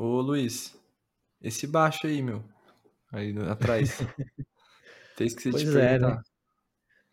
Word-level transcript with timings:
Ô 0.00 0.20
Luiz, 0.20 0.78
esse 1.42 1.66
baixo 1.66 2.06
aí, 2.06 2.22
meu. 2.22 2.44
Aí 3.10 3.36
atrás. 3.50 3.98
Tem 5.16 5.26
esqueci 5.26 5.50
de 5.50 5.56
te 5.56 5.64
Pois 5.64 5.74
é, 5.74 5.98
né? 5.98 6.20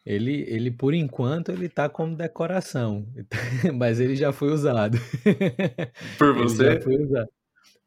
Ele, 0.06 0.46
ele, 0.48 0.70
por 0.70 0.94
enquanto, 0.94 1.52
ele 1.52 1.68
tá 1.68 1.90
como 1.90 2.16
decoração, 2.16 3.08
mas 3.74 4.00
ele 4.00 4.16
já 4.16 4.32
foi 4.32 4.52
usado. 4.52 5.00
Por 6.20 6.36
você? 6.36 6.80
usado. 6.80 7.30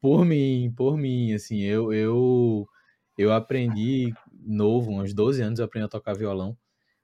Por 0.00 0.24
mim, 0.24 0.74
por 0.76 0.98
mim, 0.98 1.32
assim, 1.32 1.60
eu, 1.60 1.92
eu, 1.92 2.66
eu 3.16 3.32
aprendi 3.32 4.12
novo, 4.44 4.90
uns 4.90 5.14
12 5.14 5.40
anos 5.42 5.60
eu 5.60 5.64
aprendi 5.64 5.86
a 5.86 5.88
tocar 5.88 6.14
violão, 6.14 6.58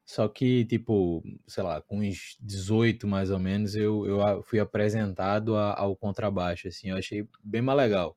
só 0.06 0.28
que, 0.28 0.64
tipo, 0.66 1.22
sei 1.46 1.62
lá, 1.64 1.80
com 1.82 2.00
uns 2.00 2.36
18 2.40 3.06
mais 3.08 3.30
ou 3.30 3.38
menos, 3.38 3.74
eu, 3.76 4.06
eu 4.06 4.42
fui 4.42 4.60
apresentado 4.60 5.56
a- 5.56 5.78
ao 5.78 5.96
contrabaixo, 5.96 6.68
assim, 6.68 6.90
eu 6.90 6.96
achei 6.96 7.26
bem 7.42 7.62
mais 7.62 7.78
legal. 7.78 8.16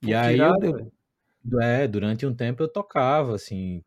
Pô, 0.00 0.08
E 0.08 0.14
aí, 0.14 0.42
eu, 0.42 0.54
irado, 0.54 0.60
eu- 0.62 0.76
velho. 0.76 0.92
é, 1.62 1.88
durante 1.88 2.26
um 2.26 2.34
tempo 2.34 2.62
eu 2.62 2.68
tocava, 2.68 3.34
assim, 3.36 3.82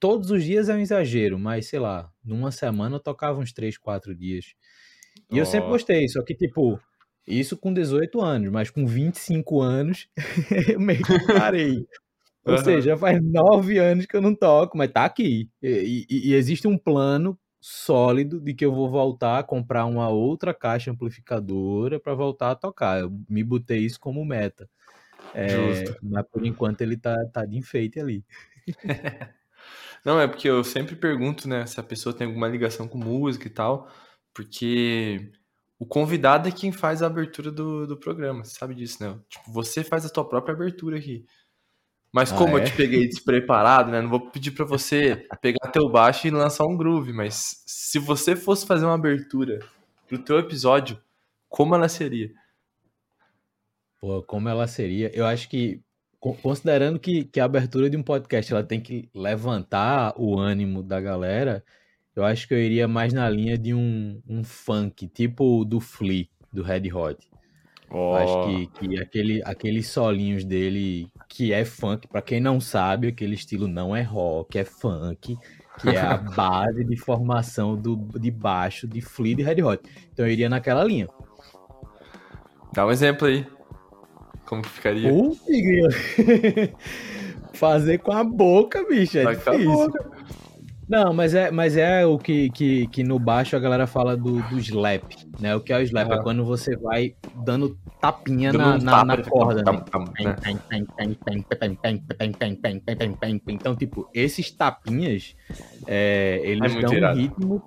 todos 0.00 0.30
os 0.30 0.44
dias 0.44 0.68
é 0.68 0.74
um 0.74 0.78
exagero, 0.80 1.38
mas 1.38 1.66
sei 1.68 1.78
lá, 1.80 2.10
numa 2.24 2.52
semana 2.52 2.96
eu 2.96 3.00
tocava 3.00 3.40
uns 3.40 3.52
3, 3.52 3.78
4 3.78 4.14
dias. 4.14 4.54
E 5.30 5.38
eu 5.38 5.46
sempre 5.46 5.68
gostei, 5.70 6.08
só 6.08 6.22
que, 6.24 6.34
tipo, 6.34 6.80
isso 7.26 7.56
com 7.56 7.72
18 7.74 8.20
anos, 8.22 8.50
mas 8.52 8.70
com 8.70 8.86
25 8.86 9.60
anos 9.62 10.08
eu 10.74 10.80
meio 10.80 11.06
que 11.06 11.20
parei. 11.32 11.86
Ou 12.44 12.58
seja, 12.58 12.96
faz 12.96 13.22
9 13.22 13.78
anos 13.78 14.06
que 14.06 14.16
eu 14.16 14.20
não 14.20 14.34
toco, 14.34 14.76
mas 14.76 14.90
tá 14.90 15.04
aqui. 15.04 15.48
E, 15.62 16.06
e- 16.10 16.30
e 16.30 16.34
existe 16.34 16.66
um 16.66 16.76
plano 16.76 17.38
sólido 17.60 18.40
de 18.40 18.52
que 18.52 18.64
eu 18.64 18.74
vou 18.74 18.90
voltar 18.90 19.38
a 19.38 19.42
comprar 19.44 19.84
uma 19.86 20.08
outra 20.08 20.52
caixa 20.52 20.90
amplificadora 20.90 22.00
para 22.00 22.14
voltar 22.14 22.50
a 22.50 22.56
tocar. 22.56 23.00
Eu 23.00 23.12
me 23.28 23.44
botei 23.44 23.78
isso 23.78 24.00
como 24.00 24.24
meta. 24.24 24.68
É, 25.34 25.48
Justo. 25.48 25.96
mas 26.02 26.24
por 26.30 26.44
enquanto 26.44 26.80
ele 26.80 26.96
tá, 26.96 27.16
tá 27.32 27.44
de 27.46 27.56
enfeite 27.56 28.00
ali. 28.00 28.24
Não, 30.04 30.20
é 30.20 30.26
porque 30.26 30.48
eu 30.48 30.64
sempre 30.64 30.96
pergunto, 30.96 31.48
né, 31.48 31.64
se 31.66 31.78
a 31.78 31.82
pessoa 31.82 32.14
tem 32.14 32.26
alguma 32.26 32.48
ligação 32.48 32.88
com 32.88 32.98
música 32.98 33.46
e 33.46 33.50
tal, 33.50 33.88
porque 34.34 35.30
o 35.78 35.86
convidado 35.86 36.48
é 36.48 36.52
quem 36.52 36.72
faz 36.72 37.02
a 37.02 37.06
abertura 37.06 37.50
do, 37.52 37.86
do 37.86 37.96
programa, 37.96 38.44
você 38.44 38.56
sabe 38.58 38.74
disso, 38.74 39.02
né? 39.02 39.18
Tipo, 39.28 39.52
você 39.52 39.84
faz 39.84 40.04
a 40.04 40.08
tua 40.10 40.28
própria 40.28 40.54
abertura 40.54 40.98
aqui. 40.98 41.24
Mas 42.12 42.30
Ah, 42.32 42.36
como 42.36 42.56
eu 42.56 42.58
é? 42.58 42.64
te 42.64 42.72
peguei 42.76 43.08
despreparado, 43.08 43.90
né? 43.90 44.00
Não 44.02 44.08
vou 44.10 44.20
pedir 44.30 44.50
pra 44.52 44.64
você 44.64 45.26
pegar 45.40 45.70
teu 45.70 45.88
baixo 45.88 46.26
e 46.26 46.30
lançar 46.30 46.64
um 46.66 46.76
groove, 46.76 47.12
mas 47.12 47.62
se 47.66 47.98
você 47.98 48.36
fosse 48.36 48.66
fazer 48.66 48.84
uma 48.84 48.94
abertura 48.94 49.60
pro 50.06 50.18
teu 50.18 50.38
episódio, 50.38 51.00
como 51.48 51.74
ela 51.74 51.88
seria? 51.88 52.30
Pô, 54.00 54.22
como 54.22 54.48
ela 54.48 54.66
seria? 54.66 55.10
Eu 55.14 55.24
acho 55.26 55.48
que, 55.48 55.80
co- 56.20 56.34
considerando 56.34 56.98
que, 56.98 57.24
que 57.24 57.40
a 57.40 57.44
abertura 57.44 57.88
de 57.88 57.96
um 57.96 58.02
podcast 58.02 58.52
ela 58.52 58.64
tem 58.64 58.80
que 58.80 59.08
levantar 59.14 60.14
o 60.16 60.38
ânimo 60.38 60.82
da 60.82 61.00
galera, 61.00 61.64
eu 62.14 62.24
acho 62.24 62.46
que 62.48 62.54
eu 62.54 62.58
iria 62.60 62.88
mais 62.88 63.12
na 63.12 63.28
linha 63.30 63.56
de 63.56 63.72
um, 63.74 64.20
um 64.28 64.42
funk, 64.44 65.08
tipo 65.08 65.60
o 65.60 65.64
do 65.64 65.80
Flea, 65.80 66.26
do 66.52 66.62
Red 66.62 66.92
Hot. 66.92 67.31
Eu 67.92 68.14
acho 68.14 68.46
que, 68.46 68.66
que 68.88 68.98
aquele, 68.98 69.42
aqueles 69.44 69.88
solinhos 69.88 70.44
dele, 70.44 71.10
que 71.28 71.52
é 71.52 71.62
funk, 71.62 72.08
pra 72.08 72.22
quem 72.22 72.40
não 72.40 72.58
sabe, 72.58 73.08
aquele 73.08 73.34
estilo 73.34 73.68
não 73.68 73.94
é 73.94 74.00
rock, 74.00 74.58
é 74.58 74.64
funk, 74.64 75.36
que 75.78 75.88
é 75.90 76.00
a 76.00 76.16
base 76.34 76.84
de 76.84 76.96
formação 76.96 77.76
do, 77.76 77.96
de 78.18 78.30
baixo 78.30 78.88
de 78.88 79.02
Flea 79.02 79.32
e 79.32 79.34
de 79.34 79.42
Red 79.42 79.62
Hot. 79.62 79.82
Então 80.10 80.24
eu 80.24 80.32
iria 80.32 80.48
naquela 80.48 80.82
linha. 80.82 81.06
dá 82.72 82.86
um 82.86 82.90
exemplo 82.90 83.28
aí. 83.28 83.46
Como 84.46 84.62
que 84.62 84.70
ficaria? 84.70 85.10
Fazer 87.52 87.98
com 87.98 88.12
a 88.12 88.24
boca, 88.24 88.84
bicho, 88.88 89.18
é 89.18 89.24
Vai 89.24 89.36
difícil. 89.36 89.92
Não, 90.88 91.12
mas 91.12 91.34
é, 91.34 91.50
mas 91.50 91.76
é 91.76 92.04
o 92.04 92.18
que, 92.18 92.50
que, 92.50 92.86
que 92.88 93.04
no 93.04 93.18
baixo 93.18 93.54
a 93.54 93.60
galera 93.60 93.86
fala 93.86 94.16
do, 94.16 94.42
do 94.42 94.58
slap, 94.58 95.04
né? 95.38 95.54
O 95.54 95.60
que 95.60 95.72
é 95.72 95.78
o 95.78 95.82
slap? 95.82 96.10
É 96.10 96.22
quando 96.22 96.44
você 96.44 96.76
vai 96.76 97.14
dando 97.44 97.78
tapinha 98.00 98.52
Dando 98.52 98.84
na, 98.84 99.02
um 99.02 99.04
na, 99.04 99.16
corda, 99.22 99.62
tam, 99.64 99.74
né? 99.74 99.84
tam, 99.90 100.04
né? 100.20 100.36
Então, 103.48 103.76
tipo, 103.76 104.08
esses 104.14 104.50
tapinhas, 104.50 105.34
é, 105.86 106.40
É 106.42 106.50
eles 106.50 106.72
muito 106.72 106.86
dão 106.86 106.94
um 106.94 106.96
irado. 106.96 107.18
ritmo 107.18 107.62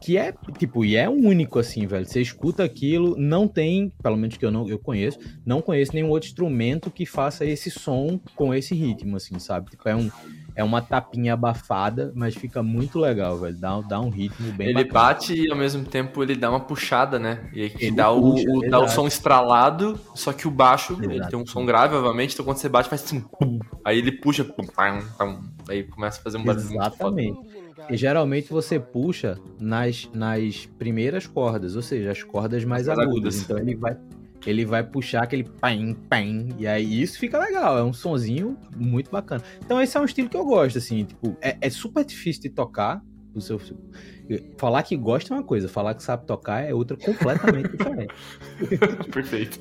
que 0.00 0.16
é, 0.16 0.32
tipo, 0.58 0.84
e 0.84 0.96
é 0.96 1.08
único, 1.08 1.58
assim, 1.58 1.86
velho. 1.86 2.06
Você 2.06 2.20
escuta 2.20 2.64
aquilo, 2.64 3.16
não 3.18 3.46
tem, 3.46 3.92
pelo 4.02 4.16
menos 4.16 4.36
que 4.36 4.44
eu 4.44 4.50
não 4.50 4.68
eu 4.68 4.78
conheço, 4.78 5.18
não 5.44 5.60
conheço 5.60 5.92
nenhum 5.94 6.08
outro 6.08 6.28
instrumento 6.28 6.90
que 6.90 7.04
faça 7.04 7.44
esse 7.44 7.70
som 7.70 8.18
com 8.34 8.54
esse 8.54 8.74
ritmo, 8.74 9.16
assim, 9.16 9.38
sabe? 9.38 9.70
Tipo, 9.70 9.88
é, 9.88 9.96
um, 9.96 10.10
é 10.54 10.62
uma 10.64 10.80
tapinha 10.82 11.34
abafada, 11.34 12.12
mas 12.14 12.34
fica 12.34 12.62
muito 12.62 12.98
legal, 12.98 13.38
velho. 13.38 13.56
Dá, 13.56 13.80
dá 13.80 14.00
um 14.00 14.08
ritmo 14.10 14.52
bem 14.52 14.68
Ele 14.68 14.84
bacana. 14.84 14.92
bate 14.92 15.34
e 15.34 15.50
ao 15.50 15.56
mesmo 15.56 15.84
tempo 15.84 16.22
ele 16.22 16.34
dá 16.36 16.50
uma 16.50 16.60
puxada, 16.60 17.18
né? 17.18 17.48
E 17.52 17.62
aí 17.62 17.70
que 17.70 17.84
Ele 17.86 17.96
dá, 17.96 18.10
o, 18.10 18.20
puxa, 18.20 18.44
o- 18.50 18.70
dá 18.70 18.78
o 18.80 18.88
som 18.88 19.06
estralado, 19.06 19.98
só 20.14 20.32
que 20.32 20.46
o 20.46 20.50
baixo, 20.50 20.96
ele 21.02 21.14
Exato. 21.14 21.30
tem 21.30 21.38
um 21.38 21.46
som 21.46 21.64
grave, 21.64 21.94
obviamente, 21.94 22.32
então 22.34 22.44
quando 22.44 22.56
você 22.58 22.68
bate 22.68 22.88
faz 22.88 23.02
assim, 23.04 23.20
pum. 23.20 23.58
Aí 23.84 23.98
ele 23.98 24.12
puxa, 24.12 24.44
pum, 24.44 24.66
pam, 24.66 25.00
pam. 25.18 25.40
aí 25.68 25.84
começa 25.84 26.20
a 26.20 26.22
fazer 26.22 26.38
um 26.38 26.44
barulho. 26.44 26.64
Exatamente. 26.64 27.38
E 27.88 27.96
geralmente 27.96 28.50
você 28.52 28.78
puxa 28.78 29.38
nas, 29.58 30.08
nas 30.14 30.66
primeiras 30.78 31.26
cordas, 31.26 31.74
ou 31.76 31.82
seja, 31.82 32.10
as 32.12 32.22
cordas 32.22 32.64
mais 32.64 32.86
Mais 32.86 32.98
agudas. 32.98 33.12
agudas. 33.16 33.40
Então 33.42 33.58
ele 33.58 33.74
vai, 33.74 33.96
ele 34.46 34.64
vai 34.64 34.82
puxar 34.82 35.22
aquele 35.22 35.44
pam, 35.44 35.94
pam, 36.08 36.48
e 36.58 36.66
aí 36.66 37.02
isso 37.02 37.18
fica 37.18 37.38
legal, 37.38 37.78
é 37.78 37.82
um 37.82 37.92
sonzinho 37.92 38.56
muito 38.76 39.10
bacana. 39.10 39.42
Então 39.64 39.80
esse 39.80 39.96
é 39.96 40.00
um 40.00 40.04
estilo 40.04 40.28
que 40.28 40.36
eu 40.36 40.44
gosto, 40.44 40.78
assim, 40.78 41.04
tipo, 41.04 41.36
é, 41.40 41.56
é 41.60 41.70
super 41.70 42.04
difícil 42.04 42.42
de 42.42 42.50
tocar. 42.50 43.02
O 43.32 43.40
seu, 43.40 43.60
falar 44.58 44.82
que 44.82 44.96
gosta 44.96 45.32
é 45.32 45.36
uma 45.36 45.44
coisa, 45.44 45.68
falar 45.68 45.94
que 45.94 46.02
sabe 46.02 46.26
tocar 46.26 46.68
é 46.68 46.74
outra 46.74 46.96
completamente 46.96 47.70
diferente. 47.70 48.12
Perfeito. 49.12 49.60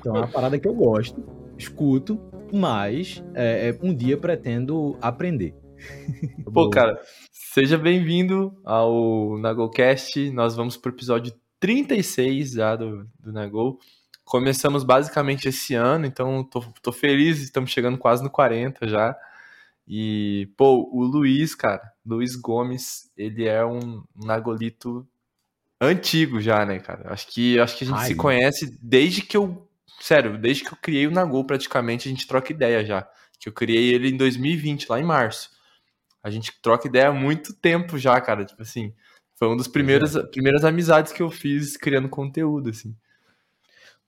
Então 0.00 0.16
é 0.16 0.18
uma 0.18 0.28
parada 0.28 0.58
que 0.58 0.66
eu 0.66 0.74
gosto, 0.74 1.24
escuto, 1.56 2.20
mas 2.52 3.22
é, 3.34 3.68
é, 3.68 3.78
um 3.82 3.94
dia 3.94 4.16
pretendo 4.16 4.96
aprender. 5.00 5.54
Pô, 6.52 6.70
cara, 6.70 7.00
seja 7.30 7.78
bem-vindo 7.78 8.52
ao 8.64 9.38
NagoCast. 9.38 10.30
Nós 10.30 10.56
vamos 10.56 10.76
pro 10.76 10.92
episódio 10.92 11.32
36 11.60 12.52
já 12.52 12.76
do, 12.76 13.06
do 13.18 13.32
Nago. 13.32 13.78
Começamos 14.28 14.84
basicamente 14.84 15.48
esse 15.48 15.74
ano, 15.74 16.04
então 16.04 16.44
tô, 16.44 16.60
tô 16.82 16.92
feliz, 16.92 17.40
estamos 17.40 17.70
chegando 17.70 17.96
quase 17.96 18.22
no 18.22 18.28
40 18.28 18.86
já. 18.86 19.16
E, 19.86 20.52
pô, 20.54 20.86
o 20.92 21.02
Luiz, 21.02 21.54
cara, 21.54 21.80
Luiz 22.04 22.36
Gomes, 22.36 23.10
ele 23.16 23.48
é 23.48 23.64
um 23.64 24.04
Nagolito 24.14 25.08
antigo 25.80 26.42
já, 26.42 26.66
né, 26.66 26.78
cara? 26.78 27.10
Acho 27.10 27.26
que, 27.28 27.58
acho 27.58 27.78
que 27.78 27.84
a 27.84 27.86
gente 27.86 28.00
se 28.00 28.12
Ai. 28.12 28.14
conhece 28.14 28.78
desde 28.82 29.22
que 29.22 29.34
eu. 29.34 29.66
Sério, 29.98 30.36
desde 30.36 30.62
que 30.62 30.74
eu 30.74 30.78
criei 30.80 31.06
o 31.06 31.10
Nagol, 31.10 31.46
praticamente, 31.46 32.06
a 32.06 32.10
gente 32.10 32.26
troca 32.26 32.52
ideia 32.52 32.84
já. 32.84 33.08
Que 33.40 33.48
eu 33.48 33.52
criei 33.52 33.94
ele 33.94 34.10
em 34.10 34.16
2020, 34.18 34.90
lá 34.90 35.00
em 35.00 35.04
março. 35.04 35.48
A 36.22 36.28
gente 36.28 36.52
troca 36.60 36.86
ideia 36.86 37.08
há 37.08 37.12
muito 37.14 37.54
tempo 37.54 37.96
já, 37.96 38.20
cara. 38.20 38.44
Tipo 38.44 38.60
assim, 38.60 38.92
foi 39.36 39.48
uma 39.48 39.56
das 39.56 39.68
primeiras, 39.68 40.12
primeiras 40.30 40.66
amizades 40.66 41.14
que 41.14 41.22
eu 41.22 41.30
fiz 41.30 41.78
criando 41.78 42.10
conteúdo, 42.10 42.68
assim. 42.68 42.94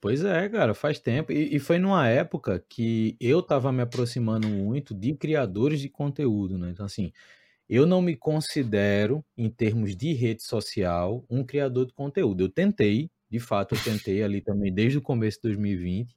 Pois 0.01 0.25
é, 0.25 0.49
cara, 0.49 0.73
faz 0.73 0.99
tempo. 0.99 1.31
E, 1.31 1.57
e 1.57 1.59
foi 1.59 1.79
numa 1.79 2.09
época 2.09 2.65
que 2.69 3.17
eu 3.21 3.43
tava 3.43 3.71
me 3.71 3.83
aproximando 3.83 4.49
muito 4.49 4.95
de 4.95 5.15
criadores 5.15 5.81
de 5.81 5.91
conteúdo, 5.91 6.57
né? 6.57 6.71
Então, 6.71 6.87
assim, 6.87 7.13
eu 7.69 7.87
não 7.87 8.03
me 8.03 8.17
considero, 8.17 9.25
em 9.37 9.51
termos 9.51 9.97
de 9.97 10.13
rede 10.15 10.43
social, 10.43 11.25
um 11.31 11.45
criador 11.45 11.87
de 11.87 11.93
conteúdo. 11.93 12.43
Eu 12.45 12.49
tentei, 12.49 13.11
de 13.31 13.39
fato, 13.39 13.75
eu 13.75 13.83
tentei 13.85 14.23
ali 14.23 14.41
também, 14.41 14.73
desde 14.73 14.99
o 14.99 15.03
começo 15.03 15.39
de 15.39 15.43
2020, 15.51 16.17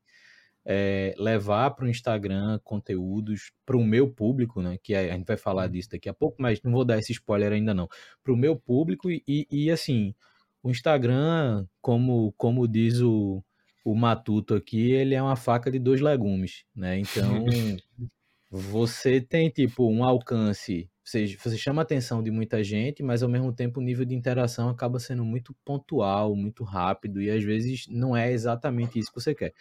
é, 0.65 1.13
levar 1.17 1.71
para 1.71 1.85
o 1.85 1.89
Instagram 1.89 2.59
conteúdos 2.63 3.51
para 3.65 3.77
o 3.77 3.83
meu 3.85 4.09
público, 4.09 4.61
né? 4.61 4.77
Que 4.81 4.95
a 4.95 5.13
gente 5.13 5.25
vai 5.27 5.37
falar 5.37 5.67
disso 5.67 5.89
daqui 5.91 6.09
a 6.09 6.13
pouco, 6.13 6.41
mas 6.41 6.61
não 6.63 6.71
vou 6.71 6.85
dar 6.85 6.99
esse 6.99 7.11
spoiler 7.11 7.51
ainda 7.51 7.73
não. 7.73 7.89
Para 8.23 8.33
o 8.33 8.37
meu 8.37 8.55
público 8.55 9.11
e, 9.11 9.23
e, 9.27 9.47
e, 9.51 9.71
assim, 9.71 10.15
o 10.63 10.69
Instagram, 10.71 11.67
como, 11.81 12.33
como 12.37 12.67
diz 12.67 13.01
o, 13.01 13.43
o 13.83 13.95
Matuto 13.95 14.55
aqui, 14.55 14.91
ele 14.91 15.15
é 15.15 15.21
uma 15.21 15.35
faca 15.35 15.69
de 15.69 15.79
dois 15.79 15.99
legumes, 16.01 16.63
né? 16.75 16.99
Então, 16.99 17.45
você 18.49 19.19
tem 19.19 19.49
tipo 19.49 19.89
um 19.89 20.03
alcance 20.03 20.89
você, 21.03 21.25
você 21.35 21.57
chama 21.57 21.81
a 21.81 21.83
atenção 21.83 22.23
de 22.23 22.31
muita 22.31 22.63
gente, 22.63 23.03
mas 23.03 23.21
ao 23.21 23.29
mesmo 23.29 23.51
tempo 23.51 23.79
o 23.79 23.83
nível 23.83 24.05
de 24.05 24.15
interação 24.15 24.69
acaba 24.69 24.99
sendo 24.99 25.25
muito 25.25 25.53
pontual, 25.65 26.33
muito 26.35 26.63
rápido, 26.63 27.21
e 27.21 27.29
às 27.29 27.43
vezes 27.43 27.87
não 27.89 28.15
é 28.15 28.31
exatamente 28.31 28.97
isso 28.97 29.11
que 29.11 29.21
você 29.21 29.35
quer. 29.35 29.53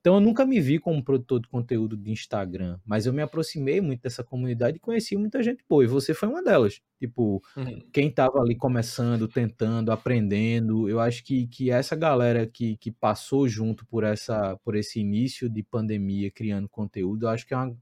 Então 0.00 0.14
eu 0.14 0.20
nunca 0.20 0.44
me 0.44 0.60
vi 0.60 0.78
como 0.78 1.02
produtor 1.02 1.40
de 1.40 1.48
conteúdo 1.48 1.96
de 1.96 2.10
Instagram, 2.10 2.78
mas 2.84 3.06
eu 3.06 3.12
me 3.12 3.22
aproximei 3.22 3.80
muito 3.80 4.02
dessa 4.02 4.24
comunidade 4.24 4.76
e 4.76 4.80
conheci 4.80 5.16
muita 5.16 5.40
gente 5.42 5.64
boa, 5.68 5.84
e 5.84 5.86
você 5.86 6.12
foi 6.12 6.28
uma 6.28 6.42
delas. 6.42 6.80
Tipo, 6.98 7.42
uhum. 7.56 7.80
quem 7.92 8.10
tava 8.10 8.40
ali 8.40 8.56
começando, 8.56 9.28
tentando, 9.28 9.92
aprendendo, 9.92 10.88
eu 10.88 10.98
acho 10.98 11.22
que, 11.22 11.46
que 11.46 11.70
essa 11.70 11.94
galera 11.94 12.44
que, 12.44 12.76
que 12.76 12.90
passou 12.90 13.48
junto 13.48 13.86
por, 13.86 14.02
essa, 14.02 14.56
por 14.64 14.74
esse 14.74 14.98
início 14.98 15.48
de 15.48 15.62
pandemia 15.62 16.30
criando 16.30 16.68
conteúdo, 16.68 17.26
eu 17.26 17.30
acho 17.30 17.46
que 17.46 17.54
é 17.54 17.56
uma 17.56 17.76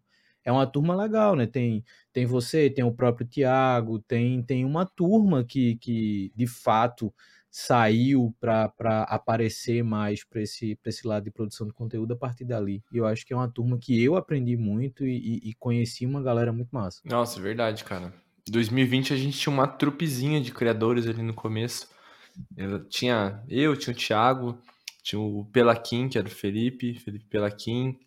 é 0.46 0.52
uma 0.52 0.64
turma 0.64 0.94
legal, 0.94 1.34
né? 1.34 1.44
Tem, 1.44 1.84
tem 2.12 2.24
você, 2.24 2.70
tem 2.70 2.84
o 2.84 2.92
próprio 2.92 3.26
Tiago, 3.26 3.98
tem, 3.98 4.40
tem 4.44 4.64
uma 4.64 4.86
turma 4.86 5.42
que, 5.44 5.74
que 5.76 6.32
de 6.36 6.46
fato 6.46 7.12
saiu 7.50 8.32
para 8.38 9.02
aparecer 9.08 9.82
mais 9.82 10.22
para 10.22 10.40
esse, 10.40 10.78
esse 10.86 11.06
lado 11.06 11.24
de 11.24 11.32
produção 11.32 11.66
de 11.66 11.72
conteúdo 11.72 12.12
a 12.12 12.16
partir 12.16 12.44
dali. 12.44 12.80
E 12.92 12.98
eu 12.98 13.06
acho 13.06 13.26
que 13.26 13.32
é 13.32 13.36
uma 13.36 13.48
turma 13.48 13.76
que 13.76 14.00
eu 14.00 14.14
aprendi 14.14 14.56
muito 14.56 15.04
e, 15.04 15.40
e, 15.42 15.54
conheci 15.54 16.06
uma 16.06 16.22
galera 16.22 16.52
muito 16.52 16.70
massa. 16.70 17.00
Nossa, 17.04 17.40
verdade, 17.40 17.82
cara. 17.82 18.14
2020 18.48 19.14
a 19.14 19.16
gente 19.16 19.36
tinha 19.36 19.52
uma 19.52 19.66
trupezinha 19.66 20.40
de 20.40 20.52
criadores 20.52 21.08
ali 21.08 21.22
no 21.22 21.34
começo. 21.34 21.88
Eu 22.56 22.84
tinha 22.84 23.42
eu, 23.48 23.76
tinha 23.76 23.94
o 23.94 23.98
Thiago, 23.98 24.58
tinha 25.02 25.20
o 25.20 25.44
Pelaquim, 25.46 26.08
que 26.08 26.18
era 26.18 26.28
o 26.28 26.30
Felipe, 26.30 26.94
Felipe 27.00 27.24
Pelaquim, 27.24 27.98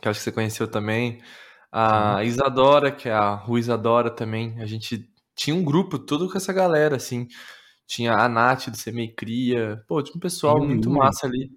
que 0.00 0.08
acho 0.08 0.20
que 0.20 0.24
você 0.24 0.32
conheceu 0.32 0.68
também. 0.68 1.20
A 1.78 2.24
Isadora, 2.24 2.90
que 2.90 3.06
é 3.06 3.12
a 3.12 3.34
Rua 3.34 3.58
Isadora 3.58 4.08
também, 4.08 4.58
a 4.62 4.64
gente 4.64 5.06
tinha 5.34 5.54
um 5.54 5.62
grupo 5.62 5.98
todo 5.98 6.26
com 6.26 6.38
essa 6.38 6.50
galera, 6.50 6.96
assim. 6.96 7.28
Tinha 7.86 8.14
a 8.14 8.26
Nath 8.30 8.70
do 8.70 8.76
Semei 8.78 9.08
Cria, 9.08 9.84
pô, 9.86 10.02
tinha 10.02 10.16
um 10.16 10.20
pessoal 10.20 10.58
muito 10.58 10.88
Yuri. 10.88 10.98
massa 10.98 11.26
ali. 11.26 11.50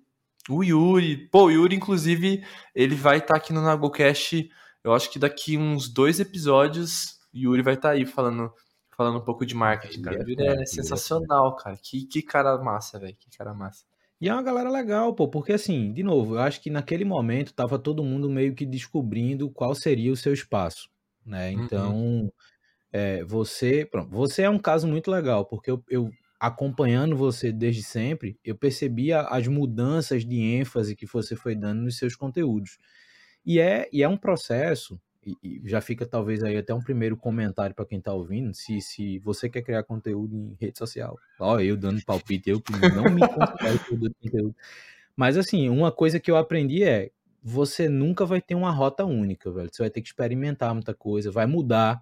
O 0.49 0.61
Yuri, 0.61 1.29
pô, 1.29 1.45
o 1.45 1.51
Yuri, 1.51 1.73
inclusive, 1.73 2.43
ele 2.75 2.95
vai 2.95 3.19
estar 3.19 3.35
tá 3.35 3.37
aqui 3.37 3.53
no 3.53 3.61
NagoCast, 3.61 4.49
eu 4.83 4.93
acho 4.93 5.09
que 5.09 5.17
daqui 5.17 5.57
uns 5.57 5.87
dois 5.87 6.19
episódios, 6.19 7.17
o 7.33 7.37
Yuri 7.37 7.61
vai 7.61 7.75
estar 7.75 7.89
tá 7.89 7.95
aí 7.95 8.05
falando, 8.05 8.51
falando 8.97 9.19
um 9.19 9.23
pouco 9.23 9.45
de 9.45 9.55
marketing, 9.55 10.01
cara. 10.01 10.17
O 10.17 10.29
Yuri 10.29 10.35
é, 10.45 10.63
é 10.63 10.65
sensacional, 10.65 11.55
cara. 11.55 11.77
Que, 11.81 12.05
que 12.05 12.21
cara 12.21 12.57
massa, 12.57 12.99
velho, 12.99 13.15
que 13.17 13.29
cara 13.37 13.53
massa. 13.53 13.85
E 14.21 14.27
é 14.27 14.33
uma 14.33 14.43
galera 14.43 14.69
legal, 14.69 15.13
pô, 15.15 15.29
porque 15.29 15.53
assim, 15.53 15.93
de 15.93 16.03
novo, 16.03 16.35
eu 16.35 16.39
acho 16.39 16.61
que 16.61 16.69
naquele 16.69 17.05
momento 17.05 17.53
tava 17.53 17.79
todo 17.79 18.03
mundo 18.03 18.29
meio 18.29 18.53
que 18.53 18.65
descobrindo 18.65 19.49
qual 19.49 19.73
seria 19.73 20.11
o 20.11 20.17
seu 20.17 20.33
espaço, 20.33 20.89
né? 21.25 21.51
Uhum. 21.51 21.63
Então, 21.63 21.95
uhum. 21.95 22.31
é, 22.91 23.23
você, 23.23 23.85
pronto, 23.85 24.09
você 24.09 24.43
é 24.43 24.49
um 24.49 24.59
caso 24.59 24.87
muito 24.87 25.09
legal, 25.09 25.45
porque 25.45 25.71
eu, 25.71 25.83
eu 25.89 26.11
acompanhando 26.39 27.15
você 27.15 27.51
desde 27.51 27.83
sempre, 27.83 28.37
eu 28.43 28.55
percebia 28.57 29.21
as 29.21 29.47
mudanças 29.47 30.25
de 30.25 30.39
ênfase 30.39 30.95
que 30.95 31.05
você 31.05 31.35
foi 31.35 31.55
dando 31.55 31.81
nos 31.83 31.97
seus 31.97 32.15
conteúdos. 32.15 32.77
E 33.45 33.59
é, 33.59 33.89
e 33.91 34.03
é 34.03 34.07
um 34.07 34.17
processo 34.17 34.99
e, 35.43 35.61
já 35.65 35.81
fica 35.81 36.05
talvez 36.05 36.43
aí 36.43 36.57
até 36.57 36.73
um 36.73 36.81
primeiro 36.81 37.17
comentário 37.17 37.75
para 37.75 37.85
quem 37.85 37.99
está 37.99 38.13
ouvindo, 38.13 38.53
se, 38.53 38.81
se 38.81 39.19
você 39.19 39.49
quer 39.49 39.61
criar 39.61 39.83
conteúdo 39.83 40.35
em 40.35 40.57
rede 40.59 40.77
social. 40.77 41.17
Ó, 41.39 41.59
eu 41.59 41.75
dando 41.75 42.03
palpite, 42.05 42.49
eu 42.49 42.61
que 42.61 42.71
não 42.71 43.03
me 43.05 43.21
considero 43.27 43.79
conteúdo. 43.89 44.55
Mas 45.15 45.37
assim, 45.37 45.69
uma 45.69 45.91
coisa 45.91 46.19
que 46.19 46.31
eu 46.31 46.37
aprendi 46.37 46.83
é, 46.83 47.11
você 47.43 47.87
nunca 47.89 48.25
vai 48.25 48.41
ter 48.41 48.55
uma 48.55 48.71
rota 48.71 49.05
única, 49.05 49.51
velho. 49.51 49.69
Você 49.71 49.83
vai 49.83 49.89
ter 49.89 50.01
que 50.01 50.07
experimentar 50.07 50.73
muita 50.73 50.93
coisa, 50.93 51.31
vai 51.31 51.45
mudar. 51.45 52.01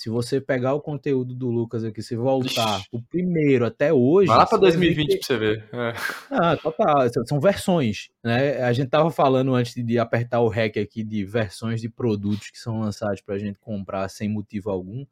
Se 0.00 0.08
você 0.08 0.40
pegar 0.40 0.72
o 0.72 0.80
conteúdo 0.80 1.34
do 1.34 1.50
Lucas 1.50 1.84
aqui, 1.84 2.02
se 2.02 2.16
voltar 2.16 2.82
o 2.90 3.02
primeiro 3.02 3.66
até 3.66 3.92
hoje. 3.92 4.28
Vai 4.28 4.38
lá 4.38 4.46
para 4.46 4.56
2020 4.56 5.18
para 5.18 5.26
você 5.26 5.36
ver. 5.36 5.68
É. 5.74 5.94
Ah, 6.30 6.56
total. 6.56 7.06
São 7.26 7.38
versões. 7.38 8.08
Né? 8.24 8.62
A 8.62 8.72
gente 8.72 8.88
tava 8.88 9.10
falando 9.10 9.54
antes 9.54 9.74
de 9.74 9.98
apertar 9.98 10.40
o 10.40 10.48
REC 10.48 10.78
aqui 10.78 11.04
de 11.04 11.22
versões 11.22 11.82
de 11.82 11.90
produtos 11.90 12.48
que 12.48 12.58
são 12.58 12.80
lançados 12.80 13.20
para 13.20 13.34
a 13.34 13.38
gente 13.38 13.58
comprar 13.58 14.08
sem 14.08 14.26
motivo 14.26 14.70
algum. 14.70 15.04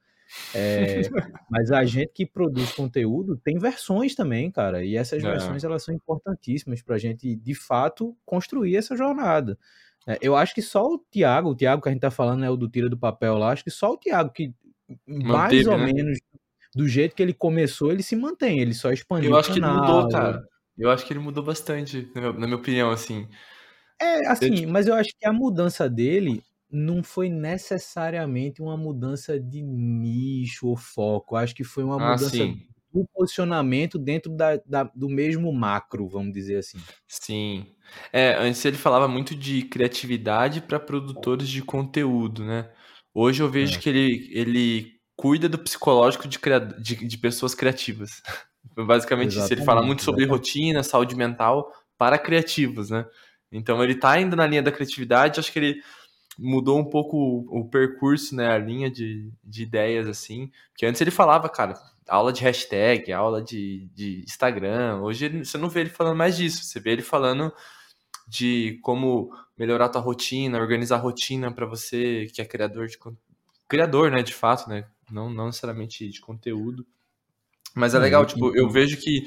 É, 0.55 1.02
mas 1.50 1.70
a 1.70 1.84
gente 1.84 2.11
que 2.14 2.25
produz 2.25 2.73
conteúdo 2.73 3.37
tem 3.37 3.58
versões 3.58 4.14
também, 4.14 4.50
cara. 4.50 4.82
E 4.82 4.96
essas 4.96 5.23
é. 5.23 5.31
versões 5.31 5.62
elas 5.64 5.82
são 5.82 5.94
importantíssimas 5.94 6.81
para 6.81 6.94
a 6.94 6.99
gente, 6.99 7.37
de 7.37 7.55
fato, 7.55 8.17
construir 8.25 8.75
essa 8.76 8.96
jornada. 8.96 9.58
É, 10.06 10.17
eu 10.23 10.34
acho 10.34 10.55
que 10.55 10.62
só 10.62 10.87
o 10.87 10.99
Thiago, 10.99 11.50
o 11.50 11.55
Thiago 11.55 11.82
que 11.82 11.91
a 11.91 11.93
gente 11.93 12.00
tá 12.00 12.11
falando 12.11 12.43
é 12.43 12.49
o 12.49 12.56
do 12.56 12.70
Tira 12.70 12.88
do 12.88 12.96
Papel 12.96 13.37
lá, 13.37 13.50
acho 13.50 13.62
que 13.62 13.70
só 13.70 13.93
o 13.93 13.99
Thiago 13.99 14.32
que 14.32 14.55
mais 15.06 15.67
ou 15.67 15.79
né? 15.79 15.93
menos 15.93 16.19
do 16.75 16.87
jeito 16.88 17.14
que 17.14 17.23
ele 17.23 17.32
começou, 17.32 17.90
ele 17.90 18.02
se 18.02 18.14
mantém, 18.14 18.61
ele 18.61 18.75
só 18.75 18.93
expandiu. 18.93 19.31
Eu 19.31 19.37
acho 19.37 19.52
que 19.52 19.58
ele 19.58 19.67
mudou, 19.67 20.08
cara. 20.08 20.46
Eu 20.76 20.90
acho 20.90 21.05
que 21.05 21.12
ele 21.12 21.20
mudou 21.20 21.43
bastante, 21.43 22.08
na 22.14 22.32
minha, 22.32 22.55
opinião, 22.55 22.90
assim. 22.90 23.29
É, 24.00 24.29
assim, 24.29 24.46
eu, 24.46 24.55
tipo... 24.55 24.73
mas 24.73 24.87
eu 24.87 24.94
acho 24.94 25.11
que 25.19 25.26
a 25.26 25.32
mudança 25.32 25.90
dele 25.90 26.43
não 26.70 27.02
foi 27.02 27.29
necessariamente 27.29 28.62
uma 28.62 28.76
mudança 28.76 29.40
de 29.40 29.61
nicho 29.61 30.69
ou 30.69 30.76
foco. 30.76 31.34
Eu 31.34 31.38
acho 31.38 31.55
que 31.55 31.64
foi 31.64 31.82
uma 31.82 31.96
ah, 31.96 32.12
mudança 32.12 32.31
sim. 32.31 32.62
do 32.93 33.05
posicionamento 33.12 33.99
dentro 33.99 34.31
da, 34.31 34.61
da, 34.64 34.84
do 34.84 35.08
mesmo 35.08 35.52
macro, 35.52 36.06
vamos 36.06 36.32
dizer 36.32 36.58
assim. 36.58 36.79
Sim. 37.08 37.67
É, 38.12 38.37
antes 38.37 38.64
ele 38.64 38.76
falava 38.76 39.08
muito 39.08 39.34
de 39.34 39.62
criatividade 39.62 40.61
para 40.61 40.79
produtores 40.79 41.49
de 41.49 41.62
conteúdo, 41.62 42.44
né? 42.44 42.70
Hoje 43.14 43.43
eu 43.43 43.50
vejo 43.50 43.76
é. 43.76 43.81
que 43.81 43.88
ele, 43.88 44.31
ele 44.32 44.93
cuida 45.16 45.49
do 45.49 45.58
psicológico 45.58 46.28
de, 46.28 46.38
de, 46.81 47.06
de 47.06 47.19
pessoas 47.19 47.55
criativas. 47.55 48.22
Basicamente 48.76 49.32
Exatamente, 49.32 49.44
isso. 49.44 49.52
Ele 49.52 49.64
fala 49.64 49.82
muito 49.82 50.02
sobre 50.02 50.25
rotina, 50.25 50.82
saúde 50.82 51.16
mental 51.16 51.72
para 51.96 52.19
criativos, 52.19 52.90
né? 52.90 53.06
Então 53.50 53.82
ele 53.82 53.94
tá 53.94 54.10
ainda 54.10 54.37
na 54.37 54.46
linha 54.46 54.62
da 54.62 54.70
criatividade, 54.70 55.40
acho 55.40 55.52
que 55.52 55.58
ele 55.58 55.82
mudou 56.38 56.78
um 56.78 56.84
pouco 56.84 57.16
o, 57.16 57.60
o 57.60 57.69
percurso, 57.69 58.37
né? 58.37 58.49
A 58.49 58.58
linha 58.58 58.90
de, 58.90 59.32
de 59.43 59.62
ideias, 59.62 60.06
assim. 60.06 60.50
Porque 60.70 60.87
antes 60.87 61.00
ele 61.00 61.10
falava, 61.10 61.49
cara, 61.49 61.75
aula 62.08 62.32
de 62.32 62.43
hashtag, 62.43 63.12
aula 63.12 63.43
de, 63.43 63.88
de 63.93 64.22
Instagram. 64.25 65.00
Hoje 65.02 65.25
ele, 65.25 65.44
você 65.44 65.58
não 65.58 65.69
vê 65.69 65.81
ele 65.81 65.90
falando 65.90 66.16
mais 66.16 66.37
disso. 66.37 66.62
Você 66.62 66.78
vê 66.78 66.93
ele 66.93 67.02
falando 67.02 67.52
de 68.28 68.78
como 68.82 69.30
melhorar 69.56 69.86
a 69.86 69.88
tua 69.88 70.02
rotina, 70.02 70.60
organizar 70.60 70.96
a 70.96 71.00
rotina 71.00 71.50
para 71.50 71.66
você 71.66 72.26
que 72.32 72.42
é 72.42 72.44
criador 72.44 72.86
de 72.86 72.98
criador, 73.66 74.10
né, 74.10 74.22
de 74.22 74.34
fato, 74.34 74.69
né, 74.69 74.86
não, 75.10 75.30
não 75.30 75.46
necessariamente 75.46 76.08
de 76.08 76.20
conteúdo. 76.20 76.86
Mas 77.75 77.94
é 77.94 77.98
legal, 77.98 78.26
tipo, 78.26 78.54
eu 78.56 78.69
vejo 78.69 78.96
que 78.98 79.25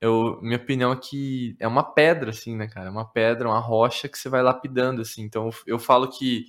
eu, 0.00 0.38
minha 0.42 0.56
opinião 0.56 0.92
é 0.92 0.96
que 0.96 1.56
é 1.60 1.68
uma 1.68 1.82
pedra, 1.82 2.30
assim, 2.30 2.56
né, 2.56 2.66
cara? 2.66 2.88
É 2.88 2.90
uma 2.90 3.04
pedra, 3.04 3.48
uma 3.48 3.58
rocha 3.58 4.08
que 4.08 4.18
você 4.18 4.28
vai 4.30 4.42
lapidando, 4.42 5.02
assim. 5.02 5.22
Então, 5.22 5.50
eu 5.66 5.78
falo 5.78 6.08
que 6.08 6.46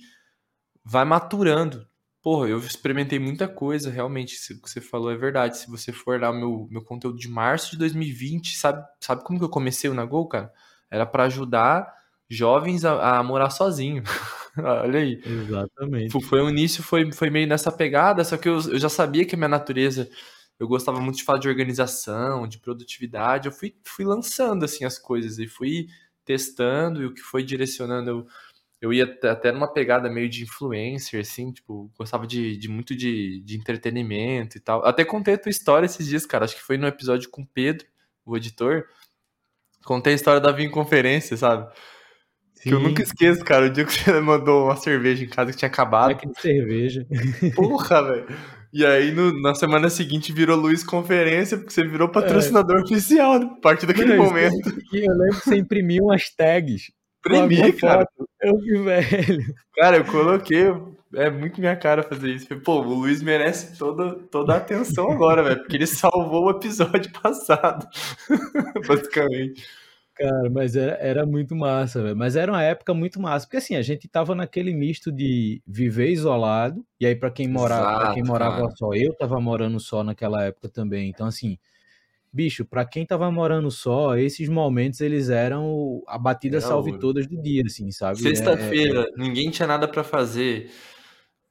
vai 0.84 1.04
maturando. 1.04 1.86
Porra, 2.22 2.48
eu 2.48 2.58
experimentei 2.58 3.18
muita 3.18 3.48
coisa, 3.48 3.90
realmente. 3.90 4.36
O 4.54 4.62
que 4.62 4.70
você 4.70 4.80
falou 4.80 5.10
é 5.10 5.16
verdade. 5.16 5.58
Se 5.58 5.68
você 5.70 5.92
for 5.92 6.20
lá 6.20 6.32
meu, 6.32 6.66
meu 6.70 6.82
conteúdo 6.82 7.18
de 7.18 7.28
março 7.28 7.72
de 7.72 7.78
2020, 7.78 8.56
sabe, 8.56 8.82
sabe 9.00 9.22
como 9.24 9.38
que 9.38 9.44
eu 9.44 9.50
comecei 9.50 9.90
o 9.90 9.94
Nagol, 9.94 10.26
cara? 10.28 10.52
Era 10.92 11.06
para 11.06 11.24
ajudar 11.24 11.90
jovens 12.28 12.84
a, 12.84 13.18
a 13.18 13.22
morar 13.22 13.48
sozinho. 13.48 14.02
Olha 14.58 15.00
aí. 15.00 15.22
Exatamente. 15.24 16.20
Foi 16.20 16.42
o 16.42 16.50
início, 16.50 16.82
foi, 16.82 17.10
foi 17.10 17.30
meio 17.30 17.48
nessa 17.48 17.72
pegada, 17.72 18.22
só 18.22 18.36
que 18.36 18.46
eu, 18.46 18.56
eu 18.56 18.78
já 18.78 18.90
sabia 18.90 19.24
que 19.24 19.34
a 19.34 19.38
minha 19.38 19.48
natureza, 19.48 20.10
eu 20.60 20.68
gostava 20.68 21.00
muito 21.00 21.16
de 21.16 21.24
falar 21.24 21.38
de 21.38 21.48
organização, 21.48 22.46
de 22.46 22.58
produtividade. 22.58 23.48
Eu 23.48 23.52
fui, 23.52 23.74
fui 23.82 24.04
lançando 24.04 24.66
assim 24.66 24.84
as 24.84 24.98
coisas 24.98 25.38
e 25.38 25.46
fui 25.46 25.86
testando 26.26 27.02
e 27.02 27.06
o 27.06 27.14
que 27.14 27.22
foi 27.22 27.42
direcionando 27.42 28.10
eu, 28.10 28.26
eu 28.82 28.92
ia 28.92 29.04
até 29.30 29.50
numa 29.50 29.72
pegada 29.72 30.10
meio 30.10 30.28
de 30.28 30.42
influencer, 30.42 31.20
assim, 31.20 31.52
tipo, 31.52 31.90
gostava 31.96 32.26
de, 32.26 32.56
de 32.56 32.68
muito 32.68 32.94
de, 32.94 33.40
de 33.40 33.56
entretenimento 33.56 34.58
e 34.58 34.60
tal. 34.60 34.84
Até 34.84 35.04
contei 35.04 35.34
a 35.34 35.38
tua 35.38 35.50
história 35.50 35.86
esses 35.86 36.06
dias, 36.06 36.26
cara. 36.26 36.44
Acho 36.44 36.56
que 36.56 36.62
foi 36.62 36.76
no 36.76 36.86
episódio 36.86 37.30
com 37.30 37.42
o 37.42 37.46
Pedro, 37.46 37.86
o 38.26 38.36
editor. 38.36 38.84
Contei 39.84 40.12
a 40.12 40.16
história 40.16 40.40
da 40.40 40.52
Vinho 40.52 40.70
Conferência, 40.70 41.36
sabe? 41.36 41.68
Sim. 42.54 42.70
Que 42.70 42.74
eu 42.74 42.80
nunca 42.80 43.02
esqueço, 43.02 43.44
cara. 43.44 43.66
O 43.66 43.70
dia 43.70 43.84
que 43.84 43.92
você 43.92 44.12
mandou 44.20 44.66
uma 44.66 44.76
cerveja 44.76 45.24
em 45.24 45.28
casa 45.28 45.50
que 45.50 45.58
tinha 45.58 45.68
acabado. 45.68 46.16
Que 46.16 46.40
cerveja. 46.40 47.06
Porra, 47.56 48.02
velho. 48.02 48.26
E 48.72 48.86
aí, 48.86 49.12
no, 49.12 49.38
na 49.42 49.54
semana 49.54 49.90
seguinte, 49.90 50.32
virou 50.32 50.56
Luiz 50.56 50.82
Conferência, 50.82 51.58
porque 51.58 51.72
você 51.72 51.86
virou 51.86 52.08
patrocinador 52.08 52.78
é. 52.78 52.82
oficial, 52.82 53.38
né? 53.38 53.50
a 53.52 53.60
partir 53.60 53.84
daquele 53.84 54.16
Não, 54.16 54.24
momento. 54.24 54.68
Eu 54.92 55.14
lembro 55.14 55.40
que 55.40 55.44
você 55.44 55.56
imprimiu 55.56 56.04
umas 56.04 56.30
tags. 56.30 56.90
Imprimi, 57.18 57.72
cara. 57.74 58.06
Foto. 58.16 58.28
Eu 58.40 58.58
que 58.58 58.78
velho. 58.78 59.54
Cara, 59.76 59.96
eu 59.98 60.04
coloquei. 60.04 60.72
É 61.14 61.30
muito 61.30 61.60
minha 61.60 61.76
cara 61.76 62.02
fazer 62.02 62.34
isso. 62.34 62.46
Pô, 62.60 62.80
o 62.80 62.94
Luiz 62.94 63.22
merece 63.22 63.76
toda, 63.76 64.14
toda 64.30 64.54
a 64.54 64.56
atenção 64.56 65.10
agora, 65.10 65.42
velho, 65.42 65.60
porque 65.60 65.76
ele 65.76 65.86
salvou 65.86 66.46
o 66.46 66.50
episódio 66.50 67.10
passado. 67.20 67.86
Basicamente. 68.86 69.62
Cara, 70.14 70.50
mas 70.50 70.76
era, 70.76 70.92
era 70.94 71.26
muito 71.26 71.56
massa, 71.56 72.02
velho. 72.02 72.16
Mas 72.16 72.36
era 72.36 72.52
uma 72.52 72.62
época 72.62 72.92
muito 72.92 73.20
massa, 73.20 73.46
porque 73.46 73.56
assim, 73.56 73.76
a 73.76 73.82
gente 73.82 74.06
tava 74.08 74.34
naquele 74.34 74.72
misto 74.72 75.10
de 75.10 75.62
viver 75.66 76.10
isolado, 76.10 76.84
e 77.00 77.06
aí 77.06 77.16
para 77.16 77.30
quem 77.30 77.48
morava, 77.48 77.98
para 77.98 78.14
quem 78.14 78.22
morava 78.22 78.62
cara. 78.62 78.76
só, 78.76 78.92
eu 78.94 79.14
tava 79.14 79.40
morando 79.40 79.80
só 79.80 80.04
naquela 80.04 80.44
época 80.44 80.68
também. 80.68 81.08
Então 81.08 81.26
assim, 81.26 81.58
bicho, 82.32 82.64
para 82.64 82.84
quem 82.84 83.06
tava 83.06 83.30
morando 83.30 83.70
só, 83.70 84.16
esses 84.16 84.48
momentos 84.48 85.00
eles 85.00 85.30
eram 85.30 86.02
a 86.06 86.18
batida 86.18 86.58
Era 86.58 86.66
salve 86.66 86.98
todas 86.98 87.26
do 87.26 87.40
dia, 87.40 87.62
assim, 87.66 87.90
sabe? 87.90 88.18
É, 88.18 88.28
é- 88.28 88.34
Sexta-feira, 88.34 89.06
ninguém 89.16 89.50
tinha 89.50 89.66
nada 89.66 89.88
pra 89.88 90.04
fazer. 90.04 90.70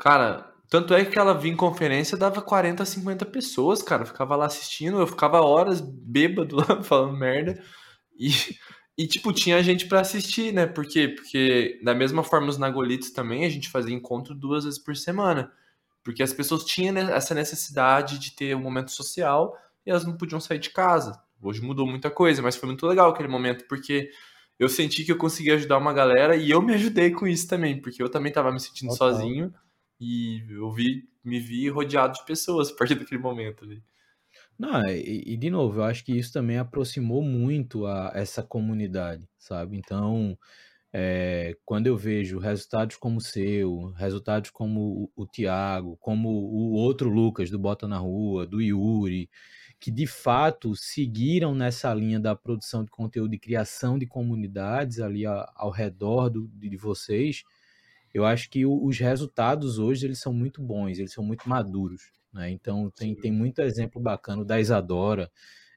Cara, 0.01 0.51
tanto 0.67 0.95
é 0.95 1.05
que 1.05 1.19
ela 1.19 1.31
vinha 1.31 1.53
em 1.53 1.57
conferência, 1.57 2.17
dava 2.17 2.41
40, 2.41 2.83
50 2.83 3.23
pessoas, 3.23 3.83
cara. 3.83 4.01
Eu 4.01 4.07
ficava 4.07 4.35
lá 4.35 4.47
assistindo, 4.47 4.99
eu 4.99 5.05
ficava 5.05 5.39
horas 5.41 5.79
bêbado 5.79 6.55
lá 6.57 6.81
falando 6.81 7.15
merda. 7.15 7.63
E, 8.17 8.31
e 8.97 9.05
tipo, 9.05 9.31
tinha 9.31 9.61
gente 9.61 9.85
pra 9.85 9.99
assistir, 9.99 10.51
né? 10.51 10.65
Por 10.65 10.87
quê? 10.87 11.07
Porque 11.07 11.79
da 11.83 11.93
mesma 11.93 12.23
forma 12.23 12.49
os 12.49 12.57
Nagolitos 12.57 13.11
também, 13.11 13.45
a 13.45 13.49
gente 13.49 13.69
fazia 13.69 13.95
encontro 13.95 14.33
duas 14.33 14.63
vezes 14.63 14.79
por 14.79 14.95
semana. 14.95 15.51
Porque 16.03 16.23
as 16.23 16.33
pessoas 16.33 16.65
tinham 16.65 16.97
essa 16.97 17.35
necessidade 17.35 18.17
de 18.17 18.31
ter 18.31 18.55
um 18.55 18.61
momento 18.61 18.89
social 18.89 19.55
e 19.85 19.91
elas 19.91 20.03
não 20.03 20.17
podiam 20.17 20.39
sair 20.39 20.57
de 20.57 20.71
casa. 20.71 21.21
Hoje 21.39 21.61
mudou 21.61 21.85
muita 21.85 22.09
coisa, 22.09 22.41
mas 22.41 22.55
foi 22.55 22.65
muito 22.65 22.87
legal 22.87 23.11
aquele 23.11 23.29
momento, 23.29 23.65
porque 23.67 24.09
eu 24.57 24.67
senti 24.67 25.03
que 25.03 25.11
eu 25.11 25.17
consegui 25.17 25.51
ajudar 25.51 25.77
uma 25.77 25.93
galera 25.93 26.35
e 26.35 26.49
eu 26.49 26.59
me 26.59 26.73
ajudei 26.73 27.11
com 27.11 27.27
isso 27.27 27.47
também, 27.47 27.79
porque 27.79 28.01
eu 28.01 28.09
também 28.09 28.31
tava 28.31 28.51
me 28.51 28.59
sentindo 28.59 28.89
Total. 28.89 29.11
sozinho 29.11 29.53
e 30.01 30.43
eu 30.51 30.71
vi, 30.71 31.09
me 31.23 31.39
vi 31.39 31.69
rodeado 31.69 32.15
de 32.15 32.25
pessoas 32.25 32.71
a 32.71 32.75
partir 32.77 32.95
daquele 32.99 33.21
momento 33.21 33.65
ali. 33.65 33.83
Não, 34.57 34.85
e, 34.87 35.23
e 35.33 35.37
de 35.37 35.49
novo, 35.49 35.79
eu 35.79 35.83
acho 35.83 36.03
que 36.05 36.13
isso 36.17 36.31
também 36.33 36.57
aproximou 36.57 37.21
muito 37.23 37.85
a 37.85 38.11
essa 38.13 38.43
comunidade, 38.43 39.27
sabe? 39.37 39.77
Então, 39.77 40.37
é, 40.93 41.57
quando 41.65 41.87
eu 41.87 41.97
vejo 41.97 42.39
resultados 42.39 42.97
como 42.97 43.17
o 43.17 43.21
seu, 43.21 43.87
resultados 43.97 44.51
como 44.51 45.11
o, 45.15 45.23
o 45.23 45.27
Thiago, 45.27 45.97
como 45.99 46.29
o 46.29 46.73
outro 46.73 47.09
Lucas 47.09 47.49
do 47.51 47.59
Bota 47.59 47.87
na 47.87 47.97
Rua, 47.97 48.47
do 48.47 48.61
Yuri, 48.61 49.29
que 49.79 49.91
de 49.91 50.07
fato 50.07 50.75
seguiram 50.75 51.55
nessa 51.55 51.93
linha 51.93 52.19
da 52.19 52.35
produção 52.35 52.83
de 52.85 52.91
conteúdo 52.91 53.33
e 53.35 53.39
criação 53.39 53.97
de 53.99 54.07
comunidades 54.07 54.99
ali 54.99 55.25
a- 55.25 55.51
ao 55.55 55.71
redor 55.71 56.29
do, 56.29 56.47
de 56.49 56.77
vocês, 56.77 57.43
eu 58.13 58.25
acho 58.25 58.49
que 58.49 58.65
o- 58.65 58.85
os 58.85 58.97
resultados 58.99 59.79
hoje 59.79 60.05
eles 60.07 60.19
são 60.19 60.33
muito 60.33 60.61
bons, 60.61 60.99
eles 60.99 61.13
são 61.13 61.23
muito 61.23 61.47
maduros, 61.49 62.11
né? 62.33 62.49
Então 62.51 62.91
tem, 62.91 63.15
tem 63.15 63.31
muito 63.31 63.59
exemplo 63.61 64.01
bacana 64.01 64.43
da 64.45 64.59
Isadora. 64.59 65.31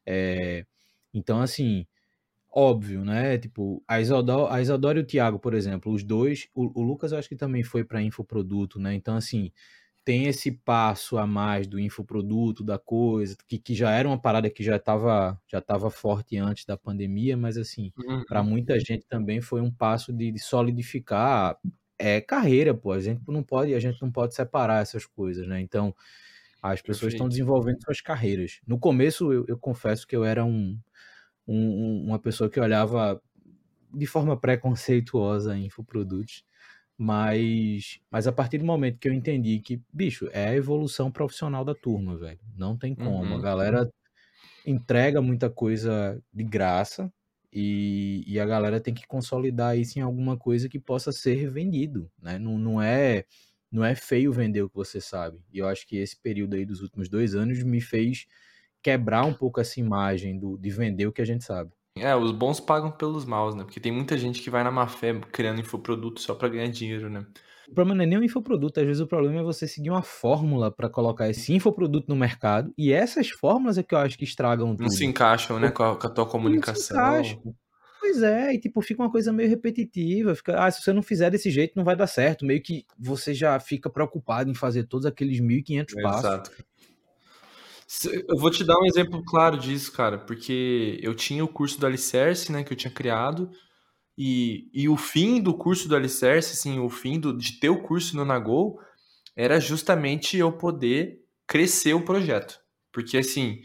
é, 0.07 0.67
então, 1.15 1.41
assim, 1.43 1.87
óbvio, 2.51 3.05
né? 3.05 3.39
Tipo, 3.39 3.83
a 3.89 4.01
Isadora, 4.01 4.55
a 4.55 4.61
Isadora 4.63 4.99
e 4.99 5.03
o 5.03 5.07
Thiago, 5.07 5.39
por 5.41 5.55
exemplo, 5.55 5.93
os 5.93 6.05
dois, 6.05 6.49
o, 6.55 6.81
o 6.81 6.83
Lucas 6.83 7.13
eu 7.13 7.19
acho 7.19 7.29
que 7.29 7.37
também 7.37 7.63
foi 7.65 7.85
para 7.85 8.03
infoproduto, 8.03 8.79
né? 8.81 8.95
Então, 8.95 9.17
assim, 9.17 9.51
tem 10.05 10.27
esse 10.27 10.53
passo 10.53 11.19
a 11.19 11.27
mais 11.27 11.67
do 11.67 11.81
infoproduto, 11.81 12.65
da 12.65 12.79
coisa, 12.79 13.37
que, 13.49 13.59
que 13.59 13.75
já 13.75 13.91
era 13.93 14.09
uma 14.09 14.21
parada 14.21 14.51
que 14.51 14.63
já 14.65 14.77
estava 14.77 15.41
já 15.49 15.61
tava 15.63 15.91
forte 15.91 16.37
antes 16.39 16.67
da 16.67 16.77
pandemia, 16.77 17.37
mas 17.37 17.57
assim, 17.59 17.93
para 18.29 18.43
Uhum, 18.43 18.45
muita 18.45 18.79
gente 18.81 19.07
também 19.09 19.41
foi 19.43 19.61
um 19.63 19.73
passo 19.73 20.13
de, 20.13 20.31
de 20.33 20.39
solidificar 20.41 21.59
é 21.99 22.21
carreira, 22.21 22.75
pô. 22.75 22.93
A 22.93 23.01
gente 23.01 23.23
não 23.29 23.43
pode, 23.43 23.75
a 23.75 23.81
gente 23.81 24.01
não 24.03 24.11
pode 24.13 24.35
separar 24.35 24.83
essas 24.83 25.07
coisas, 25.07 25.47
né? 25.49 25.61
Então, 25.61 25.95
as 26.63 26.83
pessoas 26.83 27.13
estão 27.13 27.29
desenvolvendo 27.29 27.83
suas 27.85 28.01
carreiras. 28.01 28.61
No 28.67 28.79
começo, 28.79 29.33
eu, 29.33 29.45
eu 29.49 29.59
confesso 29.59 30.07
que 30.07 30.17
eu 30.17 30.25
era 30.25 30.45
um, 30.45 30.79
um- 31.47 31.57
um- 32.03 32.07
uma 32.07 32.19
pessoa 32.21 32.51
que 32.51 32.61
olhava 32.61 33.21
de 33.93 34.07
forma 34.07 34.39
preconceituosa 34.41 35.57
em 35.57 35.67
infoprodutos, 35.67 36.45
mas, 36.99 38.01
mas 38.11 38.27
a 38.27 38.33
partir 38.33 38.59
do 38.59 38.65
momento 38.67 38.99
que 39.01 39.09
eu 39.09 39.15
entendi 39.15 39.61
que, 39.61 39.83
bicho, 39.93 40.29
é 40.33 40.49
a 40.51 40.57
evolução 40.57 41.11
profissional 41.13 41.65
da 41.65 41.75
turma, 41.75 42.17
velho. 42.19 42.41
Não 42.57 42.77
tem 42.79 42.95
como. 42.95 43.37
A 43.37 43.41
Uhum. 43.41 43.43
galera 43.43 43.89
entrega 44.67 45.21
muita 45.23 45.51
coisa 45.51 46.23
de 46.33 46.45
graça 46.45 47.13
e, 47.55 48.25
e 48.27 48.41
a 48.41 48.45
galera 48.45 48.81
tem 48.81 48.93
que 48.93 49.07
consolidar 49.07 49.79
isso 49.79 49.97
em 49.97 50.03
alguma 50.03 50.37
coisa 50.37 50.69
que 50.69 50.81
possa 50.81 51.13
ser 51.13 51.49
vendido, 51.51 52.11
né? 52.21 52.37
Não, 52.39 52.59
não 52.59 52.83
é 52.83 53.25
não 53.71 53.85
é 53.85 53.95
feio 53.95 54.33
vender 54.33 54.63
o 54.63 54.69
que 54.69 54.77
você 54.77 55.01
sabe. 55.01 55.41
E 55.53 55.59
eu 55.59 55.67
acho 55.67 55.87
que 55.87 55.97
esse 55.97 56.17
período 56.17 56.55
aí 56.55 56.65
dos 56.65 56.81
últimos 56.81 57.09
dois 57.09 57.35
anos 57.35 57.63
me 57.63 57.81
fez 57.81 58.27
quebrar 58.83 59.25
um 59.25 59.35
pouco 59.35 59.61
essa 59.61 59.81
imagem 59.81 60.39
do, 60.39 60.57
de 60.59 60.71
vender 60.71 61.07
o 61.07 61.13
que 61.13 61.23
a 61.23 61.25
gente 61.25 61.45
sabe. 61.45 61.73
É, 61.97 62.15
os 62.15 62.33
bons 62.33 62.61
pagam 62.61 62.91
pelos 62.91 63.25
maus, 63.25 63.55
né? 63.55 63.65
Porque 63.65 63.81
tem 63.81 63.93
muita 63.93 64.19
gente 64.19 64.43
que 64.43 64.51
vai 64.51 64.65
na 64.65 64.71
má 64.71 64.87
fé 64.87 65.19
criando 65.33 65.61
infoproduto 65.61 66.21
só 66.21 66.35
pra 66.35 66.49
ganhar 66.49 66.69
dinheiro, 66.69 67.09
né? 67.09 67.25
O 67.69 67.75
problema 67.75 67.97
não 67.97 68.05
é 68.05 68.07
nem 68.07 68.19
o 68.19 68.25
infoproduto, 68.25 68.79
às 68.81 68.87
vezes 68.87 69.01
o 69.01 69.07
problema 69.07 69.41
é 69.41 69.43
você 69.43 69.67
seguir 69.67 69.91
uma 69.91 70.03
fórmula 70.03 70.71
para 70.71 70.89
colocar 70.89 71.29
esse 71.29 71.53
infoproduto 71.53 72.07
no 72.09 72.17
mercado, 72.17 72.73
e 72.77 72.93
essas 72.93 73.31
fórmulas 73.31 73.79
é 73.79 73.83
que 73.83 73.95
eu 73.95 73.99
acho 73.99 74.19
que 74.19 74.25
estragam 74.25 74.77
Não 74.79 74.89
se 74.91 74.99
tudo. 74.99 75.09
encaixam, 75.09 75.59
né, 75.59 75.71
com 75.71 75.83
a, 75.83 75.97
com 75.97 76.07
a 76.07 76.11
tua 76.11 76.25
Não 76.25 76.31
se 76.31 76.33
comunicação. 76.33 76.97
encaixa. 76.97 77.39
Pois 78.01 78.23
é, 78.23 78.53
e 78.53 78.61
tipo, 78.61 78.83
fica 78.83 79.03
uma 79.03 79.11
coisa 79.11 79.33
meio 79.33 79.49
repetitiva. 79.49 80.35
Fica, 80.35 80.63
ah, 80.63 80.71
se 80.71 80.83
você 80.83 80.93
não 80.93 81.03
fizer 81.03 81.31
desse 81.31 81.51
jeito, 81.51 81.73
não 81.75 81.85
vai 81.85 81.97
dar 81.97 82.07
certo. 82.07 82.45
Meio 82.45 82.63
que 82.63 82.85
você 82.99 83.33
já 83.33 83.59
fica 83.59 83.89
preocupado 83.89 84.51
em 84.51 84.55
fazer 84.55 84.85
todos 84.85 85.07
aqueles 85.07 85.41
1.500 85.41 86.03
passos. 86.03 86.25
Exato. 86.25 86.51
Eu 88.29 88.37
vou 88.37 88.51
te 88.51 88.63
dar 88.65 88.79
um 88.79 88.87
exemplo 88.87 89.23
claro 89.25 89.57
disso, 89.57 89.91
cara, 89.93 90.19
porque 90.19 90.99
eu 91.03 91.15
tinha 91.15 91.45
o 91.45 91.49
curso 91.49 91.79
do 91.81 91.87
Alicerce, 91.87 92.51
né, 92.53 92.63
que 92.63 92.73
eu 92.73 92.77
tinha 92.77 92.91
criado, 92.91 93.51
e, 94.17 94.69
e 94.73 94.89
o 94.89 94.97
fim 94.97 95.41
do 95.41 95.55
curso 95.55 95.89
do 95.89 95.97
Alicerce, 95.97 96.53
assim, 96.53 96.79
o 96.79 96.89
fim 96.89 97.19
do, 97.19 97.37
de 97.37 97.59
ter 97.59 97.69
o 97.69 97.83
curso 97.83 98.17
no 98.17 98.25
Nagol, 98.25 98.81
era 99.35 99.61
justamente 99.61 100.37
eu 100.37 100.53
poder 100.53 101.21
crescer 101.47 101.95
o 101.95 102.05
projeto. 102.05 102.61
Porque, 102.93 103.19
assim, 103.19 103.61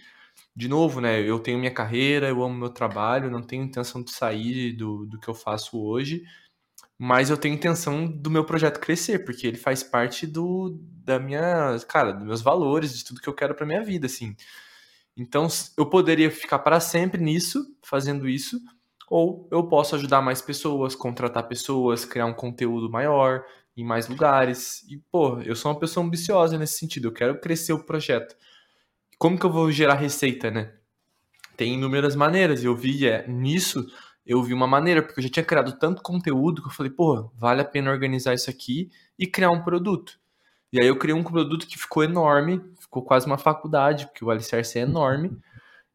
de 0.56 0.68
novo, 0.68 1.00
né, 1.00 1.22
eu 1.22 1.40
tenho 1.40 1.60
minha 1.60 1.74
carreira, 1.74 2.30
eu 2.30 2.44
amo 2.44 2.56
meu 2.58 2.70
trabalho, 2.70 3.30
não 3.30 3.42
tenho 3.42 3.64
intenção 3.64 4.04
de 4.04 4.12
sair 4.12 4.74
do, 4.74 5.06
do 5.06 5.20
que 5.20 5.28
eu 5.28 5.36
faço 5.36 5.80
hoje, 5.80 6.24
mas 6.98 7.30
eu 7.30 7.38
tenho 7.38 7.56
intenção 7.56 8.08
do 8.08 8.30
meu 8.30 8.44
projeto 8.44 8.80
crescer, 8.80 9.24
porque 9.24 9.48
ele 9.48 9.58
faz 9.58 9.84
parte 9.84 10.28
do, 10.28 10.78
da 11.06 11.20
minha, 11.20 11.78
cara, 11.88 12.12
dos 12.12 12.26
meus 12.26 12.42
valores, 12.42 12.98
de 12.98 13.06
tudo 13.06 13.22
que 13.22 13.30
eu 13.30 13.34
quero 13.36 13.56
pra 13.56 13.66
minha 13.66 13.84
vida, 13.84 14.08
assim. 14.08 14.36
Então, 15.16 15.48
eu 15.78 15.86
poderia 15.86 16.32
ficar 16.32 16.60
para 16.60 16.80
sempre 16.80 17.22
nisso, 17.22 17.66
fazendo 17.84 18.28
isso, 18.28 18.60
ou 19.10 19.48
eu 19.52 19.64
posso 19.68 19.96
ajudar 19.96 20.22
mais 20.22 20.42
pessoas, 20.42 20.96
contratar 20.96 21.48
pessoas, 21.48 22.06
criar 22.06 22.26
um 22.26 22.34
conteúdo 22.34 22.90
maior 22.90 23.44
em 23.76 23.84
mais 23.84 24.08
lugares. 24.08 24.84
E, 24.90 24.98
pô, 25.12 25.40
eu 25.42 25.56
sou 25.56 25.72
uma 25.72 25.80
pessoa 25.80 26.06
ambiciosa 26.06 26.58
nesse 26.58 26.78
sentido, 26.78 27.08
eu 27.08 27.14
quero 27.14 27.40
crescer 27.40 27.74
o 27.74 27.84
projeto. 27.84 28.36
Como 29.18 29.38
que 29.38 29.46
eu 29.46 29.52
vou 29.52 29.72
gerar 29.72 29.96
receita, 29.96 30.52
né? 30.52 30.74
Tem 31.58 31.74
inúmeras 31.74 32.16
maneiras, 32.16 32.64
eu 32.64 32.76
vi 32.76 33.08
é, 33.08 33.28
nisso, 33.28 33.86
eu 34.26 34.42
vi 34.44 34.54
uma 34.54 34.68
maneira, 34.68 35.02
porque 35.02 35.20
eu 35.20 35.24
já 35.24 35.30
tinha 35.30 35.44
criado 35.44 35.78
tanto 35.78 36.02
conteúdo 36.02 36.62
que 36.62 36.70
eu 36.70 36.74
falei, 36.74 36.92
pô, 36.92 37.32
vale 37.36 37.62
a 37.62 37.66
pena 37.66 37.92
organizar 37.92 38.34
isso 38.34 38.50
aqui 38.50 38.90
e 39.18 39.26
criar 39.26 39.52
um 39.52 39.64
produto. 39.64 40.20
E 40.72 40.80
aí 40.80 40.88
eu 40.88 40.98
criei 40.98 41.18
um 41.18 41.24
produto 41.24 41.66
que 41.68 41.78
ficou 41.78 42.04
enorme, 42.04 42.62
ficou 42.80 43.04
quase 43.04 43.26
uma 43.26 43.38
faculdade, 43.38 44.06
porque 44.06 44.24
o 44.24 44.30
Alicerce 44.30 44.78
é 44.78 44.84
enorme, 44.84 45.36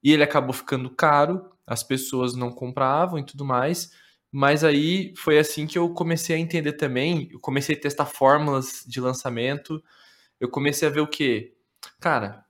e 0.03 0.13
ele 0.13 0.23
acabou 0.23 0.53
ficando 0.53 0.91
caro, 0.91 1.54
as 1.67 1.83
pessoas 1.83 2.35
não 2.35 2.51
compravam 2.53 3.19
e 3.19 3.25
tudo 3.25 3.45
mais. 3.45 3.91
Mas 4.31 4.65
aí 4.65 5.15
foi 5.17 5.39
assim 5.39 5.67
que 5.67 5.79
eu 5.79 5.93
comecei 5.95 6.37
a 6.37 6.39
entender 6.39 6.73
também, 6.75 7.29
eu 7.33 7.41
comecei 7.41 7.77
a 7.77 7.81
testar 7.81 8.07
fórmulas 8.07 8.85
de 8.87 9.01
lançamento, 9.01 9.83
eu 10.41 10.49
comecei 10.51 10.89
a 10.89 10.91
ver 10.91 11.01
o 11.01 11.09
quê? 11.09 11.55
Cara, 12.01 12.45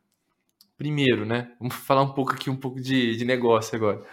primeiro, 0.77 1.25
né? 1.27 1.55
Vamos 1.61 1.77
falar 1.77 2.03
um 2.03 2.13
pouco 2.15 2.33
aqui, 2.35 2.51
um 2.51 2.57
pouco 2.57 2.81
de, 2.81 3.17
de 3.17 3.25
negócio 3.25 3.77
agora. 3.77 4.05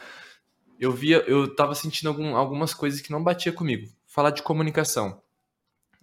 Eu 0.79 0.91
via, 0.91 1.17
eu 1.27 1.55
tava 1.55 1.75
sentindo 1.75 2.09
algum- 2.09 2.35
algumas 2.35 2.73
coisas 2.73 3.01
que 3.01 3.11
não 3.11 3.23
batia 3.23 3.51
comigo. 3.53 3.87
Falar 4.07 4.31
de 4.31 4.41
comunicação. 4.43 5.21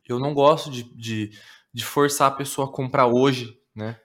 Eu 0.09 0.19
não 0.19 0.35
gosto 0.35 0.71
de, 0.71 0.85
de, 0.95 1.31
de 1.73 1.85
forçar 1.85 2.28
a 2.28 2.35
pessoa 2.37 2.69
a 2.69 2.73
comprar 2.73 3.07
hoje, 3.09 3.59
né? 3.75 4.00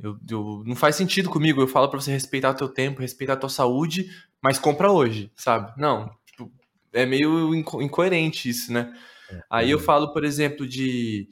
Eu, 0.00 0.16
eu- 0.30 0.62
não 0.66 0.76
faz 0.76 0.96
sentido 0.96 1.28
comigo. 1.30 1.60
Eu 1.60 1.68
falo 1.68 1.88
pra 1.88 2.00
você 2.00 2.10
respeitar 2.12 2.50
o 2.50 2.54
teu 2.54 2.68
tempo, 2.68 3.00
respeitar 3.00 3.32
a 3.34 3.36
tua 3.36 3.48
saúde, 3.48 4.08
mas 4.42 4.58
compra 4.58 4.90
hoje, 4.92 5.30
sabe? 5.36 5.72
Não, 5.80 6.08
tipo, 6.26 6.50
é 6.92 7.04
meio 7.04 7.54
inco- 7.54 7.82
incoerente 7.82 8.48
isso, 8.48 8.72
né? 8.72 8.94
Aí 9.50 9.70
eu 9.70 9.78
Uhum. 9.78 9.84
falo, 9.84 10.12
por 10.12 10.24
exemplo, 10.24 10.66
de 10.66 11.28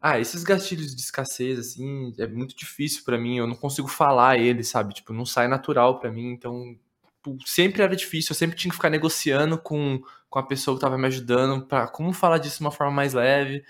ah, 0.00 0.20
esses 0.20 0.44
gatilhos 0.44 0.94
de 0.94 1.00
escassez 1.02 1.58
assim, 1.58 2.12
é 2.18 2.26
muito 2.26 2.56
difícil 2.56 3.02
pra 3.04 3.18
mim, 3.18 3.38
eu 3.38 3.46
não 3.46 3.56
consigo 3.56 3.88
falar 3.88 4.38
eles, 4.38 4.68
sabe? 4.68 4.94
Tipo, 4.94 5.12
não 5.12 5.24
sai 5.26 5.48
natural 5.48 5.98
pra 5.98 6.12
mim, 6.12 6.30
então 6.32 6.76
tipo, 7.24 7.36
sempre 7.46 7.82
era 7.82 7.96
difícil, 7.96 8.32
eu 8.32 8.36
sempre 8.36 8.56
tinha 8.56 8.70
que 8.70 8.76
ficar 8.76 8.90
negociando 8.90 9.58
com, 9.58 10.00
com 10.30 10.38
a 10.38 10.42
pessoa 10.46 10.76
que 10.76 10.80
tava 10.82 10.98
me 10.98 11.06
ajudando 11.06 11.66
pra 11.66 11.88
como 11.88 12.12
falar 12.12 12.38
disso 12.38 12.58
de 12.58 12.64
uma 12.64 12.70
forma 12.70 12.92
mais 12.92 13.14
leve. 13.14 13.64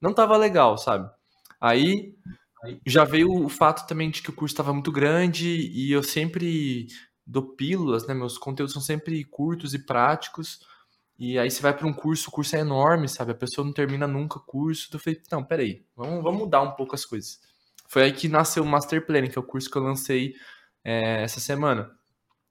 Não 0.00 0.12
tava 0.14 0.36
legal, 0.36 0.76
sabe? 0.78 1.10
Aí 1.60 2.14
já 2.86 3.04
veio 3.04 3.32
o 3.32 3.48
fato 3.48 3.86
também 3.86 4.10
de 4.10 4.22
que 4.22 4.30
o 4.30 4.32
curso 4.32 4.52
estava 4.52 4.72
muito 4.72 4.92
grande 4.92 5.48
e 5.48 5.90
eu 5.92 6.02
sempre 6.02 6.88
dou 7.26 7.54
pílulas, 7.54 8.06
né? 8.06 8.14
Meus 8.14 8.36
conteúdos 8.36 8.72
são 8.72 8.82
sempre 8.82 9.24
curtos 9.24 9.72
e 9.74 9.78
práticos. 9.78 10.60
E 11.18 11.38
aí 11.38 11.50
você 11.50 11.60
vai 11.60 11.76
para 11.76 11.86
um 11.86 11.92
curso, 11.92 12.28
o 12.28 12.32
curso 12.32 12.56
é 12.56 12.60
enorme, 12.60 13.08
sabe? 13.08 13.32
A 13.32 13.34
pessoa 13.34 13.64
não 13.64 13.72
termina 13.72 14.06
nunca 14.06 14.38
o 14.38 14.42
curso. 14.42 14.88
Eu 14.92 14.98
falei, 14.98 15.20
não, 15.30 15.44
peraí, 15.44 15.84
vamos, 15.94 16.22
vamos 16.22 16.40
mudar 16.40 16.62
um 16.62 16.72
pouco 16.72 16.94
as 16.94 17.04
coisas. 17.04 17.40
Foi 17.88 18.04
aí 18.04 18.12
que 18.12 18.28
nasceu 18.28 18.62
o 18.62 18.66
Master 18.66 19.04
Planning, 19.04 19.28
que 19.28 19.38
é 19.38 19.40
o 19.40 19.44
curso 19.44 19.70
que 19.70 19.76
eu 19.76 19.82
lancei 19.82 20.34
é, 20.84 21.22
essa 21.22 21.40
semana. 21.40 21.90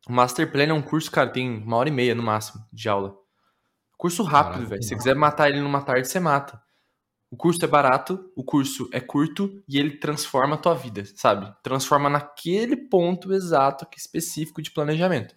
O 0.08 0.12
Master 0.12 0.52
Planning 0.52 0.72
é 0.72 0.74
um 0.74 0.82
curso, 0.82 1.10
cara, 1.10 1.30
tem 1.30 1.50
uma 1.50 1.78
hora 1.78 1.90
e 1.90 1.92
meia 1.92 2.14
no 2.14 2.24
máximo 2.24 2.64
de 2.72 2.88
aula. 2.88 3.16
Curso 3.98 4.24
rápido, 4.24 4.68
velho. 4.68 4.82
Se 4.82 4.90
você 4.90 4.96
quiser 4.96 5.16
matar 5.16 5.50
ele 5.50 5.62
numa 5.62 5.82
tarde, 5.82 6.08
você 6.08 6.20
mata. 6.20 6.62
O 7.32 7.38
curso 7.38 7.64
é 7.64 7.68
barato, 7.68 8.32
o 8.36 8.44
curso 8.44 8.90
é 8.92 9.00
curto 9.00 9.62
e 9.68 9.78
ele 9.78 9.98
transforma 9.98 10.56
a 10.56 10.58
tua 10.58 10.74
vida, 10.74 11.04
sabe? 11.16 11.54
Transforma 11.62 12.10
naquele 12.10 12.76
ponto 12.76 13.32
exato 13.34 13.88
específico 13.96 14.62
de 14.62 14.72
planejamento. 14.72 15.36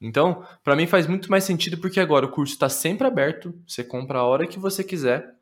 Então, 0.00 0.46
para 0.62 0.74
mim 0.74 0.86
faz 0.86 1.06
muito 1.06 1.30
mais 1.30 1.44
sentido 1.44 1.78
porque 1.78 2.00
agora 2.00 2.26
o 2.26 2.30
curso 2.30 2.54
está 2.54 2.68
sempre 2.68 3.06
aberto, 3.06 3.54
você 3.66 3.84
compra 3.84 4.18
a 4.18 4.24
hora 4.24 4.46
que 4.46 4.58
você 4.58 4.82
quiser. 4.82 5.34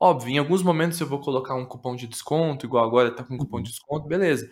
Óbvio, 0.00 0.30
em 0.30 0.38
alguns 0.38 0.62
momentos 0.62 1.00
eu 1.00 1.06
vou 1.06 1.20
colocar 1.20 1.54
um 1.54 1.66
cupom 1.66 1.94
de 1.94 2.06
desconto, 2.06 2.66
igual 2.66 2.84
agora 2.84 3.14
tá 3.14 3.22
com 3.22 3.34
um 3.34 3.38
cupom 3.38 3.62
de 3.62 3.70
desconto, 3.70 4.08
beleza. 4.08 4.50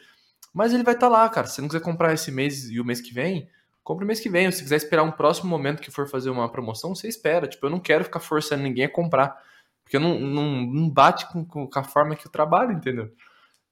Mas 0.52 0.72
ele 0.72 0.82
vai 0.82 0.94
estar 0.94 1.08
tá 1.08 1.12
lá, 1.12 1.28
cara. 1.28 1.46
Se 1.46 1.54
você 1.54 1.62
não 1.62 1.68
quiser 1.68 1.80
comprar 1.80 2.12
esse 2.12 2.30
mês 2.30 2.68
e 2.70 2.78
o 2.78 2.84
mês 2.84 3.00
que 3.00 3.12
vem, 3.12 3.48
compra 3.82 4.04
o 4.04 4.06
mês 4.06 4.20
que 4.20 4.28
vem. 4.28 4.46
Ou 4.46 4.52
se 4.52 4.62
quiser 4.62 4.76
esperar 4.76 5.02
um 5.02 5.10
próximo 5.10 5.48
momento 5.48 5.80
que 5.80 5.90
for 5.90 6.06
fazer 6.06 6.30
uma 6.30 6.50
promoção, 6.50 6.94
você 6.94 7.08
espera. 7.08 7.46
Tipo, 7.46 7.66
eu 7.66 7.70
não 7.70 7.80
quero 7.80 8.04
ficar 8.04 8.20
forçando 8.20 8.62
ninguém 8.62 8.84
a 8.84 8.92
comprar. 8.92 9.34
Porque 9.82 9.98
não, 9.98 10.18
não, 10.18 10.62
não 10.66 10.90
bate 10.90 11.30
com, 11.30 11.44
com 11.44 11.68
a 11.74 11.84
forma 11.84 12.16
que 12.16 12.26
eu 12.26 12.32
trabalho, 12.32 12.72
entendeu? 12.72 13.12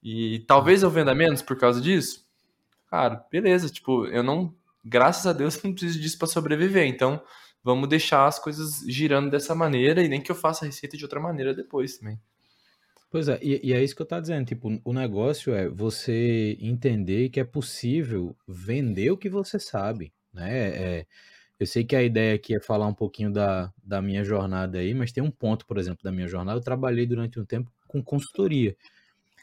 E 0.03 0.41
talvez 0.47 0.83
eu 0.83 0.91
venda 0.91 1.15
menos 1.15 1.43
por 1.43 1.59
causa 1.59 1.81
disso. 1.81 2.27
Cara, 2.89 3.25
beleza. 3.31 3.69
Tipo, 3.69 4.07
eu 4.07 4.23
não. 4.23 4.55
Graças 4.85 5.27
a 5.27 5.33
Deus, 5.33 5.61
não 5.63 5.73
preciso 5.73 6.01
disso 6.01 6.19
para 6.19 6.27
sobreviver. 6.27 6.87
Então, 6.87 7.23
vamos 7.63 7.89
deixar 7.89 8.27
as 8.27 8.39
coisas 8.39 8.81
girando 8.89 9.31
dessa 9.31 9.55
maneira 9.55 10.03
e 10.03 10.09
nem 10.09 10.21
que 10.21 10.31
eu 10.31 10.37
faça 10.37 10.65
a 10.65 10.67
receita 10.67 10.97
de 10.97 11.05
outra 11.05 11.21
maneira 11.21 11.55
depois 11.55 11.99
também. 11.99 12.19
Pois 13.11 13.29
é, 13.29 13.41
e, 13.43 13.69
e 13.69 13.73
é 13.73 13.83
isso 13.83 13.95
que 13.95 14.03
eu 14.03 14.07
tô 14.07 14.21
dizendo. 14.21 14.47
Tipo, 14.47 14.81
o 14.85 14.93
negócio 14.93 15.53
é 15.53 15.69
você 15.69 16.57
entender 16.61 17.29
que 17.29 17.41
é 17.41 17.45
possível 17.45 18.37
vender 18.47 19.11
o 19.11 19.19
que 19.19 19.29
você 19.29 19.59
sabe, 19.59 20.13
né? 20.33 20.69
É, 20.69 21.07
eu 21.61 21.67
sei 21.67 21.85
que 21.85 21.95
a 21.95 22.03
ideia 22.03 22.35
aqui 22.35 22.55
é 22.55 22.61
falar 22.61 22.87
um 22.87 22.95
pouquinho 22.95 23.31
da, 23.31 23.71
da 23.85 24.01
minha 24.01 24.25
jornada 24.25 24.79
aí, 24.79 24.95
mas 24.95 25.13
tem 25.13 25.23
um 25.23 25.31
ponto, 25.31 25.67
por 25.67 25.77
exemplo, 25.77 26.03
da 26.03 26.11
minha 26.11 26.27
jornada. 26.27 26.59
Eu 26.59 26.65
trabalhei 26.65 27.05
durante 27.05 27.39
um 27.39 27.45
tempo 27.45 27.71
com 27.87 28.03
consultoria. 28.03 28.75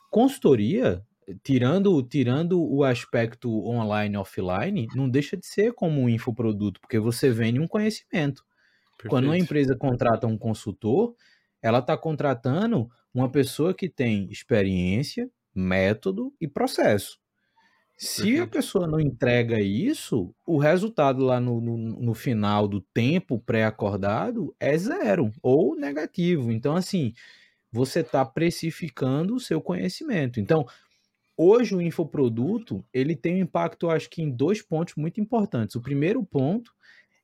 Consultoria, 0.10 1.06
tirando, 1.44 2.02
tirando 2.02 2.60
o 2.60 2.84
aspecto 2.84 3.64
online 3.64 4.16
e 4.16 4.18
offline, 4.18 4.88
não 4.96 5.08
deixa 5.08 5.38
de 5.38 5.46
ser 5.46 5.74
como 5.74 6.02
um 6.02 6.10
infoproduto, 6.10 6.82
porque 6.82 6.98
você 6.98 7.30
vende 7.30 7.60
um 7.60 7.68
conhecimento. 7.68 8.44
Perfeito. 8.98 9.10
Quando 9.12 9.26
uma 9.26 9.38
empresa 9.38 9.76
contrata 9.78 10.26
um 10.26 10.40
consultor, 10.40 11.14
ela 11.62 11.80
está 11.80 11.96
contratando 11.96 12.90
uma 13.14 13.30
pessoa 13.30 13.76
que 13.76 13.88
tem 13.88 14.28
experiência, 14.32 15.30
método 15.54 16.34
e 16.42 16.48
processo. 16.48 17.20
Se 18.00 18.39
a 18.39 18.46
pessoa 18.46 18.86
não 18.86 19.00
entrega 19.00 19.60
isso, 19.60 20.32
o 20.46 20.60
resultado 20.60 21.25
lá 21.25 21.39
no, 21.39 21.60
no, 21.60 21.77
no 21.77 22.13
final 22.13 22.68
do 22.68 22.80
tempo 22.80 23.39
pré-acordado 23.39 24.56
é 24.60 24.77
zero 24.77 25.32
ou 25.42 25.75
negativo. 25.75 26.51
Então, 26.51 26.75
assim, 26.75 27.16
você 27.72 28.01
está 28.01 28.24
precificando 28.24 29.34
o 29.34 29.39
seu 29.39 29.60
conhecimento. 29.60 30.39
Então, 30.39 30.63
hoje 31.36 31.74
o 31.75 31.82
infoproduto 31.82 32.86
ele 32.94 33.16
tem 33.16 33.38
um 33.38 33.46
impacto, 33.46 33.89
acho 33.89 34.12
que, 34.12 34.22
em 34.22 34.30
dois 34.30 34.62
pontos 34.62 34.94
muito 34.96 35.20
importantes. 35.20 35.75
O 35.75 35.82
primeiro 35.82 36.24
ponto 36.24 36.72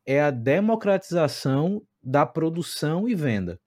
é 0.04 0.20
a 0.22 0.32
democratização 0.32 1.84
da 2.02 2.26
produção 2.26 3.08
e 3.08 3.14
venda. 3.14 3.60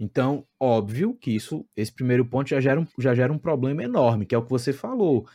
Então, 0.00 0.46
óbvio 0.58 1.14
que 1.14 1.30
isso, 1.30 1.66
esse 1.76 1.92
primeiro 1.92 2.24
ponto 2.24 2.48
já 2.48 2.58
gera 2.58 2.80
um, 2.80 2.86
já 2.98 3.14
gera 3.14 3.30
um 3.30 3.38
problema 3.38 3.82
enorme, 3.82 4.24
que 4.24 4.34
é 4.34 4.38
o 4.38 4.42
que 4.42 4.50
você 4.50 4.72
falou 4.72 5.26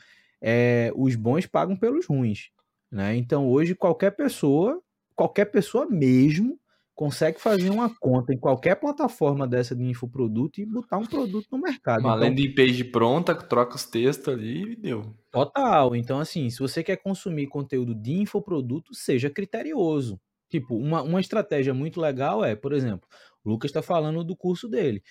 é, 0.43 0.91
os 0.93 1.15
bons 1.15 1.45
pagam 1.45 1.77
pelos 1.77 2.05
ruins. 2.05 2.49
Né? 2.91 3.15
Então, 3.15 3.47
hoje, 3.47 3.73
qualquer 3.73 4.11
pessoa, 4.11 4.81
qualquer 5.15 5.45
pessoa 5.45 5.87
mesmo, 5.89 6.59
consegue 6.93 7.39
fazer 7.39 7.69
uma 7.69 7.89
conta 7.97 8.33
em 8.33 8.37
qualquer 8.37 8.75
plataforma 8.75 9.47
dessa 9.47 9.75
de 9.75 9.83
infoproduto 9.83 10.59
e 10.61 10.65
botar 10.65 10.97
um 10.97 11.05
produto 11.05 11.47
no 11.51 11.59
mercado. 11.59 12.01
Uma 12.01 12.15
então, 12.15 12.27
landing 12.27 12.53
page 12.53 12.83
pronta, 12.83 13.33
troca 13.33 13.75
os 13.75 13.85
textos 13.85 14.31
ali 14.31 14.73
e 14.73 14.75
deu. 14.75 15.15
Total. 15.31 15.95
Então, 15.95 16.19
assim, 16.19 16.49
se 16.49 16.59
você 16.59 16.83
quer 16.83 16.97
consumir 16.97 17.47
conteúdo 17.47 17.95
de 17.95 18.13
infoproduto, 18.13 18.93
seja 18.93 19.29
criterioso. 19.29 20.19
Tipo, 20.49 20.75
uma, 20.75 21.01
uma 21.01 21.19
estratégia 21.19 21.73
muito 21.73 21.99
legal 21.99 22.45
é, 22.45 22.55
por 22.55 22.73
exemplo, 22.73 23.07
o 23.43 23.49
Lucas 23.49 23.69
está 23.69 23.81
falando 23.81 24.23
do 24.23 24.35
curso 24.35 24.67
dele. 24.67 25.01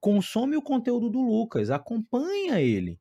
Consome 0.00 0.56
o 0.56 0.62
conteúdo 0.62 1.10
do 1.10 1.20
Lucas, 1.20 1.70
acompanha 1.70 2.60
ele. 2.60 2.98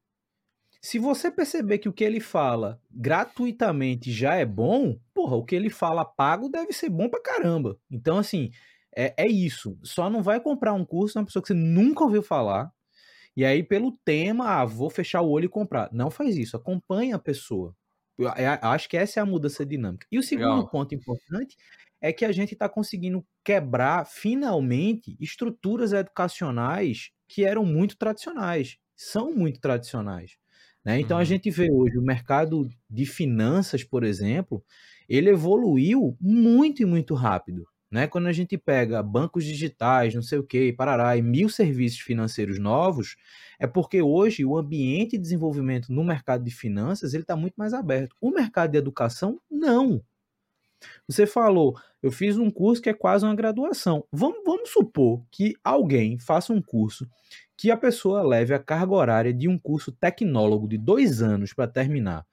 Se 0.81 0.99
você 0.99 1.31
perceber 1.31 1.79
que 1.79 1.89
o 1.89 1.93
que 1.93 2.03
ele 2.03 2.19
fala 2.19 2.79
gratuitamente 2.91 4.11
já 4.11 4.35
é 4.35 4.45
bom, 4.45 4.99
porra, 5.13 5.35
o 5.35 5.43
que 5.43 5.55
ele 5.55 5.69
fala 5.69 6.05
pago 6.05 6.49
deve 6.49 6.71
ser 6.73 6.89
bom 6.89 7.09
pra 7.09 7.21
caramba. 7.21 7.77
Então, 7.89 8.17
assim, 8.17 8.51
é, 8.95 9.13
é 9.17 9.27
isso. 9.27 9.77
Só 9.83 10.09
não 10.09 10.21
vai 10.23 10.39
comprar 10.39 10.73
um 10.73 10.85
curso 10.85 11.13
de 11.13 11.19
uma 11.19 11.25
pessoa 11.25 11.41
que 11.41 11.49
você 11.49 11.53
nunca 11.53 12.03
ouviu 12.03 12.23
falar. 12.23 12.71
E 13.35 13.45
aí, 13.45 13.63
pelo 13.63 13.91
tema, 14.03 14.47
ah, 14.47 14.65
vou 14.65 14.89
fechar 14.89 15.21
o 15.21 15.29
olho 15.29 15.45
e 15.45 15.49
comprar. 15.49 15.89
Não 15.91 16.09
faz 16.09 16.37
isso. 16.37 16.57
Acompanha 16.57 17.15
a 17.15 17.19
pessoa. 17.19 17.75
Eu, 18.17 18.27
eu 18.27 18.69
acho 18.69 18.89
que 18.89 18.97
essa 18.97 19.19
é 19.19 19.23
a 19.23 19.25
mudança 19.25 19.65
dinâmica. 19.65 20.07
E 20.11 20.17
o 20.17 20.23
segundo 20.23 20.49
Legal. 20.55 20.69
ponto 20.69 20.95
importante 20.95 21.55
é 22.01 22.11
que 22.11 22.25
a 22.25 22.31
gente 22.31 22.53
está 22.53 22.67
conseguindo 22.67 23.25
quebrar, 23.43 24.05
finalmente, 24.07 25.15
estruturas 25.19 25.93
educacionais 25.93 27.11
que 27.27 27.45
eram 27.45 27.65
muito 27.65 27.97
tradicionais. 27.97 28.77
São 28.95 29.31
muito 29.31 29.59
tradicionais. 29.59 30.37
Né? 30.88 31.02
Então 31.02 31.17
uhum. 31.17 31.21
a 31.21 31.26
gente 31.26 31.52
vê 31.52 31.69
hoje 31.69 31.97
o 31.97 32.02
mercado 32.02 32.69
de 32.89 33.06
finanças, 33.06 33.84
por 33.84 34.06
exemplo, 34.06 34.63
ele 35.10 35.30
evoluiu 35.30 36.15
muito 36.21 36.82
e 36.82 36.86
muito 36.86 37.13
rápido. 37.13 37.67
Né? 37.91 38.08
Quando 38.08 38.28
a 38.28 38.32
gente 38.32 38.58
pega 38.58 39.04
bancos 39.04 39.43
digitais, 39.43 40.15
não 40.15 40.21
sei 40.21 40.39
o 40.39 40.43
que, 40.45 40.71
parará, 40.71 41.17
e 41.17 41.21
mil 41.21 41.50
serviços 41.50 42.00
financeiros 42.00 42.58
novos, 42.58 43.17
é 43.60 43.67
porque 43.67 44.02
hoje 44.02 44.45
o 44.45 44.58
ambiente 44.58 45.17
de 45.17 45.23
desenvolvimento 45.23 45.91
no 45.91 46.06
mercado 46.06 46.45
de 46.45 46.52
finanças 46.52 47.13
ele 47.13 47.23
está 47.23 47.36
muito 47.36 47.56
mais 47.58 47.73
aberto. 47.73 48.15
O 48.21 48.32
mercado 48.32 48.71
de 48.71 48.78
educação, 48.78 49.41
não. 49.52 50.02
Você 51.06 51.28
falou, 51.28 51.78
eu 52.02 52.13
fiz 52.13 52.38
um 52.38 52.50
curso 52.50 52.82
que 52.82 52.89
é 52.89 52.93
quase 52.93 53.26
uma 53.26 53.36
graduação. 53.36 54.06
Vamos, 54.10 54.41
vamos 54.45 54.69
supor 54.69 55.26
que 55.32 55.54
alguém 55.65 56.17
faça 56.17 56.54
um 56.54 56.62
curso 56.62 57.06
que 57.57 57.71
a 57.71 57.77
pessoa 57.77 58.21
leve 58.21 58.53
a 58.53 58.59
carga 58.59 58.93
horária 58.93 59.33
de 59.33 59.47
um 59.47 59.57
curso 59.57 59.91
tecnólogo 59.91 60.67
de 60.67 60.77
dois 60.77 61.21
anos 61.21 61.53
para 61.53 61.67
terminar. 61.67 62.25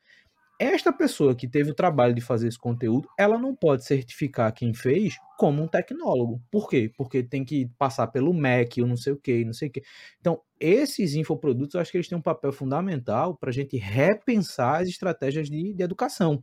Esta 0.56 0.92
pessoa 0.92 1.34
que 1.34 1.48
teve 1.48 1.72
o 1.72 1.74
trabalho 1.74 2.14
de 2.14 2.20
fazer 2.20 2.46
esse 2.46 2.58
conteúdo, 2.58 3.08
ela 3.18 3.36
não 3.36 3.56
pode 3.56 3.84
certificar 3.84 4.52
quem 4.54 4.72
fez 4.72 5.16
como 5.36 5.60
um 5.62 5.66
tecnólogo. 5.66 6.40
Por 6.48 6.68
quê? 6.68 6.92
Porque 6.96 7.24
tem 7.24 7.44
que 7.44 7.68
passar 7.76 8.06
pelo 8.06 8.32
MEC, 8.32 8.80
ou 8.80 8.86
não 8.86 8.96
sei 8.96 9.14
o 9.14 9.16
que, 9.16 9.44
não 9.44 9.52
sei 9.52 9.68
o 9.68 9.72
que. 9.72 9.82
Então, 10.20 10.40
esses 10.60 11.14
infoprodutos, 11.14 11.74
eu 11.74 11.80
acho 11.80 11.90
que 11.90 11.96
eles 11.96 12.08
têm 12.08 12.16
um 12.16 12.22
papel 12.22 12.52
fundamental 12.52 13.36
para 13.36 13.50
a 13.50 13.52
gente 13.52 13.76
repensar 13.76 14.82
as 14.82 14.88
estratégias 14.88 15.50
de, 15.50 15.74
de 15.74 15.82
educação. 15.82 16.40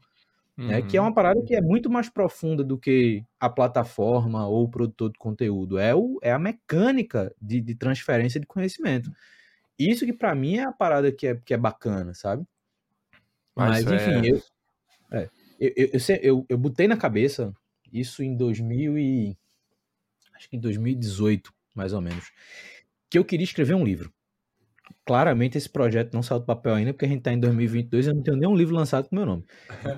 Uhum. 0.58 0.68
Né, 0.68 0.82
que 0.82 0.98
é 0.98 1.02
uma 1.02 1.14
parada 1.14 1.42
que 1.44 1.56
é 1.56 1.62
muito 1.62 1.90
mais 1.90 2.10
profunda 2.10 2.64
do 2.64 2.78
que 2.78 3.24
a 3.40 3.50
plataforma 3.50 4.48
ou 4.48 4.66
o 4.66 4.70
produtor 4.70 5.12
de 5.12 5.18
conteúdo. 5.18 5.78
É, 5.78 5.96
o, 5.96 6.20
é 6.22 6.32
a 6.32 6.40
mecânica 6.40 7.34
de, 7.42 7.62
de 7.62 7.74
transferência 7.74 8.40
de 8.40 8.46
conhecimento. 8.46 9.12
Isso 9.80 10.06
que 10.06 10.14
para 10.14 10.36
mim 10.36 10.58
é 10.58 10.66
a 10.66 10.72
parada 10.72 11.12
que 11.12 11.26
é, 11.26 11.36
que 11.36 11.54
é 11.54 11.58
bacana, 11.58 12.14
sabe? 12.14 12.46
Mas, 13.56 13.84
Mas 13.86 14.02
enfim, 14.02 14.28
é... 14.28 14.32
eu, 14.32 14.44
é, 15.12 15.30
eu, 15.60 15.74
eu, 15.76 15.90
eu, 15.94 16.16
eu, 16.22 16.46
eu 16.50 16.58
botei 16.58 16.88
na 16.88 16.98
cabeça 16.98 17.54
isso 17.92 18.22
em 18.22 18.36
2000 18.36 18.98
e... 18.98 19.38
Acho 20.36 20.50
que 20.50 20.58
em 20.58 20.60
2018, 20.60 21.54
mais 21.74 21.94
ou 21.94 22.02
menos. 22.02 22.32
Que 23.10 23.18
eu 23.18 23.26
queria 23.26 23.44
escrever 23.44 23.76
um 23.76 23.84
livro 23.84 24.12
claramente 25.06 25.58
esse 25.58 25.70
projeto 25.70 26.14
não 26.14 26.24
saiu 26.24 26.40
do 26.40 26.46
papel 26.46 26.76
ainda, 26.76 26.94
porque 26.94 27.06
a 27.06 27.08
gente 27.08 27.20
está 27.20 27.34
em 27.34 27.40
2022 27.40 28.06
e 28.06 28.10
eu 28.10 28.16
não 28.16 28.24
tenho 28.24 28.38
nenhum 28.38 28.56
livro 28.56 28.76
lançado 28.76 29.10
com 29.10 29.16
meu 29.16 29.26
nome. 29.26 29.44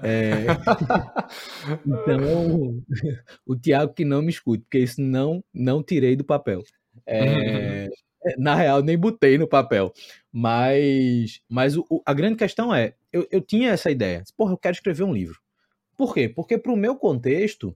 É... 0.01 0.45
então, 1.85 2.83
o 3.45 3.55
Tiago 3.55 3.93
que 3.93 4.05
não 4.05 4.21
me 4.21 4.29
escute, 4.29 4.63
porque 4.63 4.79
isso 4.79 5.01
não, 5.01 5.43
não 5.53 5.83
tirei 5.83 6.15
do 6.15 6.23
papel. 6.23 6.63
É... 7.05 7.89
Na 8.37 8.55
real, 8.55 8.81
nem 8.81 8.97
botei 8.97 9.37
no 9.37 9.47
papel. 9.47 9.91
Mas, 10.31 11.41
mas 11.49 11.77
o, 11.77 11.85
a 12.05 12.13
grande 12.13 12.37
questão 12.37 12.73
é, 12.73 12.95
eu, 13.11 13.27
eu 13.29 13.41
tinha 13.41 13.71
essa 13.71 13.91
ideia. 13.91 14.23
Porra, 14.37 14.53
eu 14.53 14.57
quero 14.57 14.75
escrever 14.75 15.03
um 15.03 15.13
livro. 15.13 15.39
Por 15.97 16.13
quê? 16.13 16.29
Porque 16.29 16.57
para 16.57 16.71
o 16.71 16.77
meu 16.77 16.95
contexto, 16.95 17.75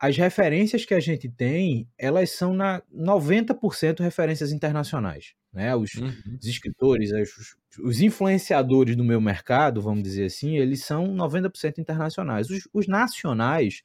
as 0.00 0.16
referências 0.16 0.86
que 0.86 0.94
a 0.94 0.98
gente 0.98 1.28
tem, 1.28 1.86
elas 1.98 2.30
são 2.30 2.54
na 2.54 2.80
90% 2.90 4.00
referências 4.00 4.50
internacionais. 4.50 5.34
Né? 5.52 5.76
Os, 5.76 5.92
uhum. 5.94 6.10
os 6.40 6.46
escritores, 6.46 7.12
os, 7.12 7.56
os, 7.78 8.00
influenciadores 8.00 8.96
do 8.96 9.04
meu 9.04 9.20
mercado, 9.20 9.82
vamos 9.82 10.02
dizer 10.02 10.24
assim, 10.24 10.56
eles 10.56 10.82
são 10.84 11.14
90% 11.14 11.78
internacionais. 11.78 12.48
Os, 12.48 12.66
os, 12.72 12.86
nacionais, 12.86 13.82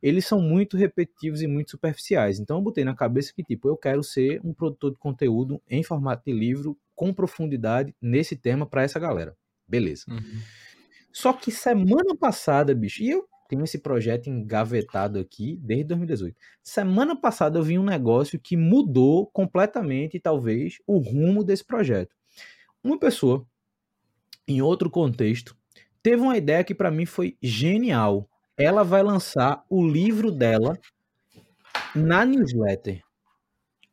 eles 0.00 0.24
são 0.26 0.40
muito 0.40 0.76
repetitivos 0.76 1.42
e 1.42 1.48
muito 1.48 1.72
superficiais. 1.72 2.38
Então 2.38 2.58
eu 2.58 2.62
botei 2.62 2.84
na 2.84 2.94
cabeça 2.94 3.32
que, 3.34 3.42
tipo, 3.42 3.68
eu 3.68 3.76
quero 3.76 4.04
ser 4.04 4.40
um 4.44 4.54
produtor 4.54 4.92
de 4.92 4.98
conteúdo 4.98 5.60
em 5.68 5.82
formato 5.82 6.22
de 6.24 6.32
livro, 6.32 6.78
com 6.94 7.12
profundidade 7.12 7.92
nesse 8.00 8.36
tema 8.36 8.64
para 8.64 8.84
essa 8.84 9.00
galera. 9.00 9.36
Beleza. 9.66 10.04
Uhum. 10.08 10.40
Só 11.12 11.32
que 11.32 11.50
semana 11.50 12.14
passada, 12.16 12.72
bicho, 12.76 13.02
e 13.02 13.10
eu 13.10 13.26
tenho 13.48 13.64
esse 13.64 13.78
projeto 13.78 14.28
engavetado 14.28 15.18
aqui 15.18 15.58
desde 15.62 15.84
2018. 15.84 16.36
Semana 16.62 17.18
passada 17.18 17.58
eu 17.58 17.62
vi 17.62 17.78
um 17.78 17.84
negócio 17.84 18.38
que 18.38 18.56
mudou 18.56 19.26
completamente, 19.26 20.20
talvez, 20.20 20.76
o 20.86 20.98
rumo 20.98 21.42
desse 21.42 21.64
projeto. 21.64 22.14
Uma 22.84 22.98
pessoa, 22.98 23.46
em 24.46 24.60
outro 24.60 24.90
contexto, 24.90 25.56
teve 26.02 26.22
uma 26.22 26.36
ideia 26.36 26.62
que 26.62 26.74
para 26.74 26.90
mim 26.90 27.06
foi 27.06 27.36
genial. 27.42 28.28
Ela 28.56 28.84
vai 28.84 29.02
lançar 29.02 29.64
o 29.68 29.86
livro 29.86 30.30
dela 30.30 30.78
na 31.94 32.24
newsletter. 32.24 33.02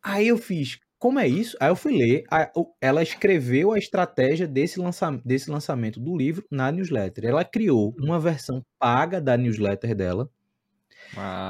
Aí 0.03 0.27
eu 0.27 0.37
fiz, 0.37 0.79
como 1.05 1.19
é 1.19 1.27
isso? 1.27 1.55
Aí 1.59 1.69
eu 1.69 1.75
fui 1.75 1.95
ler, 1.95 2.23
ela 2.81 3.03
escreveu 3.03 3.71
a 3.71 3.77
estratégia 3.77 4.47
desse, 4.47 4.79
lança, 4.79 5.11
desse 5.23 5.51
lançamento 5.51 5.99
do 5.99 6.17
livro 6.17 6.43
na 6.49 6.71
newsletter. 6.71 7.25
Ela 7.25 7.45
criou 7.45 7.95
uma 7.99 8.19
versão 8.19 8.65
paga 8.79 9.21
da 9.21 9.37
newsletter 9.37 9.93
dela. 9.93 10.27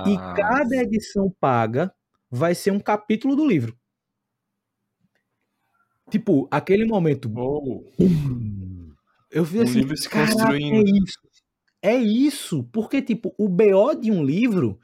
E 0.05 0.17
cada 0.35 0.75
edição 0.75 1.33
paga 1.39 1.89
vai 2.29 2.53
ser 2.53 2.71
um 2.71 2.81
capítulo 2.81 3.33
do 3.33 3.47
livro. 3.47 3.79
Tipo, 6.09 6.49
aquele 6.51 6.85
momento. 6.85 7.31
Oh. 7.33 7.85
Eu 9.31 9.45
fiz 9.45 9.61
assim. 9.61 9.79
Livro 9.79 9.95
se 9.95 10.09
construindo. 10.09 10.85
É 10.85 10.99
isso. 10.99 11.19
É 11.81 11.95
isso. 11.95 12.63
Porque, 12.73 13.01
tipo, 13.01 13.33
o 13.37 13.47
BO 13.47 13.95
de 13.95 14.11
um 14.11 14.21
livro 14.21 14.77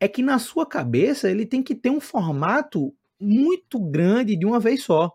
é 0.00 0.08
que 0.08 0.22
na 0.24 0.40
sua 0.40 0.66
cabeça 0.66 1.30
ele 1.30 1.46
tem 1.46 1.62
que 1.62 1.76
ter 1.76 1.90
um 1.90 2.00
formato 2.00 2.92
muito 3.20 3.78
grande 3.78 4.36
de 4.36 4.46
uma 4.46 4.60
vez 4.60 4.82
só. 4.82 5.12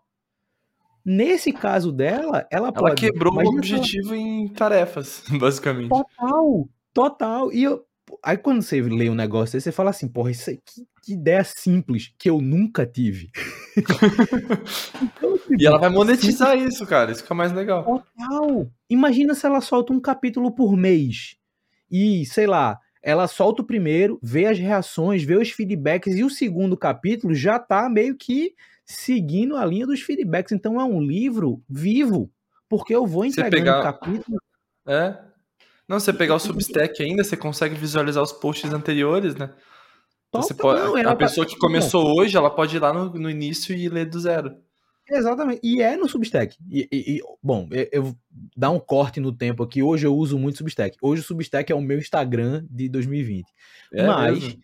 Nesse 1.05 1.51
caso 1.51 1.91
dela, 1.91 2.47
ela, 2.49 2.67
ela 2.67 2.71
pode. 2.71 3.05
Ela 3.05 3.11
quebrou 3.11 3.33
o 3.33 3.47
objetivo 3.57 4.13
ela... 4.13 4.17
em 4.17 4.47
tarefas, 4.47 5.23
basicamente. 5.37 5.89
Total, 5.89 6.69
total. 6.93 7.53
E 7.53 7.63
eu, 7.63 7.85
aí 8.23 8.37
quando 8.37 8.61
você 8.61 8.81
lê 8.81 9.09
um 9.09 9.15
negócio 9.15 9.57
aí, 9.57 9.61
você 9.61 9.71
fala 9.71 9.89
assim, 9.89 10.07
porra, 10.07 10.31
isso 10.31 10.49
que, 10.65 10.87
que 11.01 11.13
ideia 11.13 11.43
simples 11.43 12.13
que 12.17 12.29
eu 12.29 12.39
nunca 12.39 12.85
tive. 12.85 13.29
então, 13.75 15.37
tipo, 15.37 15.61
e 15.61 15.65
ela 15.65 15.77
vai 15.77 15.89
monetizar 15.89 16.57
isso, 16.57 16.85
cara. 16.85 17.11
Isso 17.11 17.25
é 17.29 17.33
mais 17.33 17.51
legal. 17.51 17.83
Total. 17.83 18.71
Imagina 18.89 19.35
se 19.35 19.45
ela 19.45 19.59
solta 19.59 19.91
um 19.91 19.99
capítulo 19.99 20.51
por 20.51 20.77
mês. 20.77 21.35
E, 21.91 22.25
sei 22.25 22.47
lá, 22.47 22.79
ela 23.03 23.27
solta 23.27 23.61
o 23.61 23.65
primeiro, 23.65 24.17
vê 24.23 24.45
as 24.45 24.57
reações, 24.57 25.23
vê 25.23 25.35
os 25.35 25.51
feedbacks, 25.51 26.15
e 26.15 26.23
o 26.23 26.29
segundo 26.29 26.77
capítulo 26.77 27.35
já 27.35 27.59
tá 27.59 27.89
meio 27.89 28.15
que 28.15 28.55
seguindo 28.85 29.57
a 29.57 29.65
linha 29.65 29.85
dos 29.85 30.01
feedbacks. 30.01 30.53
Então 30.53 30.79
é 30.79 30.85
um 30.85 31.01
livro 31.01 31.61
vivo, 31.69 32.31
porque 32.69 32.95
eu 32.95 33.05
vou 33.05 33.25
entregando 33.25 33.51
pegar... 33.51 33.79
o 33.81 33.83
capítulo. 33.83 34.37
É. 34.87 35.17
Não, 35.85 35.99
você 35.99 36.13
pegar 36.13 36.35
o 36.35 36.39
Substack 36.39 37.03
ainda, 37.03 37.25
você 37.25 37.35
consegue 37.35 37.75
visualizar 37.75 38.23
os 38.23 38.31
posts 38.31 38.71
anteriores, 38.71 39.35
né? 39.35 39.53
Então, 40.29 40.41
você 40.41 40.53
pode, 40.53 40.81
não, 40.81 40.95
a 40.95 41.03
tá 41.03 41.15
pessoa 41.15 41.45
que 41.45 41.57
começou 41.57 42.17
hoje, 42.17 42.35
ela 42.35 42.49
pode 42.49 42.75
ir 42.75 42.79
lá 42.79 42.91
no, 42.93 43.13
no 43.13 43.29
início 43.29 43.75
e 43.75 43.89
ler 43.89 44.05
do 44.05 44.19
zero. 44.19 44.55
Exatamente. 45.13 45.59
E 45.63 45.81
é 45.81 45.95
no 45.95 46.09
Substack. 46.09 46.57
E, 46.69 46.87
e, 46.91 47.17
e 47.17 47.21
bom, 47.41 47.67
eu, 47.71 47.87
eu 47.91 48.17
dar 48.57 48.71
um 48.71 48.79
corte 48.79 49.19
no 49.19 49.31
tempo 49.31 49.61
aqui. 49.61 49.83
Hoje 49.83 50.07
eu 50.07 50.15
uso 50.15 50.39
muito 50.39 50.57
Substack. 50.57 50.97
Hoje 51.01 51.21
o 51.21 51.25
Substack 51.25 51.71
é 51.71 51.75
o 51.75 51.81
meu 51.81 51.99
Instagram 51.99 52.65
de 52.69 52.89
2020. 52.89 53.45
É 53.93 54.07
Mas 54.07 54.43
mesmo? 54.43 54.63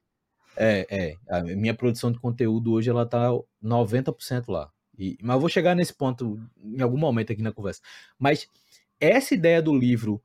é, 0.58 0.88
é, 0.90 1.16
a 1.30 1.44
minha 1.44 1.76
produção 1.76 2.12
de 2.12 2.20
conteúdo 2.20 2.74
hoje 2.74 2.90
ela 2.90 3.06
tá 3.06 3.30
90% 3.64 4.46
lá. 4.48 4.72
E, 4.98 5.18
mas 5.22 5.36
eu 5.36 5.40
vou 5.40 5.50
chegar 5.50 5.76
nesse 5.76 5.94
ponto 5.94 6.40
em 6.62 6.82
algum 6.82 6.98
momento 6.98 7.32
aqui 7.32 7.44
na 7.44 7.54
conversa. 7.54 7.82
Mas 8.18 8.48
essa 9.00 9.36
ideia 9.36 9.62
do 9.62 9.74
livro 9.74 10.22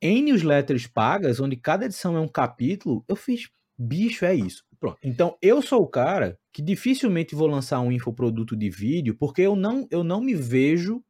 em 0.00 0.22
newsletters 0.22 0.86
pagas, 0.86 1.40
onde 1.40 1.56
cada 1.56 1.86
edição 1.86 2.16
é 2.16 2.20
um 2.20 2.28
capítulo, 2.28 3.04
eu 3.08 3.16
fiz, 3.16 3.48
bicho, 3.76 4.24
é 4.24 4.34
isso. 4.34 4.64
Pronto. 4.84 4.98
Então, 5.02 5.38
eu 5.40 5.62
sou 5.62 5.82
o 5.82 5.86
cara 5.86 6.38
que 6.52 6.60
dificilmente 6.60 7.34
vou 7.34 7.46
lançar 7.46 7.80
um 7.80 7.90
infoproduto 7.90 8.54
de 8.54 8.68
vídeo, 8.68 9.16
porque 9.18 9.40
eu 9.40 9.56
não, 9.56 9.88
eu 9.90 10.04
não 10.04 10.20
me 10.20 10.34
vejo 10.34 11.02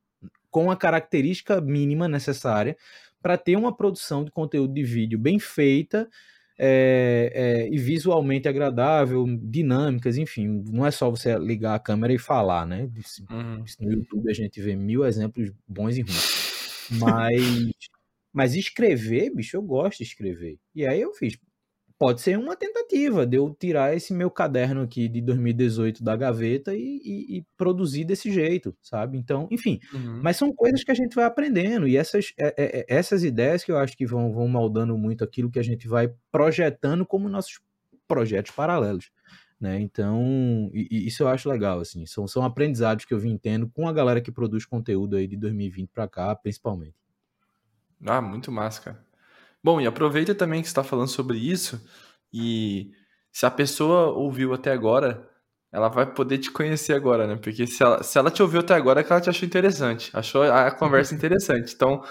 com 0.49 0.71
a 0.71 0.77
característica 0.77 1.61
mínima 1.61 2.07
necessária 2.07 2.77
para 3.21 3.37
ter 3.37 3.57
uma 3.57 3.77
produção 3.77 4.25
de 4.25 4.31
conteúdo 4.31 4.73
de 4.73 4.85
vídeo 4.85 5.19
bem 5.19 5.41
feita 5.41 6.09
é, 6.57 7.33
é, 7.35 7.69
e 7.69 7.77
visualmente 7.77 8.47
agradável, 8.47 9.27
dinâmicas, 9.43 10.17
enfim. 10.17 10.63
Não 10.69 10.87
é 10.87 10.93
só 10.93 11.11
você 11.11 11.37
ligar 11.37 11.75
a 11.75 11.81
câmera 11.81 12.13
e 12.13 12.19
falar, 12.19 12.65
né? 12.65 12.89
Uhum. 13.29 13.65
No 13.81 13.93
YouTube 13.93 14.31
a 14.31 14.35
gente 14.35 14.61
vê 14.61 14.77
mil 14.77 15.05
exemplos 15.05 15.51
bons 15.67 15.97
e 15.97 16.03
ruins. 16.03 16.89
Mas, 16.93 17.43
mas 18.33 18.55
escrever, 18.55 19.35
bicho, 19.35 19.57
eu 19.57 19.63
gosto 19.63 19.99
de 19.99 20.05
escrever. 20.05 20.61
E 20.73 20.87
aí 20.87 21.01
eu 21.01 21.13
fiz, 21.13 21.37
pode 22.05 22.21
ser 22.21 22.39
uma 22.39 22.55
tentativa 22.55 23.27
de 23.27 23.39
eu 23.39 23.57
tirar 23.59 23.97
esse 23.97 24.13
meu 24.13 24.31
caderno 24.31 24.83
aqui 24.83 25.09
de 25.09 25.23
2018 25.23 26.05
da 26.05 26.15
gaveta 26.15 26.75
e, 26.75 27.01
e, 27.03 27.39
e 27.39 27.47
produzir 27.57 28.05
desse 28.05 28.31
jeito, 28.31 28.77
sabe? 28.83 29.17
Então, 29.17 29.49
enfim, 29.51 29.81
uhum. 29.91 30.21
mas 30.23 30.37
são 30.37 30.53
coisas 30.53 30.85
que 30.85 30.91
a 30.91 30.95
gente 30.95 31.15
vai 31.15 31.25
aprendendo 31.25 31.89
e 31.89 31.97
essas, 31.97 32.35
é, 32.39 32.49
é, 32.49 32.81
é, 32.81 32.85
essas 32.89 33.25
ideias 33.25 33.65
que 33.65 33.73
eu 33.73 33.79
acho 33.79 33.97
que 33.97 34.05
vão, 34.05 34.31
vão 34.35 34.47
moldando 34.47 34.99
muito 34.99 35.25
aquilo 35.25 35.51
que 35.51 35.59
a 35.59 35.63
gente 35.63 35.89
vai 35.89 36.13
projetando 36.31 37.07
como 37.07 37.27
nossos 37.27 37.59
projetos 38.07 38.51
paralelos. 38.51 39.11
Né? 39.59 39.81
Então, 39.81 40.71
e, 40.75 41.07
isso 41.07 41.23
eu 41.23 41.29
acho 41.29 41.49
legal, 41.49 41.81
assim, 41.81 42.05
são, 42.05 42.29
são 42.29 42.45
aprendizados 42.45 43.07
que 43.07 43.15
eu 43.15 43.19
vim 43.19 43.39
tendo 43.39 43.67
com 43.67 43.89
a 43.89 43.93
galera 43.95 44.21
que 44.21 44.31
produz 44.31 44.67
conteúdo 44.67 45.17
aí 45.17 45.27
de 45.27 45.39
2020 45.39 45.89
para 45.89 46.07
cá, 46.07 46.37
principalmente. 46.37 46.97
Ah, 48.05 48.21
muito 48.21 48.53
massa, 48.53 48.83
cara. 48.83 49.14
Bom, 49.65 49.81
e 49.81 49.87
aproveita 49.87 50.35
também 50.35 50.61
que 50.61 50.69
você 50.69 50.73
está 50.73 50.85
falando 50.85 51.09
sobre 51.09 51.39
isso 51.39 51.83
e 52.31 52.91
se 53.33 53.47
a 53.47 53.51
pessoa 53.51 54.11
ouviu 54.11 54.53
até 54.53 54.71
agora, 54.71 55.27
ela 55.73 55.89
vai 55.89 56.13
poder 56.13 56.37
te 56.37 56.51
conhecer 56.51 56.93
agora, 56.93 57.27
né? 57.27 57.37
Porque 57.37 57.67
se 57.67 57.83
ela, 57.83 58.03
se 58.03 58.19
ela 58.19 58.31
te 58.31 58.43
ouviu 58.43 58.61
até 58.61 58.75
agora, 58.75 59.01
é 59.01 59.03
que 59.03 59.11
ela 59.11 59.23
te 59.23 59.31
achou 59.31 59.47
interessante, 59.47 60.11
achou 60.13 60.43
a 60.43 60.71
conversa 60.71 61.15
interessante. 61.17 61.73
Então, 61.75 62.05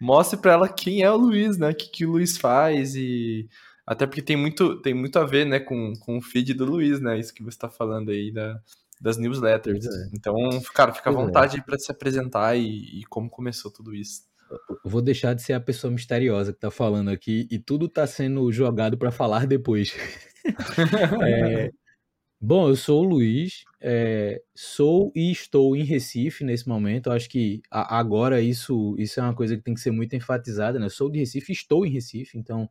mostre 0.00 0.40
para 0.40 0.52
ela 0.54 0.68
quem 0.68 1.02
é 1.02 1.10
o 1.10 1.16
Luiz, 1.16 1.56
né? 1.56 1.70
O 1.70 1.74
que, 1.74 1.88
que 1.88 2.04
o 2.04 2.10
Luiz 2.10 2.36
faz 2.36 2.96
e 2.96 3.48
até 3.86 4.04
porque 4.04 4.20
tem 4.20 4.36
muito, 4.36 4.82
tem 4.82 4.92
muito 4.92 5.18
a 5.20 5.24
ver, 5.24 5.46
né, 5.46 5.60
com, 5.60 5.92
com 6.00 6.18
o 6.18 6.20
feed 6.20 6.52
do 6.52 6.64
Luiz, 6.64 7.00
né? 7.00 7.18
Isso 7.18 7.32
que 7.32 7.44
você 7.44 7.56
está 7.56 7.68
falando 7.70 8.10
aí 8.10 8.32
da, 8.32 8.60
das 9.00 9.16
newsletters. 9.16 9.86
É. 9.86 10.10
Então, 10.12 10.34
cara, 10.74 10.92
fica 10.92 11.10
à 11.10 11.12
é. 11.12 11.16
vontade 11.16 11.58
é. 11.58 11.62
para 11.62 11.78
se 11.78 11.92
apresentar 11.92 12.56
e, 12.56 13.00
e 13.00 13.04
como 13.04 13.30
começou 13.30 13.70
tudo 13.70 13.94
isso 13.94 14.27
vou 14.84 15.02
deixar 15.02 15.34
de 15.34 15.42
ser 15.42 15.52
a 15.52 15.60
pessoa 15.60 15.90
misteriosa 15.90 16.52
que 16.52 16.58
tá 16.58 16.70
falando 16.70 17.10
aqui 17.10 17.46
e 17.50 17.58
tudo 17.58 17.88
tá 17.88 18.06
sendo 18.06 18.50
jogado 18.52 18.96
para 18.96 19.10
falar 19.10 19.46
depois. 19.46 19.94
é, 21.22 21.70
bom, 22.40 22.68
eu 22.68 22.76
sou 22.76 23.04
o 23.04 23.08
Luiz, 23.08 23.64
é, 23.80 24.40
sou 24.54 25.12
e 25.14 25.30
estou 25.30 25.76
em 25.76 25.84
Recife 25.84 26.44
nesse 26.44 26.68
momento. 26.68 27.08
Eu 27.08 27.12
acho 27.12 27.28
que 27.28 27.62
a, 27.70 27.98
agora 27.98 28.40
isso, 28.40 28.94
isso 28.98 29.20
é 29.20 29.22
uma 29.22 29.34
coisa 29.34 29.56
que 29.56 29.62
tem 29.62 29.74
que 29.74 29.80
ser 29.80 29.90
muito 29.90 30.16
enfatizada, 30.16 30.78
né? 30.78 30.88
sou 30.88 31.10
de 31.10 31.18
Recife, 31.18 31.52
estou 31.52 31.84
em 31.86 31.90
Recife, 31.90 32.38
então, 32.38 32.68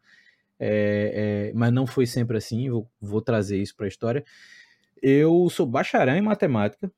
é, 0.59 1.49
é 1.49 1.53
mas 1.53 1.71
não 1.71 1.85
foi 1.85 2.05
sempre 2.05 2.37
assim. 2.37 2.69
Vou, 2.69 2.89
vou 2.99 3.21
trazer 3.21 3.57
isso 3.61 3.75
para 3.75 3.85
a 3.85 3.89
história. 3.89 4.23
Eu 5.01 5.49
sou 5.49 5.65
bacharel 5.65 6.15
em 6.15 6.21
matemática, 6.21 6.91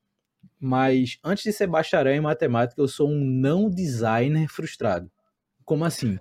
mas 0.60 1.18
antes 1.24 1.44
de 1.44 1.52
ser 1.52 1.66
bacharel 1.66 2.14
em 2.14 2.20
matemática, 2.20 2.80
eu 2.80 2.86
sou 2.86 3.08
um 3.08 3.24
não 3.24 3.70
designer 3.70 4.46
frustrado. 4.48 5.10
Como 5.64 5.84
assim? 5.84 6.18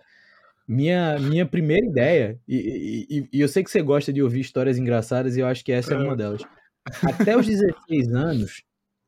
Minha, 0.67 1.19
minha 1.19 1.45
primeira 1.45 1.85
ideia, 1.85 2.39
e, 2.47 3.05
e, 3.09 3.37
e 3.37 3.41
eu 3.41 3.47
sei 3.47 3.63
que 3.63 3.71
você 3.71 3.81
gosta 3.81 4.13
de 4.13 4.21
ouvir 4.21 4.39
histórias 4.39 4.77
engraçadas, 4.77 5.35
e 5.35 5.39
eu 5.39 5.47
acho 5.47 5.65
que 5.65 5.71
essa 5.71 5.93
é 5.93 5.97
uma 5.97 6.15
delas. 6.15 6.43
Até 7.03 7.35
os 7.35 7.45
16 7.45 8.07
anos, 8.13 8.63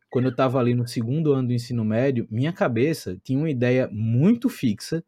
quando 0.09 0.25
eu 0.25 0.31
estava 0.31 0.59
ali 0.59 0.73
no 0.73 0.87
segundo 0.87 1.31
ano 1.31 1.47
do 1.47 1.53
ensino 1.53 1.85
médio, 1.85 2.27
minha 2.29 2.51
cabeça 2.51 3.17
tinha 3.23 3.39
uma 3.39 3.49
ideia 3.49 3.87
muito 3.91 4.49
fixa 4.49 5.03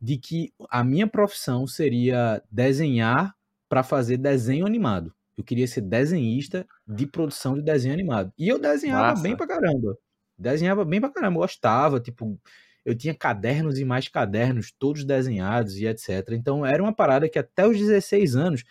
de 0.00 0.16
que 0.16 0.52
a 0.70 0.82
minha 0.82 1.06
profissão 1.06 1.66
seria 1.66 2.42
desenhar 2.50 3.34
para 3.68 3.82
fazer 3.82 4.16
desenho 4.16 4.64
animado. 4.64 5.12
Eu 5.38 5.44
queria 5.44 5.68
ser 5.68 5.82
desenhista 5.82 6.66
de 6.84 7.06
produção 7.06 7.54
de 7.54 7.62
desenho 7.62 7.94
animado. 7.94 8.32
E 8.36 8.48
eu 8.48 8.58
desenhava 8.58 9.20
bem 9.20 9.36
pra 9.36 9.46
caramba. 9.46 9.96
Desenhava 10.36 10.84
bem 10.84 11.00
pra 11.00 11.10
caramba. 11.10 11.36
Eu 11.36 11.42
gostava, 11.42 12.00
tipo, 12.00 12.36
eu 12.84 12.92
tinha 12.92 13.14
cadernos 13.14 13.78
e 13.78 13.84
mais 13.84 14.08
cadernos, 14.08 14.72
todos 14.76 15.04
desenhados 15.04 15.76
e 15.76 15.86
etc. 15.86 16.30
Então 16.32 16.66
era 16.66 16.82
uma 16.82 16.92
parada 16.92 17.28
que 17.28 17.38
até 17.38 17.64
os 17.64 17.78
16 17.78 18.34
anos 18.34 18.64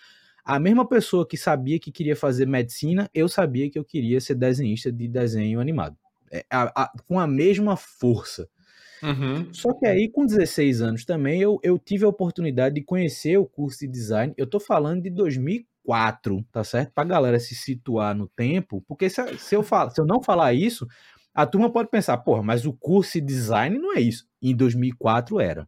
A 0.44 0.60
mesma 0.60 0.86
pessoa 0.88 1.26
que 1.26 1.38
sabia 1.38 1.80
que 1.80 1.92
queria 1.92 2.16
fazer 2.16 2.46
medicina, 2.46 3.10
eu 3.14 3.30
sabia 3.30 3.70
que 3.70 3.80
eu 3.80 3.86
queria 3.86 4.20
ser 4.20 4.36
desenhista 4.36 4.92
de 4.92 5.08
desenho 5.08 5.62
animado. 5.62 5.96
É, 6.30 6.46
a, 6.50 6.84
a, 6.84 6.92
com 7.08 7.18
a 7.18 7.28
mesma 7.28 7.78
força. 7.78 8.50
Uhum. 9.02 9.54
Só 9.54 9.74
que 9.74 9.86
aí, 9.86 10.10
com 10.10 10.26
16 10.26 10.82
anos 10.82 11.06
também, 11.06 11.40
eu, 11.42 11.60
eu 11.64 11.78
tive 11.78 12.04
a 12.04 12.10
oportunidade 12.10 12.76
de 12.76 12.82
conhecer 12.82 13.38
o 13.38 13.46
curso 13.46 13.80
de 13.80 13.88
design. 13.88 14.34
Eu 14.36 14.48
tô 14.48 14.60
falando 14.60 15.04
de 15.04 15.10
2004, 15.88 16.46
tá 16.52 16.64
certo? 16.64 16.92
Pra 16.94 17.04
galera 17.04 17.40
se 17.40 17.56
situar 17.56 18.14
no 18.14 18.28
tempo, 18.28 18.84
porque 18.88 19.10
se, 19.10 19.38
se 19.38 19.56
eu, 19.56 19.64
falo, 19.64 19.90
se 19.90 20.02
eu 20.02 20.06
não 20.06 20.22
falar 20.22 20.54
isso, 20.54 20.86
a 21.34 21.46
turma 21.46 21.72
pode 21.72 21.90
pensar, 21.90 22.18
porra, 22.18 22.44
mas 22.44 22.66
o 22.66 22.74
curso 22.74 23.14
de 23.14 23.22
design 23.22 23.80
não 23.80 23.96
é 23.96 24.02
isso. 24.02 24.28
Em 24.42 24.56
2004 24.56 25.40
era. 25.40 25.68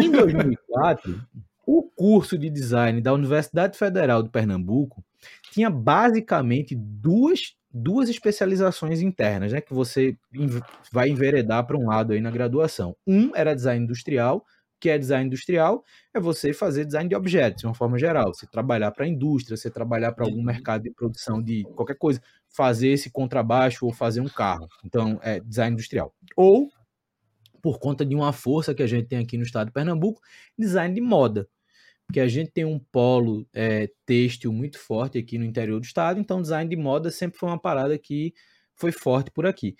Em 0.00 0.10
2004, 0.10 1.22
o 1.66 1.82
curso 1.82 2.36
de 2.36 2.50
design 2.50 3.00
da 3.00 3.12
Universidade 3.12 3.78
Federal 3.78 4.22
de 4.22 4.28
Pernambuco 4.28 5.02
tinha 5.50 5.70
basicamente 5.70 6.74
duas, 6.76 7.56
duas 7.72 8.10
especializações 8.10 9.00
internas, 9.00 9.52
né? 9.52 9.60
Que 9.60 9.72
você 9.72 10.18
vai 10.92 11.08
enveredar 11.08 11.66
para 11.66 11.78
um 11.78 11.86
lado 11.86 12.12
aí 12.12 12.20
na 12.20 12.30
graduação. 12.30 12.94
Um 13.06 13.30
era 13.34 13.54
design 13.54 13.84
industrial, 13.84 14.44
que 14.84 14.90
é 14.90 14.98
design 14.98 15.28
industrial, 15.28 15.82
é 16.12 16.20
você 16.20 16.52
fazer 16.52 16.84
design 16.84 17.08
de 17.08 17.16
objetos, 17.16 17.62
de 17.62 17.66
uma 17.66 17.72
forma 17.72 17.98
geral. 17.98 18.34
Você 18.34 18.46
trabalhar 18.46 18.90
para 18.90 19.06
a 19.06 19.08
indústria, 19.08 19.56
você 19.56 19.70
trabalhar 19.70 20.12
para 20.12 20.26
algum 20.26 20.36
uhum. 20.36 20.44
mercado 20.44 20.82
de 20.82 20.90
produção 20.90 21.42
de 21.42 21.64
qualquer 21.74 21.96
coisa, 21.96 22.20
fazer 22.50 22.88
esse 22.88 23.08
contrabaixo 23.08 23.86
ou 23.86 23.94
fazer 23.94 24.20
um 24.20 24.28
carro. 24.28 24.68
Então, 24.84 25.18
é 25.22 25.40
design 25.40 25.72
industrial. 25.72 26.14
Ou, 26.36 26.68
por 27.62 27.78
conta 27.78 28.04
de 28.04 28.14
uma 28.14 28.30
força 28.30 28.74
que 28.74 28.82
a 28.82 28.86
gente 28.86 29.06
tem 29.08 29.20
aqui 29.20 29.38
no 29.38 29.44
estado 29.44 29.68
de 29.68 29.72
Pernambuco, 29.72 30.20
design 30.58 30.94
de 30.94 31.00
moda 31.00 31.48
porque 32.06 32.20
a 32.20 32.28
gente 32.28 32.50
tem 32.50 32.66
um 32.66 32.78
polo 32.78 33.48
é, 33.54 33.90
têxtil 34.04 34.52
muito 34.52 34.78
forte 34.78 35.16
aqui 35.16 35.38
no 35.38 35.44
interior 35.46 35.80
do 35.80 35.86
estado, 35.86 36.20
então 36.20 36.42
design 36.42 36.68
de 36.68 36.76
moda 36.76 37.10
sempre 37.10 37.38
foi 37.38 37.48
uma 37.48 37.58
parada 37.58 37.96
que 37.98 38.34
foi 38.74 38.92
forte 38.92 39.30
por 39.30 39.46
aqui. 39.46 39.74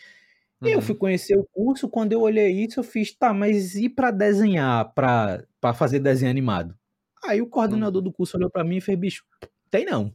Uhum. 0.68 0.74
Eu 0.74 0.83
fui 0.83 0.94
conhecer 0.94 1.38
o 1.38 1.44
curso, 1.44 1.88
quando 1.88 2.12
eu 2.12 2.20
olhei 2.20 2.50
isso, 2.50 2.81
eu 2.81 2.85
fiz, 2.85 3.12
tá, 3.14 3.33
mas 3.33 3.74
e 3.74 3.88
para 3.88 4.11
desenhar, 4.11 4.92
para 4.94 5.74
fazer 5.74 5.98
desenho 5.98 6.31
animado? 6.31 6.77
Aí 7.24 7.40
o 7.40 7.46
coordenador 7.46 8.00
uhum. 8.00 8.05
do 8.05 8.12
curso 8.12 8.37
olhou 8.37 8.50
para 8.50 8.64
mim 8.64 8.77
e 8.77 8.81
fez, 8.81 8.98
bicho, 8.98 9.24
tem 9.70 9.85
não. 9.85 10.14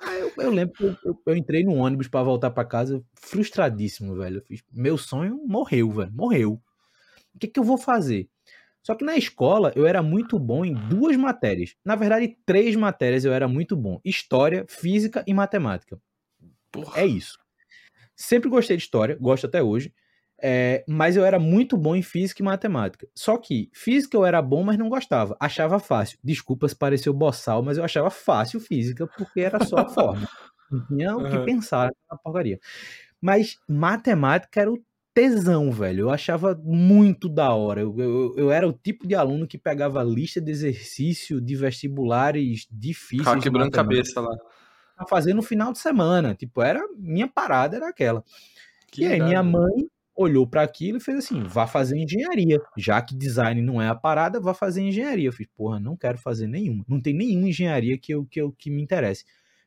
Aí 0.00 0.20
eu, 0.20 0.32
eu 0.38 0.50
lembro 0.50 0.74
que 0.74 0.84
eu, 0.84 0.96
eu, 1.04 1.22
eu, 1.26 1.36
entrei 1.36 1.64
no 1.64 1.74
ônibus 1.74 2.08
para 2.08 2.22
voltar 2.22 2.50
para 2.50 2.64
casa, 2.64 3.02
frustradíssimo, 3.14 4.14
velho. 4.14 4.38
Eu 4.38 4.42
fiz, 4.42 4.62
meu 4.72 4.96
sonho 4.96 5.42
morreu, 5.46 5.90
velho, 5.90 6.12
morreu. 6.12 6.60
O 7.34 7.38
que, 7.38 7.48
que 7.48 7.58
eu 7.58 7.64
vou 7.64 7.76
fazer? 7.76 8.28
Só 8.82 8.94
que 8.94 9.04
na 9.04 9.16
escola 9.16 9.72
eu 9.74 9.86
era 9.86 10.02
muito 10.02 10.38
bom 10.38 10.64
em 10.64 10.72
duas 10.72 11.16
matérias. 11.16 11.74
Na 11.84 11.94
verdade, 11.96 12.36
três 12.46 12.74
matérias 12.76 13.24
eu 13.24 13.32
era 13.32 13.46
muito 13.46 13.76
bom: 13.76 14.00
história, 14.04 14.64
física 14.68 15.24
e 15.26 15.34
matemática. 15.34 16.00
Porra. 16.70 17.00
É 17.00 17.06
isso. 17.06 17.38
Sempre 18.18 18.50
gostei 18.50 18.76
de 18.76 18.82
história, 18.82 19.16
gosto 19.20 19.46
até 19.46 19.62
hoje. 19.62 19.94
É, 20.42 20.84
mas 20.88 21.16
eu 21.16 21.24
era 21.24 21.38
muito 21.38 21.76
bom 21.76 21.94
em 21.94 22.02
física 22.02 22.42
e 22.42 22.44
matemática. 22.44 23.06
Só 23.14 23.36
que 23.36 23.70
física 23.72 24.16
eu 24.16 24.26
era 24.26 24.42
bom, 24.42 24.64
mas 24.64 24.76
não 24.76 24.88
gostava. 24.88 25.36
Achava 25.38 25.78
fácil. 25.78 26.18
Desculpa 26.22 26.68
se 26.68 26.74
pareceu 26.74 27.12
boçal, 27.14 27.62
mas 27.62 27.78
eu 27.78 27.84
achava 27.84 28.10
fácil 28.10 28.58
física 28.58 29.06
porque 29.16 29.40
era 29.40 29.64
só 29.64 29.78
a 29.78 29.88
forma. 29.88 30.28
Não 30.70 30.84
tinha 30.86 31.16
o 31.16 31.30
que 31.30 31.38
pensar 31.44 31.92
na 32.10 32.16
porcaria. 32.16 32.58
Mas 33.20 33.56
matemática 33.68 34.60
era 34.60 34.72
o 34.72 34.82
tesão, 35.14 35.70
velho. 35.70 36.02
Eu 36.02 36.10
achava 36.10 36.60
muito 36.62 37.28
da 37.28 37.52
hora. 37.54 37.80
Eu, 37.80 37.94
eu, 37.98 38.34
eu, 38.36 38.50
era 38.50 38.66
o 38.66 38.72
tipo 38.72 39.06
de 39.06 39.14
aluno 39.14 39.46
que 39.46 39.58
pegava 39.58 40.02
lista 40.02 40.40
de 40.40 40.50
exercício 40.50 41.40
de 41.40 41.56
vestibulares 41.56 42.66
difíceis. 42.70 43.20
Ficava 43.20 43.40
quebrando 43.40 43.70
cabeça 43.70 44.20
lá. 44.20 44.36
Pra 44.98 45.06
fazer 45.06 45.32
no 45.32 45.42
final 45.42 45.72
de 45.72 45.78
semana. 45.78 46.34
Tipo, 46.34 46.60
era 46.60 46.84
minha 46.96 47.28
parada 47.28 47.76
era 47.76 47.88
aquela. 47.88 48.24
Que 48.90 49.02
e 49.02 49.06
aí 49.06 49.22
minha 49.22 49.42
mãe 49.42 49.88
olhou 50.16 50.44
para 50.44 50.62
aquilo 50.62 50.98
e 50.98 51.00
fez 51.00 51.18
assim: 51.18 51.44
vá 51.44 51.66
fazer 51.66 51.96
engenharia. 51.96 52.60
Já 52.76 53.00
que 53.00 53.14
design 53.14 53.62
não 53.62 53.80
é 53.80 53.88
a 53.88 53.94
parada, 53.94 54.40
vá 54.40 54.52
fazer 54.52 54.82
engenharia. 54.82 55.28
Eu 55.28 55.32
fiz, 55.32 55.46
porra, 55.56 55.78
não 55.78 55.96
quero 55.96 56.18
fazer 56.18 56.48
nenhuma. 56.48 56.84
Não 56.88 57.00
tem 57.00 57.14
nenhuma 57.14 57.48
engenharia 57.48 57.96
que 57.96 58.12
eu, 58.12 58.26
que, 58.26 58.40
eu, 58.40 58.52
que 58.52 58.70
me 58.70 58.82
interesse. 58.82 59.24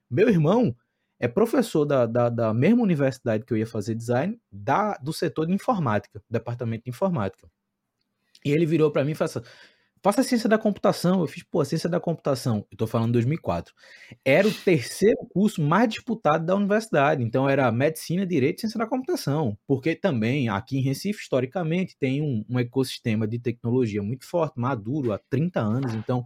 Meu 0.10 0.28
irmão 0.28 0.76
é 1.18 1.28
professor 1.28 1.86
da, 1.86 2.06
da, 2.06 2.30
da, 2.30 2.54
mesma 2.54 2.84
universidade 2.84 3.46
que 3.46 3.54
eu 3.54 3.58
ia 3.58 3.68
fazer 3.68 3.96
design, 3.96 4.38
da, 4.52 4.96
do 4.96 5.14
setor 5.14 5.46
de 5.46 5.54
informática, 5.54 6.22
departamento 6.30 6.84
de 6.84 6.90
informática. 6.90 7.48
E 8.44 8.52
ele 8.52 8.66
virou 8.66 8.92
para 8.92 9.06
mim 9.06 9.12
e 9.12 9.16
falou 9.16 9.30
assim, 9.30 9.52
faça 10.04 10.24
ciência 10.24 10.50
da 10.50 10.58
computação. 10.58 11.22
Eu 11.22 11.28
fiz, 11.28 11.44
pô, 11.44 11.64
ciência 11.64 11.90
da 11.90 12.00
computação, 12.00 12.66
eu 12.72 12.78
tô 12.78 12.88
falando 12.88 13.14
2004. 13.14 13.74
Era 14.24 14.48
o 14.48 14.54
terceiro 14.54 15.18
curso 15.34 15.62
mais 15.62 15.90
disputado 15.90 16.46
da 16.46 16.56
universidade. 16.56 17.24
Então 17.24 17.48
era 17.48 17.72
medicina, 17.72 18.26
direito 18.26 18.58
e 18.58 18.62
ciência 18.62 18.78
da 18.78 18.88
computação. 18.88 19.58
Porque 19.68 19.96
também 19.96 20.50
aqui 20.50 20.78
em 20.78 20.82
Recife, 20.82 21.22
historicamente, 21.22 21.98
tem 21.98 22.22
um, 22.22 22.46
um 22.50 22.60
ecossistema 22.60 23.28
de 23.28 23.40
tecnologia 23.40 24.02
muito 24.02 24.26
forte, 24.26 24.60
maduro, 24.60 25.14
há 25.14 25.20
30 25.30 25.60
anos. 25.60 25.94
Então 25.94 26.26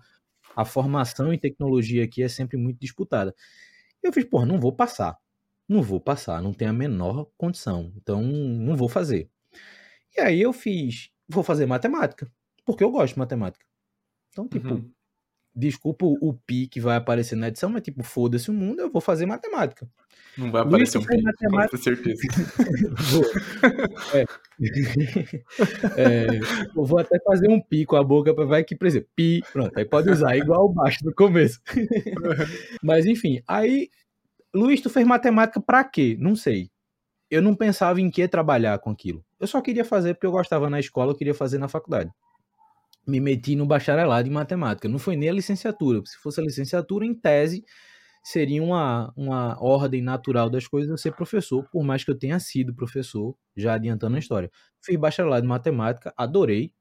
a 0.55 0.63
formação 0.63 1.33
em 1.33 1.37
tecnologia 1.37 2.03
aqui 2.03 2.23
é 2.23 2.27
sempre 2.27 2.57
muito 2.57 2.79
disputada. 2.79 3.35
Eu 4.01 4.13
fiz, 4.13 4.23
porra, 4.23 4.45
não 4.45 4.59
vou 4.59 4.71
passar. 4.71 5.17
Não 5.67 5.81
vou 5.81 5.99
passar, 5.99 6.41
não 6.41 6.53
tenho 6.53 6.69
a 6.71 6.73
menor 6.73 7.27
condição. 7.37 7.91
Então, 7.97 8.21
não 8.21 8.75
vou 8.75 8.87
fazer. 8.87 9.29
E 10.15 10.21
aí 10.21 10.41
eu 10.41 10.53
fiz, 10.53 11.09
vou 11.27 11.43
fazer 11.43 11.65
matemática, 11.65 12.31
porque 12.65 12.83
eu 12.83 12.91
gosto 12.91 13.13
de 13.13 13.19
matemática. 13.19 13.65
Então, 14.29 14.47
tipo, 14.47 14.73
uhum. 14.73 14.91
desculpa 15.55 16.05
o 16.05 16.33
pi 16.45 16.67
que 16.67 16.81
vai 16.81 16.97
aparecer 16.97 17.35
na 17.35 17.47
edição, 17.47 17.69
mas 17.69 17.81
tipo, 17.81 18.03
foda-se 18.03 18.49
o 18.49 18.53
mundo, 18.53 18.81
eu 18.81 18.91
vou 18.91 19.01
fazer 19.01 19.25
matemática. 19.25 19.87
Não 20.37 20.51
vai 20.51 20.63
aparecer 20.63 20.97
Luiz, 20.97 21.07
um 21.07 21.15
pi, 21.15 21.21
matemática... 21.21 21.77
com 21.77 21.83
certeza. 21.83 22.21
é. 24.13 24.25
é, 26.01 26.27
eu 26.75 26.83
vou 26.83 26.99
até 26.99 27.17
fazer 27.19 27.49
um 27.49 27.61
pi 27.61 27.85
com 27.85 27.95
a 27.95 28.03
boca 28.03 28.33
para 28.33 28.45
vai 28.45 28.63
que, 28.63 28.75
por 28.75 28.87
exemplo, 28.87 29.09
pi, 29.15 29.41
pronto, 29.53 29.77
aí 29.77 29.85
pode 29.85 30.09
usar 30.09 30.35
igual 30.35 30.67
baixo 30.67 30.99
no 31.05 31.13
começo. 31.13 31.61
Mas 32.83 33.05
enfim, 33.05 33.41
aí 33.47 33.89
Luiz, 34.53 34.79
tu 34.81 34.89
fez 34.89 35.05
matemática 35.05 35.59
para 35.59 35.83
quê? 35.83 36.17
Não 36.19 36.35
sei. 36.35 36.69
Eu 37.29 37.41
não 37.41 37.55
pensava 37.55 37.99
em 37.99 38.09
que 38.09 38.25
trabalhar 38.27 38.79
com 38.79 38.89
aquilo. 38.89 39.23
Eu 39.39 39.47
só 39.47 39.59
queria 39.61 39.83
fazer 39.83 40.13
porque 40.13 40.27
eu 40.27 40.31
gostava 40.31 40.69
na 40.69 40.79
escola, 40.79 41.11
eu 41.11 41.17
queria 41.17 41.33
fazer 41.33 41.57
na 41.57 41.67
faculdade. 41.67 42.09
Me 43.07 43.19
meti 43.19 43.55
no 43.55 43.65
bacharelado 43.65 44.27
em 44.27 44.31
matemática. 44.31 44.87
Não 44.87 44.97
foi 44.97 45.15
nem 45.15 45.29
a 45.29 45.33
licenciatura. 45.33 46.01
Se 46.05 46.17
fosse 46.17 46.41
a 46.41 46.43
licenciatura, 46.43 47.05
em 47.05 47.13
tese, 47.13 47.63
seria 48.23 48.63
uma, 48.63 49.13
uma 49.15 49.55
ordem 49.61 50.01
natural 50.01 50.49
das 50.49 50.67
coisas 50.67 50.89
eu 50.89 50.97
ser 50.97 51.11
professor, 51.15 51.63
por 51.71 51.83
mais 51.83 52.03
que 52.03 52.09
eu 52.09 52.17
tenha 52.17 52.39
sido 52.39 52.73
professor, 52.73 53.35
já 53.55 53.75
adiantando 53.75 54.15
a 54.15 54.19
história. 54.19 54.49
Fiz 54.83 54.95
bacharelado 54.97 55.45
em 55.45 55.49
matemática, 55.49 56.11
adorei. 56.17 56.73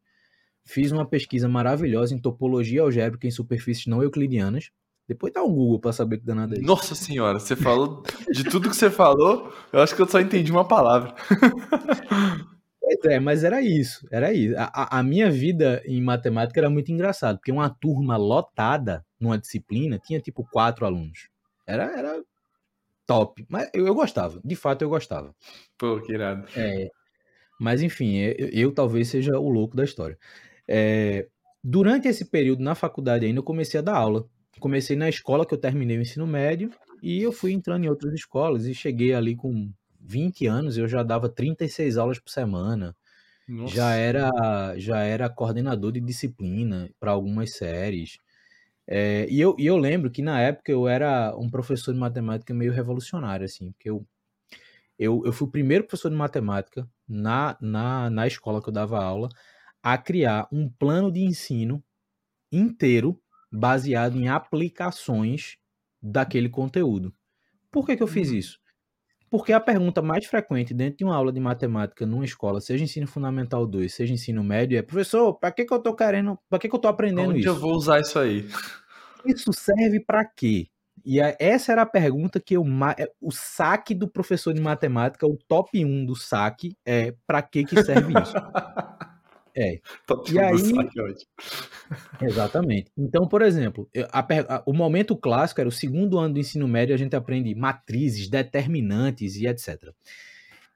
Fiz 0.66 0.90
uma 0.90 1.06
pesquisa 1.06 1.46
maravilhosa 1.46 2.14
em 2.14 2.18
topologia 2.18 2.80
algébrica 2.80 3.26
em 3.26 3.30
superfícies 3.30 3.86
não 3.86 4.02
euclidianas. 4.02 4.70
Depois 5.06 5.34
dá 5.34 5.42
um 5.42 5.52
Google 5.52 5.78
para 5.78 5.92
saber 5.92 6.16
que 6.18 6.24
danada 6.24 6.54
é 6.54 6.58
isso. 6.58 6.66
Nossa 6.66 6.94
senhora, 6.94 7.38
você 7.38 7.54
falou 7.54 8.02
de 8.32 8.44
tudo 8.44 8.70
que 8.70 8.76
você 8.76 8.90
falou, 8.90 9.52
eu 9.70 9.80
acho 9.80 9.94
que 9.94 10.00
eu 10.00 10.08
só 10.08 10.18
entendi 10.20 10.50
uma 10.50 10.66
palavra. 10.66 11.14
Pois 12.84 13.12
é, 13.12 13.18
mas 13.18 13.44
era 13.44 13.62
isso, 13.62 14.06
era 14.10 14.30
isso. 14.32 14.54
A, 14.58 14.98
a, 14.98 15.02
minha 15.02 15.30
vida 15.30 15.82
em 15.86 16.02
matemática 16.02 16.60
era 16.60 16.68
muito 16.68 16.92
engraçado, 16.92 17.38
porque 17.38 17.50
uma 17.50 17.70
turma 17.70 18.16
lotada 18.18 19.04
numa 19.18 19.38
disciplina 19.38 19.98
tinha 19.98 20.20
tipo 20.20 20.46
quatro 20.52 20.84
alunos. 20.84 21.30
Era, 21.66 21.84
era 21.98 22.22
top. 23.06 23.46
Mas 23.48 23.70
eu, 23.72 23.86
eu 23.86 23.94
gostava, 23.94 24.38
de 24.44 24.54
fato 24.54 24.82
eu 24.82 24.90
gostava. 24.90 25.34
Pô, 25.78 25.98
que 26.02 26.12
irado. 26.12 26.46
É, 26.54 26.90
mas 27.58 27.80
enfim, 27.80 28.16
eu, 28.16 28.48
eu, 28.52 28.72
talvez 28.74 29.08
seja 29.08 29.38
o 29.38 29.48
louco 29.48 29.74
da 29.74 29.84
história. 29.84 30.18
É, 30.68 31.26
durante 31.62 32.06
esse 32.06 32.26
período 32.26 32.62
na 32.62 32.74
faculdade 32.74 33.24
ainda 33.24 33.38
eu 33.38 33.44
comecei 33.44 33.80
a 33.80 33.82
dar 33.82 33.96
aula. 33.96 34.28
Comecei 34.60 34.94
na 34.94 35.08
escola 35.08 35.46
que 35.46 35.54
eu 35.54 35.58
terminei 35.58 35.96
o 35.96 36.02
ensino 36.02 36.26
médio 36.26 36.70
e 37.02 37.22
eu 37.22 37.32
fui 37.32 37.52
entrando 37.52 37.84
em 37.84 37.88
outras 37.88 38.12
escolas 38.12 38.66
e 38.66 38.74
cheguei 38.74 39.14
ali 39.14 39.34
com 39.34 39.72
20 40.04 40.46
anos, 40.46 40.76
eu 40.76 40.86
já 40.86 41.02
dava 41.02 41.28
36 41.28 41.96
aulas 41.96 42.18
por 42.18 42.30
semana. 42.30 42.96
Nossa. 43.48 43.74
Já 43.74 43.94
era 43.94 44.30
já 44.78 45.00
era 45.00 45.28
coordenador 45.28 45.92
de 45.92 46.00
disciplina 46.00 46.90
para 46.98 47.10
algumas 47.12 47.54
séries. 47.54 48.18
É, 48.86 49.26
e, 49.30 49.40
eu, 49.40 49.56
e 49.58 49.66
eu 49.66 49.76
lembro 49.76 50.10
que 50.10 50.22
na 50.22 50.40
época 50.40 50.70
eu 50.70 50.86
era 50.86 51.34
um 51.36 51.50
professor 51.50 51.92
de 51.92 51.98
matemática 51.98 52.52
meio 52.52 52.72
revolucionário, 52.72 53.44
assim, 53.44 53.72
porque 53.72 53.88
eu, 53.88 54.06
eu, 54.98 55.22
eu 55.24 55.32
fui 55.32 55.48
o 55.48 55.50
primeiro 55.50 55.84
professor 55.84 56.10
de 56.10 56.16
matemática 56.16 56.88
na, 57.08 57.56
na, 57.60 58.10
na 58.10 58.26
escola 58.26 58.62
que 58.62 58.68
eu 58.68 58.72
dava 58.72 59.02
aula 59.02 59.28
a 59.82 59.98
criar 59.98 60.48
um 60.52 60.68
plano 60.68 61.10
de 61.10 61.20
ensino 61.20 61.82
inteiro 62.52 63.20
baseado 63.50 64.18
em 64.18 64.28
aplicações 64.28 65.58
daquele 66.00 66.48
conteúdo. 66.48 67.14
Por 67.70 67.86
que, 67.86 67.96
que 67.96 68.02
eu 68.02 68.06
fiz 68.06 68.30
uhum. 68.30 68.36
isso? 68.36 68.60
Porque 69.34 69.52
a 69.52 69.58
pergunta 69.58 70.00
mais 70.00 70.26
frequente 70.26 70.72
dentro 70.72 70.98
de 70.98 71.04
uma 71.04 71.16
aula 71.16 71.32
de 71.32 71.40
matemática 71.40 72.06
numa 72.06 72.24
escola, 72.24 72.60
seja 72.60 72.84
ensino 72.84 73.08
fundamental 73.08 73.66
2, 73.66 73.92
seja 73.92 74.14
ensino 74.14 74.44
médio, 74.44 74.78
é: 74.78 74.82
professor, 74.82 75.34
para 75.34 75.50
que, 75.50 75.64
que 75.64 75.74
eu 75.74 75.80
tô 75.80 75.92
querendo, 75.92 76.38
para 76.48 76.60
que, 76.60 76.68
que 76.68 76.74
eu 76.76 76.78
tô 76.78 76.86
aprendendo 76.86 77.30
Onde 77.30 77.40
isso? 77.40 77.48
eu 77.48 77.56
vou 77.56 77.72
usar 77.72 77.98
isso 77.98 78.16
aí? 78.16 78.48
Isso 79.26 79.52
serve 79.52 79.98
para 79.98 80.24
quê? 80.24 80.68
E 81.04 81.20
a, 81.20 81.34
essa 81.40 81.72
era 81.72 81.82
a 81.82 81.86
pergunta 81.86 82.38
que 82.38 82.54
eu 82.54 82.64
é, 82.96 83.10
o 83.20 83.32
saque 83.32 83.92
do 83.92 84.06
professor 84.06 84.54
de 84.54 84.60
matemática, 84.60 85.26
o 85.26 85.36
top 85.48 85.84
1 85.84 86.06
do 86.06 86.14
saque 86.14 86.76
é 86.86 87.12
para 87.26 87.42
que 87.42 87.64
que 87.64 87.82
serve 87.82 88.12
isso? 88.12 88.34
É. 89.56 89.80
Top 90.04 90.32
e 90.32 90.38
aí, 90.38 90.56
exatamente. 92.22 92.90
Então, 92.98 93.28
por 93.28 93.40
exemplo, 93.40 93.88
a, 94.10 94.20
a, 94.20 94.62
o 94.66 94.72
momento 94.72 95.16
clássico 95.16 95.60
era 95.60 95.68
o 95.68 95.72
segundo 95.72 96.18
ano 96.18 96.34
do 96.34 96.40
ensino 96.40 96.66
médio, 96.66 96.94
a 96.94 96.98
gente 96.98 97.14
aprende 97.14 97.54
matrizes, 97.54 98.28
determinantes 98.28 99.36
e 99.36 99.46
etc. 99.46 99.92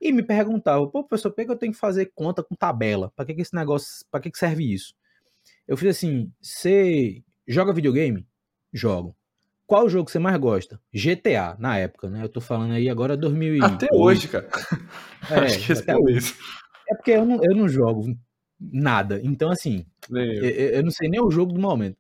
E 0.01 0.13
me 0.13 0.23
perguntava, 0.23 0.87
pô, 0.87 1.03
professor, 1.03 1.33
por 1.33 1.45
que 1.45 1.51
eu 1.51 1.57
tenho 1.57 1.73
que 1.73 1.79
fazer 1.79 2.13
conta 2.15 2.41
com 2.41 2.55
tabela? 2.55 3.13
Para 3.17 3.25
que, 3.25 3.35
que 3.35 3.43
esse 3.43 3.55
negócio, 3.55 4.07
para 4.13 4.21
que, 4.21 4.31
que 4.31 4.39
serve 4.39 4.73
isso? 4.73 4.95
Eu 5.67 5.77
fiz 5.77 5.89
assim, 5.97 6.31
você 6.41 7.21
joga 7.49 7.73
videogame? 7.73 8.25
Jogo. 8.73 9.17
Qual 9.67 9.89
jogo 9.89 10.09
você 10.09 10.21
mais 10.21 10.39
gosta? 10.39 10.81
GTA, 10.95 11.57
na 11.59 11.77
época, 11.77 12.09
né? 12.09 12.23
Eu 12.23 12.29
tô 12.29 12.41
falando 12.41 12.75
aí 12.75 12.89
agora 12.89 13.17
2000 13.17 13.63
Até 13.65 13.89
hoje, 13.93 14.29
cara. 14.29 14.49
É, 15.31 15.35
Acho 15.45 15.67
que 15.67 15.73
até 15.73 15.97
hoje. 15.97 16.35
É 16.89 16.95
porque 16.95 17.11
eu 17.11 17.27
não, 17.27 17.45
eu 17.45 17.55
não 17.55 17.69
jogo 17.69 18.17
nada. 18.61 19.21
Então, 19.23 19.51
assim, 19.51 19.87
eu. 20.11 20.45
Eu, 20.45 20.83
não 20.83 20.91
sei 20.91 21.09
nem 21.09 21.21
o 21.21 21.31
jogo 21.31 21.53
do 21.53 21.61
momento. 21.61 21.97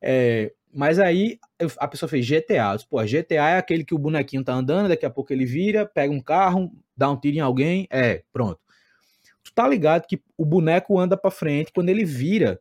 É, 0.00 0.52
mas 0.72 0.98
aí 0.98 1.38
a 1.78 1.88
pessoa 1.88 2.08
fez 2.08 2.26
GTA. 2.26 2.76
Pô, 2.88 3.04
GTA 3.04 3.50
é 3.50 3.58
aquele 3.58 3.84
que 3.84 3.94
o 3.94 3.98
bonequinho 3.98 4.44
tá 4.44 4.54
andando, 4.54 4.88
daqui 4.88 5.04
a 5.04 5.10
pouco 5.10 5.32
ele 5.32 5.44
vira, 5.44 5.84
pega 5.86 6.12
um 6.12 6.20
carro, 6.20 6.72
dá 6.96 7.10
um 7.10 7.16
tiro 7.16 7.36
em 7.36 7.40
alguém, 7.40 7.86
é, 7.90 8.22
pronto. 8.32 8.60
Tu 9.42 9.52
tá 9.52 9.68
ligado 9.68 10.06
que 10.06 10.22
o 10.36 10.44
boneco 10.44 10.98
anda 10.98 11.16
para 11.16 11.30
frente, 11.30 11.72
quando 11.72 11.88
ele 11.88 12.04
vira, 12.04 12.60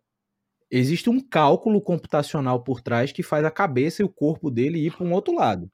existe 0.72 1.10
um 1.10 1.20
cálculo 1.20 1.82
computacional 1.82 2.64
por 2.64 2.82
trás 2.82 3.12
que 3.12 3.24
faz 3.24 3.46
a 3.46 3.52
cabeça 3.52 4.02
e 4.02 4.06
o 4.06 4.10
corpo 4.10 4.50
dele 4.50 4.86
ir 4.86 4.96
para 4.96 5.06
um 5.06 5.14
outro 5.14 5.34
lado. 5.34 5.70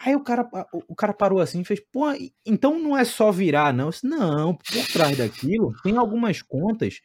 Aí 0.00 0.14
o 0.14 0.20
cara, 0.20 0.48
o 0.72 0.94
cara 0.94 1.12
parou 1.12 1.40
assim 1.40 1.60
e 1.60 1.64
fez, 1.64 1.80
pô, 1.80 2.04
então 2.46 2.78
não 2.78 2.96
é 2.96 3.04
só 3.04 3.32
virar, 3.32 3.72
não. 3.72 3.90
Disse, 3.90 4.06
não, 4.06 4.54
por 4.54 4.86
trás 4.92 5.16
daquilo 5.18 5.74
tem 5.82 5.96
algumas 5.96 6.40
contas 6.40 7.00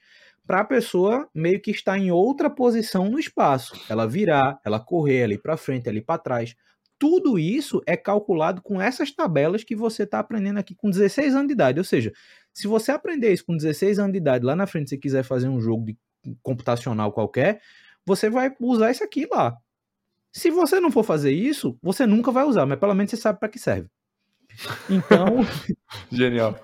para 0.45 0.59
a 0.59 0.65
pessoa 0.65 1.27
meio 1.33 1.59
que 1.61 1.71
estar 1.71 1.97
em 1.97 2.11
outra 2.11 2.49
posição 2.49 3.09
no 3.09 3.17
espaço. 3.17 3.73
Ela 3.89 4.07
virar, 4.07 4.59
ela 4.63 4.79
correr 4.79 5.23
ali 5.23 5.37
para 5.37 5.57
frente, 5.57 5.89
ali 5.89 6.01
para 6.01 6.19
trás. 6.19 6.55
Tudo 6.99 7.39
isso 7.39 7.81
é 7.87 7.97
calculado 7.97 8.61
com 8.61 8.79
essas 8.79 9.11
tabelas 9.11 9.63
que 9.63 9.75
você 9.75 10.03
está 10.03 10.19
aprendendo 10.19 10.59
aqui 10.59 10.75
com 10.75 10.89
16 10.89 11.33
anos 11.33 11.47
de 11.47 11.53
idade. 11.53 11.79
Ou 11.79 11.83
seja, 11.83 12.13
se 12.53 12.67
você 12.67 12.91
aprender 12.91 13.33
isso 13.33 13.45
com 13.45 13.57
16 13.57 13.99
anos 13.99 14.11
de 14.11 14.19
idade, 14.19 14.45
lá 14.45 14.55
na 14.55 14.67
frente, 14.67 14.91
se 14.91 14.97
quiser 14.97 15.23
fazer 15.23 15.47
um 15.47 15.59
jogo 15.59 15.85
de 15.85 15.97
computacional 16.41 17.11
qualquer, 17.11 17.61
você 18.05 18.29
vai 18.29 18.53
usar 18.59 18.91
isso 18.91 19.03
aqui 19.03 19.27
lá. 19.31 19.57
Se 20.33 20.49
você 20.49 20.79
não 20.79 20.91
for 20.91 21.03
fazer 21.03 21.31
isso, 21.31 21.77
você 21.81 22.05
nunca 22.07 22.31
vai 22.31 22.43
usar, 22.43 22.65
mas 22.65 22.79
pelo 22.79 22.93
menos 22.95 23.11
você 23.11 23.17
sabe 23.17 23.39
para 23.39 23.49
que 23.49 23.59
serve. 23.59 23.87
Então. 24.89 25.25
Genial. 26.11 26.55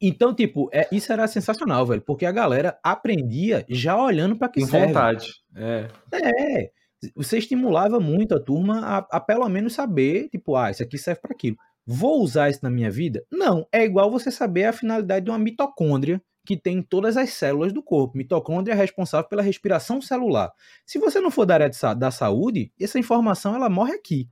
Então, 0.00 0.34
tipo, 0.34 0.68
é, 0.72 0.88
isso 0.92 1.12
era 1.12 1.26
sensacional, 1.26 1.84
velho, 1.86 2.02
porque 2.02 2.26
a 2.26 2.32
galera 2.32 2.78
aprendia 2.82 3.64
já 3.68 4.00
olhando 4.00 4.36
para 4.36 4.48
que 4.48 4.60
Com 4.60 4.66
serve. 4.66 4.86
vontade. 4.88 5.28
É. 5.56 5.88
É. 6.12 6.70
Você 7.16 7.38
estimulava 7.38 7.98
muito 7.98 8.34
a 8.34 8.40
turma 8.40 8.80
a, 8.80 8.98
a 9.16 9.20
pelo 9.20 9.48
menos 9.48 9.74
saber, 9.74 10.28
tipo, 10.28 10.56
ah, 10.56 10.70
isso 10.70 10.82
aqui 10.82 10.96
serve 10.96 11.20
para 11.20 11.32
aquilo. 11.32 11.56
Vou 11.84 12.22
usar 12.22 12.50
isso 12.50 12.60
na 12.62 12.70
minha 12.70 12.90
vida? 12.90 13.24
Não. 13.30 13.66
É 13.72 13.84
igual 13.84 14.10
você 14.10 14.30
saber 14.30 14.64
a 14.66 14.72
finalidade 14.72 15.24
de 15.24 15.30
uma 15.30 15.38
mitocôndria 15.38 16.22
que 16.44 16.56
tem 16.56 16.82
todas 16.82 17.16
as 17.16 17.30
células 17.30 17.72
do 17.72 17.82
corpo. 17.82 18.16
Mitocôndria 18.16 18.74
é 18.74 18.76
responsável 18.76 19.28
pela 19.28 19.42
respiração 19.42 20.00
celular. 20.00 20.52
Se 20.84 20.98
você 20.98 21.20
não 21.20 21.30
for 21.30 21.46
da 21.46 21.54
área 21.54 21.70
de, 21.70 21.78
da 21.96 22.10
saúde, 22.10 22.72
essa 22.80 22.98
informação 22.98 23.54
ela 23.54 23.68
morre 23.68 23.94
aqui. 23.94 24.28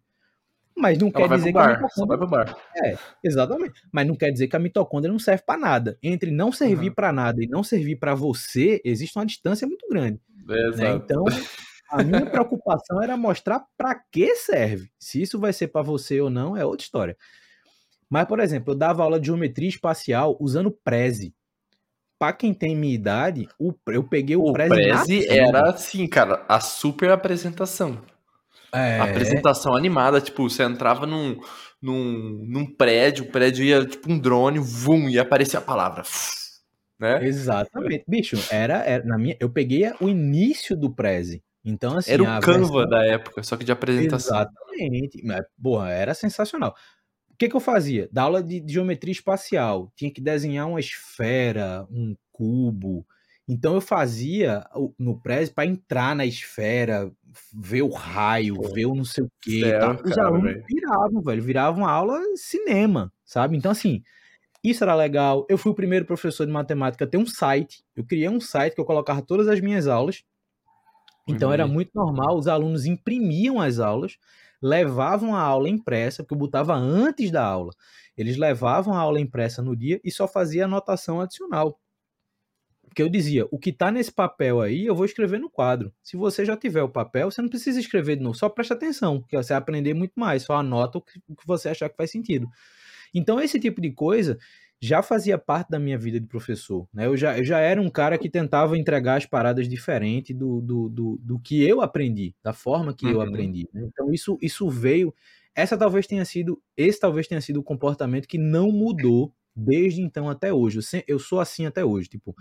Mas 0.77 0.99
não 0.99 1.11
ela 1.15 1.29
quer 1.29 1.37
dizer 1.37 1.49
que 1.49 1.53
bar, 1.53 1.79
a 1.79 1.83
mitocôndria. 1.83 2.57
É, 2.85 2.97
exatamente. 3.23 3.83
Mas 3.93 4.07
não 4.07 4.17
quer 4.17 4.31
dizer 4.31 4.49
que 4.49 4.57
a 4.57 4.59
mitocôndria 4.59 5.13
não 5.13 5.19
serve 5.19 5.43
para 5.45 5.59
nada. 5.59 5.99
Entre 6.03 6.31
não 6.31 6.51
servir 6.51 6.89
uhum. 6.89 6.95
para 6.95 7.13
nada 7.13 7.43
e 7.43 7.47
não 7.47 7.63
servir 7.63 7.97
para 7.97 8.15
você, 8.15 8.81
existe 8.85 9.17
uma 9.17 9.27
distância 9.27 9.67
muito 9.67 9.87
grande. 9.89 10.21
É, 10.49 10.71
né? 10.77 10.93
Então, 10.93 11.25
a 11.91 12.03
minha 12.03 12.25
preocupação 12.31 13.03
era 13.03 13.17
mostrar 13.17 13.65
para 13.77 13.95
que 13.95 14.35
serve. 14.37 14.91
Se 14.99 15.21
isso 15.21 15.39
vai 15.39 15.53
ser 15.53 15.69
para 15.69 15.83
você 15.83 16.21
ou 16.21 16.31
não 16.31 16.57
é 16.57 16.65
outra 16.65 16.85
história. 16.85 17.17
Mas, 18.09 18.27
por 18.27 18.41
exemplo, 18.41 18.73
eu 18.73 18.77
dava 18.77 19.05
aula 19.05 19.21
de 19.21 19.27
geometria 19.27 19.69
espacial 19.69 20.37
usando 20.41 20.73
Prezi 20.73 21.35
para 22.21 22.35
quem 22.35 22.53
tem 22.53 22.77
minha 22.77 22.95
idade, 22.95 23.49
o, 23.59 23.73
eu 23.87 24.05
peguei 24.05 24.37
o, 24.37 24.45
o 24.45 24.53
Prezi. 24.53 24.69
Prezi 24.69 25.27
era 25.27 25.71
assim, 25.71 26.07
cara, 26.07 26.45
a 26.47 26.61
super 26.61 27.11
apresentação. 27.11 27.99
É... 28.71 29.01
Apresentação 29.01 29.75
animada, 29.75 30.21
tipo, 30.21 30.49
você 30.49 30.63
entrava 30.63 31.07
num, 31.07 31.41
num, 31.81 32.45
num 32.47 32.67
prédio, 32.67 33.25
o 33.25 33.29
prédio 33.29 33.65
ia 33.65 33.87
tipo 33.87 34.13
um 34.13 34.19
drone, 34.19 34.59
vum, 34.59 35.09
e 35.09 35.19
aparecia 35.19 35.61
a 35.61 35.63
palavra. 35.63 36.03
Né? 36.99 37.27
Exatamente. 37.27 38.05
Bicho, 38.07 38.37
era, 38.51 38.85
era 38.85 39.03
na 39.03 39.17
minha, 39.17 39.35
eu 39.41 39.49
peguei 39.49 39.91
o 39.99 40.07
início 40.07 40.77
do 40.77 40.95
Prezi. 40.95 41.43
Então, 41.65 41.97
assim. 41.97 42.13
Era 42.13 42.23
o 42.23 42.41
Canva 42.41 42.59
versão... 42.59 42.89
da 42.89 43.07
época, 43.07 43.43
só 43.43 43.57
que 43.57 43.65
de 43.65 43.73
apresentação. 43.73 44.37
Exatamente. 44.37 45.23
Mas, 45.25 45.41
porra, 45.61 45.89
era 45.91 46.13
sensacional 46.13 46.75
que, 47.41 47.49
que 47.49 47.57
eu 47.57 47.61
fazia? 47.61 48.07
Da 48.13 48.25
aula 48.25 48.43
de, 48.43 48.63
geometria 48.67 49.13
espacial, 49.13 49.91
tinha 49.97 50.11
que 50.11 50.21
desenhar 50.21 50.69
uma 50.69 50.79
esfera, 50.79 51.87
um 51.91 52.15
cubo. 52.31 53.07
Então 53.49 53.75
eu 53.75 53.81
fazia 53.81 54.63
no 54.99 55.19
prédio 55.19 55.55
para 55.55 55.65
entrar 55.65 56.15
na 56.15 56.27
esfera, 56.27 57.11
ver 57.53 57.81
o 57.81 57.89
raio, 57.89 58.57
Pô, 58.57 58.69
ver 58.69 58.85
o 58.85 58.95
não 58.95 59.07
sei 59.07 59.25
o 59.25 59.33
quê. 59.41 59.63
Certo, 59.63 60.05
Os 60.05 60.15
cara, 60.15 60.29
alunos 60.29 60.53
véio. 60.53 60.65
viravam, 60.69 61.23
velho, 61.23 61.43
viravam 61.43 61.87
aula 61.87 62.21
cinema, 62.37 63.11
sabe? 63.25 63.57
Então, 63.57 63.73
assim, 63.73 64.03
isso 64.63 64.85
era 64.85 64.95
legal. 64.95 65.47
Eu 65.49 65.57
fui 65.57 65.73
o 65.73 65.75
primeiro 65.75 66.05
professor 66.05 66.45
de 66.45 66.53
matemática 66.53 67.07
a 67.07 67.09
ter 67.09 67.17
um 67.17 67.27
site. 67.27 67.83
Eu 67.97 68.05
criei 68.05 68.29
um 68.29 68.41
site 68.41 68.75
que 68.75 68.81
eu 68.83 68.85
colocava 68.85 69.23
todas 69.23 69.49
as 69.49 69.61
minhas 69.61 69.87
aulas. 69.87 70.23
Então 71.27 71.49
uhum. 71.49 71.55
era 71.55 71.67
muito 71.67 71.91
normal, 71.95 72.37
os 72.37 72.47
alunos 72.47 72.85
imprimiam 72.85 73.61
as 73.61 73.79
aulas 73.79 74.19
levavam 74.63 75.35
a 75.35 75.41
aula 75.41 75.69
impressa, 75.69 76.23
porque 76.23 76.35
eu 76.35 76.39
botava 76.39 76.75
antes 76.75 77.31
da 77.31 77.45
aula. 77.45 77.73
Eles 78.17 78.37
levavam 78.37 78.95
a 78.95 78.99
aula 78.99 79.21
impressa 79.21 79.63
no 79.63 79.75
dia 79.77 80.01
e 80.05 80.11
só 80.11 80.29
fazia 80.29 80.65
anotação 80.65 81.21
adicional. 81.21 81.81
Porque 82.91 83.03
eu 83.03 83.09
dizia, 83.09 83.47
o 83.53 83.59
que 83.59 83.71
está 83.71 83.91
nesse 83.91 84.11
papel 84.11 84.61
aí, 84.61 84.85
eu 84.85 84.97
vou 84.97 85.05
escrever 85.05 85.39
no 85.39 85.49
quadro. 85.49 85.95
Se 86.03 86.17
você 86.17 86.45
já 86.45 86.57
tiver 86.57 86.83
o 86.83 86.89
papel, 86.89 87.31
você 87.31 87.41
não 87.41 87.49
precisa 87.49 87.79
escrever 87.79 88.17
de 88.17 88.23
novo, 88.23 88.37
só 88.37 88.49
preste 88.49 88.73
atenção, 88.73 89.23
que 89.23 89.37
você 89.37 89.53
vai 89.53 89.59
aprender 89.59 89.95
muito 89.95 90.13
mais, 90.17 90.43
só 90.43 90.55
anota 90.55 90.99
o 90.99 91.03
que 91.03 91.47
você 91.47 91.69
achar 91.69 91.89
que 91.89 91.97
faz 91.97 92.11
sentido. 92.11 92.49
Então, 93.15 93.41
esse 93.41 93.61
tipo 93.61 93.81
de 93.81 93.93
coisa 93.93 94.39
já 94.81 95.03
fazia 95.03 95.37
parte 95.37 95.69
da 95.69 95.79
minha 95.79 95.99
vida 95.99 96.19
de 96.19 96.27
professor. 96.27 96.89
Né? 96.93 97.07
Eu, 97.07 97.17
já, 97.17 97.37
eu 97.37 97.45
já 97.45 97.59
era 97.59 97.81
um 97.81 97.91
cara 97.91 98.17
que 98.17 98.31
tentava 98.31 98.79
entregar 98.79 99.17
as 99.17 99.27
paradas 99.27 99.69
diferente 99.69 100.33
do, 100.33 100.61
do, 100.63 100.89
do, 100.89 101.21
do 101.23 101.39
que 101.39 101.63
eu 101.63 101.83
aprendi, 101.83 102.35
da 102.43 102.55
forma 102.55 102.95
que 102.95 103.05
uhum. 103.05 103.13
eu 103.13 103.21
aprendi. 103.21 103.69
Né? 103.75 103.89
Então 103.93 104.13
isso, 104.13 104.39
isso 104.41 104.71
veio. 104.71 105.15
Essa 105.55 105.77
talvez 105.77 106.07
tenha 106.07 106.25
sido, 106.25 106.63
esse 106.77 106.99
talvez 106.99 107.29
tenha 107.29 107.41
sido 107.43 107.61
o 107.61 107.63
comportamento 107.63 108.27
que 108.27 108.39
não 108.39 108.73
mudou 108.73 109.35
desde 109.55 110.01
então 110.01 110.31
até 110.31 110.51
hoje. 110.51 110.79
Eu, 110.79 111.03
eu 111.07 111.19
sou 111.19 111.41
assim 111.41 111.67
até 111.67 111.85
hoje. 111.85 112.09
Tipo, 112.09 112.35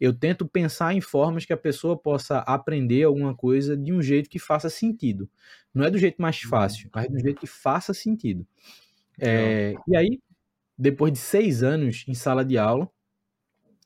eu 0.00 0.12
tento 0.12 0.48
pensar 0.48 0.94
em 0.94 1.00
formas 1.00 1.44
que 1.44 1.52
a 1.52 1.56
pessoa 1.56 1.96
possa 1.96 2.38
aprender 2.40 3.04
alguma 3.04 3.36
coisa 3.36 3.76
de 3.76 3.92
um 3.92 4.02
jeito 4.02 4.28
que 4.28 4.40
faça 4.40 4.68
sentido. 4.68 5.30
Não 5.72 5.84
é 5.84 5.90
do 5.90 5.98
jeito 5.98 6.20
mais 6.20 6.42
uhum. 6.42 6.50
fácil, 6.50 6.90
mas 6.92 7.08
do 7.08 7.20
jeito 7.20 7.40
que 7.40 7.46
faça 7.46 7.94
sentido. 7.94 8.44
É, 9.20 9.74
e 9.86 9.96
aí, 9.96 10.20
depois 10.76 11.12
de 11.12 11.18
seis 11.18 11.62
anos 11.62 12.04
em 12.08 12.14
sala 12.14 12.44
de 12.44 12.58
aula, 12.58 12.90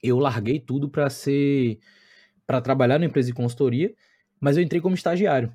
eu 0.02 0.18
larguei 0.18 0.58
tudo 0.60 0.88
para 0.88 1.10
ser 1.10 1.78
para 2.46 2.60
trabalhar 2.62 2.98
na 2.98 3.04
empresa 3.04 3.28
de 3.28 3.34
consultoria, 3.34 3.94
mas 4.40 4.56
eu 4.56 4.62
entrei 4.62 4.80
como 4.80 4.94
estagiário. 4.94 5.52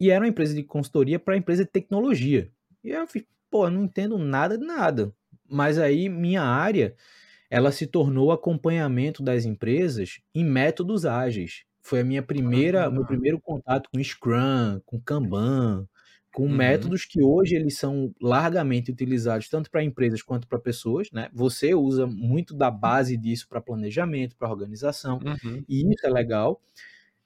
E 0.00 0.10
era 0.10 0.24
uma 0.24 0.28
empresa 0.28 0.54
de 0.54 0.62
consultoria 0.62 1.18
para 1.18 1.36
empresa 1.36 1.64
de 1.64 1.70
tecnologia. 1.70 2.50
E 2.82 2.90
eu 2.90 3.06
fiz, 3.06 3.24
pô, 3.50 3.66
eu 3.66 3.70
não 3.70 3.84
entendo 3.84 4.16
nada 4.16 4.56
de 4.56 4.64
nada. 4.64 5.14
Mas 5.48 5.78
aí 5.78 6.08
minha 6.08 6.42
área, 6.42 6.96
ela 7.50 7.70
se 7.70 7.86
tornou 7.86 8.32
acompanhamento 8.32 9.22
das 9.22 9.44
empresas 9.44 10.20
em 10.34 10.42
métodos 10.42 11.04
ágeis. 11.04 11.64
Foi 11.82 12.00
a 12.00 12.04
minha 12.04 12.22
primeira, 12.22 12.90
meu 12.90 13.04
primeiro 13.04 13.38
contato 13.38 13.90
com 13.92 14.02
Scrum, 14.02 14.80
com 14.86 14.98
Kanban, 15.00 15.86
com 16.32 16.44
uhum. 16.44 16.54
métodos 16.56 17.04
que 17.04 17.22
hoje 17.22 17.54
eles 17.54 17.76
são 17.76 18.14
largamente 18.20 18.90
utilizados 18.90 19.48
tanto 19.48 19.70
para 19.70 19.84
empresas 19.84 20.22
quanto 20.22 20.48
para 20.48 20.58
pessoas, 20.58 21.10
né? 21.12 21.28
Você 21.32 21.74
usa 21.74 22.06
muito 22.06 22.54
da 22.54 22.70
base 22.70 23.16
disso 23.16 23.46
para 23.48 23.60
planejamento, 23.60 24.36
para 24.36 24.50
organização, 24.50 25.20
uhum. 25.24 25.62
e 25.68 25.82
isso 25.82 26.06
é 26.06 26.10
legal. 26.10 26.60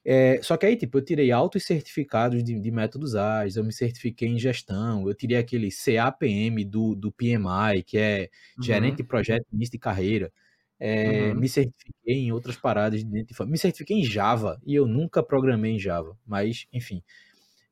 É, 0.08 0.40
só 0.40 0.56
que 0.56 0.64
aí, 0.64 0.76
tipo, 0.76 0.98
eu 0.98 1.04
tirei 1.04 1.32
altos 1.32 1.64
certificados 1.64 2.42
de, 2.44 2.60
de, 2.60 2.70
métodos 2.70 3.16
ágeis, 3.16 3.56
eu 3.56 3.64
me 3.64 3.72
certifiquei 3.72 4.28
em 4.28 4.38
gestão, 4.38 5.08
eu 5.08 5.14
tirei 5.14 5.36
aquele 5.36 5.68
CAPM 5.68 6.64
do, 6.64 6.94
do 6.94 7.10
PMI, 7.10 7.82
que 7.84 7.98
é 7.98 8.30
uhum. 8.56 8.62
Gerente 8.62 8.98
de 8.98 9.04
Projeto 9.04 9.44
Início 9.52 9.72
de 9.72 9.78
Carreira. 9.78 10.32
É, 10.78 11.30
uhum. 11.30 11.40
Me 11.40 11.48
certifiquei 11.48 12.14
em 12.14 12.30
outras 12.30 12.56
paradas 12.56 13.00
de 13.00 13.10
dentro 13.10 13.34
de... 13.34 13.50
Me 13.50 13.58
certifiquei 13.58 13.98
em 13.98 14.04
Java, 14.04 14.60
e 14.64 14.76
eu 14.76 14.86
nunca 14.86 15.24
programei 15.24 15.72
em 15.72 15.78
Java, 15.78 16.16
mas, 16.24 16.66
enfim. 16.72 17.02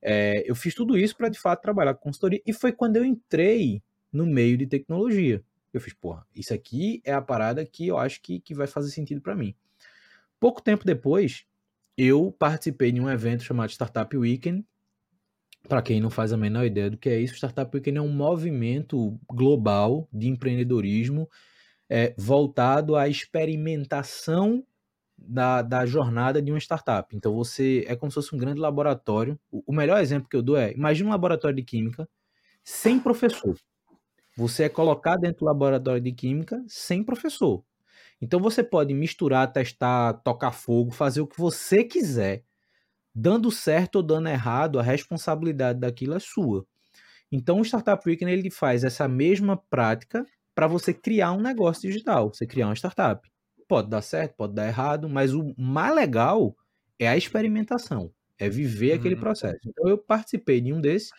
É, 0.07 0.45
eu 0.49 0.55
fiz 0.55 0.75
tudo 0.75 0.99
isso 0.99 1.17
para 1.17 1.31
de 1.31 1.39
fato 1.39 1.63
trabalhar 1.63 1.95
com 1.95 2.03
consultoria 2.03 2.43
e 2.47 2.53
foi 2.53 2.73
quando 2.73 2.97
eu 2.97 3.05
entrei 3.05 3.83
no 4.13 4.27
meio 4.27 4.59
de 4.59 4.67
tecnologia. 4.67 5.43
Eu 5.73 5.81
fiz, 5.81 5.95
porra, 5.95 6.27
isso 6.35 6.53
aqui 6.53 7.01
é 7.05 7.13
a 7.13 7.23
parada 7.23 7.65
que 7.65 7.89
eu 7.89 7.97
acho 7.97 8.21
que, 8.21 8.39
que 8.39 8.55
vai 8.55 8.67
fazer 8.67 8.91
sentido 8.91 9.23
para 9.23 9.35
mim. 9.35 9.55
Pouco 10.39 10.61
tempo 10.61 10.85
depois, 10.85 11.47
eu 11.97 12.31
participei 12.39 12.93
de 12.93 13.01
um 13.01 13.09
evento 13.09 13.43
chamado 13.43 13.71
Startup 13.71 14.15
Weekend. 14.15 14.63
Para 15.67 15.81
quem 15.81 16.01
não 16.01 16.11
faz 16.11 16.35
a 16.35 16.37
menor 16.37 16.67
ideia 16.67 16.91
do 16.91 16.99
que 16.99 17.09
é 17.09 17.19
isso, 17.19 17.35
Startup 17.35 17.75
Weekend 17.75 17.97
é 17.97 18.03
um 18.03 18.13
movimento 18.13 19.19
global 19.27 20.07
de 20.13 20.29
empreendedorismo 20.29 21.29
é, 21.89 22.15
voltado 22.19 22.95
à 22.95 23.09
experimentação 23.09 24.65
da, 25.17 25.62
da 25.62 25.87
jornada 25.87 26.43
de 26.43 26.51
uma 26.51 26.59
startup. 26.59 27.15
Então 27.17 27.35
você 27.35 27.85
é 27.87 27.97
como 27.97 28.11
se 28.11 28.17
fosse 28.17 28.35
um 28.35 28.39
grande 28.39 28.61
laboratório. 28.61 29.39
O, 29.51 29.73
melhor 29.73 30.01
exemplo 30.01 30.29
que 30.29 30.37
eu 30.37 30.43
dou 30.43 30.57
é: 30.57 30.73
imagine 30.73 31.09
um 31.09 31.12
laboratório 31.12 31.57
de 31.57 31.62
química 31.62 32.09
sem 32.62 32.99
professor. 32.99 33.57
Você 34.37 34.65
é 34.65 34.69
colocado 34.69 35.21
dentro 35.21 35.41
do 35.41 35.47
laboratório 35.47 36.01
de 36.01 36.12
química 36.12 36.62
sem 36.67 37.03
professor. 37.03 37.65
Então 38.21 38.41
você 38.41 38.62
pode 38.62 38.95
misturar, 38.95 39.53
testar, 39.53 40.15
tocar 40.25 40.53
fogo, 40.53 40.91
fazer 40.91 41.21
o 41.21 41.27
que 41.27 41.39
você 41.39 41.85
quiser. 41.85 42.43
Dando 43.15 43.51
certo 43.51 43.97
ou 43.97 44.03
dando 44.03 44.29
errado, 44.29 44.79
a 44.79 44.83
responsabilidade 44.83 45.79
daquilo 45.79 46.15
é 46.15 46.21
sua. 46.21 46.67
Então 47.31 47.61
o 47.61 47.65
Startup 47.65 48.03
Weekend 48.09 48.33
ele 48.33 48.51
faz 48.51 48.83
essa 48.83 49.07
mesma 49.07 49.57
prática 49.57 50.27
para 50.55 50.67
você 50.67 50.93
criar 50.95 51.33
um 51.33 51.41
negócio 51.41 51.83
digital, 51.83 52.33
você 52.33 52.47
criar 52.47 52.67
uma 52.67 52.75
startup. 52.75 53.29
Pode 53.75 53.91
dar 53.91 54.03
certo, 54.03 54.37
pode 54.37 54.55
dar 54.55 54.68
errado, 54.68 55.09
mas 55.09 55.35
o 55.35 55.53
mais 55.59 55.93
legal 55.93 56.57
é 56.97 57.09
a 57.09 57.16
experimentação, 57.16 58.12
é 58.39 58.49
viver 58.49 58.93
uhum. 58.93 58.99
aquele 59.01 59.16
processo. 59.16 59.59
Então 59.66 59.89
eu 59.89 59.99
participei 59.99 60.61
de 60.61 60.72
um 60.72 60.81
desses, 60.81 61.11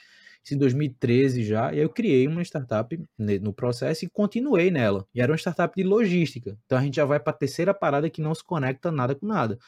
em 0.49 0.57
2013 0.57 1.43
já, 1.43 1.73
e 1.73 1.79
eu 1.79 1.89
criei 1.89 2.25
uma 2.25 2.41
startup 2.43 2.97
no 3.17 3.51
processo 3.51 4.05
e 4.05 4.09
continuei 4.09 4.71
nela. 4.71 5.05
E 5.13 5.19
era 5.19 5.33
uma 5.33 5.37
startup 5.37 5.75
de 5.75 5.85
logística. 5.85 6.57
Então 6.65 6.77
a 6.77 6.81
gente 6.81 6.95
já 6.95 7.03
vai 7.03 7.19
para 7.19 7.33
a 7.33 7.35
terceira 7.35 7.73
parada 7.73 8.09
que 8.09 8.21
não 8.21 8.33
se 8.33 8.41
conecta 8.41 8.89
nada 8.89 9.13
com 9.13 9.25
nada. 9.25 9.59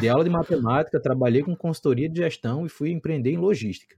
Dei 0.00 0.08
aula 0.08 0.24
de 0.24 0.30
matemática, 0.30 1.00
trabalhei 1.00 1.44
com 1.44 1.54
consultoria 1.54 2.08
de 2.08 2.16
gestão 2.16 2.66
e 2.66 2.68
fui 2.68 2.90
empreender 2.90 3.30
em 3.30 3.36
logística. 3.36 3.94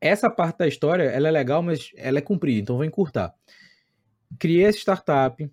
Essa 0.00 0.30
parte 0.30 0.58
da 0.58 0.68
história, 0.68 1.02
ela 1.02 1.26
é 1.26 1.30
legal, 1.32 1.60
mas 1.60 1.90
ela 1.96 2.18
é 2.18 2.22
comprida, 2.22 2.60
então 2.60 2.76
vou 2.76 2.84
encurtar. 2.84 3.34
Criei 4.38 4.64
essa 4.64 4.78
startup, 4.78 5.50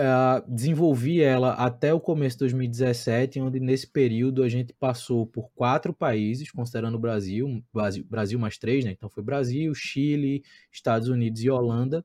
Uh, 0.00 0.42
desenvolvi 0.48 1.20
ela 1.20 1.52
até 1.52 1.92
o 1.92 2.00
começo 2.00 2.36
de 2.36 2.40
2017, 2.40 3.38
onde 3.38 3.60
nesse 3.60 3.86
período 3.86 4.42
a 4.42 4.48
gente 4.48 4.72
passou 4.72 5.26
por 5.26 5.50
quatro 5.50 5.92
países, 5.92 6.50
considerando 6.50 6.94
o 6.94 6.98
Brasil, 6.98 7.62
Brasil, 7.70 8.06
Brasil 8.08 8.38
mais 8.38 8.56
três, 8.56 8.82
né? 8.82 8.92
Então 8.92 9.10
foi 9.10 9.22
Brasil, 9.22 9.74
Chile, 9.74 10.42
Estados 10.72 11.08
Unidos 11.08 11.44
e 11.44 11.50
Holanda. 11.50 12.02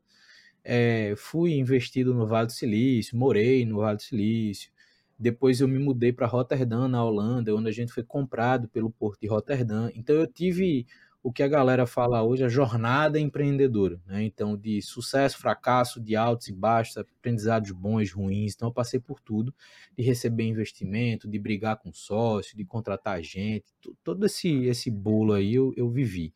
É, 0.62 1.14
fui 1.16 1.54
investido 1.54 2.14
no 2.14 2.28
Vale 2.28 2.48
do 2.48 2.52
Silício, 2.52 3.18
morei 3.18 3.66
no 3.66 3.78
Vale 3.78 3.96
do 3.96 4.04
Silício. 4.04 4.70
Depois 5.18 5.62
eu 5.62 5.68
me 5.68 5.80
mudei 5.80 6.12
para 6.12 6.28
Rotterdam, 6.28 6.90
na 6.90 7.02
Holanda, 7.02 7.56
onde 7.56 7.70
a 7.70 7.72
gente 7.72 7.94
foi 7.94 8.04
comprado 8.04 8.68
pelo 8.68 8.90
Porto 8.92 9.22
de 9.22 9.28
Rotterdam. 9.28 9.90
Então 9.96 10.14
eu 10.18 10.28
tive 10.28 10.86
o 11.26 11.32
que 11.32 11.42
a 11.42 11.48
galera 11.48 11.88
fala 11.88 12.22
hoje, 12.22 12.44
a 12.44 12.48
jornada 12.48 13.20
empreendedora, 13.20 14.00
né? 14.06 14.24
Então, 14.24 14.56
de 14.56 14.80
sucesso, 14.80 15.40
fracasso, 15.40 16.00
de 16.00 16.16
altos 16.16 16.50
e 16.50 16.54
baixos, 16.54 16.98
aprendizados 16.98 17.72
bons, 17.72 18.12
ruins. 18.12 18.54
Então, 18.54 18.68
eu 18.68 18.72
passei 18.72 19.00
por 19.00 19.20
tudo, 19.20 19.52
de 19.98 20.04
receber 20.04 20.44
investimento, 20.44 21.28
de 21.28 21.40
brigar 21.40 21.78
com 21.78 21.92
sócio, 21.92 22.56
de 22.56 22.64
contratar 22.64 23.24
gente, 23.24 23.66
todo 24.04 24.24
esse, 24.28 24.66
esse 24.66 24.92
bolo 24.92 25.34
aí 25.34 25.56
eu, 25.56 25.74
eu 25.76 25.90
vivi. 25.90 26.32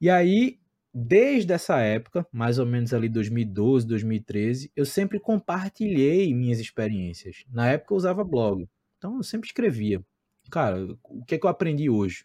E 0.00 0.10
aí, 0.10 0.58
desde 0.92 1.52
essa 1.52 1.78
época, 1.78 2.26
mais 2.32 2.58
ou 2.58 2.66
menos 2.66 2.92
ali 2.92 3.08
2012, 3.08 3.86
2013, 3.86 4.72
eu 4.74 4.84
sempre 4.84 5.20
compartilhei 5.20 6.34
minhas 6.34 6.58
experiências. 6.58 7.44
Na 7.48 7.68
época 7.68 7.94
eu 7.94 7.98
usava 7.98 8.24
blog, 8.24 8.68
então 8.98 9.18
eu 9.18 9.22
sempre 9.22 9.46
escrevia. 9.46 10.04
Cara, 10.50 10.88
o 11.04 11.24
que 11.24 11.36
é 11.36 11.38
que 11.38 11.46
eu 11.46 11.50
aprendi 11.50 11.88
hoje? 11.88 12.24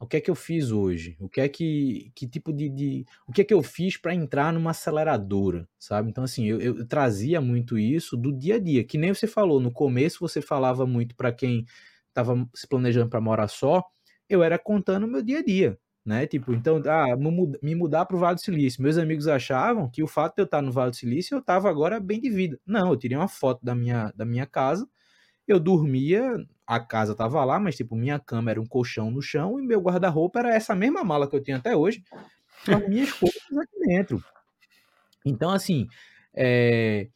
O 0.00 0.06
que 0.06 0.16
é 0.16 0.20
que 0.20 0.30
eu 0.30 0.34
fiz 0.34 0.70
hoje? 0.70 1.14
O 1.20 1.28
que 1.28 1.42
é 1.42 1.48
que, 1.48 2.10
que 2.14 2.26
tipo 2.26 2.52
de, 2.54 2.70
de 2.70 3.06
o 3.28 3.32
que 3.32 3.42
é 3.42 3.44
que 3.44 3.52
eu 3.52 3.62
fiz 3.62 3.98
para 3.98 4.14
entrar 4.14 4.50
numa 4.50 4.70
aceleradora, 4.70 5.68
sabe? 5.78 6.08
Então 6.08 6.24
assim, 6.24 6.46
eu, 6.46 6.58
eu, 6.60 6.86
trazia 6.86 7.38
muito 7.40 7.78
isso 7.78 8.16
do 8.16 8.32
dia 8.32 8.56
a 8.56 8.58
dia, 8.58 8.82
que 8.82 8.96
nem 8.96 9.12
você 9.12 9.26
falou, 9.26 9.60
no 9.60 9.70
começo 9.70 10.18
você 10.20 10.40
falava 10.40 10.86
muito 10.86 11.14
para 11.14 11.30
quem 11.30 11.66
estava 12.08 12.48
se 12.54 12.66
planejando 12.66 13.10
para 13.10 13.20
morar 13.20 13.48
só, 13.48 13.84
eu 14.28 14.42
era 14.42 14.58
contando 14.58 15.04
o 15.04 15.08
meu 15.08 15.22
dia 15.22 15.40
a 15.40 15.44
dia, 15.44 15.78
né? 16.04 16.26
Tipo, 16.26 16.54
então, 16.54 16.82
ah, 16.86 17.14
me 17.62 17.74
mudar 17.74 18.06
para 18.06 18.16
o 18.16 18.20
Vale 18.20 18.36
do 18.36 18.40
Silício. 18.40 18.82
Meus 18.82 18.96
amigos 18.96 19.28
achavam 19.28 19.90
que 19.90 20.02
o 20.02 20.06
fato 20.06 20.36
de 20.36 20.42
eu 20.42 20.44
estar 20.46 20.62
no 20.62 20.72
Vale 20.72 20.90
do 20.92 20.96
Silício, 20.96 21.34
eu 21.34 21.40
estava 21.40 21.68
agora 21.68 22.00
bem 22.00 22.20
de 22.20 22.30
vida. 22.30 22.58
Não, 22.66 22.90
eu 22.90 22.96
tirei 22.96 23.18
uma 23.18 23.28
foto 23.28 23.64
da 23.64 23.74
minha, 23.74 24.12
da 24.16 24.24
minha 24.24 24.46
casa, 24.46 24.88
eu 25.46 25.60
dormia 25.60 26.32
a 26.70 26.78
casa 26.78 27.16
tava 27.16 27.44
lá, 27.44 27.58
mas 27.58 27.74
tipo, 27.74 27.96
minha 27.96 28.16
cama 28.20 28.48
era 28.48 28.60
um 28.60 28.64
colchão 28.64 29.10
no 29.10 29.20
chão 29.20 29.58
e 29.58 29.66
meu 29.66 29.80
guarda-roupa 29.80 30.38
era 30.38 30.54
essa 30.54 30.72
mesma 30.72 31.02
mala 31.02 31.28
que 31.28 31.34
eu 31.34 31.42
tenho 31.42 31.58
até 31.58 31.74
hoje, 31.74 32.04
com 32.64 32.76
as 32.76 32.88
minhas 32.88 33.10
coisas 33.10 33.42
aqui 33.60 33.80
dentro. 33.88 34.22
Então, 35.26 35.50
assim, 35.50 35.88
é... 36.32 37.08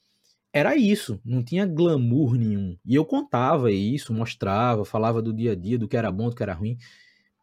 era 0.53 0.75
isso, 0.75 1.21
não 1.25 1.41
tinha 1.41 1.67
glamour 1.67 2.35
nenhum. 2.35 2.77
E 2.85 2.97
eu 2.97 3.05
contava 3.05 3.71
isso, 3.71 4.13
mostrava, 4.13 4.85
falava 4.85 5.23
do 5.23 5.33
dia 5.33 5.53
a 5.53 5.55
dia, 5.55 5.79
do 5.79 5.87
que 5.87 5.97
era 5.97 6.11
bom, 6.11 6.31
do 6.31 6.35
que 6.35 6.43
era 6.43 6.53
ruim. 6.53 6.77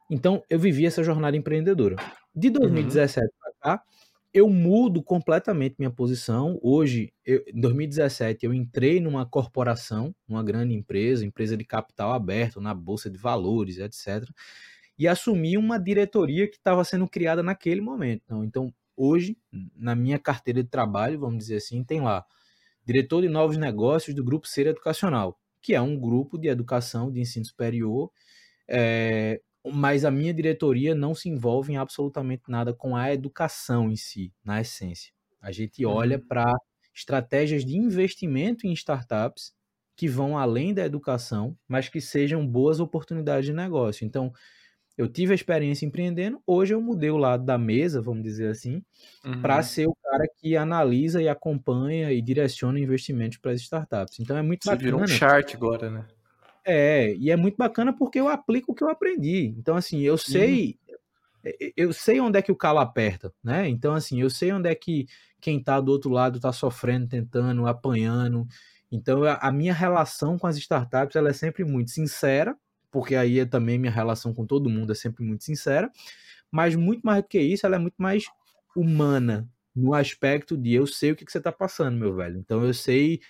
Então, 0.09 0.43
eu 0.49 0.59
vivi 0.59 0.85
essa 0.85 1.01
jornada 1.01 1.37
empreendedora. 1.37 1.95
De 2.35 2.49
2017 2.49 3.25
uhum. 3.25 3.31
para 3.39 3.53
cá, 3.77 3.83
eu 4.33 4.49
mudo 4.49 5.03
completamente 5.03 5.75
minha 5.77 5.91
posição. 5.91 6.57
Hoje, 6.61 7.13
eu, 7.25 7.43
em 7.47 7.59
2017, 7.59 8.45
eu 8.45 8.53
entrei 8.53 8.99
numa 8.99 9.25
corporação, 9.25 10.15
numa 10.27 10.43
grande 10.43 10.73
empresa, 10.73 11.25
empresa 11.25 11.57
de 11.57 11.65
capital 11.65 12.13
aberto, 12.13 12.61
na 12.61 12.73
bolsa 12.73 13.09
de 13.09 13.17
valores, 13.17 13.77
etc. 13.77 14.27
E 14.97 15.07
assumi 15.07 15.57
uma 15.57 15.77
diretoria 15.77 16.47
que 16.47 16.55
estava 16.57 16.83
sendo 16.83 17.07
criada 17.07 17.43
naquele 17.43 17.81
momento. 17.81 18.23
Então, 18.25 18.43
então, 18.43 18.73
hoje, 18.95 19.37
na 19.75 19.95
minha 19.95 20.19
carteira 20.19 20.63
de 20.63 20.69
trabalho, 20.69 21.19
vamos 21.19 21.39
dizer 21.39 21.57
assim, 21.57 21.83
tem 21.83 22.01
lá 22.01 22.25
diretor 22.85 23.21
de 23.21 23.29
novos 23.29 23.57
negócios 23.57 24.15
do 24.15 24.23
Grupo 24.23 24.47
Ser 24.47 24.67
Educacional, 24.67 25.39
que 25.61 25.73
é 25.75 25.81
um 25.81 25.99
grupo 25.99 26.37
de 26.37 26.47
educação 26.47 27.11
de 27.11 27.19
ensino 27.19 27.45
superior 27.45 28.11
é, 28.67 29.41
mas 29.65 30.05
a 30.05 30.11
minha 30.11 30.33
diretoria 30.33 30.95
não 30.95 31.13
se 31.13 31.29
envolve 31.29 31.73
em 31.73 31.77
absolutamente 31.77 32.43
nada 32.47 32.73
com 32.73 32.95
a 32.95 33.13
educação 33.13 33.91
em 33.91 33.95
si, 33.95 34.33
na 34.43 34.61
essência. 34.61 35.11
A 35.41 35.51
gente 35.51 35.85
olha 35.85 36.17
uhum. 36.17 36.27
para 36.27 36.55
estratégias 36.93 37.65
de 37.65 37.77
investimento 37.77 38.65
em 38.67 38.73
startups 38.73 39.53
que 39.95 40.07
vão 40.07 40.37
além 40.37 40.73
da 40.73 40.85
educação, 40.85 41.55
mas 41.67 41.89
que 41.89 42.01
sejam 42.01 42.45
boas 42.45 42.79
oportunidades 42.79 43.45
de 43.45 43.53
negócio. 43.53 44.05
Então, 44.05 44.33
eu 44.97 45.07
tive 45.07 45.31
a 45.31 45.35
experiência 45.35 45.85
empreendendo, 45.85 46.41
hoje 46.45 46.73
eu 46.73 46.81
mudei 46.81 47.09
o 47.09 47.17
lado 47.17 47.45
da 47.45 47.57
mesa, 47.57 48.01
vamos 48.01 48.23
dizer 48.23 48.49
assim, 48.49 48.83
uhum. 49.23 49.41
para 49.41 49.61
ser 49.63 49.87
o 49.87 49.95
cara 49.95 50.27
que 50.37 50.55
analisa 50.57 51.21
e 51.21 51.29
acompanha 51.29 52.11
e 52.11 52.21
direciona 52.21 52.79
investimentos 52.79 53.37
para 53.37 53.51
as 53.51 53.61
startups. 53.61 54.19
Então 54.19 54.37
é 54.37 54.41
muito 54.41 54.63
Você 54.63 54.71
bacana. 54.71 54.85
virou 54.85 55.01
um 55.01 55.07
chart 55.07 55.55
agora, 55.55 55.89
né? 55.89 56.05
É, 56.63 57.15
e 57.15 57.31
é 57.31 57.35
muito 57.35 57.57
bacana 57.57 57.93
porque 57.93 58.19
eu 58.19 58.27
aplico 58.27 58.71
o 58.71 58.75
que 58.75 58.83
eu 58.83 58.89
aprendi. 58.89 59.53
Então, 59.57 59.75
assim, 59.75 60.01
eu 60.01 60.17
sei. 60.17 60.77
Eu 61.75 61.91
sei 61.91 62.19
onde 62.19 62.37
é 62.37 62.41
que 62.41 62.51
o 62.51 62.55
calo 62.55 62.77
aperta, 62.77 63.33
né? 63.43 63.67
Então, 63.67 63.95
assim, 63.95 64.21
eu 64.21 64.29
sei 64.29 64.51
onde 64.53 64.69
é 64.69 64.75
que 64.75 65.07
quem 65.39 65.61
tá 65.61 65.81
do 65.81 65.91
outro 65.91 66.11
lado 66.11 66.39
tá 66.39 66.53
sofrendo, 66.53 67.07
tentando, 67.07 67.65
apanhando. 67.65 68.47
Então, 68.91 69.23
a 69.23 69.51
minha 69.51 69.73
relação 69.73 70.37
com 70.37 70.45
as 70.45 70.57
startups 70.57 71.15
ela 71.15 71.29
é 71.29 71.33
sempre 71.33 71.63
muito 71.63 71.89
sincera, 71.89 72.55
porque 72.91 73.15
aí 73.15 73.39
é 73.39 73.45
também 73.45 73.79
minha 73.79 73.91
relação 73.91 74.33
com 74.33 74.45
todo 74.45 74.69
mundo 74.69 74.91
é 74.91 74.95
sempre 74.95 75.23
muito 75.23 75.43
sincera, 75.43 75.89
mas 76.51 76.75
muito 76.75 77.01
mais 77.01 77.23
do 77.23 77.27
que 77.27 77.39
isso, 77.39 77.65
ela 77.65 77.77
é 77.77 77.79
muito 77.79 77.95
mais 77.97 78.25
humana, 78.75 79.49
no 79.75 79.93
aspecto 79.93 80.57
de 80.57 80.73
eu 80.73 80.85
sei 80.85 81.11
o 81.11 81.15
que, 81.15 81.25
que 81.25 81.31
você 81.31 81.37
está 81.37 81.51
passando, 81.51 81.97
meu 81.97 82.13
velho. 82.13 82.37
Então 82.37 82.63
eu 82.63 82.73
sei 82.73 83.21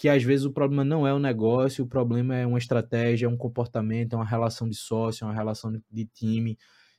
que 0.00 0.08
às 0.08 0.22
vezes 0.22 0.46
o 0.46 0.50
problema 0.50 0.82
não 0.82 1.06
é 1.06 1.12
o 1.12 1.18
negócio, 1.18 1.84
o 1.84 1.86
problema 1.86 2.34
é 2.34 2.46
uma 2.46 2.56
estratégia, 2.56 3.26
é 3.26 3.28
um 3.28 3.36
comportamento, 3.36 4.14
é 4.14 4.16
uma 4.16 4.24
relação 4.24 4.66
de 4.66 4.74
sócio, 4.74 5.24
é 5.24 5.26
uma 5.26 5.34
relação 5.34 5.70
de 5.90 6.06
time. 6.06 6.56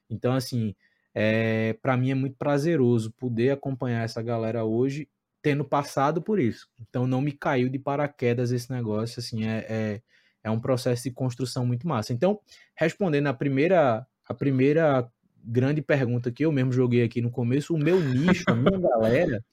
Então, 0.07 0.33
assim, 0.33 0.75
é, 1.11 1.73
para 1.81 1.97
mim 1.97 2.11
é 2.11 2.13
muito 2.13 2.35
prazeroso 2.37 3.11
poder 3.13 3.49
acompanhar 3.49 4.03
essa 4.03 4.21
galera 4.21 4.63
hoje, 4.65 5.09
tendo 5.41 5.65
passado 5.65 6.21
por 6.21 6.39
isso. 6.39 6.69
Então, 6.79 7.07
não 7.07 7.21
me 7.21 7.31
caiu 7.31 7.69
de 7.69 7.79
paraquedas 7.79 8.51
esse 8.51 8.71
negócio, 8.71 9.19
assim, 9.19 9.45
é, 9.45 9.65
é, 9.67 10.01
é 10.43 10.51
um 10.51 10.59
processo 10.59 11.01
de 11.01 11.09
construção 11.09 11.65
muito 11.65 11.87
massa. 11.87 12.13
Então, 12.13 12.39
respondendo 12.75 13.25
a 13.25 13.33
primeira, 13.33 14.05
a 14.29 14.33
primeira 14.35 15.11
grande 15.43 15.81
pergunta 15.81 16.31
que 16.31 16.45
eu 16.45 16.51
mesmo 16.51 16.71
joguei 16.71 17.01
aqui 17.01 17.19
no 17.19 17.31
começo, 17.31 17.73
o 17.73 17.79
meu 17.79 17.99
nicho, 17.99 18.43
a 18.47 18.53
minha 18.53 18.77
galera, 18.79 19.43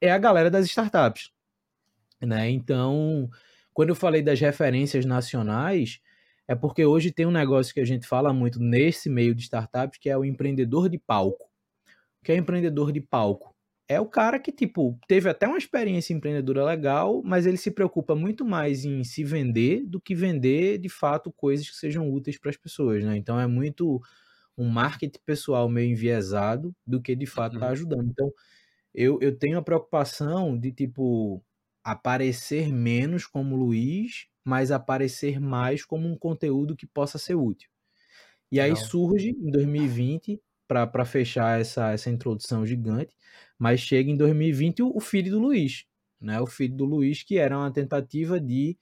é 0.00 0.10
a 0.10 0.16
galera 0.16 0.50
das 0.50 0.64
startups. 0.64 1.33
Né? 2.26 2.50
Então, 2.50 3.28
quando 3.72 3.90
eu 3.90 3.94
falei 3.94 4.22
das 4.22 4.40
referências 4.40 5.04
nacionais, 5.04 6.00
é 6.46 6.54
porque 6.54 6.84
hoje 6.84 7.10
tem 7.10 7.26
um 7.26 7.30
negócio 7.30 7.72
que 7.72 7.80
a 7.80 7.84
gente 7.84 8.06
fala 8.06 8.32
muito 8.32 8.60
nesse 8.60 9.08
meio 9.08 9.34
de 9.34 9.42
startups, 9.42 9.98
que 9.98 10.10
é 10.10 10.16
o 10.16 10.24
empreendedor 10.24 10.88
de 10.88 10.98
palco. 10.98 11.44
O 12.20 12.24
que 12.24 12.32
é 12.32 12.36
empreendedor 12.36 12.92
de 12.92 13.00
palco? 13.00 13.54
É 13.86 14.00
o 14.00 14.06
cara 14.06 14.38
que, 14.38 14.50
tipo, 14.50 14.98
teve 15.06 15.28
até 15.28 15.46
uma 15.46 15.58
experiência 15.58 16.14
empreendedora 16.14 16.64
legal, 16.64 17.22
mas 17.22 17.44
ele 17.44 17.58
se 17.58 17.70
preocupa 17.70 18.14
muito 18.14 18.44
mais 18.44 18.84
em 18.84 19.04
se 19.04 19.22
vender 19.22 19.84
do 19.84 20.00
que 20.00 20.14
vender, 20.14 20.78
de 20.78 20.88
fato, 20.88 21.30
coisas 21.32 21.68
que 21.68 21.76
sejam 21.76 22.10
úteis 22.10 22.38
para 22.38 22.50
as 22.50 22.56
pessoas, 22.56 23.04
né? 23.04 23.16
Então 23.16 23.38
é 23.38 23.46
muito 23.46 24.00
um 24.56 24.68
marketing 24.68 25.20
pessoal 25.26 25.68
meio 25.68 25.90
enviesado 25.90 26.74
do 26.86 27.00
que, 27.00 27.14
de 27.14 27.26
fato, 27.26 27.58
tá 27.58 27.68
ajudando. 27.68 28.08
Então, 28.10 28.32
eu, 28.94 29.18
eu 29.20 29.36
tenho 29.36 29.58
a 29.58 29.62
preocupação 29.62 30.58
de, 30.58 30.72
tipo, 30.72 31.42
aparecer 31.84 32.72
menos 32.72 33.26
como 33.26 33.56
Luiz, 33.56 34.26
mas 34.44 34.70
aparecer 34.70 35.38
mais 35.38 35.84
como 35.84 36.08
um 36.08 36.16
conteúdo 36.16 36.74
que 36.74 36.86
possa 36.86 37.18
ser 37.18 37.34
útil. 37.34 37.68
E 38.50 38.58
aí 38.60 38.74
surge 38.76 39.30
em 39.30 39.50
2020, 39.50 40.40
para 40.66 41.04
fechar 41.04 41.60
essa, 41.60 41.92
essa 41.92 42.10
introdução 42.10 42.64
gigante, 42.64 43.14
mas 43.58 43.80
chega 43.80 44.10
em 44.10 44.16
2020 44.16 44.82
o, 44.82 44.96
o 44.96 45.00
filho 45.00 45.30
do 45.30 45.38
Luiz, 45.38 45.84
né? 46.20 46.40
O 46.40 46.46
filho 46.46 46.74
do 46.74 46.84
Luiz, 46.84 47.22
que 47.22 47.38
era 47.38 47.56
uma 47.56 47.70
tentativa 47.70 48.40
de 48.40 48.76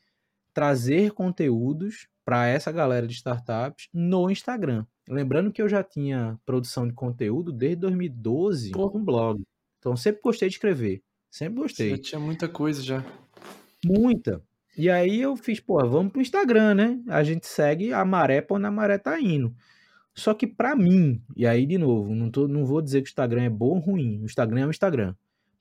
trazer 0.55 1.13
conteúdos 1.13 2.07
para 2.25 2.47
essa 2.47 2.71
galera 2.71 3.07
de 3.07 3.15
startups 3.15 3.89
no 3.93 4.31
Instagram. 4.31 4.87
Lembrando 5.09 5.51
que 5.51 5.61
eu 5.61 5.69
já 5.69 5.83
tinha 5.83 6.39
produção 6.45 6.87
de 6.87 6.95
conteúdo 6.95 7.53
desde 7.53 7.77
2012 7.77 8.71
Pô. 8.71 8.89
com 8.91 9.05
blog. 9.05 9.43
Então 9.79 9.97
sempre 9.97 10.23
gostei 10.23 10.49
de 10.49 10.55
escrever. 10.55 11.03
Sempre 11.33 11.63
gostei. 11.63 11.89
Já 11.89 11.99
tinha 11.99 12.21
muita 12.21 12.47
coisa 12.47 12.83
já. 12.83 13.03
Muita. 13.83 14.43
E 14.77 14.91
aí 14.91 15.19
eu 15.19 15.35
fiz, 15.35 15.59
pô, 15.59 15.79
vamos 15.89 16.13
pro 16.13 16.21
Instagram, 16.21 16.75
né? 16.75 17.01
A 17.09 17.25
gente 17.25 17.47
segue 17.47 17.91
a 17.91 18.05
maré 18.05 18.43
pra 18.43 18.59
onde 18.59 18.67
a 18.67 18.71
maré 18.71 18.99
tá 18.99 19.19
indo. 19.19 19.57
Só 20.15 20.35
que 20.35 20.47
para 20.47 20.77
mim, 20.77 21.23
e 21.35 21.47
aí 21.47 21.65
de 21.65 21.79
novo, 21.79 22.15
não, 22.15 22.31
tô, 22.31 22.47
não 22.47 22.67
vou 22.67 22.83
dizer 22.83 23.01
que 23.01 23.09
o 23.09 23.09
Instagram 23.09 23.45
é 23.45 23.49
bom 23.49 23.71
ou 23.71 23.79
ruim. 23.79 24.21
O 24.21 24.27
Instagram 24.27 24.61
é 24.61 24.67
o 24.67 24.71
Instagram. 24.71 25.15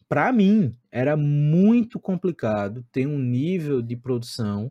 Para 0.10 0.30
mim, 0.34 0.76
era 0.92 1.16
muito 1.16 2.02
complicado 2.02 2.86
ter 2.92 3.08
um 3.08 3.18
nível 3.18 3.82
de 3.82 3.96
produção 3.96 4.70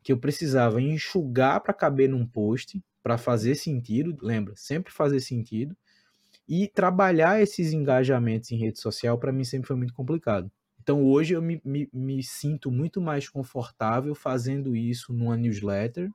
que 0.00 0.12
eu 0.12 0.16
precisava 0.16 0.80
enxugar 0.80 1.60
para 1.60 1.74
caber 1.74 2.08
num 2.08 2.24
post, 2.24 2.80
para 3.02 3.18
fazer 3.18 3.56
sentido, 3.56 4.16
lembra? 4.22 4.54
Sempre 4.54 4.92
fazer 4.92 5.18
sentido. 5.18 5.76
E 6.48 6.68
trabalhar 6.68 7.42
esses 7.42 7.72
engajamentos 7.72 8.52
em 8.52 8.56
rede 8.56 8.80
social, 8.80 9.18
para 9.18 9.32
mim, 9.32 9.44
sempre 9.44 9.66
foi 9.66 9.76
muito 9.76 9.94
complicado. 9.94 10.50
Então, 10.80 11.04
hoje 11.04 11.34
eu 11.34 11.42
me, 11.42 11.60
me, 11.64 11.88
me, 11.92 12.22
sinto 12.22 12.70
muito 12.70 13.00
mais 13.00 13.28
confortável 13.28 14.14
fazendo 14.14 14.76
isso 14.76 15.12
numa 15.12 15.36
newsletter. 15.36 16.08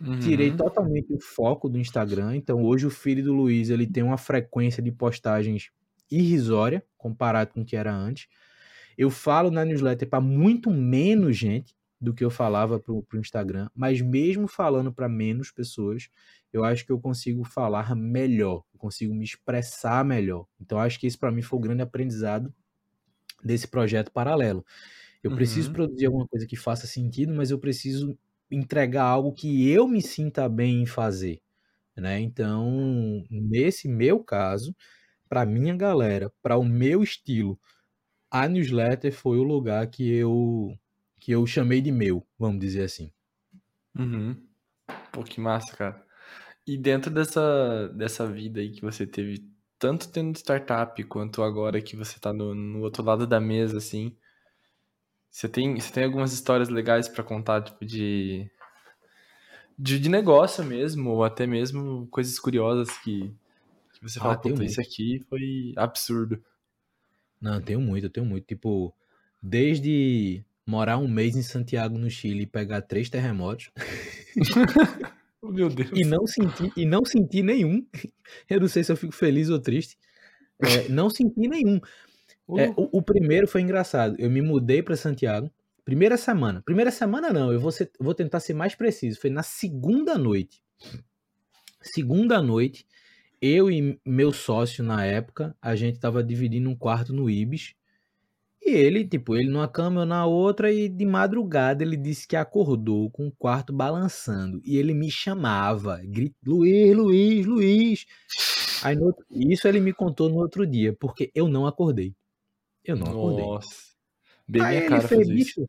Uhum. 0.00 0.20
Tirei 0.20 0.52
totalmente 0.54 1.12
o 1.12 1.20
foco 1.20 1.68
do 1.68 1.78
Instagram. 1.78 2.36
Então, 2.36 2.62
hoje 2.62 2.86
o 2.86 2.90
filho 2.90 3.24
do 3.24 3.34
Luiz 3.34 3.70
ele 3.70 3.88
tem 3.88 4.04
uma 4.04 4.16
frequência 4.16 4.80
de 4.80 4.92
postagens 4.92 5.72
irrisória 6.08 6.84
comparado 6.96 7.52
com 7.52 7.62
o 7.62 7.64
que 7.64 7.74
era 7.74 7.92
antes. 7.92 8.28
Eu 8.96 9.10
falo 9.10 9.50
na 9.50 9.64
newsletter 9.64 10.08
para 10.08 10.20
muito 10.20 10.70
menos 10.70 11.36
gente 11.36 11.74
do 12.00 12.14
que 12.14 12.24
eu 12.24 12.30
falava 12.30 12.78
para 12.78 12.92
o 12.92 13.04
Instagram, 13.14 13.68
mas 13.74 14.00
mesmo 14.00 14.46
falando 14.46 14.92
para 14.92 15.08
menos 15.08 15.50
pessoas, 15.50 16.08
eu 16.52 16.64
acho 16.64 16.84
que 16.84 16.92
eu 16.92 17.00
consigo 17.00 17.44
falar 17.44 17.94
melhor, 17.94 18.64
eu 18.72 18.78
consigo 18.78 19.14
me 19.14 19.24
expressar 19.24 20.04
melhor. 20.04 20.46
Então 20.60 20.78
acho 20.78 20.98
que 20.98 21.06
isso 21.06 21.18
para 21.18 21.30
mim 21.30 21.42
foi 21.42 21.58
o 21.58 21.60
um 21.60 21.62
grande 21.62 21.82
aprendizado 21.82 22.52
desse 23.42 23.68
projeto 23.68 24.10
paralelo. 24.10 24.64
Eu 25.22 25.30
uhum. 25.30 25.36
preciso 25.36 25.72
produzir 25.72 26.06
alguma 26.06 26.26
coisa 26.26 26.46
que 26.46 26.56
faça 26.56 26.86
sentido, 26.86 27.34
mas 27.34 27.50
eu 27.50 27.58
preciso 27.58 28.16
entregar 28.50 29.04
algo 29.04 29.32
que 29.32 29.68
eu 29.68 29.86
me 29.86 30.00
sinta 30.00 30.48
bem 30.48 30.82
em 30.82 30.86
fazer, 30.86 31.40
né? 31.96 32.20
Então, 32.20 33.24
nesse 33.30 33.88
meu 33.88 34.20
caso, 34.20 34.74
para 35.28 35.44
minha 35.44 35.76
galera, 35.76 36.32
para 36.42 36.56
o 36.56 36.64
meu 36.64 37.02
estilo, 37.02 37.60
a 38.30 38.48
newsletter 38.48 39.12
foi 39.12 39.38
o 39.38 39.42
lugar 39.42 39.86
que 39.88 40.08
eu 40.08 40.76
que 41.20 41.32
eu 41.32 41.44
chamei 41.46 41.80
de 41.80 41.90
meu, 41.90 42.24
vamos 42.38 42.60
dizer 42.60 42.84
assim. 42.84 43.12
Uhum. 43.98 44.36
Pô, 45.12 45.24
que 45.24 45.40
massa, 45.40 45.76
cara. 45.76 46.07
E 46.68 46.76
dentro 46.76 47.10
dessa, 47.10 47.88
dessa 47.94 48.26
vida 48.26 48.60
aí 48.60 48.70
que 48.70 48.82
você 48.82 49.06
teve, 49.06 49.42
tanto 49.78 50.06
tendo 50.10 50.36
startup 50.36 51.02
quanto 51.04 51.42
agora 51.42 51.80
que 51.80 51.96
você 51.96 52.20
tá 52.20 52.30
no, 52.30 52.54
no 52.54 52.82
outro 52.82 53.02
lado 53.02 53.26
da 53.26 53.40
mesa, 53.40 53.78
assim, 53.78 54.14
você 55.30 55.48
tem, 55.48 55.80
você 55.80 55.90
tem 55.90 56.04
algumas 56.04 56.30
histórias 56.34 56.68
legais 56.68 57.08
para 57.08 57.24
contar, 57.24 57.62
tipo, 57.62 57.86
de, 57.86 58.50
de, 59.78 59.98
de, 59.98 60.10
negócio 60.10 60.62
mesmo, 60.62 61.08
ou 61.08 61.24
até 61.24 61.46
mesmo 61.46 62.06
coisas 62.08 62.38
curiosas 62.38 62.90
que, 62.98 63.32
que 63.94 64.02
você 64.02 64.18
ah, 64.18 64.22
fala, 64.24 64.38
puta, 64.38 64.62
isso 64.62 64.78
aqui 64.78 65.24
foi 65.26 65.72
absurdo. 65.74 66.38
Não, 67.40 67.62
tenho 67.62 67.80
muito, 67.80 68.04
eu 68.04 68.10
tenho 68.10 68.26
muito. 68.26 68.44
Tipo, 68.44 68.94
desde 69.42 70.44
morar 70.66 70.98
um 70.98 71.08
mês 71.08 71.34
em 71.34 71.42
Santiago, 71.42 71.96
no 71.96 72.10
Chile, 72.10 72.42
e 72.42 72.46
pegar 72.46 72.82
três 72.82 73.08
terremotos. 73.08 73.70
Meu 75.42 75.68
Deus. 75.68 75.90
E 75.94 76.04
não 76.04 76.26
senti, 76.26 76.72
e 76.76 76.84
não 76.84 77.04
senti 77.04 77.42
nenhum. 77.42 77.86
Eu 78.48 78.60
não 78.60 78.68
sei 78.68 78.84
se 78.84 78.92
eu 78.92 78.96
fico 78.96 79.14
feliz 79.14 79.48
ou 79.48 79.58
triste. 79.58 79.96
É, 80.60 80.88
não 80.88 81.08
senti 81.08 81.48
nenhum. 81.48 81.80
É, 82.56 82.68
o, 82.70 82.98
o, 82.98 83.02
primeiro 83.02 83.46
foi 83.46 83.60
engraçado. 83.60 84.16
Eu 84.18 84.30
me 84.30 84.42
mudei 84.42 84.82
para 84.82 84.96
Santiago. 84.96 85.50
Primeira 85.84 86.16
semana. 86.16 86.62
Primeira 86.62 86.90
semana 86.90 87.32
não, 87.32 87.52
eu 87.52 87.60
vou, 87.60 87.72
ser, 87.72 87.90
vou 87.98 88.14
tentar 88.14 88.40
ser 88.40 88.54
mais 88.54 88.74
preciso. 88.74 89.20
Foi 89.20 89.30
na 89.30 89.42
segunda 89.42 90.18
noite. 90.18 90.62
Segunda 91.80 92.42
noite, 92.42 92.86
eu 93.40 93.70
e 93.70 93.98
meu 94.04 94.32
sócio 94.32 94.82
na 94.82 95.04
época, 95.04 95.56
a 95.62 95.76
gente 95.76 95.94
estava 95.94 96.22
dividindo 96.22 96.68
um 96.68 96.76
quarto 96.76 97.12
no 97.14 97.30
Ibis. 97.30 97.74
E 98.60 98.70
ele, 98.70 99.06
tipo, 99.06 99.36
ele 99.36 99.48
numa 99.48 99.68
cama, 99.68 100.02
eu 100.02 100.06
na 100.06 100.26
outra, 100.26 100.72
e 100.72 100.88
de 100.88 101.06
madrugada 101.06 101.82
ele 101.82 101.96
disse 101.96 102.26
que 102.26 102.36
acordou 102.36 103.10
com 103.10 103.28
o 103.28 103.32
quarto 103.32 103.72
balançando. 103.72 104.60
E 104.64 104.76
ele 104.76 104.92
me 104.92 105.10
chamava, 105.10 106.00
grito, 106.04 106.36
Luiz, 106.44 106.96
Luiz, 106.96 107.46
Luiz. 107.46 108.06
Aí 108.82 108.96
no, 108.96 109.14
isso 109.30 109.66
ele 109.66 109.80
me 109.80 109.92
contou 109.92 110.28
no 110.28 110.36
outro 110.36 110.66
dia, 110.66 110.92
porque 110.92 111.30
eu 111.34 111.48
não 111.48 111.66
acordei. 111.66 112.14
Eu 112.84 112.96
não 112.96 113.06
acordei. 113.06 113.44
Nossa. 113.44 113.88
Bem 114.46 114.62
Aí 114.62 114.76
minha 114.78 114.88
cara 114.88 115.08
fez, 115.08 115.28
isso. 115.28 115.68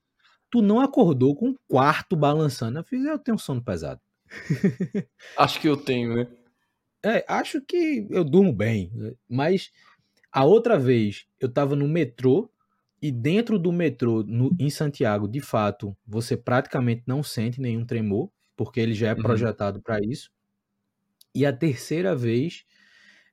Tu 0.50 0.62
não 0.62 0.80
acordou 0.80 1.36
com 1.36 1.50
o 1.50 1.60
quarto 1.68 2.16
balançando. 2.16 2.80
Eu 2.80 2.84
fiz, 2.84 3.06
eu 3.06 3.20
tenho 3.20 3.38
sono 3.38 3.64
pesado. 3.64 4.02
acho 5.38 5.60
que 5.60 5.68
eu 5.68 5.78
tenho, 5.78 6.16
né? 6.16 6.28
É, 7.04 7.26
acho 7.28 7.62
que 7.62 8.08
eu 8.10 8.24
durmo 8.24 8.52
bem. 8.52 8.92
Mas 9.30 9.72
a 10.32 10.44
outra 10.44 10.78
vez 10.78 11.26
eu 11.40 11.52
tava 11.52 11.76
no 11.76 11.88
metrô 11.88 12.50
e 13.02 13.12
dentro 13.12 13.58
do 13.58 13.72
metrô, 13.72 14.24
no, 14.24 14.56
em 14.60 14.70
Santiago, 14.70 15.28
de 15.28 15.40
fato, 15.40 15.96
você 16.06 16.36
praticamente 16.36 17.04
não 17.06 17.24
sente 17.24 17.62
nenhum 17.62 17.86
tremor, 17.86 18.30
porque 18.56 18.80
ele 18.80 18.94
já 18.94 19.10
é 19.10 19.14
uhum. 19.14 19.22
projetado 19.22 19.82
para 19.82 20.00
isso. 20.04 20.30
E 21.34 21.46
a 21.46 21.54
terceira 21.54 22.16
vez, 22.16 22.66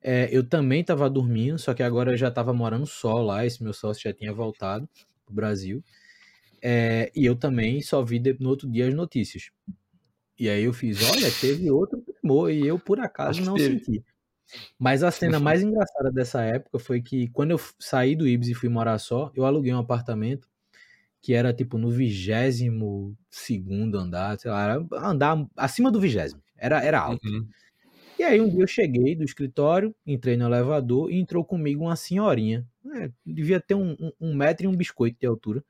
é, 0.03 0.29
eu 0.31 0.49
também 0.49 0.83
estava 0.83 1.11
dormindo, 1.11 1.59
só 1.59 1.75
que 1.75 1.83
agora 1.83 2.13
eu 2.13 2.17
já 2.17 2.29
estava 2.29 2.53
morando 2.53 2.87
só 2.87 3.21
lá, 3.21 3.45
esse 3.45 3.63
meu 3.63 3.73
sócio 3.73 4.03
já 4.03 4.13
tinha 4.13 4.33
voltado 4.33 4.89
pro 5.25 5.35
Brasil. 5.35 5.83
É, 6.63 7.11
e 7.15 7.25
eu 7.25 7.35
também 7.35 7.83
só 7.83 8.03
vi 8.03 8.21
no 8.39 8.49
outro 8.49 8.71
dia 8.71 8.87
as 8.87 8.95
notícias. 8.95 9.51
E 10.39 10.49
aí 10.49 10.65
eu 10.65 10.73
fiz, 10.73 11.03
olha, 11.11 11.31
teve 11.41 11.71
outro 11.71 12.01
tremor, 12.03 12.51
e 12.51 12.67
eu 12.67 12.79
por 12.79 13.01
acaso 13.01 13.41
não 13.43 13.57
senti. 13.57 14.05
Mas 14.79 15.03
a 15.03 15.11
cena 15.11 15.41
mais 15.41 15.63
engraçada 15.63 16.11
dessa 16.13 16.43
época 16.43 16.79
foi 16.79 17.01
que 17.01 17.29
quando 17.29 17.51
eu 17.51 17.61
saí 17.79 18.15
do 18.15 18.27
Ibis 18.27 18.49
e 18.49 18.55
fui 18.55 18.69
morar 18.69 18.99
só, 18.99 19.31
eu 19.35 19.45
aluguei 19.45 19.73
um 19.73 19.79
apartamento 19.79 20.49
que 21.21 21.35
era 21.35 21.53
tipo 21.53 21.77
no 21.77 21.91
vigésimo 21.91 23.17
segundo 23.29 23.99
andar, 23.99 24.39
sei 24.39 24.51
lá, 24.51 24.65
era 24.65 24.87
andar 25.09 25.47
acima 25.57 25.91
do 25.91 26.01
vigésimo, 26.01 26.41
era, 26.57 26.81
era 26.83 27.01
alto. 27.01 27.27
Uhum. 27.27 27.49
E 28.19 28.23
aí 28.23 28.41
um 28.41 28.49
dia 28.49 28.63
eu 28.63 28.67
cheguei 28.67 29.15
do 29.15 29.25
escritório, 29.25 29.95
entrei 30.07 30.37
no 30.37 30.47
elevador 30.47 31.11
e 31.11 31.19
entrou 31.19 31.45
comigo 31.45 31.85
uma 31.85 31.97
senhorinha, 31.97 32.67
é, 32.95 33.11
devia 33.25 33.61
ter 33.61 33.75
um, 33.75 33.97
um, 34.01 34.13
um, 34.21 34.35
metro 34.35 34.65
e 34.65 34.69
um 34.69 34.77
biscoito 34.77 35.19
de 35.19 35.27
altura. 35.27 35.65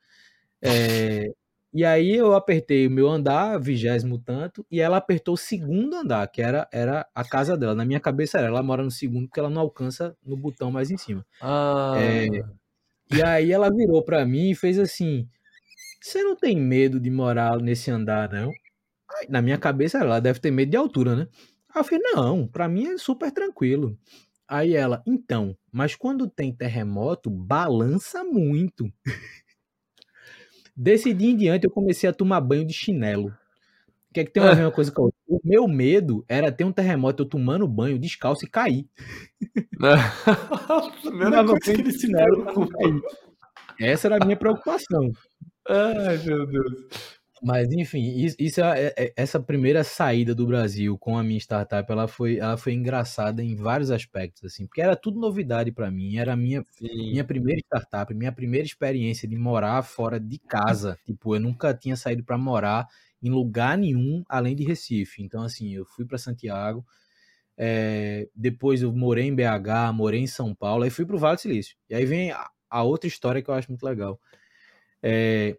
É, 0.61 1.33
e 1.73 1.83
aí 1.85 2.15
eu 2.15 2.33
apertei 2.33 2.87
o 2.87 2.91
meu 2.91 3.07
andar, 3.07 3.59
vigésimo 3.59 4.17
tanto, 4.19 4.65
e 4.71 4.79
ela 4.79 4.97
apertou 4.97 5.33
o 5.35 5.37
segundo 5.37 5.95
andar, 5.95 6.27
que 6.27 6.41
era, 6.41 6.67
era 6.71 7.07
a 7.13 7.23
casa 7.23 7.57
dela. 7.57 7.75
Na 7.75 7.85
minha 7.85 7.99
cabeça 7.99 8.37
era, 8.37 8.47
ela 8.47 8.63
mora 8.63 8.83
no 8.83 8.91
segundo, 8.91 9.27
porque 9.27 9.39
ela 9.39 9.49
não 9.49 9.61
alcança 9.61 10.15
no 10.25 10.37
botão 10.37 10.71
mais 10.71 10.89
em 10.91 10.97
cima. 10.97 11.25
Ah. 11.41 11.95
É, 11.97 12.27
e 13.15 13.23
aí 13.23 13.51
ela 13.51 13.69
virou 13.73 14.03
para 14.03 14.25
mim 14.25 14.51
e 14.51 14.55
fez 14.55 14.79
assim: 14.79 15.27
Você 16.01 16.23
não 16.23 16.35
tem 16.35 16.57
medo 16.57 16.99
de 16.99 17.09
morar 17.09 17.57
nesse 17.59 17.91
andar, 17.91 18.31
não? 18.31 18.51
Aí, 19.17 19.27
na 19.29 19.41
minha 19.41 19.57
cabeça 19.57 19.99
ela 19.99 20.19
deve 20.19 20.39
ter 20.39 20.51
medo 20.51 20.71
de 20.71 20.77
altura, 20.77 21.15
né? 21.15 21.27
Aí 21.73 21.81
eu 21.81 21.83
falei, 21.83 21.99
não, 22.03 22.47
para 22.47 22.67
mim 22.67 22.87
é 22.87 22.97
super 22.97 23.31
tranquilo. 23.31 23.97
Aí 24.47 24.73
ela, 24.75 25.03
então, 25.05 25.57
mas 25.71 25.95
quando 25.95 26.29
tem 26.29 26.53
terremoto, 26.53 27.29
balança 27.29 28.23
muito. 28.23 28.91
Desse 30.79 31.11
dia 31.11 31.31
em 31.31 31.35
diante 31.35 31.65
eu 31.65 31.71
comecei 31.71 32.07
a 32.07 32.13
tomar 32.13 32.39
banho 32.39 32.63
de 32.63 32.71
chinelo. 32.71 33.33
que 34.13 34.19
é 34.19 34.23
que 34.23 34.31
tem 34.31 34.43
uma 34.43 34.53
mesma 34.53 34.71
coisa 34.71 34.91
com 34.91 35.01
a 35.01 35.05
outra? 35.05 35.19
O 35.27 35.39
meu 35.43 35.67
medo 35.67 36.23
era 36.29 36.51
ter 36.51 36.63
um 36.63 36.71
terremoto, 36.71 37.23
eu 37.23 37.27
tomando 37.27 37.67
banho, 37.67 37.97
descalço 37.97 38.45
e 38.45 38.49
cair. 38.49 38.85
Primeira 41.01 41.43
coisa 41.43 41.59
que 41.59 41.71
ele 41.71 41.91
preocupa. 42.11 42.77
Essa 43.79 44.07
era 44.07 44.17
a 44.17 44.25
minha 44.25 44.37
preocupação. 44.37 45.11
Ai, 45.67 46.17
meu 46.23 46.45
Deus. 46.45 47.16
Mas, 47.41 47.71
enfim, 47.71 48.01
isso, 48.17 48.35
isso 48.39 48.61
é, 48.61 48.93
é, 48.97 49.13
essa 49.15 49.39
primeira 49.39 49.83
saída 49.83 50.33
do 50.33 50.47
Brasil 50.47 50.97
com 50.97 51.17
a 51.17 51.23
minha 51.23 51.37
startup, 51.37 51.89
ela 51.91 52.07
foi, 52.07 52.37
ela 52.37 52.57
foi 52.57 52.73
engraçada 52.73 53.43
em 53.43 53.55
vários 53.55 53.91
aspectos, 53.91 54.45
assim, 54.45 54.65
porque 54.65 54.81
era 54.81 54.95
tudo 54.95 55.19
novidade 55.19 55.71
para 55.71 55.91
mim, 55.91 56.17
era 56.17 56.33
a 56.33 56.35
minha, 56.35 56.65
minha 56.81 57.23
primeira 57.23 57.59
startup, 57.59 58.13
minha 58.13 58.31
primeira 58.31 58.65
experiência 58.65 59.27
de 59.27 59.35
morar 59.35 59.83
fora 59.83 60.19
de 60.19 60.39
casa, 60.39 60.97
tipo, 61.05 61.35
eu 61.35 61.39
nunca 61.39 61.73
tinha 61.73 61.95
saído 61.95 62.23
para 62.23 62.37
morar 62.37 62.87
em 63.21 63.29
lugar 63.29 63.77
nenhum 63.77 64.23
além 64.27 64.55
de 64.55 64.63
Recife, 64.63 65.21
então, 65.21 65.43
assim, 65.43 65.73
eu 65.73 65.85
fui 65.85 66.05
para 66.05 66.17
Santiago, 66.17 66.85
é, 67.55 68.27
depois 68.35 68.81
eu 68.81 68.91
morei 68.91 69.25
em 69.25 69.35
BH, 69.35 69.93
morei 69.93 70.21
em 70.21 70.27
São 70.27 70.55
Paulo, 70.55 70.83
aí 70.83 70.89
fui 70.89 71.05
para 71.05 71.15
o 71.15 71.19
Vale 71.19 71.35
do 71.35 71.41
Silício, 71.41 71.75
e 71.89 71.93
aí 71.93 72.05
vem 72.05 72.31
a, 72.31 72.49
a, 72.69 72.83
outra 72.83 73.07
história 73.07 73.41
que 73.41 73.49
eu 73.49 73.53
acho 73.53 73.69
muito 73.69 73.83
legal, 73.83 74.19
é, 75.03 75.55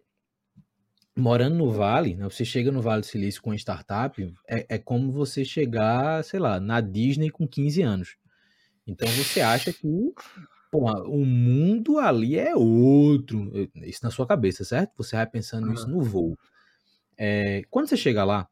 morando 1.19 1.55
no 1.55 1.71
Vale, 1.71 2.15
né, 2.15 2.23
você 2.23 2.43
chega 2.43 2.71
no 2.71 2.81
Vale 2.81 3.01
do 3.01 3.07
Silício 3.07 3.41
com 3.41 3.53
startup, 3.53 4.21
é, 4.47 4.65
é 4.69 4.77
como 4.77 5.11
você 5.11 5.43
chegar, 5.45 6.23
sei 6.23 6.39
lá, 6.39 6.59
na 6.59 6.81
Disney 6.81 7.29
com 7.29 7.47
15 7.47 7.81
anos. 7.81 8.15
Então 8.87 9.07
você 9.09 9.41
acha 9.41 9.71
que 9.71 9.87
porra, 10.71 11.01
o 11.03 11.25
mundo 11.25 11.99
ali 11.99 12.37
é 12.37 12.55
outro. 12.55 13.51
Isso 13.75 13.99
na 14.03 14.11
sua 14.11 14.25
cabeça, 14.25 14.63
certo? 14.63 14.93
Você 14.97 15.15
vai 15.15 15.25
pensando 15.25 15.71
isso 15.73 15.87
no 15.87 16.01
voo. 16.01 16.37
É, 17.17 17.63
quando 17.69 17.87
você 17.87 17.97
chega 17.97 18.23
lá 18.23 18.47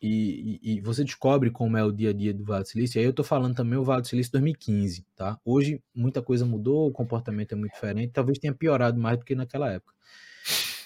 e, 0.00 0.60
e, 0.62 0.76
e, 0.76 0.80
você 0.80 1.02
descobre 1.02 1.50
como 1.50 1.76
é 1.76 1.82
o 1.82 1.90
dia 1.90 2.10
a 2.10 2.12
dia 2.12 2.32
do 2.32 2.44
Vale 2.44 2.62
do 2.62 2.68
Silício, 2.68 3.00
aí 3.00 3.04
eu 3.04 3.12
tô 3.12 3.24
falando 3.24 3.56
também 3.56 3.76
o 3.76 3.82
Vale 3.82 4.02
do 4.02 4.06
Silício 4.06 4.30
2015, 4.32 5.04
tá? 5.16 5.38
Hoje 5.44 5.82
muita 5.92 6.22
coisa 6.22 6.46
mudou, 6.46 6.88
o 6.88 6.92
comportamento 6.92 7.52
é 7.52 7.56
muito 7.56 7.72
diferente, 7.72 8.12
talvez 8.12 8.38
tenha 8.38 8.54
piorado 8.54 9.00
mais 9.00 9.18
do 9.18 9.24
que 9.24 9.34
naquela 9.34 9.72
época. 9.72 9.92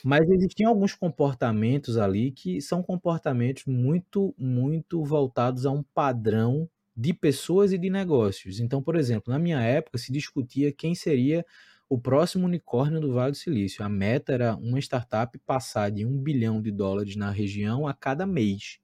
Mas 0.04 0.28
existiam 0.28 0.70
alguns 0.70 0.94
comportamentos 0.94 1.96
ali 1.96 2.32
que 2.32 2.60
são 2.60 2.82
comportamentos 2.82 3.64
muito, 3.66 4.34
muito 4.36 5.04
voltados 5.04 5.64
a 5.64 5.70
um 5.70 5.82
padrão 5.82 6.68
de 6.96 7.14
pessoas 7.14 7.72
e 7.72 7.78
de 7.78 7.88
negócios. 7.88 8.60
Então, 8.60 8.82
por 8.82 8.96
exemplo, 8.96 9.32
na 9.32 9.38
minha 9.38 9.60
época 9.60 9.98
se 9.98 10.12
discutia 10.12 10.72
quem 10.72 10.94
seria 10.94 11.44
o 11.88 11.98
próximo 11.98 12.46
unicórnio 12.46 13.00
do 13.00 13.12
Vale 13.12 13.32
do 13.32 13.36
Silício. 13.36 13.84
A 13.84 13.88
meta 13.88 14.32
era 14.32 14.56
uma 14.56 14.78
startup 14.78 15.38
passar 15.46 15.90
de 15.90 16.04
um 16.04 16.18
bilhão 16.18 16.60
de 16.60 16.70
dólares 16.70 17.16
na 17.16 17.30
região 17.30 17.86
a 17.86 17.94
cada 17.94 18.26
mês. 18.26 18.78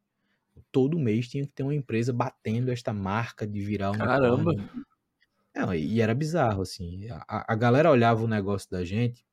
Todo 0.71 0.99
mês 0.99 1.29
tinha 1.29 1.47
que 1.47 1.53
ter 1.53 1.63
uma 1.63 1.75
empresa 1.75 2.13
batendo 2.13 2.71
esta 2.71 2.93
marca 2.93 3.47
de 3.47 3.61
virar 3.61 3.91
um 3.91 3.99
Caramba! 3.99 4.53
Não, 5.55 5.75
e 5.75 6.01
era 6.01 6.15
bizarro, 6.15 6.63
assim. 6.63 7.09
A, 7.27 7.53
a 7.53 7.57
galera 7.57 7.91
olhava 7.91 8.23
o 8.23 8.29
negócio 8.29 8.71
da 8.71 8.85
gente 8.85 9.25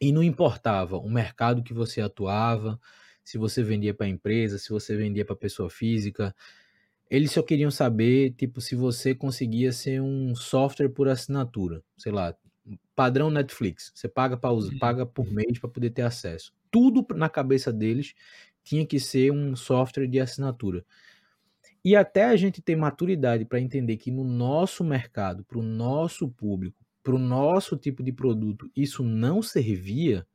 e 0.00 0.12
não 0.12 0.22
importava 0.22 0.96
o 0.96 1.10
mercado 1.10 1.62
que 1.62 1.74
você 1.74 2.00
atuava, 2.00 2.80
se 3.24 3.36
você 3.36 3.62
vendia 3.62 3.92
para 3.92 4.08
empresa, 4.08 4.58
se 4.58 4.70
você 4.70 4.96
vendia 4.96 5.24
para 5.24 5.36
pessoa 5.36 5.68
física. 5.68 6.34
Eles 7.10 7.32
só 7.32 7.42
queriam 7.42 7.70
saber, 7.70 8.32
tipo, 8.32 8.60
se 8.60 8.74
você 8.74 9.14
conseguia 9.14 9.72
ser 9.72 10.00
um 10.00 10.34
software 10.34 10.88
por 10.88 11.08
assinatura, 11.08 11.82
sei 11.96 12.12
lá, 12.12 12.34
padrão 12.94 13.30
Netflix. 13.30 13.92
Você 13.94 14.08
paga 14.08 14.36
para 14.36 14.52
uhum. 14.52 14.78
paga 14.78 15.06
por 15.06 15.30
mês 15.30 15.58
para 15.58 15.70
poder 15.70 15.90
ter 15.90 16.02
acesso. 16.02 16.52
Tudo 16.70 17.06
na 17.14 17.28
cabeça 17.28 17.72
deles 17.72 18.14
tinha 18.62 18.86
que 18.86 19.00
ser 19.00 19.32
um 19.32 19.56
software 19.56 20.06
de 20.06 20.20
assinatura. 20.20 20.84
E 21.84 21.96
até 21.96 22.24
a 22.24 22.36
gente 22.36 22.60
ter 22.60 22.76
maturidade 22.76 23.44
para 23.44 23.60
entender 23.60 23.96
que 23.96 24.10
no 24.10 24.24
nosso 24.24 24.84
mercado, 24.84 25.44
para 25.44 25.58
o 25.58 25.62
nosso 25.62 26.28
público, 26.28 26.76
para 27.02 27.14
o 27.14 27.18
nosso 27.18 27.76
tipo 27.76 28.02
de 28.02 28.12
produto 28.12 28.70
isso 28.76 29.02
não 29.02 29.42
servia, 29.42 30.26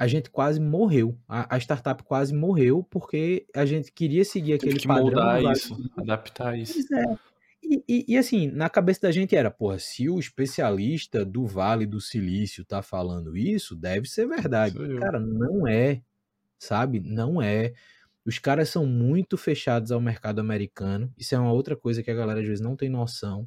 a 0.00 0.06
gente 0.06 0.30
quase 0.30 0.58
morreu. 0.58 1.18
A, 1.28 1.56
a, 1.56 1.58
startup 1.58 2.02
quase 2.02 2.34
morreu 2.34 2.82
porque 2.82 3.46
a 3.54 3.66
gente 3.66 3.92
queria 3.92 4.24
seguir 4.24 4.54
aquele 4.54 4.78
que 4.78 4.88
padrão. 4.88 5.04
Moldar 5.04 5.52
isso, 5.52 5.76
adaptar 5.94 6.58
isso. 6.58 6.78
É. 6.94 7.18
E, 7.62 7.84
e, 7.86 8.04
e, 8.08 8.16
assim, 8.16 8.48
na 8.48 8.70
cabeça 8.70 9.02
da 9.02 9.12
gente 9.12 9.36
era, 9.36 9.50
porra, 9.50 9.78
se 9.78 10.08
o 10.08 10.18
especialista 10.18 11.24
do 11.24 11.46
Vale 11.46 11.84
do 11.84 12.00
Silício 12.00 12.64
tá 12.64 12.80
falando 12.80 13.36
isso, 13.36 13.76
deve 13.76 14.08
ser 14.08 14.26
verdade. 14.26 14.78
Cara, 14.98 15.20
não 15.20 15.68
é, 15.68 16.00
sabe? 16.58 17.00
Não 17.00 17.40
é. 17.40 17.74
Os 18.24 18.38
caras 18.38 18.70
são 18.70 18.86
muito 18.86 19.36
fechados 19.36 19.92
ao 19.92 20.00
mercado 20.00 20.40
americano. 20.40 21.12
Isso 21.18 21.34
é 21.34 21.38
uma 21.38 21.52
outra 21.52 21.76
coisa 21.76 22.02
que 22.02 22.10
a 22.10 22.14
galera 22.14 22.40
às 22.40 22.46
vezes 22.46 22.60
não 22.60 22.74
tem 22.74 22.88
noção. 22.88 23.46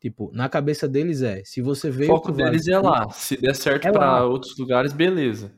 Tipo, 0.00 0.30
na 0.32 0.48
cabeça 0.48 0.86
deles 0.86 1.22
é, 1.22 1.42
se 1.44 1.60
você 1.60 1.90
veio... 1.90 2.12
O 2.12 2.16
foco 2.16 2.32
deles 2.32 2.66
vale, 2.66 2.76
é 2.76 2.78
lá. 2.78 3.10
Se 3.10 3.36
der 3.36 3.54
certo 3.54 3.88
é 3.88 3.92
para 3.92 4.24
outros 4.24 4.56
lugares, 4.56 4.92
beleza. 4.92 5.52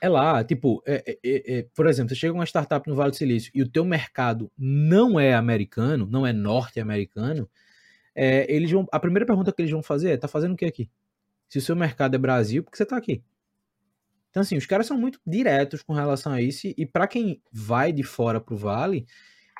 É 0.00 0.08
lá, 0.08 0.44
tipo, 0.44 0.82
é, 0.86 1.02
é, 1.06 1.18
é, 1.24 1.58
é, 1.58 1.66
por 1.74 1.86
exemplo, 1.86 2.10
você 2.10 2.14
chega 2.14 2.34
uma 2.34 2.44
startup 2.44 2.86
no 2.88 2.94
Vale 2.94 3.10
do 3.10 3.16
Silício 3.16 3.50
e 3.54 3.62
o 3.62 3.68
teu 3.68 3.84
mercado 3.84 4.52
não 4.56 5.18
é 5.18 5.34
americano, 5.34 6.06
não 6.06 6.26
é 6.26 6.32
norte-americano, 6.32 7.48
é, 8.14 8.46
eles 8.54 8.70
vão, 8.70 8.86
a 8.92 9.00
primeira 9.00 9.26
pergunta 9.26 9.50
que 9.50 9.62
eles 9.62 9.72
vão 9.72 9.82
fazer 9.82 10.10
é, 10.10 10.16
tá 10.16 10.28
fazendo 10.28 10.52
o 10.52 10.56
que 10.56 10.66
aqui? 10.66 10.90
Se 11.48 11.58
o 11.58 11.62
seu 11.62 11.74
mercado 11.74 12.14
é 12.14 12.18
Brasil, 12.18 12.62
por 12.62 12.70
que 12.70 12.76
você 12.76 12.84
tá 12.84 12.96
aqui? 12.96 13.22
Então, 14.30 14.42
assim, 14.42 14.56
os 14.56 14.66
caras 14.66 14.86
são 14.86 14.98
muito 14.98 15.20
diretos 15.26 15.82
com 15.82 15.92
relação 15.92 16.32
a 16.32 16.42
isso 16.42 16.66
e 16.66 16.84
para 16.84 17.06
quem 17.06 17.40
vai 17.52 17.92
de 17.92 18.02
fora 18.02 18.40
pro 18.40 18.56
Vale, 18.56 19.06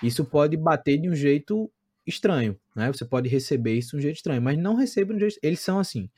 isso 0.02 0.24
pode 0.24 0.56
bater 0.56 0.98
de 0.98 1.08
um 1.08 1.14
jeito 1.14 1.70
estranho, 2.06 2.58
né? 2.74 2.92
Você 2.92 3.04
pode 3.04 3.28
receber 3.28 3.74
isso 3.74 3.90
de 3.90 3.96
um 3.96 4.00
jeito 4.00 4.16
estranho, 4.16 4.42
mas 4.42 4.58
não 4.58 4.74
receba 4.74 5.12
de 5.12 5.16
um 5.16 5.20
jeito. 5.20 5.38
Eles 5.42 5.60
são 5.60 5.78
assim. 5.78 6.10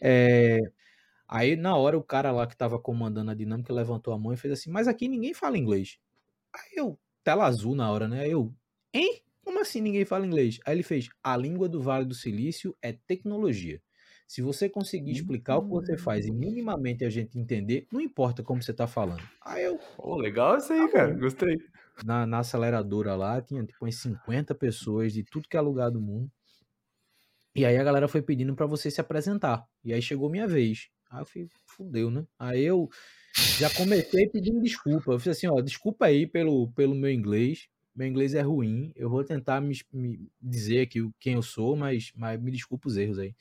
É... 0.00 0.60
Aí, 1.28 1.56
na 1.56 1.76
hora, 1.76 1.98
o 1.98 2.02
cara 2.02 2.30
lá 2.30 2.46
que 2.46 2.54
estava 2.54 2.78
comandando 2.78 3.30
a 3.30 3.34
dinâmica 3.34 3.72
levantou 3.72 4.14
a 4.14 4.18
mão 4.18 4.32
e 4.32 4.36
fez 4.36 4.52
assim: 4.52 4.70
Mas 4.70 4.86
aqui 4.86 5.08
ninguém 5.08 5.34
fala 5.34 5.58
inglês. 5.58 5.98
Aí 6.54 6.76
eu, 6.76 6.98
tela 7.24 7.46
azul 7.46 7.74
na 7.74 7.90
hora, 7.90 8.06
né? 8.06 8.20
Aí 8.20 8.30
eu, 8.30 8.54
hein? 8.92 9.22
Como 9.42 9.60
assim 9.60 9.80
ninguém 9.80 10.04
fala 10.04 10.26
inglês? 10.26 10.60
Aí 10.64 10.74
ele 10.74 10.82
fez: 10.82 11.08
A 11.22 11.36
língua 11.36 11.68
do 11.68 11.82
Vale 11.82 12.04
do 12.04 12.14
Silício 12.14 12.76
é 12.80 12.92
tecnologia. 12.92 13.80
Se 14.26 14.42
você 14.42 14.68
conseguir 14.68 15.12
explicar 15.12 15.56
o 15.56 15.62
que 15.62 15.68
você 15.68 15.96
faz 15.96 16.26
e 16.26 16.32
hum. 16.32 16.34
minimamente 16.34 17.04
a 17.04 17.10
gente 17.10 17.38
entender, 17.38 17.86
não 17.92 18.00
importa 18.00 18.42
como 18.42 18.60
você 18.60 18.72
está 18.72 18.86
falando. 18.86 19.22
Aí 19.44 19.64
eu. 19.64 19.78
Oh, 19.98 20.16
legal 20.16 20.56
isso 20.58 20.72
aí, 20.72 20.80
tá 20.86 20.92
cara. 20.92 21.14
Gostei 21.14 21.56
na, 22.04 22.26
na 22.26 22.38
aceleradora 22.38 23.14
lá, 23.14 23.40
tinha 23.40 23.64
tipo 23.64 23.84
umas 23.84 23.96
50 23.96 24.54
pessoas 24.54 25.12
de 25.12 25.22
tudo 25.22 25.48
que 25.48 25.56
é 25.56 25.60
lugar 25.60 25.90
do 25.90 26.00
mundo. 26.00 26.30
E 27.54 27.64
aí 27.64 27.76
a 27.76 27.84
galera 27.84 28.06
foi 28.06 28.20
pedindo 28.20 28.54
para 28.54 28.66
você 28.66 28.90
se 28.90 29.00
apresentar. 29.00 29.66
E 29.82 29.92
aí 29.94 30.02
chegou 30.02 30.28
minha 30.28 30.46
vez. 30.46 30.90
Aí 31.10 31.22
eu 31.22 31.26
falei, 31.26 31.48
fudeu, 31.66 32.10
né? 32.10 32.26
Aí 32.38 32.62
eu 32.62 32.88
já 33.58 33.70
comecei 33.70 34.28
pedindo 34.28 34.60
desculpa. 34.60 35.12
Eu 35.12 35.18
falei 35.18 35.32
assim, 35.32 35.46
ó, 35.46 35.60
desculpa 35.62 36.06
aí 36.06 36.26
pelo, 36.26 36.70
pelo 36.72 36.94
meu 36.94 37.10
inglês. 37.10 37.68
Meu 37.94 38.06
inglês 38.06 38.34
é 38.34 38.42
ruim. 38.42 38.92
Eu 38.94 39.08
vou 39.08 39.24
tentar 39.24 39.60
me, 39.62 39.74
me 39.90 40.30
dizer 40.40 40.82
aqui 40.82 41.08
quem 41.18 41.34
eu 41.34 41.42
sou, 41.42 41.74
mas, 41.76 42.12
mas 42.14 42.38
me 42.38 42.50
desculpa 42.50 42.88
os 42.88 42.96
erros 42.98 43.18
aí. 43.18 43.34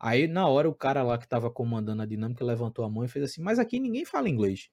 Aí, 0.00 0.26
na 0.26 0.46
hora, 0.48 0.68
o 0.68 0.74
cara 0.74 1.02
lá 1.02 1.18
que 1.18 1.28
tava 1.28 1.50
comandando 1.50 2.02
a 2.02 2.06
dinâmica 2.06 2.44
levantou 2.44 2.84
a 2.84 2.90
mão 2.90 3.04
e 3.04 3.08
fez 3.08 3.26
assim, 3.26 3.42
mas 3.42 3.58
aqui 3.58 3.78
ninguém 3.78 4.04
fala 4.04 4.28
inglês. 4.28 4.70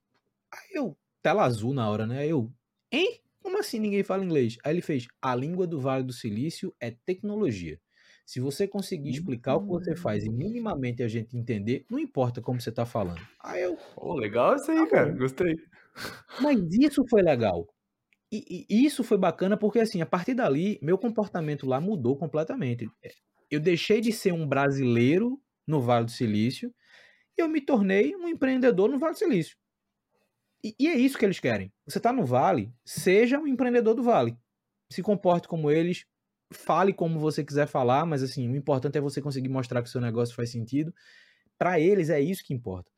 Aí 0.51 0.71
eu, 0.73 0.97
tela 1.21 1.43
azul 1.43 1.73
na 1.73 1.89
hora, 1.89 2.05
né? 2.05 2.19
Aí 2.19 2.29
eu, 2.29 2.51
Hein? 2.91 3.19
Como 3.41 3.57
assim 3.57 3.79
ninguém 3.79 4.03
fala 4.03 4.23
inglês? 4.23 4.57
Aí 4.63 4.73
ele 4.73 4.81
fez: 4.81 5.07
a 5.21 5.35
língua 5.35 5.65
do 5.65 5.79
Vale 5.79 6.03
do 6.03 6.13
Silício 6.13 6.73
é 6.79 6.91
tecnologia. 6.91 7.79
Se 8.25 8.39
você 8.39 8.67
conseguir 8.67 9.09
explicar 9.09 9.55
o 9.55 9.61
que 9.61 9.67
você 9.67 9.95
faz 9.95 10.23
e 10.23 10.29
hum. 10.29 10.33
minimamente 10.33 11.03
a 11.03 11.07
gente 11.07 11.37
entender, 11.37 11.85
não 11.89 11.99
importa 11.99 12.41
como 12.41 12.61
você 12.61 12.69
está 12.69 12.85
falando. 12.85 13.21
Aí 13.43 13.61
eu. 13.63 13.77
Oh, 13.97 14.13
legal 14.13 14.55
isso 14.55 14.71
aí, 14.71 14.77
tá 14.77 14.87
cara. 14.87 15.11
Gostei. 15.11 15.55
Mas 16.39 16.59
isso 16.79 17.03
foi 17.09 17.21
legal. 17.21 17.67
E, 18.31 18.65
e, 18.69 18.85
isso 18.85 19.03
foi 19.03 19.17
bacana 19.17 19.57
porque, 19.57 19.79
assim, 19.79 20.01
a 20.01 20.05
partir 20.05 20.33
dali, 20.33 20.79
meu 20.81 20.97
comportamento 20.97 21.67
lá 21.67 21.81
mudou 21.81 22.15
completamente. 22.15 22.89
Eu 23.49 23.59
deixei 23.59 23.99
de 23.99 24.13
ser 24.13 24.31
um 24.31 24.47
brasileiro 24.47 25.37
no 25.67 25.81
Vale 25.81 26.05
do 26.05 26.11
Silício 26.11 26.73
e 27.37 27.41
eu 27.41 27.49
me 27.49 27.59
tornei 27.59 28.15
um 28.15 28.29
empreendedor 28.29 28.89
no 28.89 28.97
Vale 28.97 29.13
do 29.13 29.19
Silício. 29.19 29.57
E, 30.63 30.75
e 30.79 30.87
é 30.87 30.95
isso 30.95 31.17
que 31.17 31.25
eles 31.25 31.39
querem. 31.39 31.71
Você 31.85 31.97
está 31.97 32.13
no 32.13 32.25
Vale, 32.25 32.71
seja 32.85 33.39
um 33.39 33.47
empreendedor 33.47 33.95
do 33.95 34.03
Vale. 34.03 34.37
Se 34.91 35.01
comporte 35.01 35.47
como 35.47 35.71
eles, 35.71 36.05
fale 36.51 36.93
como 36.93 37.19
você 37.19 37.43
quiser 37.43 37.67
falar, 37.67 38.05
mas 38.05 38.21
assim, 38.21 38.47
o 38.49 38.55
importante 38.55 38.97
é 38.97 39.01
você 39.01 39.21
conseguir 39.21 39.49
mostrar 39.49 39.81
que 39.81 39.89
o 39.89 39.91
seu 39.91 40.01
negócio 40.01 40.35
faz 40.35 40.51
sentido. 40.51 40.93
Para 41.57 41.79
eles 41.79 42.09
é 42.09 42.19
isso 42.19 42.43
que 42.43 42.53
importa. 42.53 42.91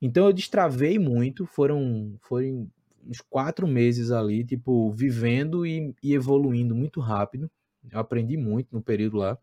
Então 0.00 0.26
eu 0.26 0.32
destravei 0.32 0.98
muito, 0.98 1.46
foram, 1.46 2.16
foram 2.20 2.70
uns 3.06 3.20
quatro 3.20 3.66
meses 3.66 4.10
ali, 4.10 4.44
tipo, 4.44 4.90
vivendo 4.92 5.66
e, 5.66 5.94
e 6.02 6.14
evoluindo 6.14 6.74
muito 6.74 7.00
rápido. 7.00 7.50
Eu 7.90 7.98
aprendi 7.98 8.36
muito 8.36 8.68
no 8.72 8.82
período 8.82 9.18
lá. 9.18 9.38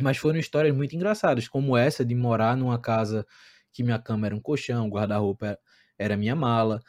Mas 0.00 0.16
foram 0.16 0.38
histórias 0.38 0.74
muito 0.74 0.96
engraçadas, 0.96 1.46
como 1.46 1.76
essa 1.76 2.04
de 2.04 2.14
morar 2.14 2.56
numa 2.56 2.78
casa 2.78 3.24
que 3.72 3.82
minha 3.82 3.98
cama 3.98 4.26
era 4.26 4.34
um 4.34 4.40
colchão, 4.40 4.88
guarda-roupa 4.88 5.58
era 6.04 6.16
minha 6.16 6.36
mala. 6.36 6.80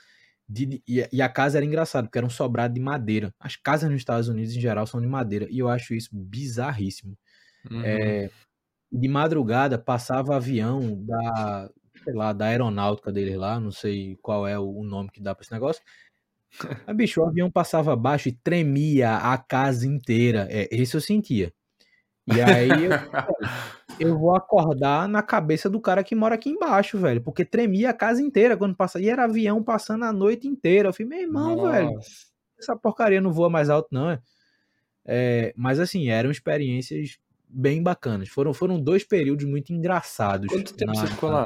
De, 0.47 0.81
e, 0.87 1.07
e, 1.11 1.21
a 1.21 1.29
casa 1.29 1.57
era 1.57 1.65
engraçada, 1.65 2.07
porque 2.07 2.17
era 2.17 2.27
um 2.27 2.29
sobrado 2.29 2.73
de 2.73 2.79
madeira. 2.79 3.33
As 3.39 3.55
casas 3.55 3.89
nos 3.89 3.99
Estados 3.99 4.27
Unidos, 4.29 4.55
em 4.55 4.59
geral, 4.59 4.85
são 4.85 5.01
de 5.01 5.07
madeira. 5.07 5.47
E 5.49 5.59
eu 5.59 5.67
acho 5.69 5.93
isso 5.95 6.09
bizarríssimo. 6.13 7.17
Uhum. 7.69 7.81
É, 7.83 8.29
de 8.91 9.07
madrugada, 9.07 9.77
passava 9.77 10.35
avião 10.35 11.03
da, 11.03 11.69
sei 12.03 12.13
lá, 12.13 12.31
da 12.31 12.45
aeronáutica 12.45 13.11
deles 13.11 13.35
lá, 13.35 13.59
não 13.59 13.71
sei 13.71 14.17
qual 14.21 14.47
é 14.47 14.57
o 14.59 14.83
nome 14.83 15.09
que 15.11 15.21
dá 15.21 15.33
para 15.33 15.43
esse 15.43 15.51
negócio. 15.51 15.83
Mas, 16.87 16.95
bicho, 16.95 17.21
o 17.21 17.25
avião 17.25 17.51
passava 17.51 17.93
abaixo 17.93 18.29
e 18.29 18.31
tremia 18.31 19.17
a 19.17 19.37
casa 19.37 19.87
inteira. 19.87 20.47
É, 20.49 20.67
esse 20.71 20.95
eu 20.95 21.01
sentia. 21.01 21.51
E 22.27 22.41
aí 22.41 22.69
eu, 22.69 22.91
eu 23.99 24.19
vou 24.19 24.35
acordar 24.35 25.07
na 25.07 25.21
cabeça 25.21 25.69
do 25.69 25.79
cara 25.79 26.03
que 26.03 26.15
mora 26.15 26.35
aqui 26.35 26.49
embaixo, 26.49 26.97
velho. 26.97 27.21
Porque 27.21 27.45
tremia 27.45 27.91
a 27.91 27.93
casa 27.93 28.21
inteira 28.21 28.57
quando 28.57 28.75
passa. 28.75 28.99
E 28.99 29.09
era 29.09 29.25
avião 29.25 29.63
passando 29.63 30.05
a 30.05 30.13
noite 30.13 30.47
inteira. 30.47 30.89
Eu 30.89 30.93
falei, 30.93 31.07
meu 31.07 31.19
irmão, 31.19 31.55
Nossa. 31.55 31.71
velho, 31.71 31.99
essa 32.57 32.75
porcaria 32.75 33.21
não 33.21 33.31
voa 33.31 33.49
mais 33.49 33.69
alto, 33.69 33.89
não. 33.91 34.09
É? 34.09 34.19
é, 35.05 35.53
mas 35.55 35.79
assim, 35.79 36.09
eram 36.09 36.31
experiências 36.31 37.17
bem 37.47 37.81
bacanas. 37.81 38.29
Foram, 38.29 38.53
foram 38.53 38.79
dois 38.79 39.03
períodos 39.03 39.45
muito 39.45 39.71
engraçados. 39.71 40.47
Quanto 40.47 40.73
tempo 40.73 40.93
na, 40.93 41.01
você 41.01 41.07
ficou 41.07 41.29
lá? 41.29 41.45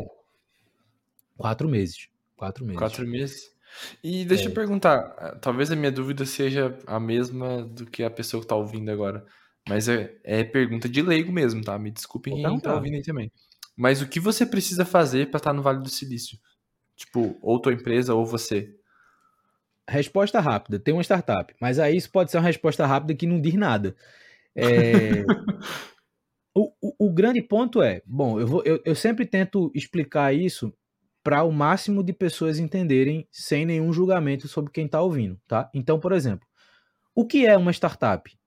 Quatro 1.38 1.68
meses. 1.68 2.08
Quatro 2.36 2.66
meses. 2.66 2.80
Quatro 2.80 3.08
meses. 3.08 3.60
E 4.04 4.26
deixa 4.26 4.46
é. 4.46 4.48
eu 4.48 4.54
perguntar, 4.54 5.38
talvez 5.42 5.72
a 5.72 5.76
minha 5.76 5.92
dúvida 5.92 6.26
seja 6.26 6.78
a 6.88 7.00
mesma 7.00 7.64
do 7.64 7.86
que 7.86 8.04
a 8.04 8.10
pessoa 8.10 8.42
que 8.42 8.48
tá 8.48 8.56
ouvindo 8.56 8.90
agora. 8.90 9.26
Mas 9.70 9.88
é, 9.88 10.18
é 10.24 10.44
pergunta 10.44 10.90
de 10.90 11.00
leigo 11.00 11.32
mesmo, 11.32 11.64
tá? 11.64 11.78
Me 11.78 11.92
desculpem 11.92 12.34
quem 12.34 12.42
então 12.42 12.60
tá 12.60 12.74
ouvindo 12.74 12.96
aí 12.96 13.04
também. 13.04 13.32
Mas 13.78 14.02
o 14.02 14.08
que 14.08 14.20
você 14.20 14.44
precisa 14.44 14.84
fazer 14.84 15.30
para 15.30 15.38
estar 15.38 15.52
tá 15.52 15.54
no 15.54 15.62
Vale 15.62 15.84
do 15.84 15.90
Silício? 15.90 16.40
Tipo, 16.96 17.38
ou 17.40 17.62
tua 17.62 17.72
empresa 17.72 18.16
ou 18.16 18.26
você? 18.26 18.76
Resposta 19.88 20.40
rápida, 20.40 20.80
tem 20.80 20.92
uma 20.92 21.04
startup. 21.04 21.56
Mas 21.62 21.78
aí 21.78 21.96
isso 21.96 22.12
pode 22.12 22.32
ser 22.32 22.38
uma 22.38 22.48
resposta 22.48 22.84
rápida 22.86 23.14
que 23.14 23.28
não 23.28 23.40
diz 23.40 23.54
nada. 23.54 23.96
É... 24.56 25.24
o, 26.54 26.74
o, 26.82 27.08
o, 27.08 27.14
grande 27.14 27.42
ponto 27.44 27.84
é, 27.84 28.02
bom, 28.08 28.40
eu, 28.40 28.48
vou, 28.48 28.64
eu, 28.66 28.82
eu 28.84 28.96
sempre 28.96 29.24
tento 29.24 29.72
explicar 29.76 30.34
isso 30.34 30.74
para 31.24 31.44
o 31.44 31.52
máximo 31.52 32.04
de 32.04 32.12
pessoas 32.12 32.58
entenderem 32.58 33.28
sem 33.32 33.68
nenhum 33.68 33.94
julgamento 33.94 34.48
sobre 34.48 34.72
quem 34.72 34.88
está 34.88 35.00
ouvindo, 35.00 35.40
tá? 35.48 35.70
Então, 35.76 36.00
por 36.00 36.12
exemplo, 36.12 36.48
o 37.14 37.24
que 37.24 37.46
é 37.46 37.56
uma 37.56 37.72
startup? 37.72 38.39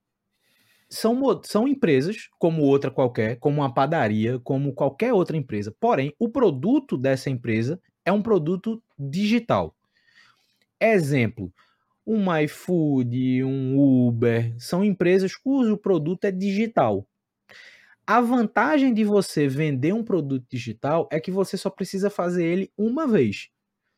São, 0.92 1.40
são 1.42 1.66
empresas, 1.66 2.28
como 2.38 2.62
outra 2.62 2.90
qualquer, 2.90 3.36
como 3.38 3.62
uma 3.62 3.72
padaria, 3.72 4.38
como 4.40 4.74
qualquer 4.74 5.14
outra 5.14 5.38
empresa. 5.38 5.74
Porém, 5.80 6.14
o 6.18 6.28
produto 6.28 6.98
dessa 6.98 7.30
empresa 7.30 7.80
é 8.04 8.12
um 8.12 8.20
produto 8.20 8.82
digital. 8.98 9.74
Exemplo, 10.78 11.50
um 12.06 12.36
iFood, 12.40 13.42
um 13.42 14.06
Uber, 14.06 14.54
são 14.58 14.84
empresas 14.84 15.34
cujo 15.34 15.78
produto 15.78 16.26
é 16.26 16.30
digital. 16.30 17.06
A 18.06 18.20
vantagem 18.20 18.92
de 18.92 19.02
você 19.02 19.48
vender 19.48 19.94
um 19.94 20.04
produto 20.04 20.44
digital 20.50 21.08
é 21.10 21.18
que 21.18 21.30
você 21.30 21.56
só 21.56 21.70
precisa 21.70 22.10
fazer 22.10 22.44
ele 22.44 22.70
uma 22.76 23.06
vez. 23.06 23.48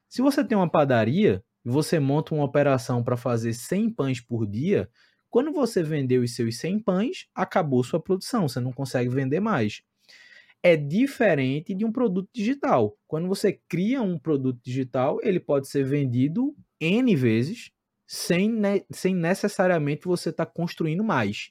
Se 0.09 0.23
você 0.23 0.45
tem 0.45 0.57
uma 0.57 0.71
padaria 0.71 1.43
e 1.65 1.71
você 1.71 1.99
monta 1.99 2.37
uma 2.37 2.45
operação 2.45 3.03
para 3.03 3.17
fazer 3.17 3.53
100 3.53 3.91
pães 3.91 4.21
por 4.21 4.47
dia, 4.47 4.89
quando 5.35 5.53
você 5.53 5.83
vendeu 5.83 6.23
os 6.23 6.33
seus 6.33 6.59
100 6.59 6.79
pães, 6.79 7.27
acabou 7.35 7.83
sua 7.83 7.99
produção, 7.99 8.49
você 8.49 8.61
não 8.61 8.71
consegue 8.71 9.11
vender 9.11 9.41
mais. 9.41 9.83
É 10.63 10.77
diferente 10.77 11.75
de 11.75 11.85
um 11.85 11.91
produto 11.91 12.31
digital. 12.33 12.97
Quando 13.05 13.27
você 13.27 13.61
cria 13.69 14.01
um 14.01 14.17
produto 14.17 14.61
digital, 14.63 15.19
ele 15.25 15.41
pode 15.41 15.67
ser 15.67 15.85
vendido 15.85 16.55
N 16.81 17.17
vezes 17.17 17.73
sem, 18.07 18.49
ne 18.49 18.87
sem 18.93 19.13
necessariamente 19.13 20.07
você 20.07 20.31
estar 20.31 20.47
tá 20.47 20.53
construindo 20.53 21.03
mais. 21.03 21.51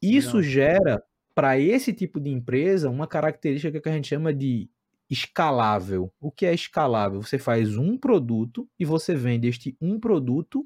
Isso 0.00 0.36
não. 0.36 0.42
gera, 0.44 1.02
para 1.34 1.58
esse 1.58 1.92
tipo 1.92 2.20
de 2.20 2.30
empresa, 2.30 2.88
uma 2.88 3.08
característica 3.08 3.80
que 3.80 3.88
a 3.88 3.92
gente 3.92 4.06
chama 4.06 4.32
de 4.32 4.70
escalável. 5.10 6.12
O 6.20 6.30
que 6.30 6.46
é 6.46 6.54
escalável? 6.54 7.20
Você 7.20 7.36
faz 7.36 7.76
um 7.76 7.98
produto 7.98 8.70
e 8.78 8.84
você 8.84 9.12
vende 9.12 9.48
este 9.48 9.76
um 9.80 9.98
produto 9.98 10.64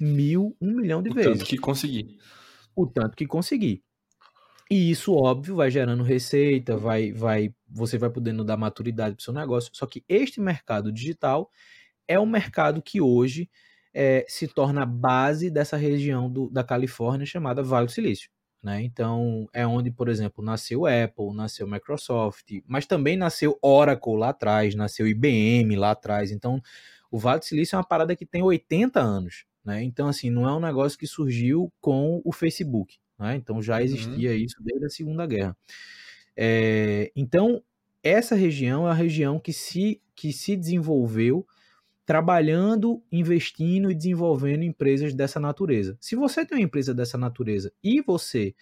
mil, 0.00 0.56
um 0.60 0.72
milhão 0.72 1.02
de 1.02 1.10
o 1.10 1.14
vezes. 1.14 1.30
O 1.30 1.34
tanto 1.34 1.44
que 1.46 1.58
conseguir. 1.58 2.18
O 2.74 2.86
tanto 2.86 3.16
que 3.16 3.26
conseguir. 3.26 3.82
E 4.70 4.90
isso, 4.90 5.14
óbvio, 5.14 5.54
vai 5.56 5.70
gerando 5.70 6.02
receita, 6.02 6.76
vai, 6.76 7.12
vai, 7.12 7.54
você 7.68 7.96
vai 7.96 8.10
podendo 8.10 8.42
dar 8.42 8.56
maturidade 8.56 9.14
para 9.14 9.20
o 9.20 9.24
seu 9.24 9.32
negócio. 9.32 9.70
Só 9.72 9.86
que 9.86 10.04
este 10.08 10.40
mercado 10.40 10.90
digital 10.90 11.50
é 12.08 12.18
um 12.18 12.26
mercado 12.26 12.82
que 12.82 13.00
hoje 13.00 13.48
é, 13.94 14.24
se 14.28 14.48
torna 14.48 14.82
a 14.82 14.86
base 14.86 15.50
dessa 15.50 15.76
região 15.76 16.30
do, 16.30 16.50
da 16.50 16.64
Califórnia 16.64 17.24
chamada 17.24 17.62
Vale 17.62 17.86
do 17.86 17.92
Silício. 17.92 18.28
Né? 18.62 18.82
Então, 18.82 19.48
é 19.52 19.64
onde, 19.64 19.92
por 19.92 20.08
exemplo, 20.08 20.44
nasceu 20.44 20.86
Apple, 20.86 21.32
nasceu 21.32 21.68
Microsoft, 21.68 22.50
mas 22.66 22.84
também 22.84 23.16
nasceu 23.16 23.56
Oracle 23.62 24.16
lá 24.16 24.30
atrás, 24.30 24.74
nasceu 24.74 25.06
IBM 25.06 25.76
lá 25.76 25.92
atrás. 25.92 26.32
Então, 26.32 26.60
o 27.08 27.18
Vale 27.18 27.38
do 27.38 27.44
Silício 27.44 27.76
é 27.76 27.78
uma 27.78 27.86
parada 27.86 28.16
que 28.16 28.26
tem 28.26 28.42
80 28.42 29.00
anos. 29.00 29.44
Né? 29.66 29.82
Então, 29.82 30.06
assim, 30.06 30.30
não 30.30 30.48
é 30.48 30.54
um 30.54 30.60
negócio 30.60 30.96
que 30.96 31.08
surgiu 31.08 31.72
com 31.80 32.22
o 32.24 32.32
Facebook. 32.32 32.98
Né? 33.18 33.34
Então, 33.34 33.60
já 33.60 33.76
uhum. 33.76 33.82
existia 33.82 34.30
uhum. 34.30 34.36
isso 34.36 34.56
desde 34.60 34.86
a 34.86 34.88
Segunda 34.88 35.26
Guerra. 35.26 35.56
É, 36.36 37.10
então, 37.16 37.60
essa 38.02 38.36
região 38.36 38.86
é 38.86 38.92
a 38.92 38.94
região 38.94 39.40
que 39.40 39.52
se, 39.52 40.00
que 40.14 40.32
se 40.32 40.56
desenvolveu 40.56 41.44
trabalhando, 42.04 43.02
investindo 43.10 43.90
e 43.90 43.94
desenvolvendo 43.94 44.62
empresas 44.62 45.12
dessa 45.12 45.40
natureza. 45.40 45.98
Se 46.00 46.14
você 46.14 46.46
tem 46.46 46.58
uma 46.58 46.64
empresa 46.64 46.94
dessa 46.94 47.18
natureza 47.18 47.72
e 47.82 48.00
você 48.00 48.54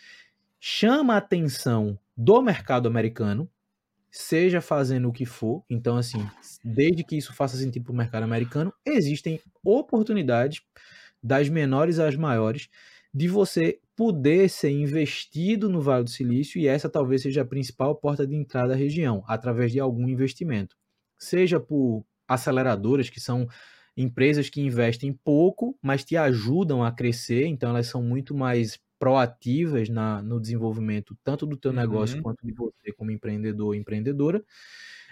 chama 0.59 1.13
a 1.15 1.19
atenção 1.19 1.99
do 2.17 2.41
mercado 2.41 2.89
americano, 2.89 3.51
seja 4.17 4.61
fazendo 4.61 5.09
o 5.09 5.13
que 5.13 5.27
for, 5.27 5.65
então 5.69 5.97
assim, 5.97 6.25
desde 6.65 7.03
que 7.03 7.17
isso 7.17 7.35
faça 7.35 7.57
sentido 7.57 7.83
para 7.83 7.93
o 7.93 7.97
mercado 7.97 8.23
americano, 8.23 8.73
existem 8.87 9.41
oportunidades 9.65 10.63
das 11.21 11.49
menores 11.49 11.99
às 11.99 12.15
maiores, 12.15 12.69
de 13.13 13.27
você 13.27 13.81
poder 13.97 14.49
ser 14.49 14.71
investido 14.71 15.69
no 15.69 15.81
Vale 15.81 16.05
do 16.05 16.11
Silício 16.11 16.61
e 16.61 16.69
essa 16.69 16.89
talvez 16.89 17.23
seja 17.23 17.43
a 17.43 17.45
principal 17.45 17.97
porta 17.97 18.25
de 18.25 18.37
entrada 18.37 18.69
da 18.69 18.77
região, 18.77 19.25
através 19.27 19.73
de 19.73 19.81
algum 19.81 20.09
investimento. 20.09 20.77
Seja 21.19 21.59
por 21.59 22.05
aceleradoras, 22.29 23.11
que 23.11 23.19
são 23.19 23.49
empresas 23.97 24.49
que 24.49 24.61
investem 24.61 25.13
pouco, 25.13 25.77
mas 25.83 26.05
te 26.05 26.17
ajudam 26.17 26.85
a 26.85 26.93
crescer, 26.93 27.47
então 27.47 27.71
elas 27.71 27.89
são 27.89 28.01
muito 28.01 28.33
mais 28.33 28.79
proativas 29.05 29.91
na, 29.91 30.23
no 30.23 30.41
desenvolvimento 30.41 31.15
tanto 31.23 31.45
do 31.45 31.59
teu 31.59 31.71
uhum. 31.71 31.77
negócio 31.77 32.23
quanto 32.23 32.39
de 32.43 32.53
você 32.55 32.91
como 32.97 33.11
empreendedor 33.11 33.67
ou 33.67 33.75
empreendedora 33.75 34.43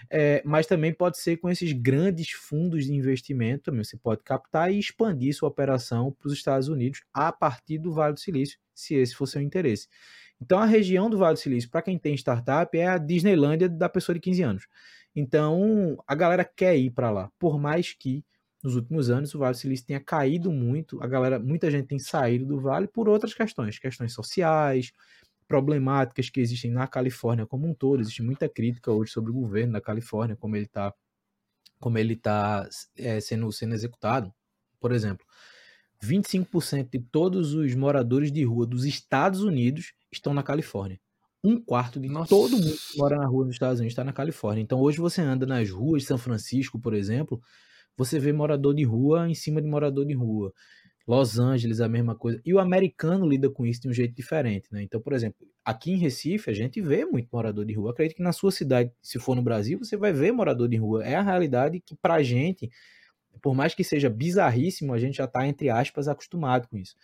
é, 0.09 0.41
mas 0.43 0.65
também 0.65 0.91
pode 0.91 1.19
ser 1.19 1.37
com 1.37 1.47
esses 1.47 1.71
grandes 1.71 2.31
fundos 2.31 2.85
de 2.85 2.93
investimento, 2.93 3.65
também 3.65 3.83
você 3.83 3.95
pode 3.95 4.23
captar 4.23 4.73
e 4.73 4.79
expandir 4.79 5.35
sua 5.35 5.47
operação 5.47 6.11
para 6.11 6.27
os 6.27 6.33
Estados 6.33 6.67
Unidos 6.67 7.03
a 7.13 7.31
partir 7.31 7.77
do 7.77 7.93
Vale 7.93 8.15
do 8.15 8.19
Silício, 8.19 8.57
se 8.73 8.95
esse 8.95 9.15
for 9.15 9.27
seu 9.27 9.41
interesse. 9.41 9.87
Então, 10.41 10.59
a 10.59 10.65
região 10.65 11.09
do 11.09 11.17
Vale 11.17 11.35
do 11.35 11.39
Silício, 11.39 11.69
para 11.69 11.83
quem 11.83 11.97
tem 11.97 12.15
startup, 12.15 12.77
é 12.77 12.87
a 12.87 12.97
Disneylândia 12.97 13.69
da 13.69 13.87
pessoa 13.87 14.13
de 14.13 14.19
15 14.19 14.41
anos. 14.41 14.67
Então, 15.15 15.95
a 16.07 16.15
galera 16.15 16.43
quer 16.43 16.75
ir 16.75 16.89
para 16.89 17.11
lá, 17.11 17.31
por 17.39 17.57
mais 17.57 17.93
que 17.93 18.25
nos 18.63 18.75
últimos 18.75 19.09
anos 19.09 19.35
o 19.35 19.39
Vale 19.39 19.53
do 19.53 19.57
Silício 19.57 19.85
tenha 19.85 19.99
caído 19.99 20.51
muito, 20.51 21.03
a 21.03 21.07
galera, 21.07 21.37
muita 21.37 21.69
gente 21.69 21.87
tem 21.87 21.99
saído 21.99 22.45
do 22.45 22.61
Vale 22.61 22.87
por 22.87 23.09
outras 23.09 23.33
questões, 23.33 23.77
questões 23.77 24.13
sociais, 24.13 24.93
problemáticas 25.47 26.29
que 26.29 26.39
existem 26.39 26.71
na 26.71 26.87
Califórnia 26.87 27.45
como 27.45 27.67
um 27.67 27.73
todo. 27.73 28.01
Existe 28.01 28.23
muita 28.23 28.47
crítica 28.47 28.91
hoje 28.91 29.11
sobre 29.11 29.31
o 29.31 29.33
governo 29.33 29.73
da 29.73 29.81
Califórnia, 29.81 30.35
como 30.35 30.55
ele 30.55 30.65
está 30.65 30.93
como 31.79 31.97
ele 31.97 32.13
está 32.13 32.67
é, 32.97 33.19
sendo, 33.19 33.51
sendo 33.51 33.75
executado. 33.75 34.33
Por 34.79 34.93
exemplo, 34.93 35.25
25% 36.01 36.89
de 36.89 36.99
todos 36.99 37.53
os 37.53 37.75
moradores 37.75 38.31
de 38.31 38.41
rua 38.45 38.65
dos 38.65 38.85
Estados 38.85 39.41
Unidos 39.43 39.93
estão 40.09 40.33
na 40.33 40.41
Califórnia. 40.41 40.97
Um 41.43 41.61
quarto 41.61 41.99
de 41.99 42.07
Nossa. 42.07 42.29
todo 42.29 42.57
mundo 42.57 42.71
que 42.71 42.97
mora 42.97 43.17
na 43.17 43.27
rua 43.27 43.43
dos 43.43 43.55
Estados 43.55 43.79
Unidos 43.79 43.91
está 43.91 44.03
na 44.05 44.13
Califórnia. 44.13 44.61
Então 44.61 44.79
hoje 44.79 44.99
você 44.99 45.21
anda 45.21 45.45
nas 45.45 45.69
ruas 45.69 46.03
de 46.03 46.07
São 46.07 46.17
Francisco, 46.17 46.79
por 46.79 46.93
exemplo, 46.93 47.41
você 47.97 48.19
vê 48.19 48.31
morador 48.33 48.73
de 48.73 48.83
rua 48.83 49.29
em 49.29 49.35
cima 49.35 49.61
de 49.61 49.67
morador 49.67 50.05
de 50.05 50.13
rua. 50.13 50.53
Los 51.05 51.37
Angeles, 51.37 51.81
a 51.81 51.89
mesma 51.89 52.15
coisa. 52.15 52.41
E 52.45 52.53
o 52.53 52.59
americano 52.59 53.27
lida 53.27 53.49
com 53.49 53.65
isso 53.65 53.81
de 53.81 53.89
um 53.89 53.93
jeito 53.93 54.15
diferente, 54.15 54.69
né? 54.71 54.83
Então, 54.83 55.01
por 55.01 55.11
exemplo, 55.11 55.45
aqui 55.63 55.91
em 55.91 55.97
Recife, 55.97 56.49
a 56.49 56.53
gente 56.53 56.81
vê 56.81 57.05
muito 57.05 57.27
morador 57.31 57.65
de 57.65 57.73
rua. 57.73 57.91
acredito 57.91 58.17
que 58.17 58.23
na 58.23 58.31
sua 58.31 58.51
cidade, 58.51 58.91
se 59.01 59.19
for 59.19 59.35
no 59.35 59.41
Brasil, 59.41 59.77
você 59.77 59.97
vai 59.97 60.13
ver 60.13 60.31
morador 60.31 60.69
de 60.69 60.77
rua. 60.77 61.03
É 61.03 61.15
a 61.15 61.21
realidade 61.21 61.81
que, 61.81 61.95
pra 61.95 62.23
gente, 62.23 62.69
por 63.41 63.53
mais 63.53 63.75
que 63.75 63.83
seja 63.83 64.09
bizarríssimo, 64.09 64.93
a 64.93 64.99
gente 64.99 65.17
já 65.17 65.27
tá, 65.27 65.45
entre 65.45 65.69
aspas, 65.69 66.07
acostumado 66.07 66.67
com 66.69 66.77
isso. 66.77 66.95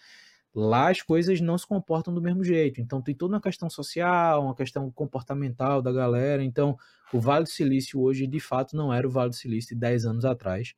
Lá 0.59 0.89
as 0.89 1.01
coisas 1.01 1.39
não 1.39 1.57
se 1.57 1.65
comportam 1.65 2.13
do 2.13 2.21
mesmo 2.21 2.43
jeito. 2.43 2.81
Então, 2.81 3.01
tem 3.01 3.15
toda 3.15 3.35
uma 3.35 3.41
questão 3.41 3.69
social, 3.69 4.43
uma 4.43 4.55
questão 4.55 4.91
comportamental 4.91 5.81
da 5.81 5.91
galera. 5.91 6.43
Então, 6.43 6.77
o 7.13 7.19
Vale 7.19 7.45
do 7.45 7.49
Silício 7.49 8.01
hoje, 8.01 8.27
de 8.27 8.39
fato, 8.39 8.75
não 8.75 8.93
era 8.93 9.07
o 9.07 9.11
Vale 9.11 9.29
do 9.29 9.35
Silício 9.35 9.75
de 9.75 9.79
10 9.79 10.05
anos 10.05 10.25
atrás 10.25 10.75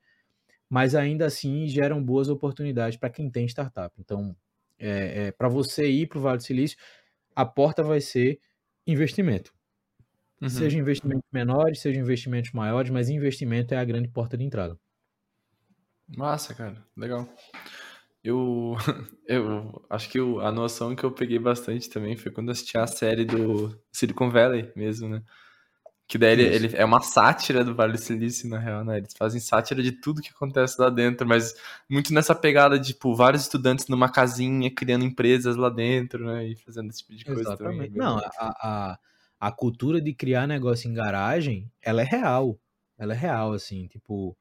mas 0.71 0.95
ainda 0.95 1.25
assim 1.25 1.67
geram 1.67 2.01
boas 2.01 2.29
oportunidades 2.29 2.97
para 2.97 3.09
quem 3.09 3.29
tem 3.29 3.45
startup. 3.45 3.93
Então, 3.99 4.33
é, 4.79 5.25
é, 5.25 5.31
para 5.33 5.49
você 5.49 5.85
ir 5.85 6.07
para 6.07 6.17
o 6.17 6.21
Vale 6.21 6.37
do 6.37 6.43
Silício, 6.43 6.77
a 7.35 7.45
porta 7.45 7.83
vai 7.83 7.99
ser 7.99 8.39
investimento. 8.87 9.53
Uhum. 10.41 10.47
Seja 10.47 10.79
investimentos 10.79 11.27
menores, 11.29 11.81
seja 11.81 11.99
investimentos 11.99 12.53
maiores, 12.53 12.89
mas 12.89 13.09
investimento 13.09 13.73
é 13.73 13.77
a 13.77 13.83
grande 13.83 14.07
porta 14.07 14.37
de 14.37 14.45
entrada. 14.45 14.79
Massa, 16.07 16.53
cara. 16.53 16.81
Legal. 16.95 17.27
Eu, 18.23 18.75
eu 19.27 19.83
acho 19.89 20.09
que 20.09 20.19
eu, 20.19 20.39
a 20.41 20.51
noção 20.51 20.95
que 20.95 21.03
eu 21.03 21.11
peguei 21.11 21.39
bastante 21.39 21.89
também 21.89 22.15
foi 22.15 22.31
quando 22.31 22.51
assisti 22.51 22.77
a 22.77 22.87
série 22.87 23.25
do 23.25 23.75
Silicon 23.91 24.29
Valley 24.29 24.71
mesmo, 24.75 25.09
né? 25.09 25.23
Que 26.11 26.17
daí 26.17 26.33
ele, 26.33 26.43
ele, 26.43 26.75
é 26.75 26.83
uma 26.83 26.99
sátira 26.99 27.63
do 27.63 27.73
Vale 27.73 27.93
do 27.93 27.97
Silício, 27.97 28.49
na 28.49 28.59
real, 28.59 28.83
né? 28.83 28.97
Eles 28.97 29.13
fazem 29.17 29.39
sátira 29.39 29.81
de 29.81 29.93
tudo 29.93 30.21
que 30.21 30.29
acontece 30.29 30.75
lá 30.77 30.89
dentro, 30.89 31.25
mas 31.25 31.55
muito 31.89 32.13
nessa 32.13 32.35
pegada 32.35 32.77
de, 32.77 32.87
tipo, 32.87 33.15
vários 33.15 33.43
estudantes 33.43 33.87
numa 33.87 34.11
casinha 34.11 34.69
criando 34.69 35.05
empresas 35.05 35.55
lá 35.55 35.69
dentro, 35.69 36.25
né? 36.25 36.49
E 36.49 36.57
fazendo 36.57 36.89
esse 36.89 36.99
tipo 36.99 37.15
de 37.15 37.23
coisa 37.23 37.39
Exatamente. 37.41 37.75
também. 37.75 37.91
Não, 37.91 38.17
a, 38.17 38.29
a, 38.37 38.99
a 39.39 39.51
cultura 39.53 40.01
de 40.01 40.13
criar 40.13 40.45
negócio 40.47 40.89
em 40.89 40.93
garagem, 40.93 41.71
ela 41.81 42.01
é 42.01 42.05
real. 42.05 42.59
Ela 42.97 43.13
é 43.13 43.17
real, 43.17 43.53
assim, 43.53 43.87
tipo... 43.87 44.37